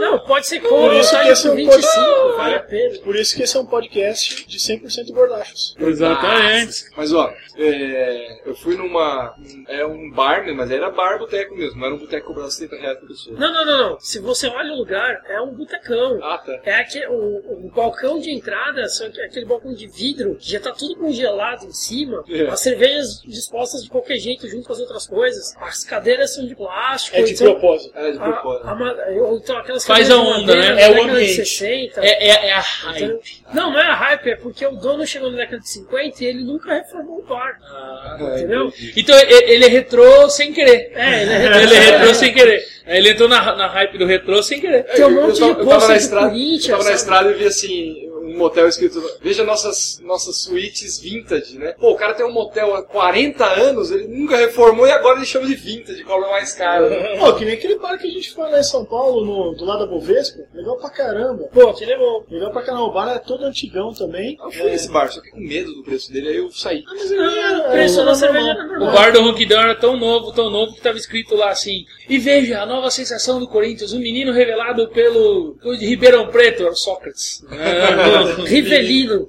Não, 0.00 0.18
pode 0.20 0.46
ser 0.46 0.60
Por 0.60 0.68
coma 0.68 0.92
à 0.92 0.98
isso 0.98 1.10
que 1.20 1.28
esse 1.28 1.46
é 1.46 1.50
por 1.50 1.54
um 1.54 1.56
25, 1.56 2.36
vale 2.36 2.54
a 2.54 2.60
pena. 2.62 2.98
Por 2.98 3.16
isso 3.16 3.36
que 3.36 3.42
esse 3.42 3.56
é 3.56 3.60
um 3.60 3.66
podcast 3.66 4.46
de 4.46 4.58
100% 4.58 5.12
gordachos. 5.12 5.74
Exatamente. 5.78 6.84
Mas 6.96 7.12
ó, 7.12 7.32
é, 7.56 8.40
eu 8.48 8.54
fui 8.54 8.76
numa. 8.76 9.34
É 9.68 9.84
um 9.84 10.10
bar, 10.10 10.44
né? 10.44 10.52
Mas 10.52 10.70
era 10.70 10.90
bar 10.90 11.18
boteco 11.18 11.54
mesmo, 11.54 11.78
não 11.78 11.86
era 11.86 11.94
um 11.94 11.98
boteco 11.98 12.26
cobrando 12.28 12.50
70 12.50 12.80
reais 12.80 12.98
por 12.98 13.08
pessoa. 13.08 13.38
Não, 13.38 13.52
não, 13.52 13.64
não, 13.66 13.90
não. 13.90 14.00
Se 14.00 14.18
você 14.18 14.48
olha 14.48 14.72
o 14.72 14.76
lugar, 14.76 15.22
é 15.28 15.40
um 15.40 15.54
botecão. 15.54 16.18
Ah, 16.22 16.38
tá. 16.38 16.60
É 16.64 16.74
aquele, 16.74 17.06
o, 17.06 17.66
o 17.66 17.70
balcão 17.74 18.18
de 18.20 18.30
entrada, 18.30 18.88
só 18.88 19.08
que 19.08 19.20
é 19.20 19.26
aquele 19.26 19.46
balcão 19.46 19.72
de 19.72 19.86
vidro, 19.86 20.36
que 20.36 20.50
já 20.50 20.60
tá 20.60 20.72
tudo 20.72 20.96
congelado 20.96 21.64
em 21.64 21.72
cima. 21.72 22.24
É. 22.28 22.46
As 22.48 22.60
cervejas 22.60 23.20
dispostas 23.22 23.82
de 23.82 23.90
qualquer 23.90 24.18
jeito 24.18 24.48
junto 24.48 24.66
com 24.66 24.72
as 24.72 24.80
outras 24.80 25.06
coisas. 25.06 25.54
As 25.60 25.84
cadeiras 25.84 26.34
são 26.34 26.46
de 26.46 26.54
plástico. 26.54 27.16
É 27.16 27.22
de 27.22 27.32
então, 27.34 27.52
propósito. 27.52 27.96
É 27.96 28.10
de 28.12 28.18
a, 28.18 28.20
propósito. 28.32 28.68
a, 28.68 28.74
ma- 28.74 28.94
ou 29.22 29.23
então 29.32 29.56
aquelas 29.58 29.86
Faz 29.86 30.10
a 30.10 30.14
de 30.14 30.20
onda, 30.20 30.54
né? 30.56 30.74
da 30.74 30.80
É 30.80 30.88
o 30.90 30.94
década 30.94 31.04
de 31.04 31.10
ambiente. 31.10 31.34
60. 31.46 32.00
É, 32.00 32.08
é, 32.08 32.46
é 32.48 32.52
a 32.52 32.60
Então, 32.60 32.90
hype. 32.92 33.20
não, 33.52 33.72
não 33.72 33.80
é 33.80 33.86
a 33.86 33.94
hype, 33.94 34.30
é 34.30 34.36
porque 34.36 34.66
o 34.66 34.72
dono 34.72 35.06
chegou 35.06 35.30
na 35.30 35.36
década 35.38 35.60
de 35.60 35.68
50 35.70 36.22
e 36.22 36.26
ele 36.26 36.44
nunca 36.44 36.74
reformou 36.74 37.18
o 37.20 37.22
bar. 37.22 37.58
Ah, 37.62 38.16
É, 38.20 38.38
entendeu? 38.38 38.66
entendi. 38.68 38.92
Então 38.96 39.18
ele 39.18 39.64
é 39.64 39.68
retrô 39.68 40.28
sem 40.28 40.52
querer. 40.52 40.92
É, 40.94 41.22
ele 41.22 41.32
é 41.32 41.62
Ele 41.62 41.74
é 41.74 41.78
retrô 41.78 42.14
sem 42.14 42.32
querer. 42.34 42.62
Ele 42.86 43.08
entrou 43.10 43.28
na, 43.28 43.56
na 43.56 43.66
hype 43.68 43.96
do 43.96 44.04
retrô 44.06 44.42
sem 44.42 44.60
querer. 44.60 44.84
Tem 44.84 45.04
um 45.06 45.10
monte 45.10 45.40
eu, 45.40 45.54
de 45.54 45.60
eu 45.60 45.64
pôster 45.64 45.88
na 45.88 45.94
do 45.94 46.00
estrada, 46.00 46.28
Corinthians, 46.28 46.64
eu 46.66 46.70
tava 46.72 46.78
na 46.84 46.84
sabe? 46.90 46.96
estrada 46.96 47.30
e 47.30 47.34
vi 47.34 47.46
assim, 47.46 48.10
um 48.34 48.38
motel 48.38 48.68
escrito, 48.68 49.00
veja 49.20 49.44
nossas, 49.44 50.00
nossas 50.02 50.38
suítes 50.42 50.98
vintage, 51.00 51.58
né? 51.58 51.72
Pô, 51.78 51.92
o 51.92 51.96
cara 51.96 52.14
tem 52.14 52.26
um 52.26 52.32
motel 52.32 52.74
há 52.74 52.82
40 52.82 53.44
anos, 53.44 53.90
ele 53.90 54.06
nunca 54.08 54.36
reformou 54.36 54.86
e 54.86 54.90
agora 54.92 55.16
ele 55.18 55.26
chama 55.26 55.46
de 55.46 55.54
vintage, 55.54 56.02
cobra 56.04 56.28
mais 56.30 56.52
caro. 56.54 56.88
né? 56.90 57.16
Pô, 57.18 57.32
que 57.34 57.44
nem 57.44 57.54
aquele 57.54 57.78
bar 57.78 57.98
que 57.98 58.06
a 58.06 58.10
gente 58.10 58.32
foi 58.32 58.50
lá 58.50 58.58
em 58.58 58.64
São 58.64 58.84
Paulo, 58.84 59.24
no, 59.24 59.54
do 59.56 59.64
lado 59.64 59.80
da 59.80 59.86
Bovespa. 59.86 60.42
Legal 60.52 60.76
pra 60.76 60.90
caramba. 60.90 61.44
Pô, 61.52 61.68
aquele 61.70 61.92
é 61.92 61.98
bom. 61.98 62.24
Legal 62.30 62.50
pra 62.52 62.62
caramba. 62.62 62.84
O 62.84 62.92
bar 62.92 63.08
é 63.14 63.18
todo 63.18 63.44
antigão 63.44 63.92
também. 63.92 64.36
Eu 64.42 64.50
fui 64.50 64.64
nesse 64.70 64.90
bar, 64.90 65.10
só 65.12 65.20
que 65.20 65.30
com 65.30 65.40
medo 65.40 65.72
do 65.74 65.82
preço 65.84 66.12
dele, 66.12 66.28
aí 66.28 66.36
eu 66.36 66.50
saí. 66.50 66.82
Ah, 66.86 66.92
mas 66.94 67.10
ele 67.10 67.22
era- 67.22 67.58
o 67.68 67.70
preço 67.70 67.96
era 68.00 68.06
da 68.10 68.14
cerveja 68.14 68.54
normal. 68.54 68.74
era 68.76 68.84
O 68.90 68.92
bar 68.92 69.12
do 69.12 69.20
Ronquidão 69.22 69.60
era 69.62 69.74
tão 69.74 69.96
novo, 69.96 70.32
tão 70.32 70.50
novo, 70.50 70.74
que 70.74 70.80
tava 70.80 70.96
escrito 70.98 71.34
lá 71.34 71.50
assim: 71.50 71.84
E 72.08 72.18
veja 72.18 72.60
a 72.60 72.66
nova 72.66 72.90
sensação 72.90 73.38
do 73.40 73.48
Corinthians, 73.48 73.92
um 73.92 73.98
menino 73.98 74.32
revelado 74.32 74.88
pelo 74.88 75.56
de 75.78 75.86
Ribeirão 75.86 76.28
Preto, 76.28 76.62
era 76.62 76.72
o 76.72 76.76
Sócrates. 76.76 77.42
Ah, 77.50 78.42
Rivelino. 78.46 79.28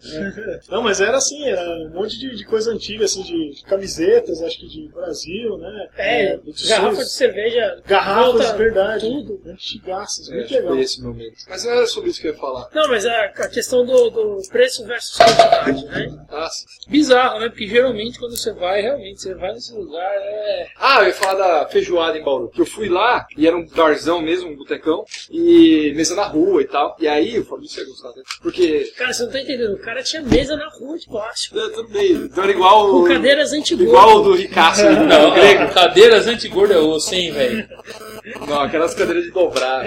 Não, 0.69 0.82
mas 0.82 0.99
era 1.01 1.17
assim, 1.17 1.43
era 1.47 1.61
um 1.86 1.89
monte 1.93 2.17
de, 2.19 2.36
de 2.36 2.45
coisa 2.45 2.71
antiga, 2.71 3.05
assim, 3.05 3.23
de 3.23 3.63
camisetas, 3.63 4.41
acho 4.41 4.59
que 4.59 4.67
de 4.67 4.88
Brasil, 4.89 5.57
né? 5.57 5.88
É, 5.97 6.38
de 6.38 6.67
garrafa 6.67 7.03
de 7.03 7.11
cerveja. 7.11 7.82
Garrafas, 7.86 8.51
verdade. 8.57 9.05
Tudo. 9.07 9.41
Antigaças, 9.45 10.30
É, 10.30 10.36
muito 10.36 10.47
que 10.47 10.55
legal. 10.55 10.78
esse 10.80 11.01
o 11.01 11.03
momento. 11.05 11.36
Mas 11.49 11.63
não 11.63 11.71
era 11.71 11.88
sobre 11.88 12.09
isso 12.09 12.21
que 12.21 12.28
eu 12.28 12.34
ia 12.34 12.38
falar. 12.38 12.69
Não, 12.73 12.88
mas 12.88 13.05
a, 13.05 13.23
a 13.26 13.47
questão 13.49 13.86
do, 13.86 14.09
do 14.09 14.41
preço 14.49 14.86
versus 14.86 15.17
quantidade, 15.17 15.86
né? 15.86 16.26
Ah, 16.30 16.45
graça. 16.45 16.65
Bizarro, 16.88 17.39
né? 17.39 17.49
Porque 17.49 17.67
geralmente 17.67 18.19
quando 18.19 18.38
você 18.38 18.53
vai, 18.53 18.82
realmente, 18.82 19.21
você 19.21 19.34
vai 19.34 19.53
nesse 19.53 19.73
lugar, 19.73 20.11
é. 20.17 20.67
Ah, 20.78 21.01
eu 21.01 21.07
ia 21.07 21.13
falar 21.13 21.36
da 21.61 21.67
feijoada 21.67 22.17
em 22.17 22.23
Bauru. 22.23 22.49
Que 22.49 22.64
eu 22.66 22.72
fui 22.72 22.89
lá, 22.89 23.26
e 23.38 23.47
era 23.47 23.55
um 23.55 23.66
barzão 23.66 24.22
mesmo, 24.22 24.49
um 24.49 24.55
botecão, 24.55 25.05
e 25.30 25.93
mesa 25.95 26.16
na 26.16 26.26
rua 26.26 26.61
e 26.61 26.66
tal. 26.66 26.95
E 26.99 27.07
aí, 27.07 27.39
o 27.39 27.45
Fabrício 27.45 27.82
ia 27.82 27.88
gostar, 27.88 28.09
né? 28.09 28.24
Porque. 28.41 28.91
Cara, 28.97 29.13
você 29.13 29.24
não 29.24 29.32
tá 29.32 29.39
entendendo. 29.39 29.74
O 29.74 29.80
cara 29.82 30.03
tinha 30.03 30.22
mesa 30.22 30.55
na 30.55 30.68
rua 30.70 30.97
de 30.97 31.05
plástico. 31.07 31.57
É, 31.59 31.70
tudo 31.70 31.89
bem. 31.89 32.11
Então 32.11 32.43
era 32.43 32.51
igual. 32.51 32.89
Com 32.89 32.97
o- 33.01 33.07
cadeiras 33.07 33.53
antigordas. 33.53 33.88
Igual 33.93 34.18
o 34.18 34.24
do 34.24 34.34
Ricasso. 34.36 34.82
do 34.84 35.05
Não, 35.05 35.34
grego. 35.34 35.74
cadeiras 35.74 36.28
antigorda 36.28 36.74
é 36.74 36.78
osso, 36.78 37.13
hein, 37.16 37.32
velho? 37.32 37.68
Não, 38.47 38.61
aquelas 38.61 38.93
cadeiras 38.93 39.24
de 39.26 39.32
dobrar. 39.32 39.86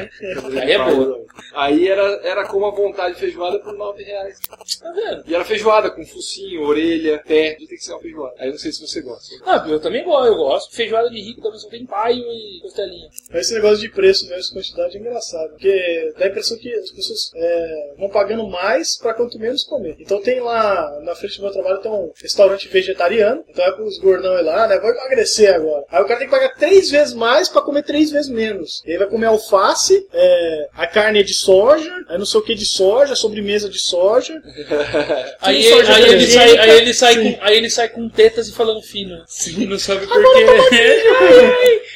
Aí 0.61 0.73
é 0.73 0.79
boa. 0.79 1.27
Aí 1.55 1.89
era, 1.89 2.03
era 2.25 2.47
como 2.47 2.67
a 2.67 2.71
vontade 2.71 3.15
de 3.15 3.21
feijoada 3.21 3.59
por 3.61 3.75
9 3.77 4.03
reais. 4.03 4.39
Tá 4.49 4.93
vendo? 4.93 5.25
E 5.27 5.35
era 5.35 5.45
feijoada 5.45 5.91
com 5.91 6.05
focinho, 6.05 6.63
orelha, 6.63 7.23
pé. 7.27 7.55
Tem 7.59 7.67
que 7.67 7.79
ser 7.79 7.93
uma 7.93 8.01
feijoada. 8.01 8.35
Aí 8.39 8.49
eu 8.49 8.53
não 8.53 8.59
sei 8.59 8.73
se 8.73 8.87
você 8.87 9.01
gosta. 9.01 9.35
Ah, 9.45 9.65
eu 9.69 9.81
também 9.81 10.05
gosto, 10.05 10.27
eu 10.27 10.35
gosto. 10.37 10.75
Feijoada 10.75 11.11
de 11.11 11.21
rico 11.21 11.41
também 11.41 11.59
só 11.59 11.69
tem 11.69 11.85
paio 11.87 12.23
e 12.25 12.61
costelinha. 12.69 13.09
Esse 13.35 13.55
negócio 13.55 13.79
de 13.79 13.89
preço 13.89 14.29
versus 14.29 14.53
quantidade 14.53 14.97
é 14.97 15.01
engraçado. 15.01 15.51
Porque 15.51 16.13
dá 16.19 16.27
a 16.27 16.29
impressão 16.29 16.59
que 16.59 16.73
as 16.73 16.91
pessoas 16.91 17.31
é, 17.35 17.95
vão 17.99 18.09
pagando 18.09 18.47
mais 18.49 18.97
pra 18.97 19.15
quanto 19.15 19.39
menos 19.39 19.65
comer. 19.65 19.97
Então 19.99 20.21
tem 20.21 20.41
lá, 20.41 21.01
na 21.03 21.15
frente 21.15 21.37
do 21.37 21.43
meu 21.43 21.53
trabalho, 21.53 21.79
tem 21.79 21.91
um 21.91 22.13
restaurante 22.21 22.69
vegetariano. 22.69 23.45
Então 23.49 23.65
é 23.65 23.73
pros 23.73 23.99
gordão 23.99 24.39
ir 24.39 24.43
lá, 24.43 24.67
né? 24.69 24.79
Vou 24.79 24.91
emagrecer 24.91 25.55
agora. 25.55 25.85
Aí 25.91 26.03
o 26.03 26.07
cara 26.07 26.19
tem 26.19 26.29
que 26.29 26.35
pagar 26.35 26.55
três 26.55 26.91
vezes 26.91 27.15
mais 27.15 27.49
pra 27.49 27.63
comer 27.63 27.83
três 27.83 28.11
vezes 28.11 28.31
menos. 28.31 28.83
E 28.87 28.93
aí 28.93 28.99
vai 28.99 29.09
comer 29.09 29.27
alface, 29.27 30.07
é, 30.13 30.69
a 30.75 30.87
carne 30.87 31.21
é 31.21 31.23
de 31.23 31.35
soja, 31.35 31.93
aí 32.09 32.19
não 32.19 32.27
sei 32.27 32.41
o 32.41 32.45
que 32.45 32.55
de 32.55 32.67
soja, 32.67 33.15
sobremesa 33.15 33.69
de 33.69 33.79
soja. 33.79 34.41
Aí, 35.41 35.63
soja 35.63 35.95
aí, 35.95 36.09
ele 36.11 36.27
sai, 36.27 36.59
aí, 36.59 36.71
ele 36.79 36.95
sai 36.95 37.15
Sim. 37.15 37.33
com, 37.33 37.45
aí 37.45 37.57
ele 37.57 37.71
sai 37.71 37.89
com 37.89 38.09
tetas 38.09 38.49
e 38.49 38.53
falando 38.53 38.83
fino. 38.83 39.23
Sim. 39.27 39.67
Não 39.67 39.79
sabe 39.79 40.07
por 40.07 40.23
quê. 40.23 40.47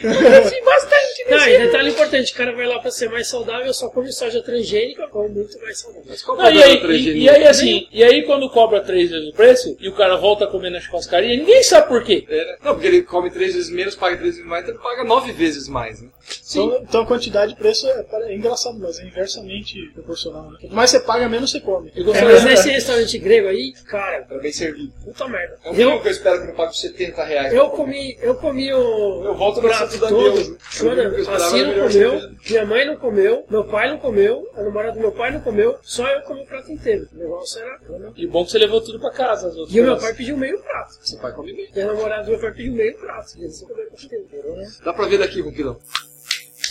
Sim, 0.63 0.65
bastante. 0.65 1.25
Não, 1.31 1.49
e 1.49 1.59
detalhe 1.59 1.91
importante, 1.91 2.33
o 2.33 2.37
cara 2.37 2.53
vai 2.55 2.67
lá 2.67 2.79
pra 2.79 2.91
ser 2.91 3.09
mais 3.11 3.29
saudável, 3.29 3.73
só 3.73 3.89
come 3.89 4.13
soja 4.13 4.43
transgênica, 4.43 5.09
come 5.09 5.29
muito 5.29 5.59
mais 5.61 5.79
saudável. 5.81 6.03
Não, 6.37 6.53
e, 6.53 6.63
aí, 6.63 6.83
e, 6.85 7.19
e 7.25 7.29
aí, 7.29 7.47
assim, 7.47 7.87
e 7.93 8.03
aí 8.05 8.23
quando 8.25 8.49
cobra 8.51 8.81
três 8.81 9.11
vezes 9.11 9.29
o 9.29 9.33
preço 9.33 9.77
e 9.81 9.89
o 9.89 9.95
cara 9.95 10.17
volta 10.17 10.45
a 10.45 10.49
comer 10.49 10.71
na 10.71 10.81
churrascaria, 10.81 11.37
ninguém 11.37 11.63
sabe 11.63 11.89
por 11.89 12.03
quê. 12.05 12.25
É, 12.29 12.57
Não, 12.65 12.75
porque 12.75 12.87
ele 12.87 13.03
come 13.03 13.31
três 13.31 13.55
vezes 13.55 13.71
menos, 13.71 13.95
paga 13.95 14.17
três 14.17 14.35
vezes 14.37 14.49
mais, 14.49 14.63
então 14.65 14.75
ele 14.75 14.83
paga 14.83 15.05
nove 15.05 15.33
vezes 15.33 15.69
mais, 15.69 16.01
né? 16.01 16.09
Então, 16.51 16.79
então 16.83 17.03
a 17.03 17.07
quantidade 17.07 17.53
de 17.53 17.59
preço 17.59 17.87
é, 17.89 18.05
é 18.13 18.35
engraçado, 18.35 18.79
mas 18.79 18.99
é 18.99 19.05
inversamente 19.05 19.91
proporcional. 19.95 20.51
Né? 20.51 20.59
Quanto 20.61 20.75
mais 20.75 20.91
você 20.91 21.01
paga, 21.01 21.29
menos 21.29 21.51
você 21.51 21.61
come. 21.61 21.91
É, 21.97 22.03
mas 22.25 22.45
nesse 22.45 22.71
restaurante 22.71 23.19
grego 23.19 23.49
aí, 23.49 23.73
cara, 23.87 24.27
Era 24.31 24.41
bem 24.41 24.53
servido. 24.53 24.93
puta 25.05 25.27
merda. 25.29 25.59
É 25.65 25.71
o 25.71 25.75
Eu, 25.75 26.01
que 26.01 26.09
eu 26.09 26.13
espero 26.13 26.43
que 26.43 26.51
eu 26.51 26.55
pague 26.55 26.77
70 26.77 27.25
reais. 27.25 27.53
eu 27.53 27.71
comi, 27.71 28.17
eu 28.21 28.35
comi 28.37 28.73
o 28.73 29.25
Eu 29.25 29.35
volto 29.35 29.59
o 29.59 29.63
no 29.63 29.69
prato 29.69 29.99
da 29.99 30.09
todo. 30.09 30.52
Eu 30.81 31.19
esperava 31.19 31.45
assim 31.45 31.63
não 31.65 31.89
comeu, 31.89 32.31
minha 32.49 32.67
mãe 32.67 32.85
não 32.87 32.97
comeu, 32.97 33.45
meu 33.51 33.65
pai 33.65 33.91
não 33.91 33.99
comeu, 33.99 34.49
a 34.55 34.63
namorada 34.63 34.93
do 34.95 35.01
meu 35.01 35.13
pai 35.13 35.31
não 35.33 35.41
comeu, 35.41 35.79
só 35.83 36.07
eu 36.09 36.23
comi 36.23 36.43
o 36.43 36.47
prato 36.47 36.71
inteiro. 36.73 37.09
O 37.13 37.17
negócio 37.19 37.61
era. 37.61 37.99
né? 37.99 38.13
E 38.17 38.27
bom 38.27 38.43
é 38.43 38.45
que 38.45 38.51
você 38.51 38.59
levou 38.59 38.81
tudo 38.81 38.99
pra 39.01 39.11
casa. 39.11 39.49
As 39.49 39.57
outras 39.57 39.75
E 39.75 39.81
o 39.81 39.85
meu 39.85 39.97
pai 39.99 40.15
pediu 40.15 40.37
meio 40.37 40.59
prato. 40.61 40.95
Seu 41.03 41.19
pai 41.19 41.33
come 41.33 41.53
bem. 41.55 41.69
E 41.75 41.81
a 41.81 41.87
namorada 41.87 42.25
do 42.25 42.31
meu 42.31 42.41
pai 42.41 42.53
pediu 42.53 42.73
meio 42.73 42.97
prato. 42.99 43.37
E 43.39 43.43
eles 43.45 43.61
comeram 43.61 43.89
o 43.89 43.97
prato 43.97 44.15
inteiro. 44.15 44.57
né? 44.57 44.71
Dá 44.85 44.93
pra 44.93 45.07
ver 45.07 45.19
daqui, 45.19 45.41
Ronquilão. 45.41 45.79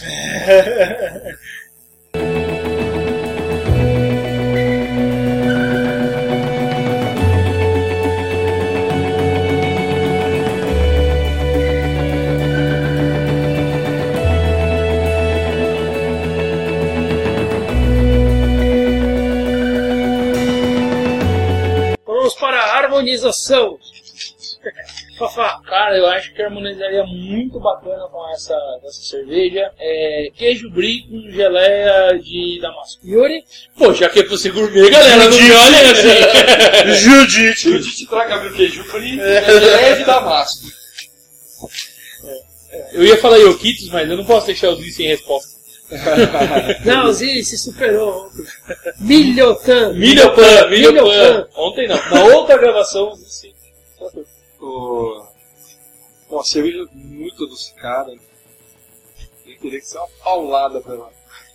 harmonização. 23.12 23.78
Fafá. 25.18 25.60
Cara, 25.66 25.98
eu 25.98 26.08
acho 26.08 26.34
que 26.34 26.42
harmonizaria 26.42 27.04
muito 27.04 27.60
bacana 27.60 28.08
com 28.10 28.30
essa, 28.30 28.56
essa 28.86 29.02
cerveja. 29.02 29.72
É, 29.80 30.32
queijo 30.36 30.70
brie 30.70 31.04
com 31.08 31.32
geleia 31.32 32.18
de 32.20 32.60
damasco. 32.62 33.06
Yuri. 33.06 33.44
Pô, 33.78 33.94
já 33.94 34.10
que 34.10 34.20
é 34.20 34.24
pra 34.24 34.38
ser 34.38 34.52
gourmet, 34.52 34.90
galera, 34.90 35.30
não 35.30 35.38
me 35.38 35.52
olhem 35.52 35.92
assim. 35.92 36.94
Judite! 37.04 37.72
Judite 37.72 38.08
traga 38.08 38.42
meu 38.42 38.54
queijo 38.54 38.84
frio, 38.84 39.22
é 39.22 39.96
de 39.96 40.06
damasco. 40.06 40.68
Eu 42.94 43.04
ia 43.04 43.18
falar 43.18 43.38
Yokitos, 43.38 43.90
mas 43.90 44.10
eu 44.10 44.18
não 44.18 44.26
posso 44.26 44.46
deixar 44.46 44.70
os 44.70 44.80
Lee 44.80 44.92
sem 44.92 45.08
resposta. 45.08 45.51
Não, 46.86 47.12
Ziri 47.12 47.44
se 47.44 47.58
superou. 47.58 48.32
Milhotan. 49.00 49.94
Milhopan. 49.94 50.70
Milhopan. 50.70 51.48
Ontem 51.56 51.88
não, 51.88 51.98
na 52.10 52.24
outra 52.36 52.58
gravação, 52.58 53.16
sim. 53.16 53.54
O... 54.60 55.26
Bom, 56.30 56.40
a 56.40 56.44
cerveja 56.44 56.88
muito 56.94 57.44
adocicada. 57.44 58.14
Eu 59.46 59.58
queria 59.58 59.80
que 59.80 59.86
seja 59.86 60.00
uma 60.00 60.10
paulada 60.24 60.80
pra 60.80 60.94
ela. 60.94 61.12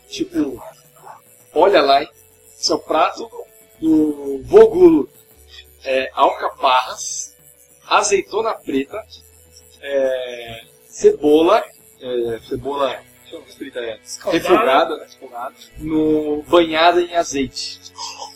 Tipo, 0.08 0.62
olha 1.54 1.80
lá, 1.80 2.02
hein? 2.02 2.08
Seu 2.54 2.78
prato 2.78 3.28
do 3.80 4.42
Vogulo. 4.44 5.08
É, 5.82 6.10
alcaparras, 6.14 7.36
azeitona 7.86 8.54
preta, 8.54 9.00
é, 9.80 10.64
cebola, 10.88 11.64
é, 12.00 12.40
cebola 12.40 13.00
deixa 13.26 13.36
eu 13.36 13.42
ver 13.42 13.50
se 13.50 13.58
frita 13.58 13.80
é, 13.80 13.98
refogada, 14.30 14.96
né, 14.96 15.04
refogada, 15.04 15.54
no, 15.78 16.42
banhada 16.42 17.02
em 17.02 17.14
azeite. 17.14 17.80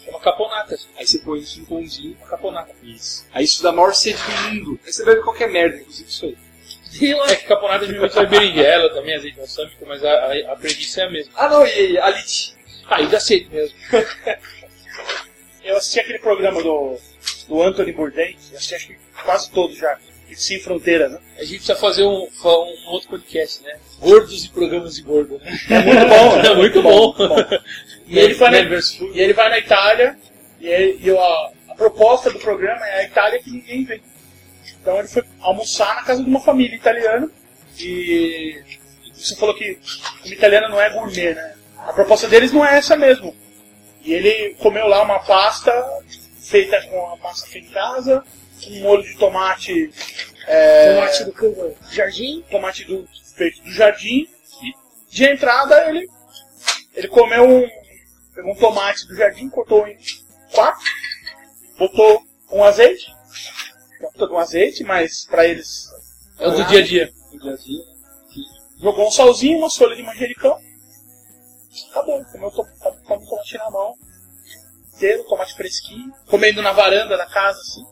É 0.07 0.11
uma 0.11 0.21
caponata. 0.21 0.77
Aí 0.97 1.07
você 1.07 1.19
põe 1.19 1.39
isso 1.39 1.61
no 1.61 1.67
pãozinho, 1.67 2.17
Uma 2.19 2.27
caponata. 2.27 2.75
isso. 2.83 3.27
Aí 3.33 3.45
isso 3.45 3.63
dá 3.63 3.73
maior 3.73 3.95
sede 3.95 4.19
do 4.19 4.55
mundo. 4.55 4.81
Aí 4.85 4.93
você 4.93 5.05
bebe 5.05 5.23
qualquer 5.23 5.49
merda, 5.49 5.77
inclusive 5.77 6.09
isso 6.09 6.27
aí. 6.27 6.37
É 7.31 7.37
que 7.37 7.47
caponata 7.47 7.87
geralmente 7.87 8.15
vai 8.15 8.27
berinjela 8.27 8.93
também, 8.93 9.15
azeite 9.15 9.37
balsâmico, 9.37 9.87
mas 9.87 10.05
a, 10.05 10.11
a, 10.11 10.53
a 10.53 10.57
preguiça 10.57 11.03
é 11.03 11.05
a 11.05 11.11
mesma. 11.11 11.33
Ah 11.37 11.49
não, 11.49 11.65
e 11.65 11.97
a 11.99 12.11
Lit. 12.11 12.57
Aí 12.87 13.07
dá 13.07 13.21
sede 13.21 13.49
mesmo. 13.49 13.79
Eu 15.63 15.77
assisti 15.77 16.01
aquele 16.01 16.19
programa 16.19 16.63
do, 16.63 16.99
do 17.47 17.63
Anthony 17.63 17.93
Bourdain, 17.93 18.37
eu 18.51 18.57
assisti 18.57 18.75
acho 18.75 18.87
que 18.89 18.99
quase 19.23 19.51
todos 19.53 19.77
já. 19.77 19.99
Sem 20.37 20.61
Fronteira, 20.61 21.09
né? 21.09 21.19
A 21.39 21.41
gente 21.45 21.57
precisa 21.57 21.77
fazer 21.77 22.05
um, 22.05 22.29
um 22.45 22.91
outro 22.91 23.09
podcast, 23.11 23.63
né? 23.63 23.77
Gordos 24.01 24.45
e 24.45 24.49
programas 24.51 24.95
de 24.97 25.03
gordo. 25.03 25.39
né? 25.39 25.59
É 25.71 25.81
muito 25.83 26.07
bom, 26.09 26.37
É 26.47 26.55
muito 26.55 26.83
bom. 26.83 27.15
E 28.07 28.19
ele, 28.19 28.35
vai 28.35 28.51
na, 28.51 28.59
e 29.15 29.21
ele 29.21 29.33
vai 29.33 29.49
na 29.51 29.59
Itália, 29.59 30.19
e, 30.61 30.67
ele- 30.67 30.99
e 31.03 31.11
a, 31.11 31.51
a 31.69 31.75
proposta 31.77 32.31
do 32.31 32.39
programa 32.39 32.87
é 32.87 33.01
a 33.01 33.05
Itália 33.05 33.41
que 33.43 33.51
ninguém 33.51 33.85
vem. 33.85 34.03
Então 34.81 34.99
ele 34.99 35.09
foi 35.09 35.23
almoçar 35.41 35.95
na 35.97 36.03
casa 36.03 36.23
de 36.23 36.29
uma 36.29 36.41
família 36.41 36.75
italiana, 36.75 37.31
e 37.79 38.61
você 39.15 39.37
falou 39.37 39.55
que 39.55 39.79
como 40.23 40.33
italiana 40.35 40.69
não 40.69 40.81
é 40.81 40.91
gourmet, 40.91 41.35
né? 41.35 41.55
A 41.79 41.93
proposta 41.93 42.27
deles 42.29 42.53
não 42.53 42.65
é 42.65 42.77
essa 42.79 42.97
mesmo. 42.97 43.35
E 44.03 44.13
ele 44.13 44.55
comeu 44.59 44.87
lá 44.87 45.03
uma 45.03 45.19
pasta 45.21 45.73
feita 46.41 46.81
com 46.89 47.07
a 47.13 47.17
massa 47.17 47.47
feita 47.47 47.69
em 47.69 47.71
casa, 47.71 48.25
um 48.69 48.81
molho 48.83 49.03
de 49.03 49.17
tomate. 49.17 49.91
é, 50.47 50.95
Tomate 50.95 51.25
do 51.25 51.33
campo. 51.33 51.77
Jardim. 51.91 52.45
tomate 52.51 52.85
do, 52.85 53.09
feito 53.37 53.63
do 53.63 53.71
jardim. 53.73 54.29
E 54.63 54.75
de 55.15 55.25
entrada 55.25 55.89
ele, 55.89 56.09
ele 56.95 57.09
comeu 57.09 57.45
um. 57.45 57.69
Pegou 58.35 58.53
um 58.53 58.57
tomate 58.57 59.07
do 59.09 59.17
jardim, 59.17 59.49
cortou 59.49 59.87
em 59.87 59.99
quatro, 60.53 60.85
botou 61.79 62.23
um 62.53 62.63
azeite. 62.65 63.07
Botou 64.01 64.37
um 64.37 64.39
azeite, 64.39 64.83
mas 64.85 65.25
pra 65.27 65.47
eles. 65.47 65.89
É 66.39 66.49
o 66.49 66.53
do 66.53 66.65
dia 66.65 66.79
a 66.81 66.83
dia. 66.83 67.13
Jogou 68.81 69.09
um 69.09 69.11
salzinho, 69.11 69.59
uma 69.59 69.69
folha 69.71 69.95
de 69.95 70.03
manjericão. 70.03 70.59
Acabou, 71.91 72.25
comeu 72.27 72.51
to- 72.51 72.67
come 73.05 73.27
tomate 73.27 73.59
na 73.59 73.71
mão. 73.71 73.95
Inteiro, 74.95 75.25
tomate 75.25 75.55
fresquinho. 75.55 76.13
Comendo 76.27 76.63
na 76.63 76.73
varanda 76.73 77.17
da 77.17 77.27
casa, 77.27 77.59
assim. 77.61 77.85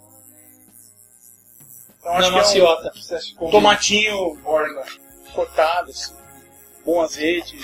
Então, 1.98 2.12
Na 2.12 2.18
acho 2.18 2.28
que 2.30 2.34
é 2.34 2.62
um- 2.62 2.66
maciota. 2.66 2.92
tomatinho 3.50 4.36
cortado, 5.34 5.90
assim. 5.90 6.14
bom 6.84 7.00
azeite, 7.02 7.58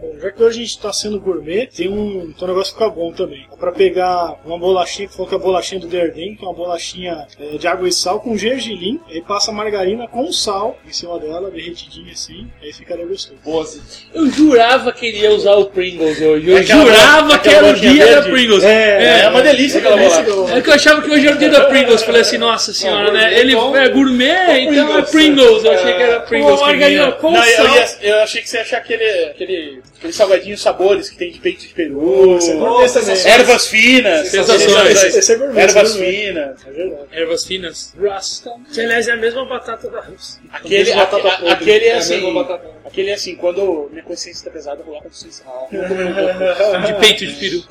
Bom, 0.00 0.18
já 0.20 0.30
que 0.30 0.42
hoje 0.42 0.60
a 0.60 0.64
gente 0.64 0.78
tá 0.78 0.92
sendo 0.92 1.20
gourmet, 1.20 1.66
tem 1.66 1.88
um, 1.88 2.32
tem 2.32 2.44
um 2.44 2.46
negócio 2.46 2.72
que 2.72 2.78
fica 2.78 2.90
bom 2.90 3.12
também. 3.12 3.46
É 3.52 3.56
pra 3.56 3.72
pegar 3.72 4.36
uma 4.44 4.58
bolachinha, 4.58 5.08
que 5.08 5.14
falou 5.14 5.28
que 5.28 5.34
é 5.34 5.38
a 5.38 5.40
bolachinha 5.40 5.80
do 5.80 5.88
Derden, 5.88 6.36
que 6.36 6.44
é 6.44 6.48
uma 6.48 6.54
bolachinha 6.54 7.26
é, 7.38 7.58
de 7.58 7.66
água 7.66 7.88
e 7.88 7.92
sal 7.92 8.20
com 8.20 8.36
gergelim, 8.36 9.00
aí 9.08 9.20
passa 9.20 9.50
margarina 9.52 10.06
com 10.06 10.32
sal 10.32 10.78
em 10.86 10.92
cima 10.92 11.18
dela, 11.18 11.50
derretidinha 11.50 12.12
assim, 12.12 12.46
aí 12.62 12.72
ficaria 12.72 13.04
gostoso. 13.04 13.40
Boa. 13.44 13.66
Eu 14.14 14.30
jurava 14.30 14.92
que 14.92 15.06
ele 15.06 15.18
ia 15.18 15.32
usar 15.32 15.54
o 15.54 15.66
Pringles 15.66 16.20
hoje. 16.20 16.48
Eu 16.48 16.56
Aquela 16.56 16.84
jurava 16.84 17.38
que 17.38 17.48
era 17.48 17.66
o 17.66 17.74
dia 17.74 18.06
da? 18.06 18.22
Pringles. 18.22 18.64
É, 18.64 19.22
é 19.24 19.28
uma 19.28 19.42
delícia 19.42 19.80
aquela 19.80 19.96
bolacha. 19.96 20.56
É 20.56 20.60
que 20.60 20.68
eu 20.70 20.74
achava 20.74 21.02
que 21.02 21.10
hoje 21.10 21.26
era 21.26 21.36
o 21.36 21.38
dia 21.38 21.50
da 21.50 21.64
Pringles. 21.64 22.02
Falei 22.02 22.20
assim, 22.20 22.38
nossa 22.38 22.72
senhora, 22.72 23.12
né? 23.12 23.38
Ele 23.38 23.52
é 23.52 23.88
gourmet, 23.88 24.60
então 24.62 24.98
é 24.98 25.02
Pringles. 25.02 25.64
Eu 25.64 25.72
achei 25.72 25.92
que 25.94 26.02
era 26.02 26.20
Pringles. 26.20 26.50
Com 26.52 26.56
que 26.56 26.62
margarina 26.62 27.12
com 27.12 27.34
sal. 27.34 27.76
eu 28.00 28.18
achei 28.20 28.42
que 28.42 28.48
você 28.48 28.56
ia 28.56 28.62
achar 28.62 28.78
aquele, 28.78 29.34
aquele, 29.42 29.82
aquele 29.96 30.12
salgadinho 30.12 30.58
sabores 30.58 31.08
que 31.08 31.16
tem 31.16 31.30
de 31.30 31.38
peito 31.40 31.60
de 31.62 31.68
peru, 31.74 32.38
Nossa, 32.58 33.00
também. 33.00 33.26
ervas 33.26 33.66
finas, 33.68 34.28
Sensações. 34.28 35.04
Esse, 35.04 35.18
esse 35.18 35.32
é 35.32 35.36
gourmet. 35.36 35.60
ervas 35.62 35.90
esse 35.90 35.98
é 35.98 36.04
gourmet. 36.04 36.12
finas. 36.26 36.66
É 36.66 36.70
verdade. 36.70 37.02
Ervas 37.12 37.46
finas. 37.46 37.94
Rasta. 38.00 38.50
Que 38.72 38.80
aliás 38.80 39.08
é 39.08 39.12
a 39.12 39.16
mesma 39.16 39.44
batata 39.46 39.88
da 39.90 40.00
Rússia. 40.00 40.40
Aquele, 40.52 40.78
Mesmo 40.84 40.96
batata 40.96 41.28
aque- 41.28 41.36
podre. 41.38 41.52
aquele 41.54 41.84
é 41.84 41.88
É 41.88 41.94
a 41.94 41.98
assim, 41.98 42.46
aquele 42.84 43.10
é 43.10 43.14
assim, 43.14 43.36
quando 43.36 43.88
minha 43.90 44.02
consciência 44.02 44.44
tá 44.44 44.50
pesada, 44.50 44.80
eu 44.80 44.84
vou 44.84 44.94
lá 44.94 45.00
pra 45.00 45.10
vocês. 45.10 45.42
De 46.86 46.94
peito 47.00 47.26
de 47.26 47.34
peru. 47.34 47.64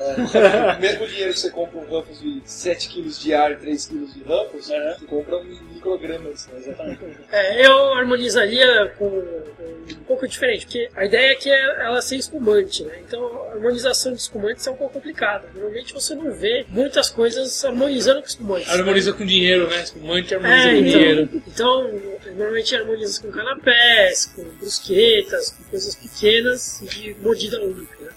O 0.76 0.80
mesmo 0.80 1.06
dinheiro 1.06 1.32
que 1.32 1.38
você 1.40 1.50
compra 1.50 1.78
um 1.78 1.84
Ruffles 1.84 2.20
de 2.20 2.40
7 2.44 2.88
kg 2.88 3.02
de 3.08 3.34
ar 3.34 3.52
e 3.52 3.56
3 3.56 3.86
kg 3.86 3.94
de 4.06 4.22
Ruffles, 4.24 4.66
você 4.66 5.06
compra 5.06 5.36
um 5.36 5.44
microgramas. 5.74 6.46
Né? 6.48 6.58
Exatamente. 6.58 7.00
É, 7.32 7.66
eu 7.66 7.94
harmonizaria 7.94 8.92
com, 8.98 9.08
com 9.10 9.99
pouco 10.10 10.26
diferente, 10.28 10.66
porque 10.66 10.88
a 10.96 11.04
ideia 11.04 11.30
é 11.32 11.34
que 11.36 11.48
ela 11.48 12.02
ser 12.02 12.16
espumante, 12.16 12.82
né? 12.84 12.98
Então 13.06 13.24
a 13.48 13.52
harmonização 13.54 14.12
de 14.12 14.20
espumantes 14.20 14.66
é 14.66 14.70
um 14.70 14.76
pouco 14.76 14.94
complicada. 14.94 15.48
Normalmente 15.54 15.94
você 15.94 16.14
não 16.16 16.32
vê 16.32 16.66
muitas 16.68 17.08
coisas 17.08 17.64
harmonizando 17.64 18.20
com 18.20 18.26
espumantes. 18.26 18.68
Harmoniza 18.68 19.12
com 19.12 19.24
dinheiro, 19.24 19.68
né? 19.68 19.82
Espumante 19.82 20.34
harmoniza 20.34 20.68
É, 20.68 20.70
com 20.72 20.76
então, 20.78 20.98
dinheiro. 20.98 21.28
então, 21.46 22.00
normalmente 22.36 22.74
harmoniza 22.76 23.22
com 23.22 23.30
canapés, 23.30 24.26
com 24.34 24.42
brusquetas, 24.58 25.50
com 25.50 25.64
coisas 25.70 25.94
pequenas 25.94 26.82
de 26.90 27.14
mordida 27.22 27.60
única. 27.62 27.96
Né? 28.00 28.10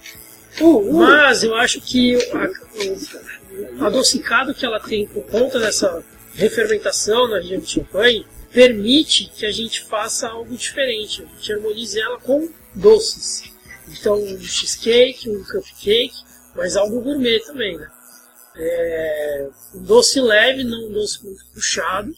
Mas 0.92 1.42
eu 1.44 1.54
acho 1.54 1.80
que 1.80 2.16
a- 2.32 3.80
o 3.80 3.84
adocicado 3.84 4.52
que 4.54 4.64
ela 4.66 4.80
tem 4.80 5.06
por 5.06 5.24
conta 5.26 5.58
dessa 5.60 6.02
refermentação 6.34 7.28
na 7.28 7.36
região 7.38 7.60
de 7.60 7.70
champanhe 7.70 8.26
permite 8.54 9.30
que 9.36 9.44
a 9.44 9.50
gente 9.50 9.82
faça 9.82 10.28
algo 10.28 10.56
diferente. 10.56 11.22
A 11.22 11.26
gente 11.26 11.52
harmonize 11.52 12.00
ela 12.00 12.18
com 12.20 12.48
doces. 12.72 13.42
Então, 13.88 14.22
um 14.22 14.40
cheesecake, 14.40 15.28
um 15.28 15.42
cupcake, 15.44 16.14
mas 16.54 16.76
algo 16.76 17.00
gourmet 17.00 17.40
também, 17.40 17.76
né? 17.76 17.90
É, 18.56 19.48
um 19.74 19.82
doce 19.82 20.20
leve, 20.20 20.62
não 20.62 20.86
um 20.86 20.92
doce 20.92 21.22
muito 21.24 21.44
puxado. 21.52 22.16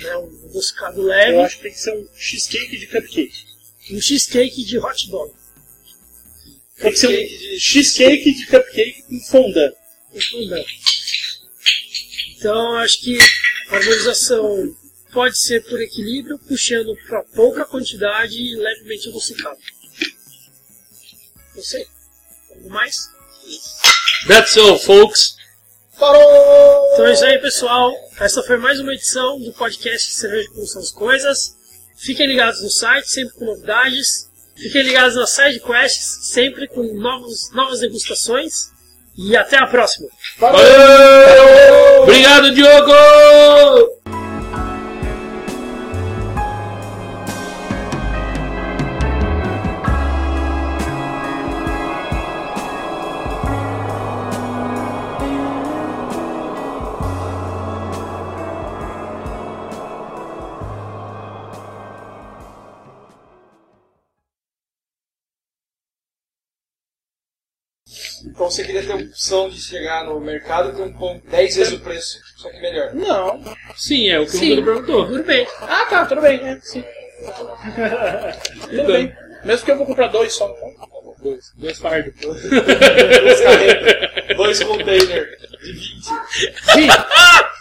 Né? 0.00 0.16
Um 0.16 0.46
adocicado 0.46 1.02
leve. 1.02 1.36
Eu 1.36 1.42
acho 1.42 1.56
que 1.56 1.62
tem 1.64 1.72
que 1.72 1.78
ser 1.78 1.94
um 1.94 2.08
cheesecake 2.16 2.78
de 2.78 2.86
cupcake. 2.86 3.44
Um 3.92 4.00
cheesecake 4.00 4.64
de 4.64 4.78
hot 4.78 5.10
dog. 5.10 5.32
Tem 6.78 6.90
que 6.90 6.98
ser 6.98 7.08
um 7.08 7.58
cheesecake 7.58 8.32
de 8.32 8.46
cupcake 8.46 9.02
com 9.02 9.20
fondant. 9.20 9.74
Fondant. 10.30 10.66
Então, 12.36 12.74
acho 12.76 13.02
que 13.02 13.18
a 13.68 13.76
harmonização 13.76 14.74
pode 15.12 15.38
ser 15.38 15.64
por 15.64 15.80
equilíbrio, 15.80 16.38
puxando 16.38 16.96
para 17.06 17.22
pouca 17.34 17.64
quantidade 17.64 18.36
e 18.36 18.56
levemente 18.56 19.08
adocicado. 19.08 19.58
Não 21.54 21.62
sei. 21.62 21.86
Algo 22.54 22.70
mais? 22.70 23.08
That's 24.26 24.56
all, 24.56 24.78
folks. 24.78 25.36
Então 25.94 27.06
é 27.06 27.12
isso 27.12 27.24
aí, 27.24 27.38
pessoal. 27.38 27.92
Essa 28.18 28.42
foi 28.42 28.56
mais 28.56 28.80
uma 28.80 28.94
edição 28.94 29.38
do 29.38 29.52
podcast 29.52 30.12
Cerveja 30.12 30.48
Como 30.50 30.66
São 30.66 30.80
as 30.80 30.90
Coisas. 30.90 31.56
Fiquem 31.96 32.26
ligados 32.26 32.62
no 32.62 32.70
site, 32.70 33.10
sempre 33.10 33.34
com 33.34 33.44
novidades. 33.44 34.30
Fiquem 34.56 34.82
ligados 34.82 35.14
nas 35.14 35.30
side 35.30 35.60
quests, 35.60 36.28
sempre 36.28 36.66
com 36.68 36.82
novos, 36.94 37.50
novas 37.52 37.80
degustações. 37.80 38.70
E 39.16 39.36
até 39.36 39.58
a 39.58 39.66
próxima. 39.66 40.08
Valeu! 40.38 42.02
Obrigado, 42.02 42.54
Diogo! 42.54 43.99
Então 68.50 68.56
você 68.56 68.64
queria 68.64 68.82
ter 68.82 68.92
a 68.92 68.96
opção 68.96 69.48
de 69.48 69.60
chegar 69.62 70.04
no 70.04 70.18
mercado 70.18 70.70
e 70.70 70.72
ter 70.72 70.82
um 70.82 70.92
pão 70.92 71.22
10 71.30 71.56
vezes 71.56 71.72
o 71.72 71.78
preço, 71.78 72.18
só 72.36 72.50
que 72.50 72.60
melhor. 72.60 72.92
Não. 72.94 73.40
Sim, 73.76 74.08
é 74.08 74.18
o 74.18 74.24
que 74.24 74.32
Sim. 74.32 74.58
o 74.58 74.62
Bruno 74.62 74.82
perguntou. 74.82 75.06
Gourmet. 75.06 75.46
Ah, 75.60 75.86
tá, 75.88 76.04
tudo 76.04 76.20
bem. 76.20 76.40
É, 76.40 76.58
sim. 76.60 76.82
tudo 78.68 78.92
bem. 78.92 79.14
Mesmo 79.44 79.64
que 79.64 79.70
eu 79.70 79.76
vou 79.76 79.86
comprar 79.86 80.08
dois 80.08 80.32
só. 80.32 80.48
Então. 80.50 81.14
Dois, 81.22 81.52
dois 81.54 81.78
fardos. 81.78 82.12
Dois 82.20 83.40
carretos, 83.40 84.36
dois 84.36 84.64
containers 84.64 85.28
de 85.62 85.72
20. 85.72 86.02
Sim. 86.02 86.88